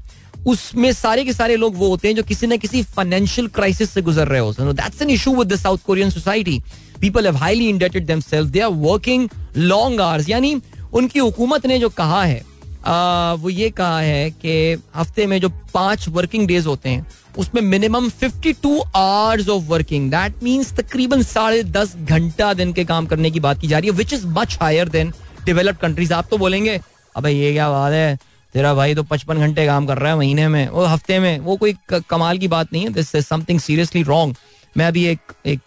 उसमें 0.47 0.93
सारे 0.93 1.23
के 1.25 1.33
सारे 1.33 1.55
लोग 1.55 1.77
वो 1.77 1.87
होते 1.87 2.07
हैं 2.07 2.15
जो 2.15 2.23
किसी 2.23 2.47
ना 2.47 2.55
किसी 2.55 2.83
फाइनेंशियल 2.83 3.47
क्राइसिस 3.47 3.89
से 3.89 4.01
गुजर 4.01 4.27
रहे 4.27 4.39
होते 4.39 4.63
हैं। 4.63 4.75
That's 4.75 5.01
an 5.01 5.09
issue 5.09 5.35
with 5.35 5.53
the 5.53 5.55
South 5.55 5.77
Korean 5.77 6.09
society 6.09 6.61
people 7.01 7.25
have 7.25 7.35
highly 7.35 7.69
indebted 7.69 8.11
they 8.33 8.59
are 8.59 8.69
working 8.69 9.29
long 9.57 10.01
hours 10.01 10.29
यानी 10.29 10.61
उनकी 10.93 11.19
हुकूमत 11.19 11.65
ने 11.65 11.79
जो 11.79 11.89
कहा 11.89 12.23
है 12.23 12.41
आ, 12.85 13.33
वो 13.33 13.49
ये 13.49 13.69
कहा 13.69 13.99
है 13.99 14.31
कि 14.31 14.81
हफ़्ते 14.95 15.25
में 15.25 15.39
जो 15.41 15.49
पाँच 15.73 16.07
वर्किंग 16.09 16.47
डेज़ 16.47 16.67
होते 16.67 16.89
हैं 16.89 17.07
उसमें 17.37 17.61
minimum 17.61 18.09
52 18.09 18.53
to 18.63 18.79
hours 18.95 19.49
of 19.49 19.63
working 19.63 20.11
that 20.11 20.43
means 20.43 20.73
तकरीबन 20.73 21.21
साढ़े 21.23 21.63
दस 21.63 21.95
घंटा 21.97 22.53
दिन 22.53 22.73
के 22.73 22.85
काम 22.85 23.05
करने 23.05 23.31
की 23.31 23.39
बात 23.39 23.61
की 23.61 23.67
जा 23.67 23.77
रही 23.77 23.89
है 23.89 23.95
which 23.95 24.13
is 24.13 24.27
much 24.27 24.57
higher 24.61 24.89
than 24.89 25.13
developed 25.45 25.79
countries 25.79 26.13
आप 26.13 26.27
तो 26.31 26.37
बोलेंगे 26.37 26.79
अब 27.15 27.25
ये 27.25 27.51
क्या 27.51 27.69
बात 27.69 27.93
है? 27.93 28.17
तेरा 28.53 28.73
भाई 28.73 28.95
तो 28.95 29.03
पचपन 29.03 29.37
घंटे 29.37 29.65
काम 29.65 29.85
कर 29.87 29.97
रहा 29.97 30.11
है 30.11 30.17
महीने 30.17 30.47
में 30.47 30.67
वो 30.69 30.85
हफ़्ते 30.85 31.19
में 31.19 31.39
वो 31.41 31.55
कोई 31.57 31.75
कमाल 32.09 32.37
की 32.37 32.47
बात 32.47 32.73
नहीं 32.73 32.83
है 32.83 32.93
this 32.93 33.15
is 33.15 33.25
something 33.25 33.59
seriously 33.59 34.03
wrong 34.03 34.35
मैं 34.75 34.85
अभी 34.85 35.05
एक 35.05 35.33
एक 35.45 35.59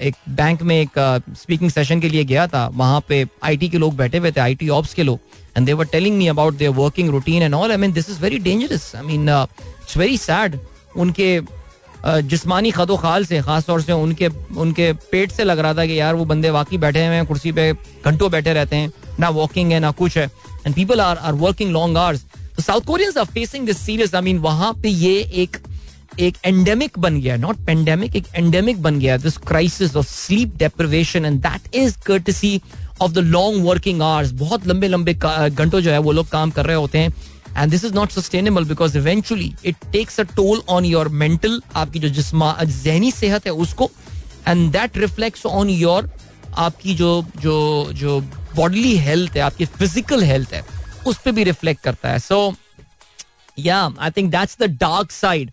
एक 0.00 0.16
बैंक 0.30 0.62
में 0.62 0.74
एक 0.76 0.98
स्पीकिंग 1.36 1.68
uh, 1.68 1.74
सेशन 1.74 2.00
के 2.00 2.08
लिए 2.08 2.24
गया 2.24 2.46
था 2.46 2.66
वहाँ 2.74 3.00
पे 3.08 3.24
आईटी 3.44 3.68
के 3.68 3.78
लोग 3.78 3.96
बैठे 3.96 4.18
हुए 4.18 4.32
थे 4.32 4.40
आईटी 4.40 4.68
ऑप्स 4.70 4.94
के 4.94 5.02
लोग 5.02 5.20
and 5.56 5.66
they 5.66 5.72
were 5.72 5.86
telling 5.86 6.16
me 6.18 6.26
about 6.28 6.54
their 6.54 6.70
working 6.72 7.10
routine 7.10 7.42
and 7.42 7.54
all 7.54 7.70
I 7.70 7.76
mean 7.76 7.92
this 7.92 8.10
is 8.10 8.20
very 8.20 8.38
dangerous 8.40 8.92
I 8.96 9.02
mean 9.02 9.28
it's 9.28 9.96
very 9.96 10.16
sad 10.18 10.58
उनके 10.96 11.38
uh, 11.40 12.20
जिस्मानी 12.22 12.70
खदो 12.70 12.96
खाल 12.96 13.24
से 13.24 13.40
खास 13.42 13.66
तौर 13.66 13.82
से 13.82 13.92
उनके 13.94 14.28
उनके 14.56 14.92
पेट 15.12 15.32
से 15.32 15.44
लग 15.44 15.58
रहा 15.58 15.74
था 15.74 15.86
कि 15.86 16.00
यार 16.00 16.14
वो 16.14 16.24
बंदे 16.24 16.50
वाकई 16.50 16.78
बैठे 16.78 17.06
हुए 17.06 17.16
हैं 17.16 17.26
कुर्सी 17.26 17.52
पे 17.52 17.72
घंटों 17.72 18.30
बैठे 18.30 18.52
रहते 18.52 18.76
हैं 18.76 18.92
ना 19.20 19.28
वॉकिंग 19.32 19.72
है 19.72 19.80
ना 19.80 19.90
कुछ 19.94 20.18
है 20.18 20.30
and 20.66 20.74
people 20.74 21.00
are 21.00 21.16
are 21.18 21.34
working 21.36 21.70
long 21.72 21.98
hours 21.98 22.24
South 22.60 22.80
Koreans 22.86 23.16
are 23.18 23.24
facing 23.24 23.66
this 23.66 23.78
serious 23.78 24.14
I 24.14 24.22
mean 24.22 24.38
वहाँ 24.38 24.72
पे 24.82 24.88
ये 24.88 25.18
एक 25.42 25.56
एक 26.20 26.36
एंडेमिक 26.44 26.98
बन 26.98 27.20
गया 27.20 27.36
नॉट 27.36 27.64
पेंडेमिक 27.66 28.16
एक 28.16 28.26
एंडेमिक 28.34 28.82
बन 28.82 28.98
गया 29.00 29.16
this 29.16 29.36
crisis 29.48 29.96
of 29.96 30.06
sleep 30.06 30.56
deprivation 30.58 31.24
and 31.24 31.40
that 31.42 31.74
is 31.74 31.96
courtesy 32.06 32.60
of 33.00 33.12
the 33.12 33.18
long 33.18 33.64
working 33.66 34.02
hours 34.02 34.32
बहुत 34.40 34.66
लंबे 34.66 34.88
लंबे 34.88 35.14
घंटों 35.14 35.80
जो 35.80 35.90
है 35.90 35.98
वो 35.98 36.12
लोग 36.12 36.28
काम 36.30 36.50
कर 36.50 36.66
रहे 36.66 36.76
होते 36.76 36.98
हैं 36.98 37.14
and 37.56 37.70
this 37.70 37.84
is 37.84 37.94
not 37.94 38.10
sustainable 38.10 38.64
because 38.64 38.98
eventually 38.98 39.52
it 39.64 39.76
takes 39.92 40.20
a 40.20 40.24
toll 40.36 40.62
on 40.68 40.84
your 40.84 41.08
mental 41.08 41.60
आपकी 41.74 41.98
जो 41.98 42.08
जिसमा, 42.08 42.56
जहनी 42.62 43.10
सेहत 43.10 43.46
है 43.46 43.52
उसको 43.52 43.90
and 44.48 44.70
that 44.72 44.98
reflects 44.98 45.46
on 45.46 45.70
your 45.70 46.10
आपकी 46.58 46.94
जो 46.94 47.10
जो 47.40 47.90
जो 47.94 48.20
बॉडीली 48.56 48.96
हेल्थ 48.98 49.36
है, 49.36 49.40
आपकी 49.42 49.64
फ़िज़िकल 49.64 50.22
हेल्थ 50.22 50.52
है। 50.52 50.62
उस 51.06 51.18
पर 51.24 51.32
भी 51.32 51.44
रिफ्लेक्ट 51.44 51.82
करता 51.82 52.10
है। 52.10 52.18
So 52.18 52.54
yeah 53.58 53.78
I 53.98 54.10
think 54.10 54.30
that's 54.30 54.56
the 54.60 54.70
dark 54.80 55.10
side 55.10 55.50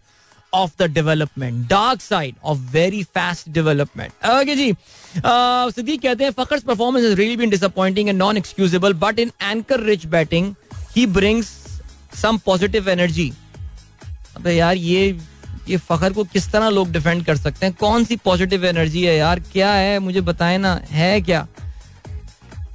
of 0.53 0.71
the 0.79 0.83
development 0.91 1.67
dark 1.69 2.01
side 2.01 2.35
of 2.43 2.57
very 2.71 3.03
fast 3.15 3.49
development 3.49 4.25
okay 4.27 4.55
जी 4.55 4.71
सिद्दीक 5.17 6.01
कहते 6.01 6.23
हैं 6.23 6.31
Fakhar's 6.39 6.63
performance 6.63 7.05
is 7.05 7.15
really 7.15 7.35
been 7.37 7.49
disappointing 7.49 8.09
and 8.09 8.17
non 8.17 8.37
excusable 8.37 8.93
but 9.03 9.19
in 9.19 9.31
anchor 9.41 9.79
rich 9.79 10.05
batting 10.07 10.53
he 10.95 11.05
brings 11.07 11.47
some 12.21 12.37
positive 12.37 12.89
energy 12.89 13.31
अबे 14.35 14.53
यार, 14.53 14.75
ये 14.75 15.19
ये 15.69 15.77
फखर 15.77 16.13
को 16.13 16.23
किस 16.23 16.51
तरह 16.51 16.69
लोग 16.69 16.91
डिफेंड 16.91 17.25
कर 17.25 17.37
सकते 17.37 17.65
हैं? 17.65 17.75
कौन 17.79 18.03
सी 18.05 18.15
पॉजिटिव 18.15 18.65
एनर्जी 18.65 19.03
है 19.03 19.15
यार? 19.17 19.39
क्या 19.51 19.71
है? 19.71 19.99
मुझे 19.99 20.21
बताए 20.21 20.57
ना, 20.57 20.73
है 20.89 21.19
क्या? 21.21 21.47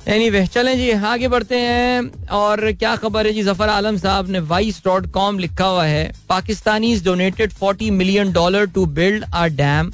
एनी 0.07 0.29
वे 0.31 0.45
चलें 0.47 0.77
जी, 0.77 0.91
आगे 0.91 1.29
बढ़ते 1.29 1.59
हैं। 1.59 2.29
और 2.29 2.71
क्या 2.73 2.95
खबर 2.97 3.27
है 3.27 3.33
जी? 3.33 3.43
ज़फ़र 3.43 3.69
आलम 3.69 3.97
साहब 3.99 4.29
ने 4.31 4.39
वाइस 4.51 4.81
डॉट 4.85 5.07
कॉम 5.13 5.39
लिखा 5.39 5.67
हुआ 5.67 5.85
है 5.87 6.13
Pakistani 6.29 6.95
donated 7.05 7.53
forty 7.53 7.91
million 7.93 8.33
dollar 8.33 8.67
to 8.75 8.85
build 8.99 9.25
our 9.35 9.49
dam 9.51 9.93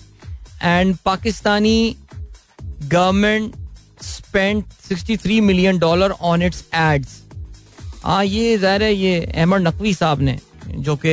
and 0.63 0.97
Pakistani 1.05 1.97
government 2.63 3.55
spend 4.03 4.65
sixty 4.89 5.17
three 5.17 5.41
million 5.43 5.79
dollar 5.79 6.11
on 6.11 6.43
its 6.43 6.65
ads 6.75 7.19
हाँ 8.05 8.25
ये 8.25 8.57
ज़ाहिर 8.59 8.83
है, 8.83 8.95
ये 8.95 9.21
अहमद 9.25 9.67
नकवी 9.67 9.93
साहब 9.95 10.21
ने, 10.21 10.39
जो 10.69 10.97
कि 10.97 11.13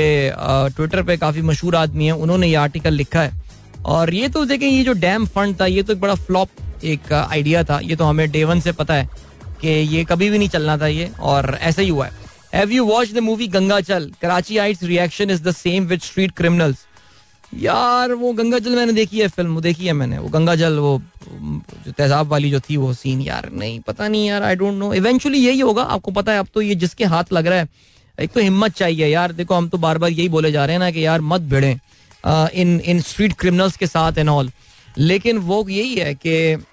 ट्विटर 0.75 1.03
पे 1.03 1.17
काफ़ी 1.17 1.41
मशहूर 1.43 1.75
आदमी 1.75 2.05
है, 2.05 2.11
उन्होंने 2.13 2.47
ये 2.47 2.55
आर्टिकल 2.57 2.93
लिखा 2.93 3.21
है। 3.21 3.45
और 3.85 4.13
ये 4.13 4.27
तो 4.29 4.45
देखें, 4.45 4.67
ये 4.67 4.83
जो 4.83 4.93
डैम 4.95 5.25
फंड 5.25 5.59
था, 5.61 5.65
ये 5.65 5.83
तो 5.83 5.93
एक 5.93 5.99
बड़ा 5.99 6.15
फ्लॉप 6.15 6.83
एक 6.85 7.13
आइडिया 7.13 7.63
था। 7.63 7.79
ये 7.79 7.95
तो 7.95 8.05
हमें 8.05 8.29
डे 8.31 8.43
वन 8.43 8.59
से 8.59 8.71
पता 8.73 8.93
है 8.93 9.09
कि 9.61 9.67
ये 9.67 10.03
कभी 10.05 10.29
भी 10.29 10.37
नहीं 10.37 10.49
चलना 10.49 10.77
था 10.77 10.87
ये, 10.87 11.11
और 11.19 11.57
ऐसा 11.61 11.81
ही 11.81 11.89
हुआ 11.89 12.05
है। 12.05 12.25
Have 12.53 12.71
you 12.71 12.85
watch 12.85 13.11
the 13.13 13.19
movie 13.19 13.47
Ganga 13.47 13.79
Chal 13.81 14.11
Karachi 14.21 14.57
it's 14.57 14.83
reaction 14.83 15.29
is 15.31 15.43
the 15.43 15.51
same 15.53 15.85
with 15.85 16.01
street 16.01 16.31
criminals 16.31 16.85
यार, 17.53 18.11
वो 18.11 18.31
गंगा 18.33 18.59
जल 18.59 18.75
मैंने 18.75 18.93
देखी 18.93 19.19
है 19.19 19.27
फ़िल्म 19.27 19.59
देखी 19.61 19.85
है 19.85 19.93
मैंने। 19.93 20.17
वो 20.17 20.29
गंगा 20.29 20.55
जल 20.55 20.77
वो, 20.77 21.01
जो 21.31 21.91
तेजाब 21.91 22.27
वाली 22.27 22.49
जो 22.51 22.59
थी, 22.59 22.77
वो 22.77 22.93
सीन 22.93 23.21
यार, 23.21 23.49
नहीं, 23.53 23.79
पता 23.79 24.07
नहीं 24.07 24.27
यार 24.27 24.43
आई 24.43 24.55
डोंट 24.55 24.73
नो 24.73 24.93
इवेंचुअली 24.93 25.39
यही 25.39 25.59
होगा, 25.59 25.83
आपको 25.83 26.11
पता 26.11 26.31
है, 26.31 26.39
अब 26.39 26.47
तो 26.53 26.61
ये 26.61 26.75
जिसके 26.75 27.05
हाथ 27.05 27.31
लग 27.33 27.47
रहा 27.47 27.59
है, 27.59 27.67
एक 28.17 28.31
तो 28.31 28.39
हिम्मत 28.39 28.75
चाहिए। 28.75 29.07
यार, 29.07 29.31
देखो, 29.31 29.55
हम 29.55 29.69
तो 29.69 29.77
बार 29.77 29.97
बार 29.97 30.09
यही 30.09 30.29
बोले 30.29 30.51
जा 30.51 30.65
रहे 30.65 30.73
हैं 30.73 30.79
ना 30.79 30.91
कि 30.91 31.05
यार, 31.05 31.21
मत 31.21 31.41
भिड़े। 31.41 31.77
इन 32.53 32.79
इन 32.81 33.01
स्ट्रीट 33.01 33.33
क्रिमिनल्स 33.39 33.77
के 33.77 33.87
साथ 33.87 34.17
एंड 34.17 34.29
ऑल 34.29 34.51
लेकिन 34.97 35.37
वो 35.39 35.65
यही 35.69 35.95
है 35.95 36.13
कि 36.15 36.65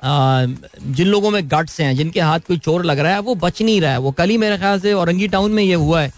जिन 0.00 1.06
लोगों 1.06 1.30
में 1.30 1.42
गट्स 1.44 1.80
हैं, 1.80 1.94
जिनके 1.96 2.20
हाथ 2.20 2.40
कोई 2.40 2.58
चोर 2.58 2.84
लग 2.84 2.98
रहा 2.98 3.12
है, 3.12 3.20
वो 3.20 3.34
बच 3.36 3.62
नहीं 3.62 3.80
रहा 3.80 3.92
है। 3.92 3.98
वो 3.98 4.10
कल 4.12 4.30
ही 4.30 4.36
मेरे 4.38 4.58
ख्याल 4.58 4.80
से 4.80 4.92
औरंगी 4.94 5.28
टाउन 5.28 5.52
में 5.52 5.62
ये 5.62 5.74
हुआ 5.74 6.00
है 6.02 6.12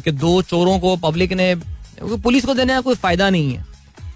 कि 0.00 0.10
दो 0.12 0.40
चोरों 0.42 0.78
को 0.80 0.94
पब्लिक 0.98 1.32
ने 1.32 1.54
पुलिस 2.02 2.44
को 2.44 2.54
देने 2.54 2.72
का 2.72 2.80
कोई 2.80 2.94
फ़ायदा 2.96 3.30
नहीं 3.30 3.52
है। 3.52 3.64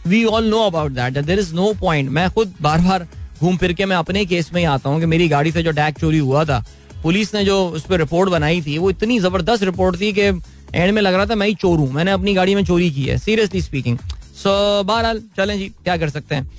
We 0.06 0.24
all 0.26 0.48
know 0.48 0.60
about 0.60 0.92
that 0.92 1.18
there 1.18 1.38
is 1.38 1.54
no 1.54 1.72
point 1.80 2.10
मैं 2.10 2.28
खुद 2.30 2.54
बार 2.62 2.80
बार 2.80 3.06
घूम 3.40 3.56
फिर 3.56 3.72
के 3.72 3.86
मैं 3.86 3.96
अपने 3.96 4.24
केस 4.26 4.52
में 4.54 4.60
ही 4.60 4.64
आता 4.66 4.90
हूँ 4.90 5.00
कि 5.00 5.06
मेरी 5.06 5.28
गाड़ी 5.28 5.52
से 5.52 5.62
जो 5.62 5.72
टैग 5.72 5.94
चोरी 5.94 6.18
हुआ 6.18 6.44
था, 6.44 6.64
पुलिस 7.02 7.34
ने 7.34 7.44
जो 7.44 7.56
उस 7.68 7.86
पर 7.86 7.98
रिपोर्ट 7.98 8.30
बनाई 8.30 8.60
थी, 8.62 8.76
वो 8.78 8.90
इतनी 8.90 9.18
ज़बरदस्त 9.20 9.62
रिपोर्ट 9.64 10.00
थी 10.00 10.12
कि 10.12 10.30
एंड 10.74 10.94
में 10.94 11.00
लग 11.02 11.14
रहा 11.14 11.26
था 11.26 11.34
मैं 11.34 11.46
ही 11.46 11.54
चोर 11.54 11.78
हूँ। 11.78 11.90
मैंने 11.92 12.10
अपनी 12.10 12.34
गाड़ी 12.34 12.54
में 12.54 12.64
चोरी 12.64 12.90
की 12.90 13.04
है 13.04 13.18
सीरियसली 13.18 13.60
स्पीकिंग 13.62 13.98
सो 14.36 14.82
बहरहाल 14.84 15.22
चलें 15.36 15.56
जी 15.58 15.68
क्या 15.84 15.96
कर 15.96 16.10
सकते 16.10 16.34
हैं? 16.34 16.50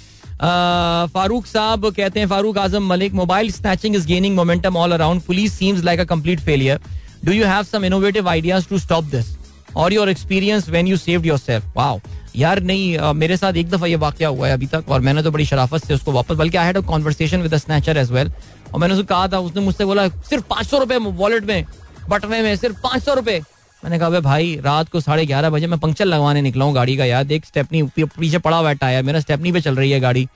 फारूक 1.13 1.45
साहब 1.45 1.85
कहते 1.87 2.19
हैं 2.19 2.27
Farooq 2.27 2.57
Azam 2.57 2.87
Malik 2.87 3.13
mobile 3.13 3.51
snatching 3.51 3.95
is 3.95 4.07
gaining 4.07 4.35
momentum 4.35 4.77
all 4.77 4.91
around 4.91 5.21
police 5.21 5.53
seems 5.53 5.83
like 5.83 5.99
a 5.99 6.03
complete 6.05 6.39
failure 6.39 6.79
do 7.25 7.31
you 7.31 7.45
have 7.45 7.63
some 7.63 7.85
innovative 7.85 8.29
ideas 8.29 8.67
to 8.69 8.79
stop 8.79 9.03
this 9.05 9.35
और 9.75 9.93
your 9.93 10.09
experience 10.09 10.69
when 10.69 10.87
you 10.87 10.97
saved 10.97 11.25
yourself 11.25 11.77
wow 11.77 11.99
यार 12.35 12.59
नहीं 12.61 12.97
uh, 12.97 13.13
मेरे 13.15 13.37
साथ 13.37 13.53
एक 13.53 13.69
दफ़ा 13.69 13.87
ये 13.87 13.95
वाक्य 13.95 14.25
हुआ 14.25 14.47
है 14.47 14.53
अभी 14.53 14.65
तक 14.67 14.89
और 14.89 15.01
मैंने 15.01 15.23
तो 15.23 15.31
बड़ी 15.31 15.45
शराफत 15.45 15.85
से 15.85 15.93
उसको 15.93 16.11
वापस 16.11 16.35
बल्कि 16.35 16.57
I 16.57 16.65
had 16.65 16.77
a 16.77 16.81
conversation 16.89 17.41
with 17.41 17.55
snatcher 17.57 17.97
as 17.97 18.11
well 18.11 18.31
और 18.73 18.79
मैंने 18.79 18.93
उसको 18.93 19.05
कहा 19.05 19.27
था 19.27 19.39
उसने 19.39 19.61
मुझसे 19.61 19.85
बोला 19.85 20.07
सिर्फ़ 20.29 20.43
पाँच 20.49 20.67
सौ 20.67 20.79
रुपए 20.79 20.97
वॉलेट 20.97 21.45
में 21.45 21.65
बटवे 22.09 22.41
में 22.41 22.55
सिर्फ़ 22.55 22.81
पाँच 22.83 23.03
सौ 23.03 23.13
रुपए। 23.13 23.41
मैंने 23.85 23.97
कहा 23.99 24.19
भाई, 24.19 24.55
रात 24.55 24.89
को 24.89 24.99
साढ़े 24.99 25.25
ग्यारह 25.25 25.49
बजे 25.49 25.67
मैं 25.67 25.77
पंक्चर 25.79 26.05
लगवाने 26.05 26.41
निकला 26.41 26.65
हूँ 26.65 26.73
गाड़ी 26.73 26.95
का 26.97 27.05
यार। 27.05 27.31
एक 27.31 27.45
स्टेपनी 27.45 27.81
पीछे 27.95 28.37
पड़ा 28.37 28.57
हुआ 28.57 28.71
टायर। 28.73 29.03
मेरा 29.03 29.19
स्टेपनी 29.19 29.51
पे 29.51 29.61
चल 29.61 29.75
रही 29.75 29.91
है 29.91 29.99
गाड़ी। 29.99 30.27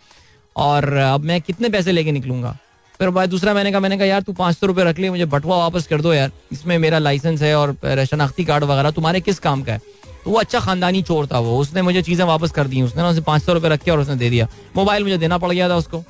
और 0.55 0.93
अब 0.93 1.21
मैं 1.21 1.39
कितने 1.41 1.69
पैसे 1.69 1.91
लेके 1.91 2.11
निकलूँगा? 2.11 2.57
फिर 2.99 3.09
भाई 3.09 3.27
दूसरा 3.27 3.53
मैंने 3.53 3.71
कहा 3.71 3.79
मैंने 3.79 3.97
कहा, 3.97 4.05
यार, 4.05 4.21
तू 4.21 4.33
पाँच 4.33 4.57
सौ 4.57 4.67
रुपये 4.67 4.85
रख 4.85 4.99
ले, 4.99 5.09
मुझे 5.09 5.25
बटवा 5.25 5.57
वापस 5.57 5.87
कर 5.87 6.01
दो 6.01 6.13
यार। 6.13 6.31
इसमें 6.51 6.77
मेरा 6.77 6.99
लाइसेंस 6.99 7.41
है 7.41 7.55
और 7.55 8.05
शनाख्ती 8.11 8.45
कार्ड 8.45 8.63
वगैरह। 8.63 8.91
तुम्हारे 8.91 9.21
किस 9.21 9.39
काम 9.39 9.63
का 9.63 9.73
है? 9.73 9.81
तो 10.25 10.31
वो 10.31 10.37
अच्छा 10.39 10.59
खानदानी 10.59 11.01
चोर 11.01 11.27
था 11.27 11.39
वो। 11.39 11.57
उसने 11.57 11.81
मुझे 11.81 12.01
चीज़ें 12.01 12.25
वापस 12.25 12.51
कर 12.51 12.67
दी। 12.67 12.81
उसने 12.81 13.01
ना 13.01 13.09
उसे 13.09 13.21
पाँच 13.21 13.43
सौ 13.43 13.53
रुपये 13.53 13.69
रखे 13.69 13.91
और 13.91 13.99
उसने 13.99 14.15
दे 14.15 14.29
दिया। 14.29 14.47
मोबाइल 14.75 15.03
मुझे 15.03 15.17
देना 15.17 15.37
पड़ 15.37 15.51
गया 15.51 15.69
था 15.69 15.75
उसको। 15.75 16.03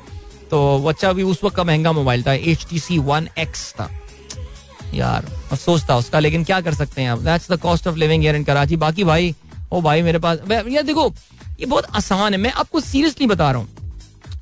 तो 0.51 0.59
वो 0.59 0.89
अच्छा 0.89 1.13
भी 1.13 1.23
उस 1.23 1.43
वक्त 1.43 1.55
का 1.55 1.63
महँगा 1.63 1.91
मोबाइल 1.91 2.23
था 2.23 2.33
H 2.33 2.67
T 2.69 2.79
C 2.79 2.97
one 2.97 3.29
X 3.39 3.73
था। 3.73 3.89
यार 4.93 5.25
अफसोस 5.51 5.89
था 5.89 5.97
उसका 5.97 6.19
लेकिन 6.19 6.43
क्या 6.43 6.59
कर 6.61 6.73
सकते 6.73 7.01
हैं 7.01 7.09
आप? 7.09 7.19
That's 7.19 7.51
the 7.51 7.59
cost 7.59 7.87
of 7.87 7.95
living 7.95 8.25
in 8.25 8.43
Karachi 8.43 8.75
बाकी 8.75 9.03
भाई 9.03 9.33
ओ 9.71 9.81
भाई 9.81 10.01
मेरे 10.01 10.19
पास 10.19 10.39
यार 10.51 10.83
देखो 10.83 11.13
ये 11.59 11.65
बहुत 11.65 11.85
आसान 11.95 12.33
है 12.33 12.39
मैं 12.39 12.51
आपको 12.51 12.79
सीरियसली 12.79 13.27
बता 13.27 13.51
रहा 13.51 13.61
हूँ। 13.61 13.69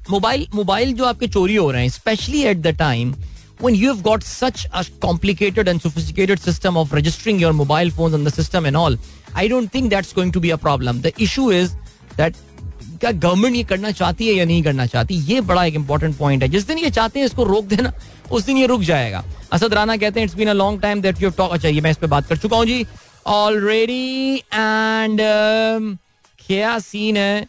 मोबाइल 0.09 0.47
मोबाइल 0.55 0.93
जो 0.93 1.05
आपके 1.05 1.27
चोरी 1.27 1.55
हो 1.55 1.71
रहे 1.71 1.81
हैं 1.81 1.89
specially 1.89 2.43
at 2.43 2.57
the 2.57 2.77
time 2.79 3.13
when 3.61 3.75
you 3.75 3.87
have 3.89 4.01
got 4.05 4.23
such 4.23 4.63
a 4.79 4.81
complicated 5.03 5.69
and 5.71 5.83
sophisticated 5.83 6.41
system 6.41 6.75
of 6.81 6.91
registering 6.97 7.39
your 7.43 7.53
mobile 7.59 7.91
phones 7.93 8.17
on 8.17 8.27
the 8.27 8.33
system 8.33 8.67
and 8.69 8.77
all, 8.81 8.97
I 9.43 9.45
don't 9.53 9.71
think 9.75 9.89
that's 9.93 10.13
going 10.17 10.33
to 10.35 10.41
be 10.43 10.51
a 10.55 10.57
problem. 10.65 10.99
The 11.05 11.13
issue 11.27 11.45
is 11.61 11.71
that 12.19 12.37
क्या 13.01 13.11
government 13.11 13.55
ये 13.55 13.63
करना 13.63 13.91
चाहती 13.91 14.27
है 14.27 14.33
या 14.33 14.45
नहीं 14.45 14.63
करना 14.63 14.85
चाहती? 14.85 15.15
ये 15.31 15.41
बड़ा 15.41 15.63
एक 15.65 15.75
इंपॉर्टेंट 15.75 16.17
पॉइंट 16.17 16.43
है। 16.43 16.49
जिस 16.49 16.67
दिन 16.67 16.77
ये 16.77 16.89
चाहते 16.89 17.19
हैं 17.19 17.25
इसको 17.25 17.43
रोक 17.43 17.65
देना। 17.65 17.93
उस 18.31 18.45
दिन 18.45 18.57
ये 18.57 18.65
रुक 18.67 18.81
जाएगा 18.81 19.23
असद 19.53 19.73
राना 19.73 19.97
कहते 19.97 20.19
हैं 20.19 20.27
it's 20.27 20.35
been 20.35 20.49
a 20.49 20.53
long 20.53 20.81
time 20.81 21.01
that 21.01 21.21
you 21.21 21.29
talk 21.37 21.51
अच्छा 21.53 21.69
ये 21.69 21.81
मैं 21.81 21.91
इस 21.91 21.97
पे 21.97 22.07
बात 22.07 22.27
कर 22.27 22.37
चुका 22.37 22.57
हूँ 22.57 22.65
जी 22.65 22.85
ऑलरेडी 23.27 24.35
एंड 24.53 25.21
क्या 26.39 26.77
सीन 26.79 27.17
है 27.17 27.41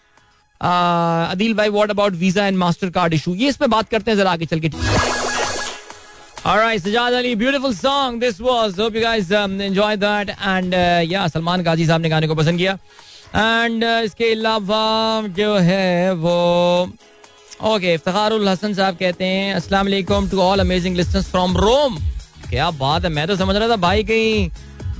अदिल 0.60 1.54
भाई 1.54 1.68
what 1.70 1.90
about 1.90 2.12
Visa 2.22 2.46
and 2.46 2.56
Mastercard 2.90 3.14
issue 3.14 3.34
ये 3.34 3.48
इस 3.48 3.56
पे 3.56 3.66
बात 3.66 3.88
करते 3.88 4.10
हैं 4.10 4.18
जरा 4.18 4.30
आगे 4.32 4.46
चल 4.46 4.60
के 4.60 4.70
Alright, 6.40 6.80
Sajad 6.80 7.14
Ali, 7.14 7.34
beautiful 7.34 7.72
song 7.72 8.20
this 8.20 8.38
was. 8.40 8.76
Hope 8.76 8.94
you 8.94 9.00
guys 9.00 9.30
um, 9.32 9.60
enjoyed 9.60 10.00
that. 10.00 10.30
And 10.40 10.72
uh, 10.72 11.02
yeah, 11.04 11.26
Salman 11.28 11.62
गाजी 11.62 11.86
साहब 11.86 12.00
ने 12.00 12.08
गाने 12.08 12.28
को 12.28 12.34
पसंद 12.34 12.58
किया. 12.58 12.72
एंड 13.34 13.84
uh, 13.84 14.04
इसके 14.04 14.30
अलावा 14.32 15.26
जो 15.38 15.56
है 15.58 16.12
वो 16.14 16.36
ओके 17.66 17.92
इफ्तारुल 17.94 18.48
हसन 18.48 18.74
साहब 18.74 18.96
कहते 18.96 19.24
हैं 19.24 19.54
अस्सलाम 19.54 19.86
वालेकुम 19.86 20.28
to 20.30 20.40
all 20.40 20.60
amazing 20.60 20.96
listeners 20.96 21.30
from 21.30 21.56
Rome 21.56 21.96
क्या 22.50 22.70
बात 22.70 23.04
है? 23.04 23.10
मैं 23.10 23.26
तो 23.26 23.36
समझ 23.36 23.56
रहा 23.56 23.68
था 23.68 23.76
भाई 23.76 24.04
कहीं 24.04 24.48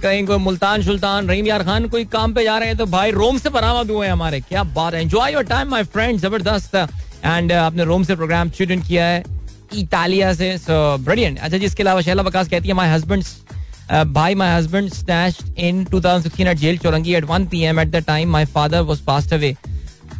कहीं 0.03 0.25
कोई 0.27 0.37
मुल्तान 0.39 0.83
सुल्तान 0.83 1.29
रहीम 1.29 1.47
यार 1.47 1.63
खान 1.65 1.89
कोई 1.89 2.05
काम 2.07 2.33
पे 2.35 2.45
जा 2.45 2.57
रहे 2.59 2.69
हैं 2.69 2.77
तो 2.79 2.87
भाई 2.87 3.11
रोम 3.11 3.39
से 3.39 3.51
बरामद 3.51 3.91
हुए 3.91 4.07
हैं 4.07 4.13
हमारे। 4.13 4.41
क्या 4.41 4.63
बात 4.63 4.95
है? 4.95 5.01
Enjoy 5.01 5.33
your 5.33 5.45
time 5.45 5.69
my 5.71 5.85
friend 5.85 6.19
ज़बरदस्त। 6.21 6.75
एंड 6.75 7.51
uh, 7.53 7.57
आपने 7.59 7.85
रोम 7.85 8.05
से 8.05 8.17
प्रोग्राम 8.17 8.51
स्टूडेंट 8.51 8.87
किया 8.87 9.05
है 9.05 9.23
इटालिया 9.75 10.33
से 10.35 10.57
सो 10.59 10.99
ब्रिलियंट 10.99 11.39
अच्छा 11.39 11.59
जिसके 11.59 11.83
अलावा 11.83 12.01
शैला 12.01 12.23
बकास 12.23 12.49
कहती 12.49 12.69
है 12.69 12.75
माय 12.75 12.89
हस्बैंड 12.91 13.25
भाई 14.13 14.35
my 14.35 14.57
husband 14.57 14.93
snatched 14.93 15.59
in 15.59 15.85
2016 15.87 16.41
at 16.41 16.57
Jail 16.59 16.79
Chowrangi 16.79 17.15
at 17.15 17.25
1 17.27 17.47
PM 17.51 17.81
at 17.81 17.89
the 17.89 18.05
time 18.07 18.31
my 18.31 18.45
father 18.55 18.81
was 18.91 19.01
passed 19.07 19.33
away 19.35 19.55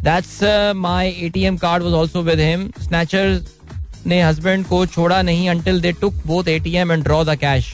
that's 0.03 0.39
my 0.77 1.09
ATM 1.19 1.57
card 1.57 1.83
was 1.83 1.93
also 1.93 2.21
with 2.21 2.39
him 2.39 2.69
snatchers 2.81 4.05
ने 4.07 4.21
husband 4.21 4.65
को 4.65 4.85
छोड़ा 4.85 5.21
नहीं 5.21 5.49
until 5.49 5.81
they 5.81 5.91
took 5.91 6.13
both 6.27 6.47
ATM 6.47 6.91
and 6.91 7.03
draw 7.03 7.23
the 7.23 7.35
cash 7.37 7.73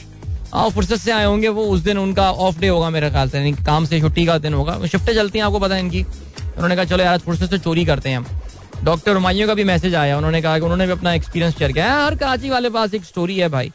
आओ, 0.54 0.70
फुर्सत 0.70 0.96
से 0.96 1.10
आए 1.12 1.24
होंगे, 1.24 1.48
वो 1.48 1.62
उस 1.66 1.80
दिन 1.80 1.98
उनका 1.98 2.30
ऑफ़ 2.32 2.58
डे 2.60 2.68
होगा 2.68 2.88
मेरे 2.90 3.10
ख्याल 3.10 3.28
से 3.28 3.52
काम 3.64 3.84
से 3.86 4.00
छुट्टी 4.00 4.24
का 4.26 4.36
दिन 4.38 4.54
होगा। 4.54 4.78
शिफ्टें 4.86 5.14
चलती 5.14 5.38
हैं, 5.38 5.44
आपको 5.46 5.58
पता 5.58 5.74
है 5.74 5.80
इनकी। 5.80 6.02
उन्होंने 6.02 6.76
कहा, 6.76 6.84
चलो 6.84 7.04
यार, 7.04 7.18
फुर्सत 7.18 7.50
से 7.50 7.58
चोरी 7.58 7.84
करते 7.84 8.08
हैं 8.08 8.16
हम. 8.16 8.26
डॉक्टर 8.84 9.14
हुमायूं 9.14 9.46
का 9.46 9.54
भी 9.54 9.64
मैसेज 9.64 9.94
आया, 9.94 10.16
उन्होंने 10.16 10.40
कहा 10.42 10.58
कि 10.58 10.64
उन्होंने 10.64 10.86
भी 10.86 10.92
अपना 10.92 11.12
एक्सपीरियंस 11.14 11.58
शेयर 11.58 11.72
किया। 11.72 11.92
हर 11.94 12.14
कराची 12.14 12.50
वाले 12.50 12.70
पास 12.70 12.94
एक 12.94 13.04
स्टोरी 13.04 13.38
है 13.38 13.48
भाई। 13.48 13.72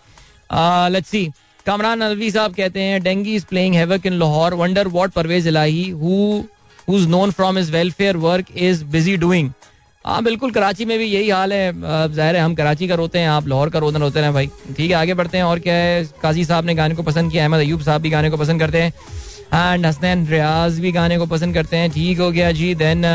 लेट्स 0.92 1.10
सी 1.10 1.30
कमरान 1.66 2.04
नलवी 2.04 2.32
साहब 2.32 2.54
कहते 2.56 2.82
हैं 2.82 3.02
dengue 3.04 3.36
is 3.36 3.46
playing 3.46 3.76
havoc 3.76 4.06
in 4.06 4.14
Lahore 4.14 4.54
wonder 4.54 4.88
what 4.88 5.12
Parvez 5.12 5.48
Elahi 5.48 5.90
who 5.92 6.44
who's 6.92 7.08
known 7.08 7.34
from 7.40 7.60
his 7.62 7.74
welfare 7.74 8.16
work 8.28 8.54
is 8.68 8.84
busy 8.96 9.18
doing. 9.26 9.50
हाँ 10.06 10.24
बिल्कुल, 10.24 10.52
कराची 10.52 10.86
में 10.86 10.98
भी 11.00 11.06
यही 11.06 11.30
हाल 11.30 11.54
है। 11.54 11.72
ज़ाहिर 12.14 12.36
है, 12.36 12.42
हम 12.42 12.54
कराची 12.56 12.88
का 12.88 12.96
रोते 12.96 13.20
हैं, 13.20 13.28
आप 13.30 13.48
लाहौर 13.48 13.70
का 13.70 13.80
रोदन 13.80 14.02
रोते 14.02 14.20
हैं 14.20 14.34
भाई। 14.34 14.48
ठीक 14.78 14.90
है, 14.90 14.96
आगे 14.98 15.14
बढ़ते 15.14 15.38
हैं, 15.38 15.44
और 15.46 15.60
क्या 15.60 15.74
है? 15.76 16.04
काजी 16.22 16.46
साहब 16.46 16.66
ने 16.66 16.76
गाने 16.76 16.96
को 16.96 17.04
पसंद 17.04 17.32
किया, 17.32 17.44
अहमद 17.44 17.60
अयूब 17.60 17.82
साहब 17.82 18.02
भी 18.02 18.10
गाने 18.10 18.30
को 18.30 18.38
पसंद 18.38 18.60
करते 18.60 18.82
हैं। 18.82 18.94
एंड 19.54 19.86
हसनैन 19.86 20.26
रियाज 20.28 20.80
भी 20.80 20.92
गाने 20.92 21.18
को 21.18 21.26
पसंद 21.28 21.54
करते 21.54 21.78
हैं। 21.78 21.92
ठीक 21.92 22.20
हो 22.20 22.32
गया 22.32 22.52
जी 22.52 22.74
देन 22.76 23.06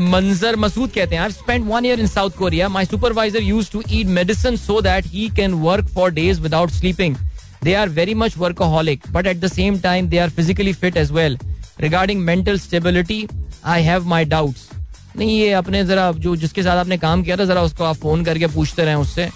मंजर 0.00 0.56
मसूद 0.56 0.90
कहते 0.90 1.16
हैं 1.16 1.22
I 1.22 1.30
spend 1.30 1.68
one 1.68 1.84
year 1.86 2.00
in 2.00 2.06
South 2.06 2.30
Korea 2.38 2.68
my 2.68 2.84
supervisor 2.84 3.42
use 3.42 3.70
to 3.72 3.82
eat 3.90 4.06
medicine 4.06 4.56
so 4.56 4.80
that 4.82 5.06
he 5.06 5.28
can 5.36 5.52
work 5.62 5.88
for 5.94 6.10
days 6.12 6.40
without 6.40 6.70
sleeping 6.70 7.16
they 7.64 7.74
are 7.74 7.88
very 7.88 8.14
much 8.14 8.36
workaholic 8.38 9.02
but 9.12 9.26
at 9.26 9.40
the 9.40 9.52
same 9.52 9.78
time 9.80 10.08
they 10.08 10.18
are 10.18 10.30
physically 10.30 10.72
fit 10.72 10.96
as 10.96 11.12
well 11.12 11.38
regarding 11.78 12.20
mental 12.20 12.58
stability 12.58 13.26
I 13.64 13.82
have 13.82 14.06
my 14.06 14.24
doubts 14.24 14.68
नहीं, 15.16 15.38
ये 15.38 15.52
अपने 15.54 15.84
जरा 15.84 16.10
जो 16.14 16.34
जिसके 16.36 16.62
साथ 16.62 16.76
आपने 16.76 16.96
काम 16.98 17.22
किया 17.22 17.36
था, 17.36 17.44
जरा 17.44 17.62
उसको 17.62 17.84
आप 17.84 17.96
फ़ोन 17.96 18.24
करके 18.24 18.46
पूछते 18.46 18.84
रहे 18.84 18.94
उससे 18.94 19.28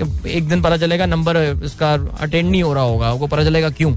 कि 0.00 0.30
एक 0.30 0.48
दिन 0.48 0.62
पता 0.62 0.76
चलेगा 0.76 1.06
नंबर 1.06 1.36
इसका 1.64 1.92
अटेंड 1.92 2.50
नहीं 2.50 2.62
हो 2.62 2.72
रहा 2.74 2.84
होगा, 2.84 3.08
आपको 3.08 3.26
पता 3.26 3.44
चलेगा 3.44 3.70
क्यों। 3.70 3.94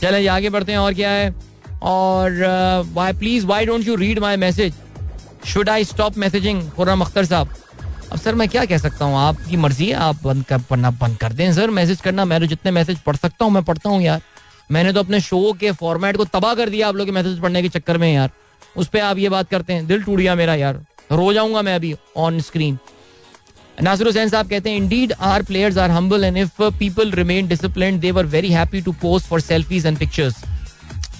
चले 0.00 0.26
आगे 0.28 0.50
बढ़ते 0.50 0.72
हैं, 0.72 0.78
और 0.78 0.94
क्या 0.94 1.10
है? 1.10 1.34
और 1.82 2.84
why 2.94 3.12
please 3.12 3.46
why 3.46 3.66
don't 3.66 3.86
you 3.86 3.94
read 3.96 4.18
my 4.18 4.36
message 4.36 4.74
should 5.46 5.68
I 5.68 5.84
stop 5.84 6.18
messaging 6.18 6.62
Khurram 6.70 7.00
Akhtar 7.00 7.24
साहब। 7.24 7.48
अब 8.12 8.18
सर, 8.18 8.34
मैं 8.34 8.48
क्या 8.48 8.64
कह 8.64 8.78
सकता 8.78 9.04
हूँ? 9.04 9.16
आपकी 9.18 9.56
मर्ज़ी 9.56 9.86
है, 9.86 9.94
आप 9.94 10.22
बंद 10.24 10.44
कर, 10.44 10.58
पढ़ना 10.70 10.90
बंद 10.92 11.16
कर 11.18 11.32
दें। 11.32 11.52
सर 11.54 11.70
मैसेज 11.70 12.00
करना, 12.00 12.24
मैं 12.24 12.40
तो 12.40 12.46
जितने 12.46 12.70
मैसेज 12.72 12.98
पढ़ 12.98 13.16
सकता 13.16 13.44
हूँ, 13.44 13.52
मैं 13.52 13.62
पढ़ता 13.64 13.90
हूँ 13.90 14.02
यार। 14.02 14.20
मैंने 14.70 14.92
तो 14.92 15.00
अपने 15.00 15.20
शो 15.20 15.52
के 15.60 15.70
फॉर्मेट 15.72 16.16
को 16.16 16.24
तबाह 16.26 16.54
कर 16.54 16.68
दिया 16.68 16.88
आप 16.88 16.96
लोग 16.96 17.06
के 17.06 17.12
मैसेज 17.12 17.40
पढ़ने 17.40 17.62
के 17.62 17.68
चक्कर 17.68 17.98
में 17.98 18.12
यार। 18.14 18.30
उस 18.76 18.88
पर 18.88 19.00
आप 19.00 19.18
ये 19.18 19.28
बात 19.28 19.48
करते 19.50 19.72
हैं, 19.72 19.86
दिल 19.86 20.02
टूट 20.02 20.18
गया 20.18 20.34
मेरा 20.34 20.54
यार। 20.54 20.84
रो 21.12 21.32
जाऊँगा 21.32 21.62
मैं 21.62 21.74
अभी 21.74 21.94
ऑन 22.16 22.40
स्क्रीन 22.40 22.78
नासिर 23.82 24.06
हुसैन 24.06 24.28
साहब 24.28 24.48
कहते 24.50 24.70
हैं 24.70 24.76
indeed 24.76 25.12
are 25.12 25.42
players 25.42 25.78
are 25.78 25.90
humble 25.90 26.24
and 26.24 26.36
if 26.36 26.62
people 26.78 27.10
remain 27.12 27.48
discipline 27.48 27.98
they 28.00 28.10
were 28.10 28.26
very 28.26 28.50
happy 28.52 28.80
to 28.82 28.92
post 29.02 29.26
for 29.26 29.40
selfies 29.40 29.86
and 29.86 29.98
pictures 29.98 30.44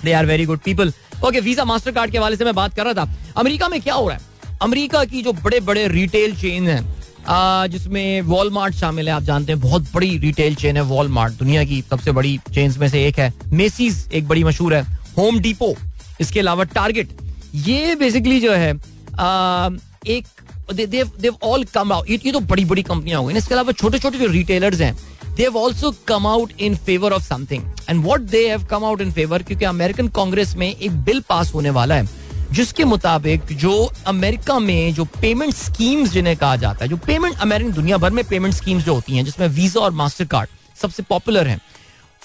they 0.05 0.13
are 0.13 0.27
very 0.27 0.45
good 0.45 0.61
people 0.61 0.93
okay 1.25 1.41
Visa 1.41 1.65
Mastercard 1.93 2.11
के 2.11 2.19
हवाले 2.19 2.37
से 2.37 2.45
मैं 2.45 2.55
बात 2.55 2.75
कर 2.75 2.85
रहा 2.85 2.95
था। 2.95 3.33
अमेरिका 3.37 3.69
में 3.69 3.81
क्या 3.81 3.95
हो 3.95 4.09
रहा 4.09 4.17
है? 4.17 4.23
अमेरिका 4.63 5.05
की 5.05 5.23
जो 5.23 5.33
बड़े 5.35 5.61
बड़े 5.61 5.87
रिटेल 5.89 6.35
चेन 6.37 6.69
है 6.69 6.81
जिसमें 7.29 8.21
वॉलमार्ट 8.23 8.75
शामिल 8.75 9.09
है 9.09 9.15
आप 9.15 9.23
जानते 9.23 9.53
हैं 9.53 9.61
बहुत 9.61 9.87
बड़ी 9.95 10.17
रिटेल 10.19 10.55
चेन 10.55 10.77
है 10.77 10.83
वॉलमार्ट 10.83 11.35
दुनिया 11.35 11.65
की 11.65 11.81
सबसे 11.91 12.13
बड़ी 12.13 12.39
चेन 12.55 12.75
में 12.79 12.89
से 12.89 13.05
एक 13.07 13.19
है। 13.19 13.33
मेसीज 13.53 14.09
एक 14.15 14.29
बड़ी 14.29 14.45
मशहूर 14.45 14.75
है 14.75 14.83
होम 15.19 15.39
डिपो 15.41 15.75
इसके 16.21 16.41
अलावा 16.41 16.65
टारगेट 16.75 17.09
ये 17.55 17.95
बेसिकली 17.95 18.41
जो 18.41 18.53
है 18.53 18.73
आ, 19.19 19.71
एक 20.07 20.27
देव 20.73 21.37
ऑल 21.43 21.65
कम 21.65 21.93
आउट 21.93 22.11
ये 22.11 22.33
तो 22.33 22.41
बड़ी 22.41 22.65
बड़ी 22.65 22.83
कंपनियाँ 22.83 23.21
हो 23.21 23.27
गई 23.27 23.35
इसके 23.35 23.55
अलावा 23.55 23.73
छोटे 23.73 23.99
छोटे 23.99 24.19
जो 24.19 24.27
रिटेलर्स 24.27 24.81
हैं 24.81 24.95
they've 25.37 25.57
also 25.57 25.95
come 26.09 26.27
out 26.27 26.53
in 26.61 26.77
favour 26.87 27.13
of 27.13 27.23
something 27.23 27.63
and 27.89 28.05
what 28.05 28.21
they 28.31 28.49
have 28.49 28.65
come 28.65 28.85
out 28.85 29.01
in 29.01 29.11
favour 29.13 29.43
क्योंकि 29.43 29.65
अमेरिकन 29.65 30.09
कांग्रेस 30.17 30.55
में 30.57 30.69
एक 30.69 30.93
बिल 31.05 31.21
पास 31.29 31.53
होने 31.55 31.71
वाला 31.71 31.95
है 31.95 32.09
जिसके 32.53 32.85
मुताबिक 32.85 33.41
जो 33.53 33.73
अमेरिका 34.07 34.59
में 34.59 34.95
जो 34.95 35.05
पेमेंट 35.21 35.55
स्कीम्स 35.55 36.11
जिन्हें 36.11 36.37
कहा 36.37 36.57
जाता 36.57 36.85
है 36.85 36.89
जो 36.89 36.97
पेमेंट 36.97 37.39
अमेरिकन 37.39 37.73
दुनिया 37.73 37.97
भर 37.97 38.11
में 38.11 38.25
पेमेंट 38.25 38.55
स्कीम्स 38.55 38.85
जो 38.85 38.95
होती 38.95 39.17
हैं 39.17 39.25
जिसमें 39.25 39.47
वीज़ा 39.49 39.81
और 39.81 39.91
मास्टर 39.93 40.25
कार्ड 40.25 40.49
सबसे 40.83 41.03
पॉपुलर 41.03 41.49
हैं 41.49 41.61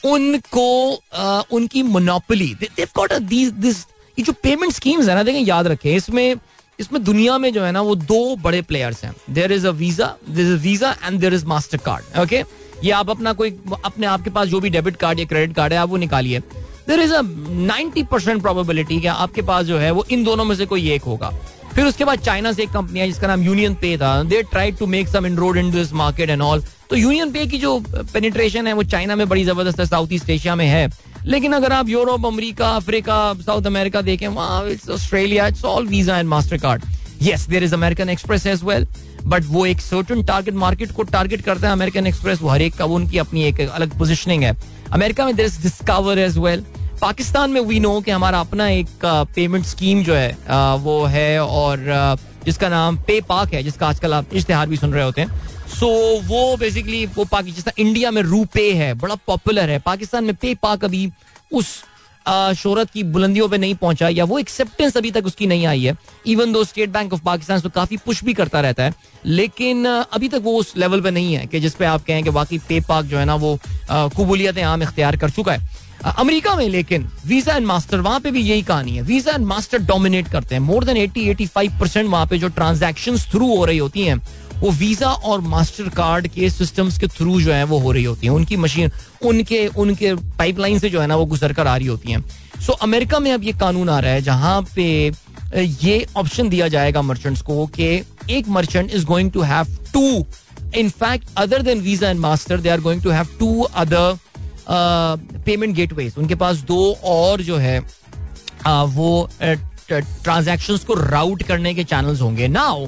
उनको 0.03 0.93
आ, 1.13 1.41
उनकी 1.51 1.83
मोनोपली 1.83 2.55
दिस 2.59 3.85
ये 4.17 4.23
जो 4.23 4.33
पेमेंट 4.33 4.73
स्कीम्स 4.73 5.07
है 5.09 5.15
ना 5.15 5.23
देखें 5.23 5.39
याद 5.39 5.67
रखें 5.67 5.95
इसमें 5.95 6.35
इसमें 6.79 7.03
दुनिया 7.03 7.37
में 7.37 7.51
जो 7.53 7.63
है 7.63 7.71
ना 7.71 7.81
वो 7.81 7.95
दो 7.95 8.35
बड़े 8.35 8.61
प्लेयर्स 8.61 9.03
हैं। 9.03 9.13
There 9.29 9.51
is 9.51 9.67
a 9.67 9.71
Visa 9.71 10.15
this 10.29 10.47
is 10.47 10.61
Visa 10.61 10.91
and 11.03 11.19
there 11.19 11.33
is 11.33 11.45
Mastercard 11.77 12.19
okay 12.19 12.43
ये 12.83 12.91
आप 12.91 13.09
अपना 13.09 13.33
कोई 13.33 13.49
अपने 13.85 14.07
आपके 14.07 14.29
पास 14.29 14.47
जो 14.47 14.59
भी 14.59 14.69
डेबिट 14.69 14.95
कार्ड 14.95 15.19
या 15.19 15.25
क्रेडिट 15.25 15.55
कार्ड 15.55 15.73
है 15.73 15.79
आप 15.79 15.89
वो 15.89 15.97
निकालिए। 15.97 16.41
There 16.91 16.99
is 16.99 17.13
a 17.13 17.21
percent 18.11 18.41
probability 18.41 19.05
आपके 19.07 19.41
पास 19.41 19.65
जो 19.65 19.77
है 19.77 19.91
वो 19.91 20.05
इन 20.11 20.23
दोनों 20.23 20.45
में 20.45 20.55
से 20.55 20.65
कोई 20.65 20.89
एक 20.91 21.03
होगा। 21.03 21.29
फिर 21.75 21.85
उसके 21.85 22.05
बाद 22.05 22.19
चाइना 22.19 22.51
से 22.51 22.63
एक 22.63 22.69
कंपनी 22.69 22.99
है 22.99 23.05
जिसका 23.07 23.27
नाम 23.27 23.43
यूनियन 23.43 23.73
पे 23.81 23.95
था। 23.97 24.11
They 24.23 24.41
try 24.43 24.71
to 24.71 24.85
make 24.87 25.07
some 25.07 25.25
inroad 25.25 25.57
in 25.57 25.69
this 25.71 25.93
market 25.93 26.29
and 26.29 26.41
all 26.41 26.63
तो 26.89 26.95
यूनियन 26.95 27.31
पे 27.31 27.45
की 27.47 27.57
जो 27.57 27.77
पेनिट्रेशन 27.89 28.67
है 28.67 28.73
वो 28.73 28.83
चाइना 28.85 29.15
में 29.15 29.27
बड़ी 29.29 29.43
ज़बरदस्त 29.43 29.79
है 29.79 29.85
साउथ 29.85 30.13
ईस्ट 30.13 30.29
एशिया 30.29 30.55
में 30.55 30.65
है। 30.67 30.89
लेकिन 31.25 31.53
अगर 31.53 31.73
आप 31.73 31.89
Europe 31.89 32.25
America 32.25 32.69
Africa 32.71 33.33
South 33.41 33.67
America 33.67 34.01
देखें, 34.01 34.27
वहाँ 34.27 34.67
it's 34.69 34.89
Australia 34.89 35.47
it's 35.47 35.63
all 35.65 35.87
Visa 35.87 36.17
and 36.17 36.29
Mastercard 36.57 36.83
yes 37.21 37.47
there 37.49 37.63
is 37.63 37.75
American 37.75 38.09
Express 38.09 38.45
as 38.47 38.63
well 38.63 38.87
but 39.25 39.43
वो 39.47 39.65
एक 39.65 39.81
सर्टन 39.81 40.23
टारगेट 40.23 40.53
मार्केट 40.57 40.91
को 40.91 41.03
टारगेट 41.15 41.41
करता 41.41 41.67
है 41.67 41.73
अमेरिकन 41.73 42.07
एक्सप्रेस 42.07 42.41
वो 42.41 42.49
हर 42.49 42.61
एक 42.61 42.75
का 42.75 42.85
उनकी 42.97 43.17
अपनी 43.17 43.43
एक 43.45 43.59
अलग 43.61 43.97
पोजिशनिंग 43.99 44.43
है। 44.43 44.55
अमेरिका 44.93 45.25
में 45.25 45.35
there 45.35 45.45
is 45.45 45.61
Discover 45.61 46.19
as 46.19 46.37
well 46.37 46.65
Pakistan 47.01 47.51
में 47.51 47.59
वी 47.61 47.79
नो 47.79 47.99
कि 48.01 48.11
हमारा 48.11 48.39
अपना 48.39 48.67
एक 48.69 49.05
पेमेंट 49.35 49.65
स्कीम 49.65 50.03
जो 50.03 50.13
है 50.15 50.37
आ, 50.49 50.75
वो 50.75 51.03
है 51.05 51.43
और 51.43 51.89
आ, 51.89 52.15
जिसका 52.45 52.69
नाम 52.69 52.97
पे 53.07 53.19
पाक 53.21 53.53
है 53.53 53.63
जिसका 53.63 53.87
आजकल 53.87 54.13
आप 54.13 54.33
इश्तेहार 54.33 54.67
भी 54.69 54.77
सुन 54.77 54.93
रहे 54.93 55.03
होते 55.03 55.21
हैं। 55.21 55.27
सो 55.69 55.87
so, 55.87 56.27
वो 56.27 56.57
बेसिकली 56.57 57.05
वो 57.15 57.25
पाकिस्तान 57.25 57.81
इंडिया 57.81 58.11
में 58.11 58.21
रूपे 58.21 58.71
है 58.73 58.93
बड़ा 58.93 59.15
पॉपुलर 59.27 59.69
है। 59.69 59.79
पाकिस्तान 59.79 60.23
में 60.23 60.35
पे 60.35 60.53
पाक 60.55 60.85
अभी 60.85 61.09
उस 61.51 61.83
शोहरत 62.57 62.89
की 62.91 63.03
बुलंदियों 63.03 63.47
पे 63.49 63.57
नहीं 63.57 63.75
पहुँचा 63.75 64.07
या 64.09 64.23
वो 64.25 64.37
एक्सेप्टेंस 64.39 64.97
अभी 64.97 65.11
तक 65.11 65.25
उसकी 65.25 65.47
नहीं 65.47 65.65
आई 65.65 65.83
है। 65.83 65.95
Even 66.27 66.51
though 66.51 66.63
state 66.63 66.89
bank 66.89 67.13
of 67.13 67.21
Pakistan 67.25 67.69
काफ़ी 67.75 67.97
पुश 67.97 68.23
भी 68.23 68.33
करता 68.33 68.61
रहता 68.61 68.83
है 68.83 68.93
लेकिन 69.25 69.85
अभी 69.85 70.29
तक 70.29 70.41
वो 70.43 70.55
उस 70.57 70.73
लेवल 70.77 71.01
पे 71.01 71.11
नहीं 71.11 71.33
है 71.33 71.45
कि 71.45 71.59
जिसपे 71.59 71.85
आप 71.85 72.05
कहें 72.05 72.23
कि 72.23 72.29
बाकी 72.29 72.57
पे 72.69 72.79
पाक 72.89 73.05
जो 73.05 73.17
है 73.17 73.25
ना 73.25 73.35
वो 73.35 73.57
कबूलियतें 73.91 74.63
आम 74.63 74.83
इख्तियार 74.83 75.17
कर 75.17 75.29
चुका 75.29 75.53
है। 75.53 75.89
अमेरिका 76.03 76.55
में, 76.55 76.67
लेकिन 76.69 77.07
वीज़ा 77.27 77.55
एंड 77.55 77.65
मास्टर 77.65 77.99
वहाँ 77.99 78.19
पे 78.19 78.31
भी 78.31 78.41
यही 78.41 78.61
कहानी 78.63 78.91
है। 78.91 79.01
वीज़ा 79.03 79.33
एंड 79.33 79.45
मास्टर 79.45 79.79
डोमिनेट 79.79 80.27
करते 80.27 80.55
हैं। 80.55 80.61
More 80.61 80.83
than 80.83 80.97
eighty 80.97 81.27
eighty 81.29 81.45
five 81.47 81.77
percent 81.79 82.09
वहाँ 82.09 82.25
पे 82.27 82.37
जो 82.37 82.47
ट्रांजेक्शन 82.49 83.17
थ्रू 83.31 83.55
हो 83.55 83.65
रही 83.65 83.77
होती 83.77 84.01
हैं, 84.01 84.15
वो 84.59 84.71
वीज़ा 84.71 85.09
और 85.09 85.41
मास्टर 85.41 85.89
कार्ड 85.91 86.27
के 86.27 86.49
सिस्टम्स 86.49 86.97
के 86.99 87.07
थ्रू 87.07 87.39
जो 87.41 87.51
है, 87.53 87.63
वो 87.63 87.79
हो 87.79 87.91
रही 87.91 88.03
होती 88.03 88.27
है। 88.27 88.33
उनकी 88.33 88.57
मशीन 88.57 88.91
उनके 89.23 89.65
उनके 89.67 90.13
पाइपलाइन 90.37 90.79
से 90.79 90.89
जो 90.89 91.01
है 91.01 91.07
ना, 91.07 91.15
वो 91.15 91.25
गुजर 91.25 91.53
कर 91.53 91.67
आ 91.67 91.75
रही 91.75 91.87
होती 91.87 92.11
हैं। 92.11 92.23
सो 92.61 92.73
अमेरिका 92.73 93.19
में 93.19 93.31
अब 93.31 93.43
ये 93.43 93.53
कानून 93.53 93.89
आ 93.89 93.99
रहा 93.99 94.11
है, 94.11 94.21
जहाँ 94.21 94.61
पे 94.75 95.11
ये 95.55 96.05
ऑप्शन 96.17 96.49
दिया 96.49 96.67
जाएगा 96.67 97.01
मर्चेंट्स 97.01 97.41
को 97.41 97.65
कि 97.69 97.87
एक 98.29 98.47
merchant 98.49 98.91
is 98.91 99.05
going 99.05 99.31
to 99.31 99.41
have 99.43 99.77
to 99.93 100.25
in 100.75 100.89
fact 100.89 101.29
other 101.37 101.61
than 101.61 101.79
Visa 101.81 102.09
and 102.09 102.19
Master 102.19 102.59
they 102.59 102.69
are 102.69 102.81
going 102.81 103.01
to 103.03 103.09
have 103.09 103.27
to 103.39 103.61
other 103.61 104.17
payment 104.69 105.75
gateways 105.75 106.15
उनके 106.17 106.35
पास 106.35 106.57
दो 106.67 106.93
और 107.05 107.41
जो 107.41 107.57
है 107.57 107.79
uh, 107.81 108.85
वो 108.87 109.29
ट्रांजेक्शन 109.89 110.77
को 110.87 110.93
राउट 110.93 111.43
करने 111.43 111.73
के 111.73 111.83
चैनल्स 111.83 112.21
होंगे. 112.21 112.47
नाउ 112.47 112.87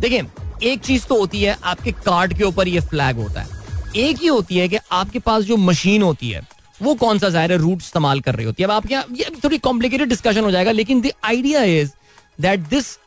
देखिए 0.00 0.24
एक 0.62 0.80
चीज़ 0.80 1.06
तो 1.06 1.18
होती 1.18 1.42
है 1.42 1.56
आपके 1.64 1.92
कार्ड 1.92 2.34
के 2.38 2.44
ऊपर 2.44 2.68
ये 2.68 2.80
फ्लैग 2.80 3.16
होता 3.16 3.40
है. 3.40 3.48
एक 3.96 4.16
ही 4.20 4.26
होती 4.26 4.56
है 4.58 4.68
कि 4.68 4.78
आपके 4.92 5.18
पास 5.18 5.44
जो 5.44 5.56
मशीन 5.56 6.02
होती 6.02 6.30
है 6.30 6.40
वो 6.82 6.94
कौन 6.94 7.18
सा 7.18 7.28
ज़ाहिर 7.28 7.58
रूट 7.58 7.82
इस्तेमाल 7.82 8.20
कर 8.20 8.34
रही 8.34 8.46
होती 8.46 8.62
है. 8.62 8.68
अब 8.68 8.74
आपके 8.74 8.94
ये 9.18 9.30
थोड़ी 9.44 9.58
कॉम्प्लिकेटेड 9.58 10.08
डिस्कशन 10.08 10.44
हो 10.44 10.50
जाएगा 10.50 10.72
लेकिन 10.72 11.00
the 11.00 11.12
idea 11.24 11.62
is 11.62 11.90
that 12.38 12.68
this 12.68 12.98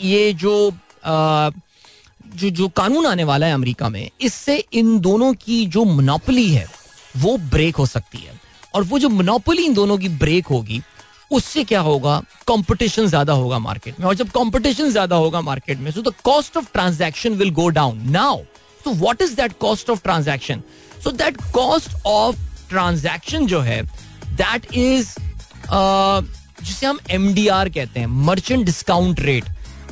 ये 0.00 0.32
जो 0.32 0.70
आ, 1.04 1.50
जो 2.36 2.50
जो 2.50 2.68
कानून 2.76 3.06
आने 3.06 3.24
वाला 3.24 3.46
है 3.46 3.54
अमेरिका 3.54 3.88
में 3.88 4.08
इससे 4.20 4.56
इन 4.72 4.98
दोनों 5.00 5.32
की 5.34 5.64
जो 5.66 5.84
मोनोपली 5.84 6.48
है 6.50 6.66
वो 7.16 7.36
ब्रेक 7.38 7.76
हो 7.76 7.86
सकती 7.86 8.18
है। 8.18 8.40
और 8.74 8.82
वो 8.82 8.98
जो 8.98 9.08
मोनोपली 9.08 9.64
इन 9.64 9.74
दोनों 9.74 9.98
की 9.98 10.08
ब्रेक 10.08 10.46
होगी, 10.46 10.80
उससे 11.30 11.64
क्या 11.64 11.80
होगा? 11.80 12.18
कंपटीशन 12.48 13.06
ज़्यादा 13.06 13.32
होगा 13.32 13.58
मार्केट 13.58 14.00
में। 14.00 14.06
और 14.06 14.14
जब 14.14 14.30
कंपटीशन 14.30 14.90
ज़्यादा 14.90 15.16
होगा 15.16 15.40
मार्केट 15.40 15.78
में 15.78 15.90
so 15.90 16.02
the 16.02 16.12
cost 16.24 16.56
of 16.56 16.72
transaction 16.72 17.34
will 17.34 17.50
go 17.54 17.68
down 17.70 18.02
now 18.10 18.38
so 18.84 18.92
what 18.92 19.22
is 19.22 19.34
that 19.36 19.58
cost 19.60 19.90
of 19.90 20.02
transaction 20.02 20.62
so 21.04 21.10
that 21.12 21.36
cost 21.54 22.04
of 22.06 22.36
transaction 22.68 23.46
जो 23.46 23.60
है 23.60 23.82
दैट 23.82 24.66
इज़ 24.74 25.14
जिसे 26.62 26.86
हम 26.86 26.98
MDR 27.14 27.68
कहते 27.74 28.00
हैं 28.00 28.06
मर्चेंट 28.06 28.64
डिस्काउंट 28.66 29.20
रेट 29.20 29.44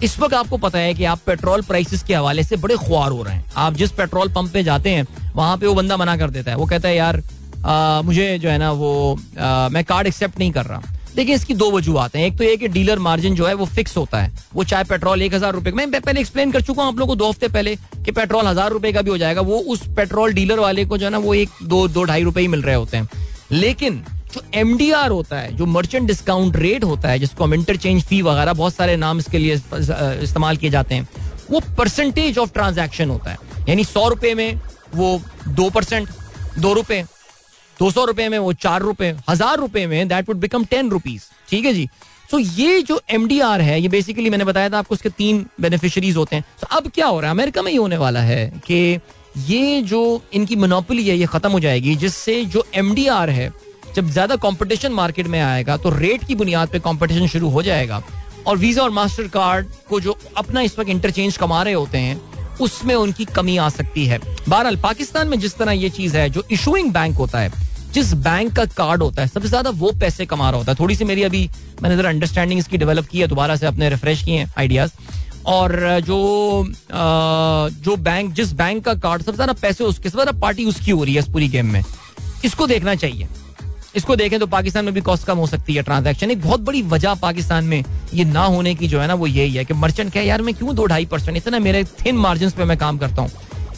इस 0.03 0.19
वक्त 0.21 0.35
आपको 0.35 0.57
पता 0.59 0.79
है 0.79 0.95
कि 0.95 1.05
आप 1.05 1.21
पेट्रोल 1.27 1.63
प्राइसेस 1.63 2.03
के 2.03 2.15
हवाले 2.15 2.43
से 2.45 2.57
बड़े 2.59 2.77
ख्वार 2.79 3.11
हो 3.11 3.23
रहे 3.23 3.35
हैं। 3.35 3.45
आप 3.57 3.75
जिस 3.75 3.93
पेट्रोल 3.93 4.29
पंप 4.29 4.53
पे 4.53 4.63
जाते 4.63 4.91
हैं 4.91 5.07
वहाँ 5.35 5.57
पे 5.57 5.67
वो 5.67 5.75
बंदा 5.75 5.97
मना 5.97 6.17
कर 6.17 6.31
देता 6.31 6.51
है। 6.51 6.57
वो 6.57 6.67
कहता 6.67 6.89
है 6.89 6.97
यार 6.97 7.23
आ, 7.63 8.03
मुझे 8.03 8.39
जो 8.39 8.49
है 8.49 8.57
ना 8.59 8.71
वो 8.73 9.19
आ, 9.39 9.69
मैं 9.69 9.85
कार्ड 9.85 10.07
एक्सेप्ट 10.07 10.39
नहीं 10.39 10.51
कर 10.53 10.65
रहा। 10.67 10.83
देखिए 11.15 11.35
इसकी 11.35 11.55
दो 11.55 11.71
वजूहत 11.71 12.17
हैं। 12.17 12.25
एक 12.27 12.37
तो 12.39 12.45
ये 12.45 12.57
कि 12.57 12.69
डीलर 12.69 12.99
मार्जिन 12.99 13.35
जो 13.35 13.47
है 13.47 13.55
वो 13.55 13.65
फिक्स 13.69 13.97
होता 13.97 14.21
है। 14.21 14.33
वो 14.55 14.65
चाहे 14.65 14.85
पेट्रोल 14.85 15.23
एक 15.23 15.35
हज़ार 15.35 15.53
रुपए 15.53 15.71
मैं 15.73 15.91
पहले 15.93 16.21
एक्सप्लेन 16.21 16.53
कर 16.53 16.63
चुका 16.63 16.83
हूँ 16.83 16.93
आप 16.93 16.99
लोगों 16.99 17.15
को 17.15 17.17
दो 17.17 17.29
हफ़्ते 17.29 17.49
पहले 17.49 17.75
कि 17.77 18.13
पेट्रोल 18.13 18.47
हज़ार 18.47 18.71
रुपए 18.73 18.93
का 18.93 19.03
भी 19.03 19.11
हो 19.11 19.19
जाएगा। 19.19 19.41
वो 19.43 19.59
उस 19.69 19.87
पेट्रोल 19.97 20.33
डीलर 20.35 20.59
वाले 20.59 20.85
को 20.85 20.99
जो 20.99 21.07
है 21.07 21.11
ना 21.13 21.19
वो 21.19 21.35
एक 21.35 21.51
दो 21.65 21.87
दो 21.89 22.05
ढाई 22.05 22.23
रुपए 22.23 22.41
ही 22.41 22.49
मिल 22.49 22.63
रहे 22.63 22.75
होते 22.75 22.97
हैं। 22.97 23.09
लेकिन 23.53 24.03
जो 24.35 24.43
एम 24.55 24.77
होता 25.13 25.39
है, 25.39 25.55
जो 25.57 25.67
मर्चेंट 25.67 26.07
डिस्काउंट 26.07 26.57
रेट 26.57 26.85
होता 26.85 27.09
है, 27.09 27.19
जिसको 27.19 27.45
हम 27.45 27.55
इंटरचेंज 27.55 28.03
फ़ी 28.03 28.21
वगैरह, 28.23 28.53
बहुत 28.53 28.75
सारे 28.75 28.97
नाम 28.97 29.19
इसके 29.19 29.39
लिए 29.39 29.55
इस्तेमाल 29.55 30.57
किए 30.57 30.71
जाते 30.71 30.95
हैं, 30.95 31.09
वो 31.51 31.61
परसेंटेज 31.79 32.39
ऑफ़ 32.39 32.53
ट्रांजेक्शन 32.53 33.11
होता 33.11 33.31
है। 33.31 33.39
यानी 33.69 33.85
सौ 33.85 34.09
रुपए 34.09 34.35
में 34.35 34.61
वो 34.95 35.21
दो 35.49 35.69
परसेंट 35.71 36.09
दो 36.59 36.73
रुपए, 36.73 37.03
दो 37.77 37.91
सौ 37.91 38.05
रुपए 38.05 38.29
में 38.29 38.39
वो 38.39 38.53
चार 38.53 38.81
रुपए, 38.83 39.15
हज़ार 39.29 39.59
रुपए 39.59 39.87
में 39.87 40.09
that 40.09 40.29
would 40.29 40.37
become 40.37 40.65
ten 40.65 40.91
rupees 40.91 41.23
ठीक 41.49 41.65
है 41.65 41.73
जी? 41.75 41.89
सो 42.31 42.39
so 42.39 42.59
ये 42.59 42.83
जो 42.83 43.01
MDR 43.15 43.61
है, 43.61 43.81
ये 43.81 43.89
बेसिकली 43.89 44.31
मैंने 44.31 44.45
बताया 44.45 44.71
था 44.71 44.79
आपको 44.79 44.95
उसके 44.95 45.09
तीन 45.09 45.45
बेनिफिशरीज 45.61 46.17
होते 46.17 46.37
हैं। 46.37 46.45
So 46.61 46.67
अब 46.71 46.91
क्या 46.95 47.07
हो 47.07 47.21
रहा 47.21 47.31
है? 47.31 47.37
अमेरिका 47.37 47.63
में 47.63 47.71
ये 47.73 47.79
होने 47.79 47.97
वाला 47.97 48.21
है 48.21 48.47
कि 48.67 48.99
ये 49.49 49.83
जो 49.83 50.01
इनकी 50.35 50.57
मोनोपली 50.57 51.09
है, 51.09 51.17
ये 51.17 51.27
खत्म 51.27 51.51
हो 51.51 51.61
जाएगी, 51.61 51.95
जिससे 51.97 52.45
जो 52.45 52.65
MDR 52.77 53.29
है 53.29 53.53
जब 53.97 54.11
ज़्यादा 54.11 54.37
कंपटीशन 54.39 54.93
मार्केट 54.93 55.27
में 55.27 55.41
आएगा 55.41 55.77
तो 55.77 55.91
रेट 55.91 56.25
की 56.25 56.35
बुनियाद 56.35 56.69
पे 56.69 56.79
कंपटीशन 56.81 57.27
शुरू 57.29 57.49
हो 57.49 57.63
जाएगा। 57.63 58.03
और 58.47 58.57
वीज़ा 58.59 58.83
और 58.83 58.91
मास्टर 58.91 59.29
कार्ड 59.31 59.67
को 59.89 60.01
जो 60.01 60.17
अपना 60.37 60.61
इस 60.61 60.79
वक्त 60.79 60.91
इंटरचेंज 60.91 61.37
कमा 61.37 61.63
रहे 61.63 61.75
होते 61.75 61.99
हैं 61.99 62.21
उसमें 62.61 62.95
उनकी 62.95 63.25
कमी 63.27 63.57
आ 63.57 63.69
सकती 63.71 64.07
है। 64.07 64.19
बहरहाल 64.49 64.77
पाकिस्तान 64.79 65.29
में 65.29 65.39
जिस 65.41 65.57
तरह 65.57 65.73
ये 65.73 65.89
चीज़ 65.91 66.17
है 66.17 66.29
जो 66.31 66.45
इशूइंग 66.53 66.93
बैंक 66.93 67.17
होता 67.17 67.39
है 67.39 67.51
जिस 67.93 68.13
बैंक 68.17 68.53
का 68.57 68.65
कार्ड 68.67 69.03
होता 69.03 69.23
है 69.23 69.29
सबसे 69.29 69.49
ज़्यादा 69.49 69.71
वो 69.77 69.91
पैसे 70.01 70.27
कमा 70.27 70.49
रहा 70.51 70.59
होता 70.59 70.73
है। 70.73 70.79
थोड़ी 70.79 70.95
सी 70.97 71.05
मेरी 71.05 71.23
अभी 71.23 71.49
मैंने 71.83 71.97
जरा 71.97 72.09
अंडरस्टैंडिंग 72.09 72.61
इसकी 72.61 72.79
डेवलप 72.79 73.07
की 73.07 73.21
है 73.21 73.27
दोबारा 73.29 73.57
से 73.57 73.67
अपने 73.67 73.89
रिफ्रेश 73.91 74.23
किए 74.25 74.47
आइडियाज़ 74.59 74.93
और 75.47 76.01
जो 76.01 76.19
आ, 76.63 77.69
जो 77.69 77.97
बैंक 77.99 78.33
जिस 78.35 78.53
बैंक 78.55 78.85
का 78.85 78.95
कार्ड 78.97 79.23
सबसे 79.23 79.37
ज़्यादा 79.37 79.53
पैसे 79.53 79.85
उसके 79.85 80.09
सबसे 80.09 80.23
ज़्यादा 80.23 80.39
पार्टी 80.41 80.65
उसकी 80.65 80.91
हो 80.91 81.05
रही 81.05 81.15
है 81.15 81.21
इस 81.21 81.29
पूरी 81.29 81.49
गेम 81.49 81.73
में। 81.73 81.83
इसको 82.45 82.67
देखना 82.67 82.95
चाहिए। 82.97 83.29
इसको 83.95 84.17
देखें 84.17 84.39
तो 84.41 84.47
पाकिस्तान 84.47 84.85
में 84.85 84.95
भी 84.95 85.01
कॉस्ट 85.01 85.27
कम 85.27 85.39
हो 85.39 85.47
सकती 85.47 85.75
है 85.75 85.83
ट्रांजैक्शन 85.83 86.31
एक 86.31 86.41
बहुत 86.43 86.61
बड़ी 86.61 86.83
वजह 86.85 87.15
पाकिस्तान 87.23 87.65
में 87.65 87.83
ये 88.15 88.25
ना 88.25 88.45
होने 88.45 88.75
की 88.75 88.89
जो 88.89 89.01
है 89.01 89.07
ना, 89.09 89.15
वो 89.15 89.27
यही 89.27 89.55
है 89.55 89.65
कि 89.65 89.75
मर्चेंट 89.75 90.13
क्या 90.13 90.23
यार, 90.23 90.43
मैं 90.43 90.55
क्यों 90.55 90.75
दो 90.77 90.87
ढाई 90.87 91.07
परसेंट 91.07 91.37
इतना 91.37 91.59
मेरे 91.61 91.85
थिन 91.97 92.17
मार्जिन 92.19 92.51
पे 92.51 92.65
मैं 92.65 92.77
काम 92.79 92.99
करता 92.99 93.23
हूँ। 93.23 93.31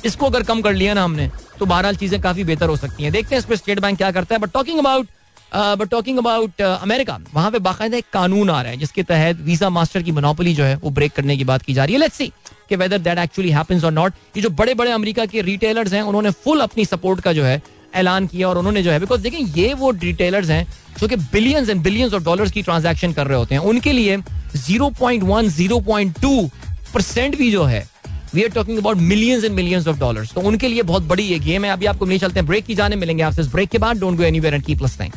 इसको 0.05 0.27
अगर 0.27 0.43
कम 0.43 0.61
कर 0.62 0.73
लिया 0.75 0.95
ना 0.95 1.05
हमने 1.05 1.31
तो 1.59 1.67
बहरहाल 1.67 1.97
चीज़ें 1.97 2.21
काफ़ी 2.21 2.45
बेहतर 2.45 2.69
हो 2.69 2.77
सकती 2.77 3.03
हैं। 3.03 3.12
देखते 3.12 3.35
हैं 3.35 3.39
इस 3.39 3.45
पर 3.45 3.57
स्टेट 3.57 3.81
बैंक 3.81 3.99
क्या 3.99 4.11
करता 4.12 4.35
है। 4.35 4.41
But 4.41 4.53
talking 4.53 4.79
about 4.79 5.09
but 5.55 5.89
talking 5.91 6.19
about 6.19 6.62
America 6.62 7.19
वहाँ 7.35 7.51
पे 7.51 7.59
बाकायदा 7.61 7.97
एक 7.97 8.05
कानून 8.12 8.51
आ 8.51 8.61
रहा 8.62 8.71
है, 8.73 8.77
जिसके 8.79 9.03
तहत 9.03 9.41
वीज़ा 9.41 9.69
मास्टर 9.71 10.03
की 10.03 10.12
मोनोपली 10.12 10.55
जो 10.55 10.65
है, 10.65 10.77
वो 10.77 10.91
ब्रेक 10.91 11.12
करने 11.12 11.37
की 11.37 11.45
बात 11.45 11.62
की 11.62 11.75
जा 11.75 11.85
रही 11.85 11.95
है। 11.95 12.01
लेट्स 12.01 12.17
सी 12.17 12.27
कि 12.69 12.77
वेदर 12.77 12.99
दैट 12.99 13.19
एक्चुअली 13.19 13.51
हैपेंस 13.51 13.85
और 13.85 13.93
नॉट 13.93 14.12
ये 14.37 14.43
जो 14.43 14.51
बड़े 14.53 14.75
बड़े 14.75 14.91
अमेरिका 14.91 15.27
के 15.27 15.43
रिटेलर्स 15.43 15.93
हैं, 15.93 16.03
उन्होंने 16.03 16.31
फुल 16.33 16.61
अपनी 16.61 16.85
सपोर्ट 16.85 17.21
का 17.21 17.33
जो 17.33 17.45
है 17.45 17.62
ऐलान 17.95 18.26
किया 18.26 18.49
और 18.49 18.59
उन्होंने 18.59 18.82
जो 18.82 18.90
है 18.90 18.99
बिकॉज़ 19.01 19.20
देखें 19.22 19.38
ये 19.38 19.72
वो 19.74 19.90
रिटेलर्स 20.03 20.51
हैं 20.51 20.66
जो 20.99 21.09
कि 21.09 21.16
billions 21.16 21.68
and 21.68 21.82
billions 21.82 22.14
of 22.14 22.22
dollars 22.22 22.53
की 22.53 22.62
ट्रांजैक्शन 22.62 23.12
कर 23.12 23.26
रहे 23.26 23.38
होते 23.38 23.55
हैं। 23.55 23.62
उनके 23.62 23.92
लिए 23.92 24.16
0.1 24.59 25.51
0.2 25.51 26.51
परसेंट 26.95 27.36
भी 27.38 27.51
जो 27.53 27.64
है 27.64 27.86
we 28.34 28.42
are 28.42 28.49
talking 28.51 28.78
about 28.78 28.97
millions 28.97 29.45
and 29.45 29.55
millions 29.55 29.86
of 29.88 29.99
dollars 29.99 30.32
तो 30.34 30.40
उनके 30.40 30.68
लिए 30.68 30.82
बहुत 30.82 31.03
बड़ी 31.03 31.22
ये 31.22 31.38
गेम 31.38 31.64
है। 31.64 31.70
अभी 31.70 31.86
आपको 31.86 32.07
नहीं 32.07 32.18
चलते 32.18 32.40
हैं। 32.40 32.47
ब्रेक 32.47 32.64
की 32.64 32.74
जाने 32.74 32.97
मिलेंगे 32.97 33.22
आपसे। 33.22 33.42
ब्रेक 33.53 33.68
के 33.70 33.78
बाद 33.78 34.01
don't 34.01 34.16
go 34.16 34.22
anywhere 34.22 34.55
and 34.55 34.64
keep 34.64 34.82
listening 34.82 35.12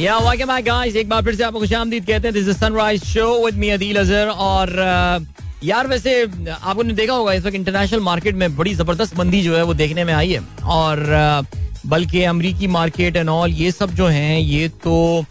yeah 0.00 0.18
welcome 0.18 0.52
back 0.52 0.64
guys 0.64 0.96
एक 0.96 1.08
बार 1.08 1.22
फिर 1.24 1.34
से 1.34 1.42
आपको 1.44 1.58
खुशामदीद 1.60 2.06
कहते 2.06 2.28
हैं। 2.28 2.32
This 2.34 2.48
is 2.48 2.58
Sunrise 2.58 3.04
show 3.04 3.44
with 3.44 3.54
me 3.54 3.68
Adeel 3.68 3.96
Azhar 3.96 4.28
और 4.28 4.68
uh, 4.68 5.51
यार, 5.64 5.86
वैसे, 5.86 6.22
आपको 6.52 6.82
ने 6.82 6.94
देखा 6.94 7.14
होगा, 7.14 7.32
इस 7.32 7.44
वक्त 7.44 7.54
इंटरनेशनल 7.54 8.00
मार्केट 8.00 8.34
में 8.34 8.56
बड़ी 8.56 8.74
ज़बरदस्त 8.74 9.16
मंदी 9.18 9.42
जो 9.42 9.56
है 9.56 9.62
वो 9.62 9.74
देखने 9.74 10.04
में 10.04 10.12
आई 10.14 10.32
है। 10.32 10.40
और 10.64 11.04
बल्कि 11.86 12.22
अमरीकी 12.24 12.66
मार्केट 12.68 13.16
एंड 13.16 13.28
ऑल 13.28 13.50
ये 13.52 13.70
सब 13.72 13.90
जो 13.94 14.06
हैं, 14.06 14.38
ये 14.38 14.68
तो 14.84 15.24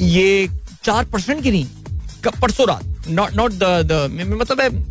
ये 0.00 0.48
चार 0.84 1.04
परसेंट 1.04 1.42
की 1.42 1.50
नहीं 1.50 1.66
परसों 2.40 2.66
रात 2.68 3.08
नॉट 3.08 3.34
नॉट 3.36 3.52
द 3.52 4.08
मतलब 4.32 4.84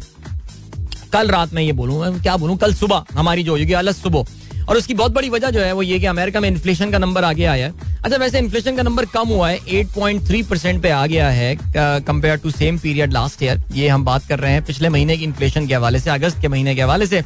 कल 1.14 1.28
रात 1.28 1.54
में 1.54 1.62
ये 1.64 1.72
बोलूँ 1.74 2.22
क्या 2.22 2.36
बोलूँ, 2.38 2.58
कल 2.58 2.74
सुबह 2.74 3.04
हमारी 3.14 3.44
जो 3.44 3.52
होगी, 3.52 3.74
अलग 3.74 3.94
सुबह। 3.94 4.26
और 4.70 4.78
उसकी 4.78 4.94
बहुत 4.94 5.12
बड़ी 5.12 5.30
वजह 5.30 5.50
जो 5.50 5.60
है 5.60 5.72
वो 5.74 5.82
ये 5.82 6.00
कि 6.00 6.06
अमेरिका 6.06 6.40
में 6.40 6.50
इन्फ्लेशन 6.50 6.92
का 6.92 6.98
नंबर 6.98 7.24
आगे 7.24 7.46
आया 7.46 7.66
है। 7.66 7.92
अच्छा 8.04 8.18
वैसे 8.18 8.40
इन्फ्लेशन 8.40 8.76
का 8.76 8.84
नंबर 8.84 9.06
कम 9.06 9.28
हुआ 9.30 9.50
है 9.50 9.60
8.3 9.72 10.44
परसेंट 10.44 10.82
पे 10.84 10.90
आ 10.90 11.06
गया 11.06 11.30
है 11.30 11.56
compare 11.78 12.38
to 12.38 12.52
same 12.52 12.78
period 12.78 13.14
last 13.14 13.44
year 13.44 13.62
ये 13.76 13.88
हम 13.88 14.06
बात 14.06 14.28
कर 14.28 14.40
रहे 14.40 14.52
हैं, 14.52 14.64
पिछले 14.66 14.90
महीने 14.90 15.18
की 15.18 15.24
इन्फ्लेशन 15.24 15.68
के 15.68 15.76
हवाले 15.76 16.00
से, 16.00 16.10
अगस्त 16.10 16.42
के 16.42 16.48
महीने 16.48 16.76
के 16.76 16.82
हवाले 16.82 17.08
से। 17.08 17.24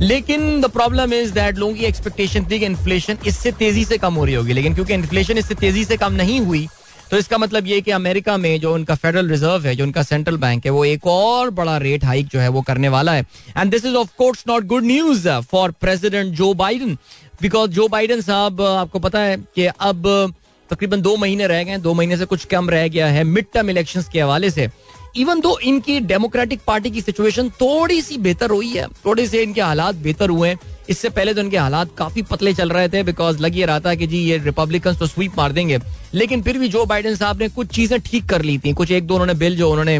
लेकिन 0.00 0.60
द 0.60 0.66
प्रॉब्लम 0.70 1.12
इज़ 1.14 1.32
दैट 1.32 1.58
लोगों 1.58 1.74
की 1.74 1.84
एक्सपेक्टेशन 1.84 2.44
थी 2.50 2.58
कि 2.58 2.66
इन्फ्लेशन 2.66 3.16
इससे 3.26 3.52
तेज़ी 3.52 3.84
से 3.84 3.98
कम 3.98 4.14
हो 4.14 4.24
रही 4.24 4.34
होगी। 4.34 4.52
लेकिन 4.52 4.74
क्योंकि 4.74 4.94
इन्फ्लेशन 4.94 5.38
इससे 5.38 5.54
तेज़ी 5.54 5.84
से 5.84 5.96
कम 5.96 6.12
नहीं 6.12 6.40
हुई 6.40 6.66
तो 7.10 7.16
इसका 7.16 7.38
मतलब 7.38 7.66
ये 7.66 7.80
कि 7.80 7.90
अमेरिका 7.90 8.36
में 8.36 8.60
जो 8.60 8.72
उनका 8.74 8.94
फेडरल 8.94 9.28
रिज़र्व 9.30 9.66
है, 9.66 9.74
जो 9.74 9.84
उनका 9.84 10.02
सेंट्रल 10.02 10.36
बैंक 10.36 10.64
है, 10.66 10.70
वो 10.70 10.84
एक 10.84 11.06
और 11.06 11.50
बड़ा 11.50 11.76
रेट 11.78 12.04
हाइक 12.04 12.26
जो 12.26 12.40
है 12.40 12.48
वो 12.48 12.60
करने 12.62 12.88
वाला 12.88 13.12
है। 13.12 13.24
And 13.56 13.70
this 13.70 13.84
is 13.84 13.94
of 13.94 14.10
course 14.18 14.44
not 14.48 14.66
good 14.66 14.84
news 14.84 15.28
for 15.50 15.70
President 15.80 16.34
Joe 16.34 16.52
Biden 16.54 16.96
because 17.42 17.70
Joe 17.70 17.88
Biden 17.88 18.20
साहब, 18.20 18.60
आपको 18.62 18.98
पता 18.98 19.20
है 19.20 19.36
कि 19.36 19.66
अब 19.66 20.34
तकरीबन 20.70 21.00
दो 21.02 21.16
महीने 21.16 21.46
रह 21.46 21.62
गए 21.64 21.76
दो 21.78 21.94
महीने 21.94 22.16
से 22.16 22.24
कुछ 22.24 22.44
कम 22.46 22.70
रह 22.70 22.86
गया 22.88 23.06
है 23.08 23.24
मिड 23.24 23.46
टर्म 23.54 23.70
इलेक्शन 23.70 24.04
के 24.12 24.20
हवाले 24.20 24.50
से। 24.50 24.68
इवन 25.16 25.40
दो 25.40 25.58
इनकी 25.58 25.98
डेमोक्रेटिक 26.00 26.60
पार्टी 26.66 26.90
की 26.90 27.00
सिचुएशन 27.00 27.48
थोड़ी 27.50 28.00
सी 28.02 28.16
बेहतर 28.18 28.50
हुई 28.50 28.68
है 28.68 28.86
थोड़े 29.06 29.26
से 29.26 29.42
इनके 29.42 29.60
हालात 29.60 29.94
बेहतर 29.96 30.30
हुए 30.30 30.48
हैं। 30.48 30.58
इससे 30.90 31.08
पहले 31.08 31.34
तो 31.34 31.40
इनके 31.40 31.56
हालात 31.56 31.90
काफ़ी 31.98 32.22
पतले 32.22 32.52
चल 32.54 32.70
रहे 32.70 32.88
थे 32.88 33.02
बिकॉज़ 33.02 33.40
लग 33.42 33.56
ये 33.56 33.66
रहा 33.66 33.80
था 33.80 33.94
कि 33.94 34.06
जी 34.06 34.18
ये 34.20 34.36
रिपब्लिकन 34.38 34.94
तो 34.94 35.06
स्वीप 35.06 35.38
मार 35.38 35.52
देंगे। 35.52 35.78
लेकिन 36.14 36.42
फिर 36.42 36.58
भी 36.58 36.68
जो 36.68 36.84
बाइडेन 36.86 37.16
साहब 37.16 37.42
ने 37.42 37.48
कुछ 37.48 37.68
चीज़ें 37.74 38.00
ठीक 38.00 38.28
कर 38.28 38.42
ली 38.42 38.58
थी। 38.58 38.72
कुछ 38.72 38.90
एक 38.90 39.06
दो 39.06 39.14
उन्होंने 39.14 39.34
बिल 39.34 39.56
जो 39.56 39.70
उन्होंने 39.70 39.96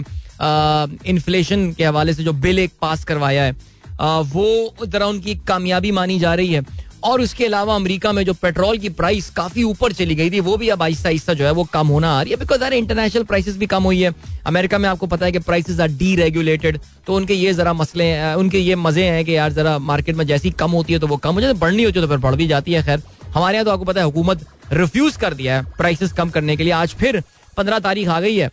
इन्फ्लेशन 1.11 1.73
के 1.73 1.85
हवाले 1.85 2.15
से 2.15 2.25
जो 2.25 2.33
बिल 2.35 2.59
एक 2.59 2.73
पास 2.81 3.05
करवाया 3.05 3.43
है 3.43 3.57
आ, 4.01 4.19
वो 4.19 4.87
जरा 4.87 5.07
उनकी 5.07 5.35
कामयाबी 5.49 5.91
मानी 5.93 6.19
जा 6.19 6.35
रही 6.35 6.53
है। 6.53 6.63
और 7.03 7.21
उसके 7.21 7.45
अलावा 7.45 7.75
अमेरिका 7.75 8.13
में 8.13 8.23
जो 8.25 8.33
पेट्रोल 8.35 8.79
की 8.79 8.89
प्राइस 8.91 9.29
काफ़ी 9.31 9.63
ऊपर 9.63 9.93
चली 9.93 10.15
गई 10.15 10.31
थी, 10.31 10.41
वो 10.41 10.57
भी 10.57 10.69
अब 10.69 10.83
आहिस्ता 10.83 11.09
आहिस्ता 11.09 11.35
जो 11.35 11.45
है 11.45 11.51
वो 11.53 11.65
कम 11.73 11.87
होना 11.87 12.11
आ 12.11 12.23
रही 12.23 12.31
है 12.31 12.39
बिकॉज़ 12.39 12.63
अरे 12.65 12.79
इंटरनेशनल 12.79 13.23
प्राइसेस 13.25 13.57
भी 13.57 13.67
कम 13.67 13.83
हुई 13.83 14.01
है। 14.03 14.15
अमेरिका 14.47 14.79
में 14.79 14.89
आपको 14.89 15.07
पता 15.07 15.27
है 15.27 15.33
कि 15.33 15.39
प्राइसेस 15.41 15.81
आर 15.81 15.89
डी 15.91 16.15
रेगुलेटेड 16.17 16.79
तो 17.07 17.15
उनके 17.17 17.35
ये 17.35 17.53
जरा 17.55 17.73
मसले 17.73 18.05
हैं 18.05 18.35
उनके 18.35 18.59
ये 18.59 18.75
मज़े 18.77 19.05
हैं 19.05 19.25
कि 19.25 19.37
यार 19.37 19.53
जरा 19.53 19.79
मार्केट 19.81 20.17
में 20.17 20.27
जैसी 20.27 20.51
कम 20.53 20.71
होती 20.71 20.93
है 20.93 20.99
तो 20.99 21.07
वो 21.07 21.17
कम 21.19 21.35
हो 21.35 21.41
जाती 21.41 21.55
है, 21.55 21.61
बढ़नी 21.61 21.83
होती 21.83 21.99
है 21.99 22.05
तो 22.05 22.09
फिर 22.09 22.19
बढ़ 22.21 22.35
भी 22.35 22.47
जाती 22.47 22.73
है, 22.73 22.83
खैर। 22.83 23.03
हमारे 23.35 23.57
यहाँ 23.57 23.65
तो 23.65 23.71
आपको 23.71 23.85
पता 23.85 24.01
है 24.01 24.07
हुकूमत 24.07 24.47
रिफ्यूज 24.73 25.17
कर 25.17 25.35
दिया 25.35 25.57
है 25.57 25.65
प्राइसेस 25.79 26.13
कम 26.13 26.31
करने 26.31 26.57
के 26.57 26.65
लिए। 26.65 26.73
आज 26.75 26.95
फिर 26.95 27.23
पंद्रह 27.57 27.79
तारीख 27.81 28.09
आ 28.09 28.21
गई 28.21 28.37
है 28.37 28.51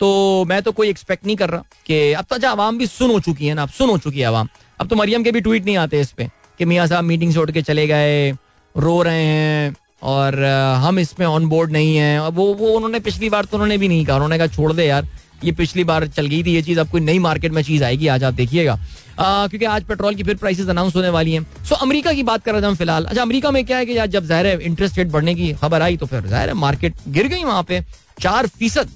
तो 0.00 0.44
मैं 0.48 0.62
तो 0.62 0.72
कोई 0.72 0.88
एक्सपेक्ट 0.88 1.26
नहीं 1.26 1.36
कर 1.36 1.50
रहा 1.50 1.62
कि, 1.86 2.12
अब 2.12 2.24
तो 2.24 2.34
अच्छा 2.34 2.50
आवाम 2.50 2.78
भी 2.78 2.86
सुन 2.86 3.10
हो 3.10 3.20
चुकी 3.20 3.46
है 3.46 3.54
ना, 3.54 3.62
अब 3.62 3.68
सुन 3.68 3.90
हो 3.90 3.98
चुकी 3.98 4.20
है 4.20 4.26
आवाम। 4.26 4.48
अब 4.80 4.88
तो 4.88 4.96
मरियम 4.96 5.22
के 5.22 5.32
भी 5.32 5.40
ट्वीट 5.40 5.64
नहीं 5.64 5.76
आते 5.76 6.00
इस 6.00 6.12
पे। 6.12 6.28
कि 6.58 6.64
मियाँ 6.64 6.86
साहब 6.86 7.04
मीटिंग 7.04 7.36
उठ 7.38 7.50
के 7.50 7.62
चले 7.62 7.86
गए, 7.86 8.30
रो 8.74 9.00
रहे 9.02 9.24
हैं 9.24 9.74
और 10.04 10.44
हम 10.82 10.98
इसमें 10.98 11.26
ऑन 11.26 11.46
बोर्ड 11.48 11.72
नहीं 11.72 11.96
है। 11.96 12.28
वो 12.30 12.52
वो 12.54 12.72
उन्होंने 12.72 13.00
पिछली 13.00 13.28
बार 13.30 13.44
तो 13.44 13.56
उन्होंने 13.56 13.78
भी 13.78 13.88
नहीं 13.88 14.04
कहा। 14.06 14.16
उन्होंने 14.16 14.38
कहा, 14.38 14.46
छोड़ 14.48 14.72
दे 14.72 14.86
यार, 14.86 15.08
ये 15.44 15.52
पिछली 15.54 15.84
बार 15.84 16.06
चल 16.08 16.26
गई 16.26 16.42
थी 16.42 16.54
ये 16.54 16.62
चीज़, 16.62 16.78
अब 16.80 16.88
कोई 16.90 17.00
नई 17.00 17.18
मार्केट 17.20 17.52
में 17.52 17.62
चीज़ 17.62 17.84
आएगी, 17.84 18.06
आज 18.08 18.24
आप 18.24 18.34
देखिएगा। 18.34 18.78
क्योंकि 19.20 19.64
आज 19.66 19.84
पेट्रोल 19.84 20.14
की 20.14 20.22
फिर 20.22 20.34
प्राइसेस 20.36 20.68
अनाउंस 20.68 20.96
होने 20.96 21.08
वाली 21.10 21.32
हैं। 21.32 21.46
सो 21.64 21.74
अमेरिका 21.76 22.12
की 22.12 22.22
बात 22.22 22.44
कर 22.44 22.52
रहे 22.52 22.62
थे 22.62 22.66
हम 22.66 22.74
फ़िलहाल। 22.74 23.04
अच्छा 23.04 23.22
अमेरिका 23.22 23.50
में 23.50 23.64
क्या 23.66 23.78
है 23.78 23.86
कि 23.86 23.96
यार, 23.96 24.06
जब 24.08 24.24
ज़ाहिर 24.26 24.46
है 24.46 24.60
इंटरेस्ट 24.62 24.98
रेट 24.98 25.08
बढ़ने 25.08 25.34
की 25.34 25.52
खबर 25.54 25.82
आई 25.82 25.96
तो 25.96 26.06
फिर 26.06 26.26
ज़ाहिर 26.26 26.48
है 26.48 26.54
मार्केट 26.56 26.94
गिर 27.08 27.28
गई 27.28 27.44
वहाँ 27.44 27.62
पे। 27.62 27.80
चार 28.20 28.46
फ़ीसद 28.48 28.90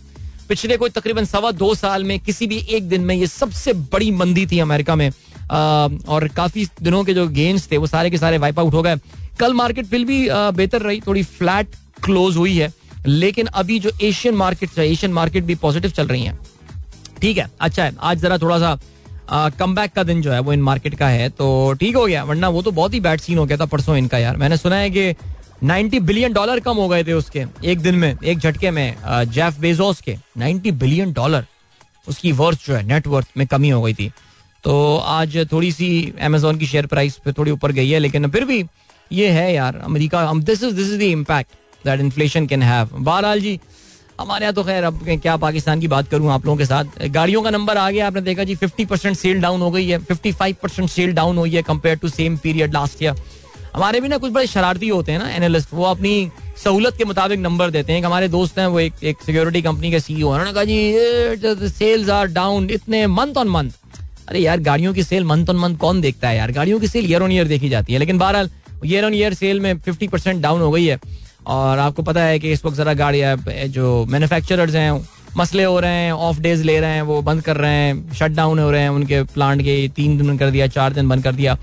पिछले 0.49 0.77
कोई 0.77 0.91
तकरीबन 0.91 1.25
सवा 1.25 1.51
दो 1.53 1.75
साल 1.75 2.05
में 2.05 2.19
किसी 2.21 2.47
भी 2.47 2.57
एक 2.71 2.89
दिन 2.89 3.01
में 3.01 3.15
ये 3.15 3.27
सबसे 3.27 3.73
बड़ी 3.73 4.11
मंदी 4.13 4.47
थी 4.47 4.59
अमेरिका 4.61 4.95
में। 4.97 5.11
और 5.53 6.29
काफ़ी 6.37 6.67
दिनों 6.83 7.03
के 7.05 7.15
जो 7.15 7.27
गेम्स 7.31 7.71
थे, 7.73 7.77
वो 7.77 7.87
सारे 7.87 8.11
के 8.11 8.19
सारे 8.19 8.39
वाइप 8.39 8.59
आउट 8.59 8.75
हो 8.75 8.83
गए। 8.83 8.97
कल 9.41 9.55
मार्केट 9.55 9.87
फिर 9.87 10.05
भी 10.05 10.27
बेहतर 10.31 10.83
रही, 10.83 11.01
थोड़ी 11.01 11.23
फ्लैट 11.23 11.75
क्लोज 12.05 12.37
हुई 12.37 12.57
है। 12.59 12.73
लेकिन 13.07 13.47
अभी 13.47 13.79
जो 13.79 13.91
एशियन 14.03 14.35
मार्केट 14.35 14.79
है 14.79 14.89
एशियन 14.91 15.13
मार्केट 15.13 15.45
भी 15.45 15.55
पॉजिटिव 15.57 15.91
चल 15.91 16.07
रही 16.07 16.25
है। 16.25 16.39
ठीक 17.21 17.39
है 17.39 17.51
अच्छा 17.61 17.85
है। 17.85 17.93
आज 18.01 18.19
जरा 18.19 18.39
थोड़ा 18.39 18.59
सा 18.59 18.79
कम 19.59 19.75
बैक 19.75 19.93
का 19.93 20.03
दिन 20.03 20.23
जो 20.23 20.33
है, 20.33 20.41
वो 20.41 20.53
इन 20.53 20.63
मार्केट 20.63 20.95
का 20.95 21.09
है। 21.09 21.29
तो 21.31 21.73
ठीक 21.81 21.97
हो 21.97 22.07
गया, 22.07 22.25
वरना 22.25 22.49
वो 22.49 22.63
तो 22.63 22.71
बहुत 22.71 22.95
ही 22.95 23.01
बैड 23.01 23.21
सीन 23.21 23.39
हो 23.39 23.47
गया 23.47 23.57
था 23.57 23.67
परसों 23.67 23.97
इनका 23.97 24.19
यार। 24.19 24.37
मैंने 24.37 24.57
सुना 24.57 24.77
है 24.77 24.91
कि 24.91 25.15
90 25.65 26.01
बिलियन 26.01 26.33
डॉलर 26.33 26.61
कम 26.61 26.77
हो 26.77 26.89
गए 26.89 27.05
थे 27.05 27.13
उसके, 27.13 27.45
एक 27.65 27.81
दिन 27.81 27.95
में, 27.95 28.17
एक 28.19 28.39
झटके 28.39 28.71
में 28.71 28.95
जेफ 29.07 29.59
बेजोस 29.61 30.01
के। 30.01 30.17
90 30.39 30.71
बिलियन 30.73 31.13
डॉलर, 31.13 31.47
उसकी 32.09 32.33
वर्थ 32.33 32.67
जो 32.67 32.75
है 32.75 32.83
नेटवर्थ 32.83 33.29
में 33.37 33.47
कमी 33.47 33.69
हो 33.69 33.83
गई 33.83 33.95
थी। 33.95 34.11
तो 34.65 34.97
आज 34.97 35.37
थोड़ी 35.53 35.71
सी 35.73 35.89
अमेजोन 36.23 36.59
की 36.59 36.67
शेयर 36.67 36.87
प्राइस 36.87 37.17
पे 37.25 37.33
थोड़ी 37.33 37.51
ऊपर 37.51 37.73
गई 37.73 37.89
है, 37.91 37.99
लेकिन 37.99 38.31
फिर 38.31 38.45
भी 38.45 38.65
ये 39.13 39.29
है 39.31 39.53
यार, 39.55 39.77
America 39.85 40.33
this 40.35 40.63
is 40.63 40.75
this 40.75 40.89
is 40.89 40.99
the 40.99 41.03
impact 41.03 41.85
that 41.85 42.01
inflation 42.01 42.47
can 42.47 42.63
have 42.63 42.89
बहरहाल 42.95 43.41
जी, 43.41 43.59
हमारे 44.21 44.45
यहाँ 44.45 44.55
तो 44.55 44.63
खैर, 44.65 44.85
अब 44.85 45.01
क्या 45.23 45.37
पाकिस्तान 45.39 45.81
की 45.81 45.89
बात 45.89 46.09
करूँ 46.09 46.31
आप 46.33 46.47
लोगों 46.47 46.59
के 46.59 46.65
साथ? 46.65 46.85
गाड़ियों 47.09 47.43
का 47.43 47.51
नंबर 47.51 47.77
आ 47.77 47.91
गया, 47.91 48.07
आपने 48.07 48.21
देखा 48.23 48.45
जी 48.45 48.57
50 48.57 48.87
परसेंट 48.87 49.17
सेल 49.17 49.41
डाउन 49.43 49.61
हो 49.61 49.71
गई 49.71 49.89
है 49.89 49.99
55 50.01 50.55
परसेंट 50.63 50.89
सेल 50.91 51.13
डाउन 51.13 51.39
हुई 51.39 51.55
है 51.55 51.63
compare 51.63 51.97
to 51.97 52.09
same 52.11 52.37
period 52.37 52.75
last 52.75 53.03
year 53.03 53.15
हमारे 53.75 54.01
भी 54.01 54.09
ना 54.09 54.17
कुछ 54.19 54.33
बड़े 54.33 54.47
शरारती 54.47 54.89
होते 54.89 55.13
हैं 55.13 55.19
ना 55.19 55.29
एनालिस्ट 55.33 55.69
वो 55.73 55.85
अपनी 55.85 56.31
सहूलत 56.65 56.97
के 56.99 57.05
मुताबिक 57.05 57.41
नंबर 57.41 57.71
देते 57.71 57.93
हैं। 57.93 58.03
हमारे 58.05 58.29
दोस्त 58.29 58.59
हैं, 58.59 58.67
वो 58.67 58.81
एक 58.81 59.05
एक 59.05 59.23
सिक्योरिटी 59.27 59.63
कंपनी 59.63 59.91
के 59.91 60.01
सीईओ 60.01 60.31
हैं। 60.31 60.41
उन्होंने 60.41 60.53
कहा 60.53 60.65
जी 60.65 61.69
सेल्स 61.71 62.09
आर 62.11 62.27
डाउन 62.33 62.69
इतने 62.71 63.07
मंथ 63.09 63.37
ऑन 63.37 63.49
मंथ 63.49 63.71
अरे 64.29 64.41
यार, 64.41 64.61
गाड़ियों 64.61 64.93
की 64.95 65.03
सेल 65.03 65.25
मंथ 65.25 65.49
ऑन 65.51 65.57
मंथ 65.57 65.77
कौन 65.77 66.01
देखता 66.01 66.29
है 66.29 66.37
यार? 66.37 66.53
गाड़ियों 66.53 66.79
की 66.81 66.89
सेल 66.89 67.11
ईयर 67.11 67.23
ऑन 67.23 67.33
ईयर 67.33 67.49
देखी 67.49 67.69
जाती 67.69 67.93
है। 67.93 67.99
लेकिन 67.99 68.19
बहरहाल 68.19 68.51
ईयर 68.85 69.05
ऑन 69.05 69.15
ईयर 69.15 69.35
सेल 69.35 69.61
में 69.61 69.79
फिफ्टी 69.79 70.09
परसेंट 70.09 70.43
डाउन 70.43 70.61
हो 70.61 70.71
गई 70.71 70.87
है। 70.87 70.99
और 71.47 71.79
आपको 71.79 72.03
पता 72.03 72.23
है 72.23 72.39
कि 72.39 72.53
इस 72.53 72.65
वक्त 72.65 72.77
जरा 72.77 72.95
गाड़ियाँ 72.95 73.37
जो 73.69 74.05
मैन्युफैक्चरर्स 74.09 74.75
हैं, 74.75 75.01
मसले 75.37 75.65
हो 75.65 75.79
रहे 75.81 75.93
हैं 75.93 76.13
ऑफ़ 76.13 76.41
डेज़ 76.41 76.63
ले 76.65 76.79
रहे 76.81 76.95
हैं, 76.95 77.03
वो 77.03 77.21
बंद 77.23 77.43
कर 77.43 77.57
रहे 77.57 77.71
हैं 77.73 78.13
शट 78.15 78.31
डाउन 78.31 78.59
हो 78.59 78.71
रहे 78.71 78.81
हैं, 78.81 78.89
उनके 78.91 79.23
प्लांट 79.25 79.63
के 79.63 79.77
तीन 79.89 80.17
दिन 80.19 80.37
कर 80.39 80.51
दिया, 80.51 80.67
चार 80.69 80.93
दिन 80.93 81.09
बंद 81.09 81.25
कर 81.25 81.33
दिया। 81.33 81.57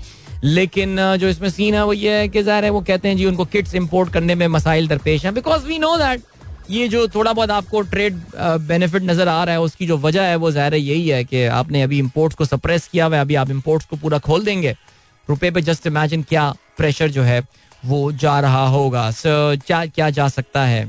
लेकिन 0.44 0.96
जो 1.16 1.28
इसमें 1.28 1.48
सीन 1.50 1.74
है, 1.74 1.84
वो 1.84 1.92
ये 1.92 2.10
है 2.10 2.28
कि 2.28 2.42
ज़ाहिर 2.42 2.64
है, 2.64 2.70
वो 2.70 2.80
कहते 2.80 3.08
हैं 3.08 3.16
जी, 3.16 3.24
उनको 3.24 3.44
किट्स 3.44 3.74
इंपोर्ट 3.74 4.12
करने 4.12 4.34
में 4.34 4.46
मसाइल 4.48 4.88
दरपेश 4.88 5.24
हैं। 5.24 5.34
बिकॉज़ 5.34 5.66
वी 5.66 5.78
नो 5.78 5.96
दैट 5.96 6.22
ये 6.70 6.88
जो 6.88 7.06
थोड़ा 7.08 7.32
बहुत 7.32 7.50
आपको 7.50 7.80
ट्रेड 7.92 8.20
बेनिफिट 8.36 9.02
नज़र 9.02 9.28
आ 9.28 9.42
रहा 9.44 9.54
है, 9.54 9.60
उसकी 9.60 9.86
जो 9.86 9.96
वजह 9.98 10.22
है, 10.22 10.36
वो 10.36 10.50
ज़ाहिर 10.50 10.74
यही 10.74 11.08
है 11.08 11.22
कि 11.24 11.44
आपने 11.54 11.82
अभी 11.82 11.98
इम्पोर्ट्स 11.98 12.36
को 12.36 12.44
सप्रेस 12.44 12.88
किया 12.88 13.06
हुआ 13.06 13.16
है, 13.16 13.20
अभी 13.20 13.34
आप 13.36 13.50
इम्पोर्ट्स 13.50 13.86
को 13.86 13.96
पूरा 13.96 14.18
खोल 14.20 14.44
देंगे। 14.44 14.76
रुपए 15.28 15.50
पे 15.50 15.60
जस्ट 15.62 15.86
इमेजिन 15.86 16.22
क्या 16.28 16.52
प्रेशर 16.76 17.10
जो 17.10 17.22
है, 17.22 17.40
वो 17.82 18.10
जा 18.14 18.38
रहा 18.40 18.66
होगा। 18.68 19.10
सर 19.12 19.58
क्या 19.66 19.84
क्या 19.86 20.10
जा 20.10 20.28
सकता 20.28 20.64
है? 20.64 20.84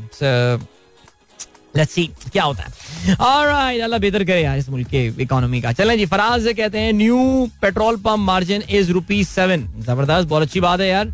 लेट्स 1.78 1.92
सी 1.94 2.06
क्या 2.32 2.44
होता 2.44 2.64
है। 2.64 3.16
ऑलराइट 3.16 3.82
अल्लाह 3.82 4.00
बेहतर 4.00 4.24
करे 4.24 4.42
यार 4.42 4.58
इस 4.58 4.70
मुल्क 4.70 4.88
के 4.88 5.06
इकोनॉमी 5.24 5.62
का। 5.62 5.72
चलें 5.74 5.98
जी, 5.98 6.06
फराज 6.06 6.44
से 6.44 6.54
कहते 6.54 6.80
हैं 6.80 6.94
new 6.94 7.50
petrol 7.62 7.98
pump 7.98 8.20
margin 8.20 8.64
is 8.70 8.92
rupees 8.92 9.28
seven 9.30 9.68
ज़बरदस्त, 9.80 10.28
बहुत 10.28 10.44
अच्छी 10.44 10.60
बात 10.60 10.80
है 10.80 10.88
यार। 10.88 11.14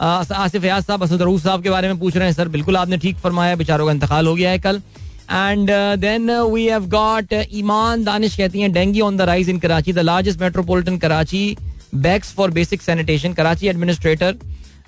आसिफ 0.00 0.64
याद 0.64 0.84
साहब 0.84 1.02
असद 1.04 1.22
रूफ 1.22 1.42
साहब 1.42 1.62
के 1.62 1.70
बारे 1.70 1.88
में 1.88 1.98
पूछ 1.98 2.16
रहे 2.16 2.26
हैं। 2.26 2.34
सर, 2.34 2.48
बिल्कुल 2.48 2.76
आपने 2.76 2.96
ठीक 2.98 3.16
फरमाया, 3.18 3.56
बेचारों 3.56 3.86
का 3.86 3.92
इंतकाल 3.92 4.26
हो 4.26 4.34
गया 4.34 4.50
है 4.50 4.58
कल। 4.58 4.80
And 5.30 5.70
then 6.00 6.30
we 6.30 6.66
have 6.66 6.86
got 6.90 7.32
Iman, 7.32 8.04
Danish 8.04 8.36
कहती 8.36 8.60
हैं, 8.60 8.72
dengue 8.72 9.00
on 9.00 9.16
the 9.16 9.22
rise 9.22 9.48
in 9.50 9.58
Karachi 9.58 9.92
the 9.92 9.98
largest 10.00 10.40
metropolitan 10.40 10.96
Karachi 10.98 11.56
begs 11.96 12.32
for 12.34 12.50
basic 12.50 12.82
sanitation 12.82 13.32
Karachi 13.34 13.68
administrator 13.68 14.36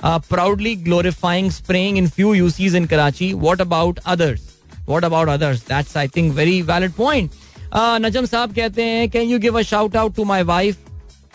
proudly 0.05 0.75
glorifying 0.77 1.51
spraying 1.51 1.99
in 1.99 2.09
few 2.09 2.33
UCs 2.35 2.75
in 2.77 2.87
Karachi. 2.87 3.33
What 3.35 3.61
about 3.61 3.99
others 4.07 4.51
what 4.89 5.05
about 5.05 5.29
others 5.29 5.61
that's 5.69 5.97
I 5.97 6.09
think 6.17 6.35
very 6.35 6.61
valid 6.63 6.93
point 6.93 7.31
Najam 7.75 8.27
साहब 8.27 8.55
कहते 8.55 8.83
हैं 8.85 9.09
can 9.11 9.29
you 9.29 9.39
give 9.39 9.59
a 9.59 9.63
shout 9.65 9.97
out 9.97 10.15
to 10.17 10.25
my 10.25 10.43
wife 10.45 10.77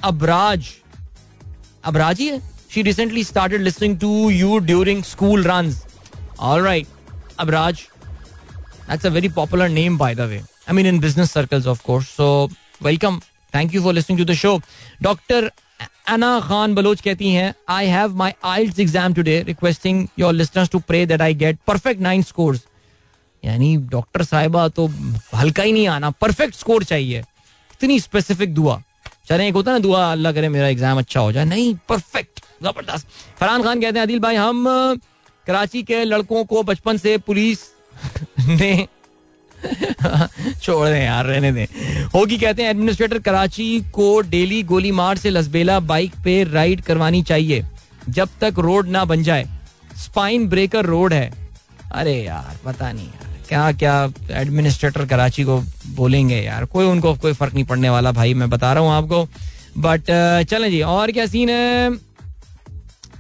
Abraj 0.04 0.68
Abraj 1.86 2.20
ही 2.20 2.28
है? 2.28 2.42
She 2.74 2.82
recently 2.84 3.24
started 3.24 3.62
listening 3.62 3.98
to 4.00 4.30
you 4.30 4.58
during 4.60 5.04
school 5.04 5.44
run 5.44 5.74
all 6.40 6.62
right 6.64 6.88
Abraj 7.40 7.82
that's 8.90 9.06
a 9.06 9.10
very 9.10 9.30
popular 9.38 9.70
name 9.70 9.98
by 9.98 10.16
the 10.16 10.28
way 10.30 10.38
I 10.38 10.74
mean 10.76 10.86
in 10.86 11.00
business 11.00 11.32
circles 11.32 11.68
of 11.68 11.82
course 11.86 12.08
so 12.18 12.28
welcome 12.84 13.20
thank 13.54 13.76
you 13.76 13.82
for 13.84 13.94
listening 13.94 14.20
to 14.20 14.26
the 14.26 14.36
show 14.38 14.60
doctor 15.04 15.52
Ana 16.10 16.40
Khan 16.40 16.74
Baloch 16.76 17.02
कहती 17.02 17.30
हैं 17.34 17.54
I 17.70 17.88
have 17.88 18.16
my 18.18 18.32
IELTS 18.46 18.80
exam 18.80 19.14
today 19.14 19.42
requesting 19.48 20.08
your 20.20 20.34
listeners 20.34 20.70
to 20.70 20.80
pray 20.88 21.06
that 21.06 21.22
I 21.22 21.34
get 21.44 21.58
perfect 21.68 22.02
nine 22.02 22.24
scores 22.24 22.66
यानी 23.44 23.76
doctor 23.92 24.24
साहिबा 24.24 24.68
तो 24.68 24.88
हल्का 25.36 25.64
ही 25.64 25.72
नहीं 25.72 25.88
आना 25.88 26.10
perfect 26.22 26.56
score 26.56 26.84
चाहिए। 26.84 27.20
इतनी 27.20 28.00
स्पेसिफिक 28.00 28.54
दुआ। 28.54 28.82
चले, 29.28 29.48
एक 29.48 29.54
होता 29.54 29.72
ना, 29.72 29.80
दुआ, 29.80 30.12
अल्लाह 30.12 30.32
करे 30.32 30.50
मेरा 30.50 30.68
एग्ज़ाम 30.68 30.98
अच्छा 30.98 31.20
हो 31.20 31.32
जाए। 31.32 31.46
नहीं 31.46 31.74
परफेक्ट 31.90 32.37
ज़बरदस्त। 32.64 33.08
फरहान 33.40 33.64
खान 33.64 33.82
कहते 33.82 34.00
हैं 34.00 34.04
आदिल 34.04 34.20
भाई, 34.20 34.36
हम 34.36 34.66
कराची 35.48 35.84
के 35.84 36.04
लड़कों 36.04 36.44
को 36.46 36.64
बचपन 36.64 36.98
से 36.98 37.18
पुलिस 37.18 37.60
ने 38.40 38.88
छोड़ 40.62 40.88
दें 40.88 41.04
यार, 41.04 41.26
रहने 41.26 41.52
दें। 41.52 41.66
होगी 42.14 42.38
कहते 42.38 42.64
हैं, 42.64 42.70
एडमिनिस्ट्रेटर 42.70 43.20
कराची 43.20 43.80
को 43.94 44.20
डेली 44.22 44.62
गोली 44.64 44.92
मार 44.92 45.18
से 45.18 45.30
लसबेला 45.30 45.80
बाइक 45.80 46.14
पे 46.24 46.44
राइड 46.44 46.82
करवानी 46.82 47.22
चाहिए, 47.24 47.64
जब 48.10 48.30
तक 48.42 48.60
रोड 48.60 48.88
ना 48.88 49.04
बन 49.06 49.24
जाए। 49.24 49.48
स्पाइन 49.98 50.48
ब्रेकर 50.48 50.86
रोड 50.86 51.14
है। 51.14 51.32
अरे 51.92 52.14
यार, 52.24 52.58
पता 52.66 52.92
नहीं 52.92 53.08
यार, 53.08 53.38
क्या 53.50 53.72
क्या 53.72 54.12
एडमिनिस्ट्रेटर 54.42 55.06
कराची 55.06 55.44
को 55.44 55.60
बोलेंगे 55.96 56.42
यार, 56.42 56.66
कोई 56.66 56.86
उनको 56.86 57.14
कोई 57.16 57.34
फ़र्क 57.34 57.54
नहीं 57.54 57.66
पड़ने 57.66 57.90
वाला 57.90 58.12
भाई, 58.12 58.34
मैं 58.34 58.50
बता 58.50 58.74
रहा 58.74 58.84
हूँ 58.84 58.92
आपको। 58.92 59.24
बट 59.78 60.46
चलें 60.50 60.70
जी, 60.72 60.82
और 60.82 61.12
क्या 61.12 61.26
सीन 61.26 61.50
है? 61.50 62.07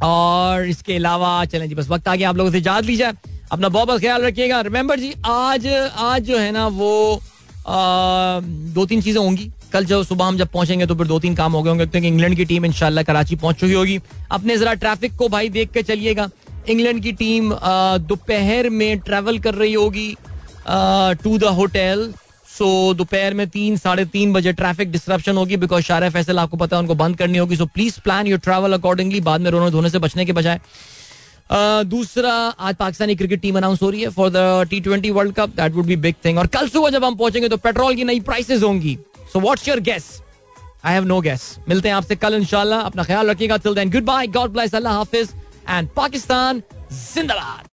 और 0.03 0.67
इसके 0.67 0.95
अलावा 0.95 1.43
चलें 1.45 1.67
जी 1.69 1.75
बस 1.75 1.89
वक्त 1.89 2.07
आ 2.07 2.15
गया 2.15 2.29
आप 2.29 2.37
लोगों 2.37 2.51
से 2.51 2.59
याद 2.59 2.85
लीजिए। 2.85 3.11
अपना 3.51 3.69
बहुत 3.69 3.87
बहुत 3.87 4.01
ख्याल 4.01 4.21
रखिएगा। 4.21 4.61
रिमेंबर 4.61 4.99
जी 4.99 5.13
आज 5.25 5.67
आज 5.67 6.23
जो 6.23 6.37
है 6.37 6.51
ना 6.51 6.67
वो 6.69 7.21
आ, 7.67 8.39
दो 8.39 8.85
तीन 8.85 9.01
चीज़ें 9.01 9.21
होंगी। 9.21 9.49
कल 9.73 9.85
जब 9.85 10.03
सुबह 10.03 10.25
हम 10.25 10.37
जब 10.37 10.47
पहुँचेंगे 10.47 10.85
तो 10.85 10.95
फिर 10.95 11.07
दो 11.07 11.19
तीन 11.19 11.35
काम 11.35 11.53
हो 11.53 11.61
गए 11.63 11.69
होंगे। 11.69 11.85
क्योंकि 11.85 12.07
इंग्लैंड 12.07 12.35
की 12.35 12.45
टीम 12.45 12.65
इंशाल्लाह 12.65 13.03
कराची 13.03 13.35
पहुँच 13.35 13.55
चुकी 13.55 13.73
होगी। 13.73 13.99
अपने 14.31 14.57
जरा 14.57 14.73
ट्रैफ़िक 14.75 15.15
को 15.15 15.27
भाई 15.29 15.49
देख 15.49 15.71
के 15.71 15.83
चलिएगा। 15.83 16.29
इंग्लैंड 16.69 17.01
की 17.03 17.11
टीम 17.13 17.53
दोपहर 18.03 18.69
में 18.69 18.99
ट्रेवल 18.99 19.39
कर 19.39 19.55
रही 19.55 19.73
होगी 19.73 20.15
टू 21.23 21.37
द 21.37 21.53
होटल 21.57 22.11
सो 22.57 22.93
दोपहर 22.93 23.33
में 23.33 23.47
तीन, 23.49 23.77
साढ़े 23.77 24.05
तीन 24.07 24.33
बजे 24.33 24.53
ट्रैफ़िक 24.53 24.91
डिस्ट्रप्शन 24.91 25.37
होगी 25.37 25.57
बिकॉज़ 25.57 25.83
शार 25.83 26.09
फैसल, 26.09 26.39
आपको 26.39 26.57
पता 26.57 26.75
है, 26.75 26.81
उनको 26.81 26.95
बंद 26.95 27.17
करनी 27.17 27.37
होगी। 27.37 27.55
So 27.55 27.65
please 27.67 27.99
plan 28.01 28.27
your 28.27 28.39
travel 28.39 28.73
accordingly 28.73 29.21
बाद 29.21 29.41
में 29.41 29.49
रोने 29.51 29.71
धोने 29.71 29.89
से 29.89 29.99
बचने 29.99 30.25
के 30.25 30.33
बजाय। 30.33 30.59
दूसरा, 31.85 32.31
आज 32.31 32.75
पाकिस्तानी 32.75 33.15
क्रिकेट 33.15 33.41
टीम 33.41 33.57
अनाउंस 33.57 33.81
हो 33.81 33.89
रही 33.89 34.01
है 34.01 34.09
for 34.11 34.29
the 34.29 34.67
T 34.69 34.79
twenty 34.81 35.11
world 35.11 35.33
cup 35.35 35.49
that 35.57 35.73
would 35.73 35.85
be 35.85 35.95
big 35.97 36.15
thing 36.25 36.37
और 36.37 36.47
कल 36.49 36.67
सुबह 36.69 36.89
जब 36.89 37.05
हम 37.05 37.15
पहुँचेंगे 37.15 37.49
तो 37.49 37.57
पेट्रोल 37.57 37.95
की 37.95 38.03
नई 38.03 38.19
प्राइसेस 38.21 38.63
होंगी। 38.63 38.97
So 39.33 39.39
what's 39.39 39.67
your 39.67 39.79
guess 39.81 40.05
I 40.85 40.93
have 40.93 41.05
no 41.05 41.19
guess 41.21 41.55
मिलते 41.69 41.89
हैं 41.89 41.95
आपसे 41.95 42.15
कल 42.15 42.33
इंशाल्लाह। 42.33 42.79
अपना 42.81 43.03
ख्याल 43.03 43.29
रखिएगा। 43.29 43.57
Till 43.57 43.75
then 43.75 43.89
goodbye 44.05 44.27
God 44.27 44.51
bless 44.51 44.75
अल्लाह 44.75 44.93
हाफिज. 44.93 45.29
एंड 45.69 45.89
पाकिस्तान, 45.95 46.61
जिंदाबाद. 46.91 47.65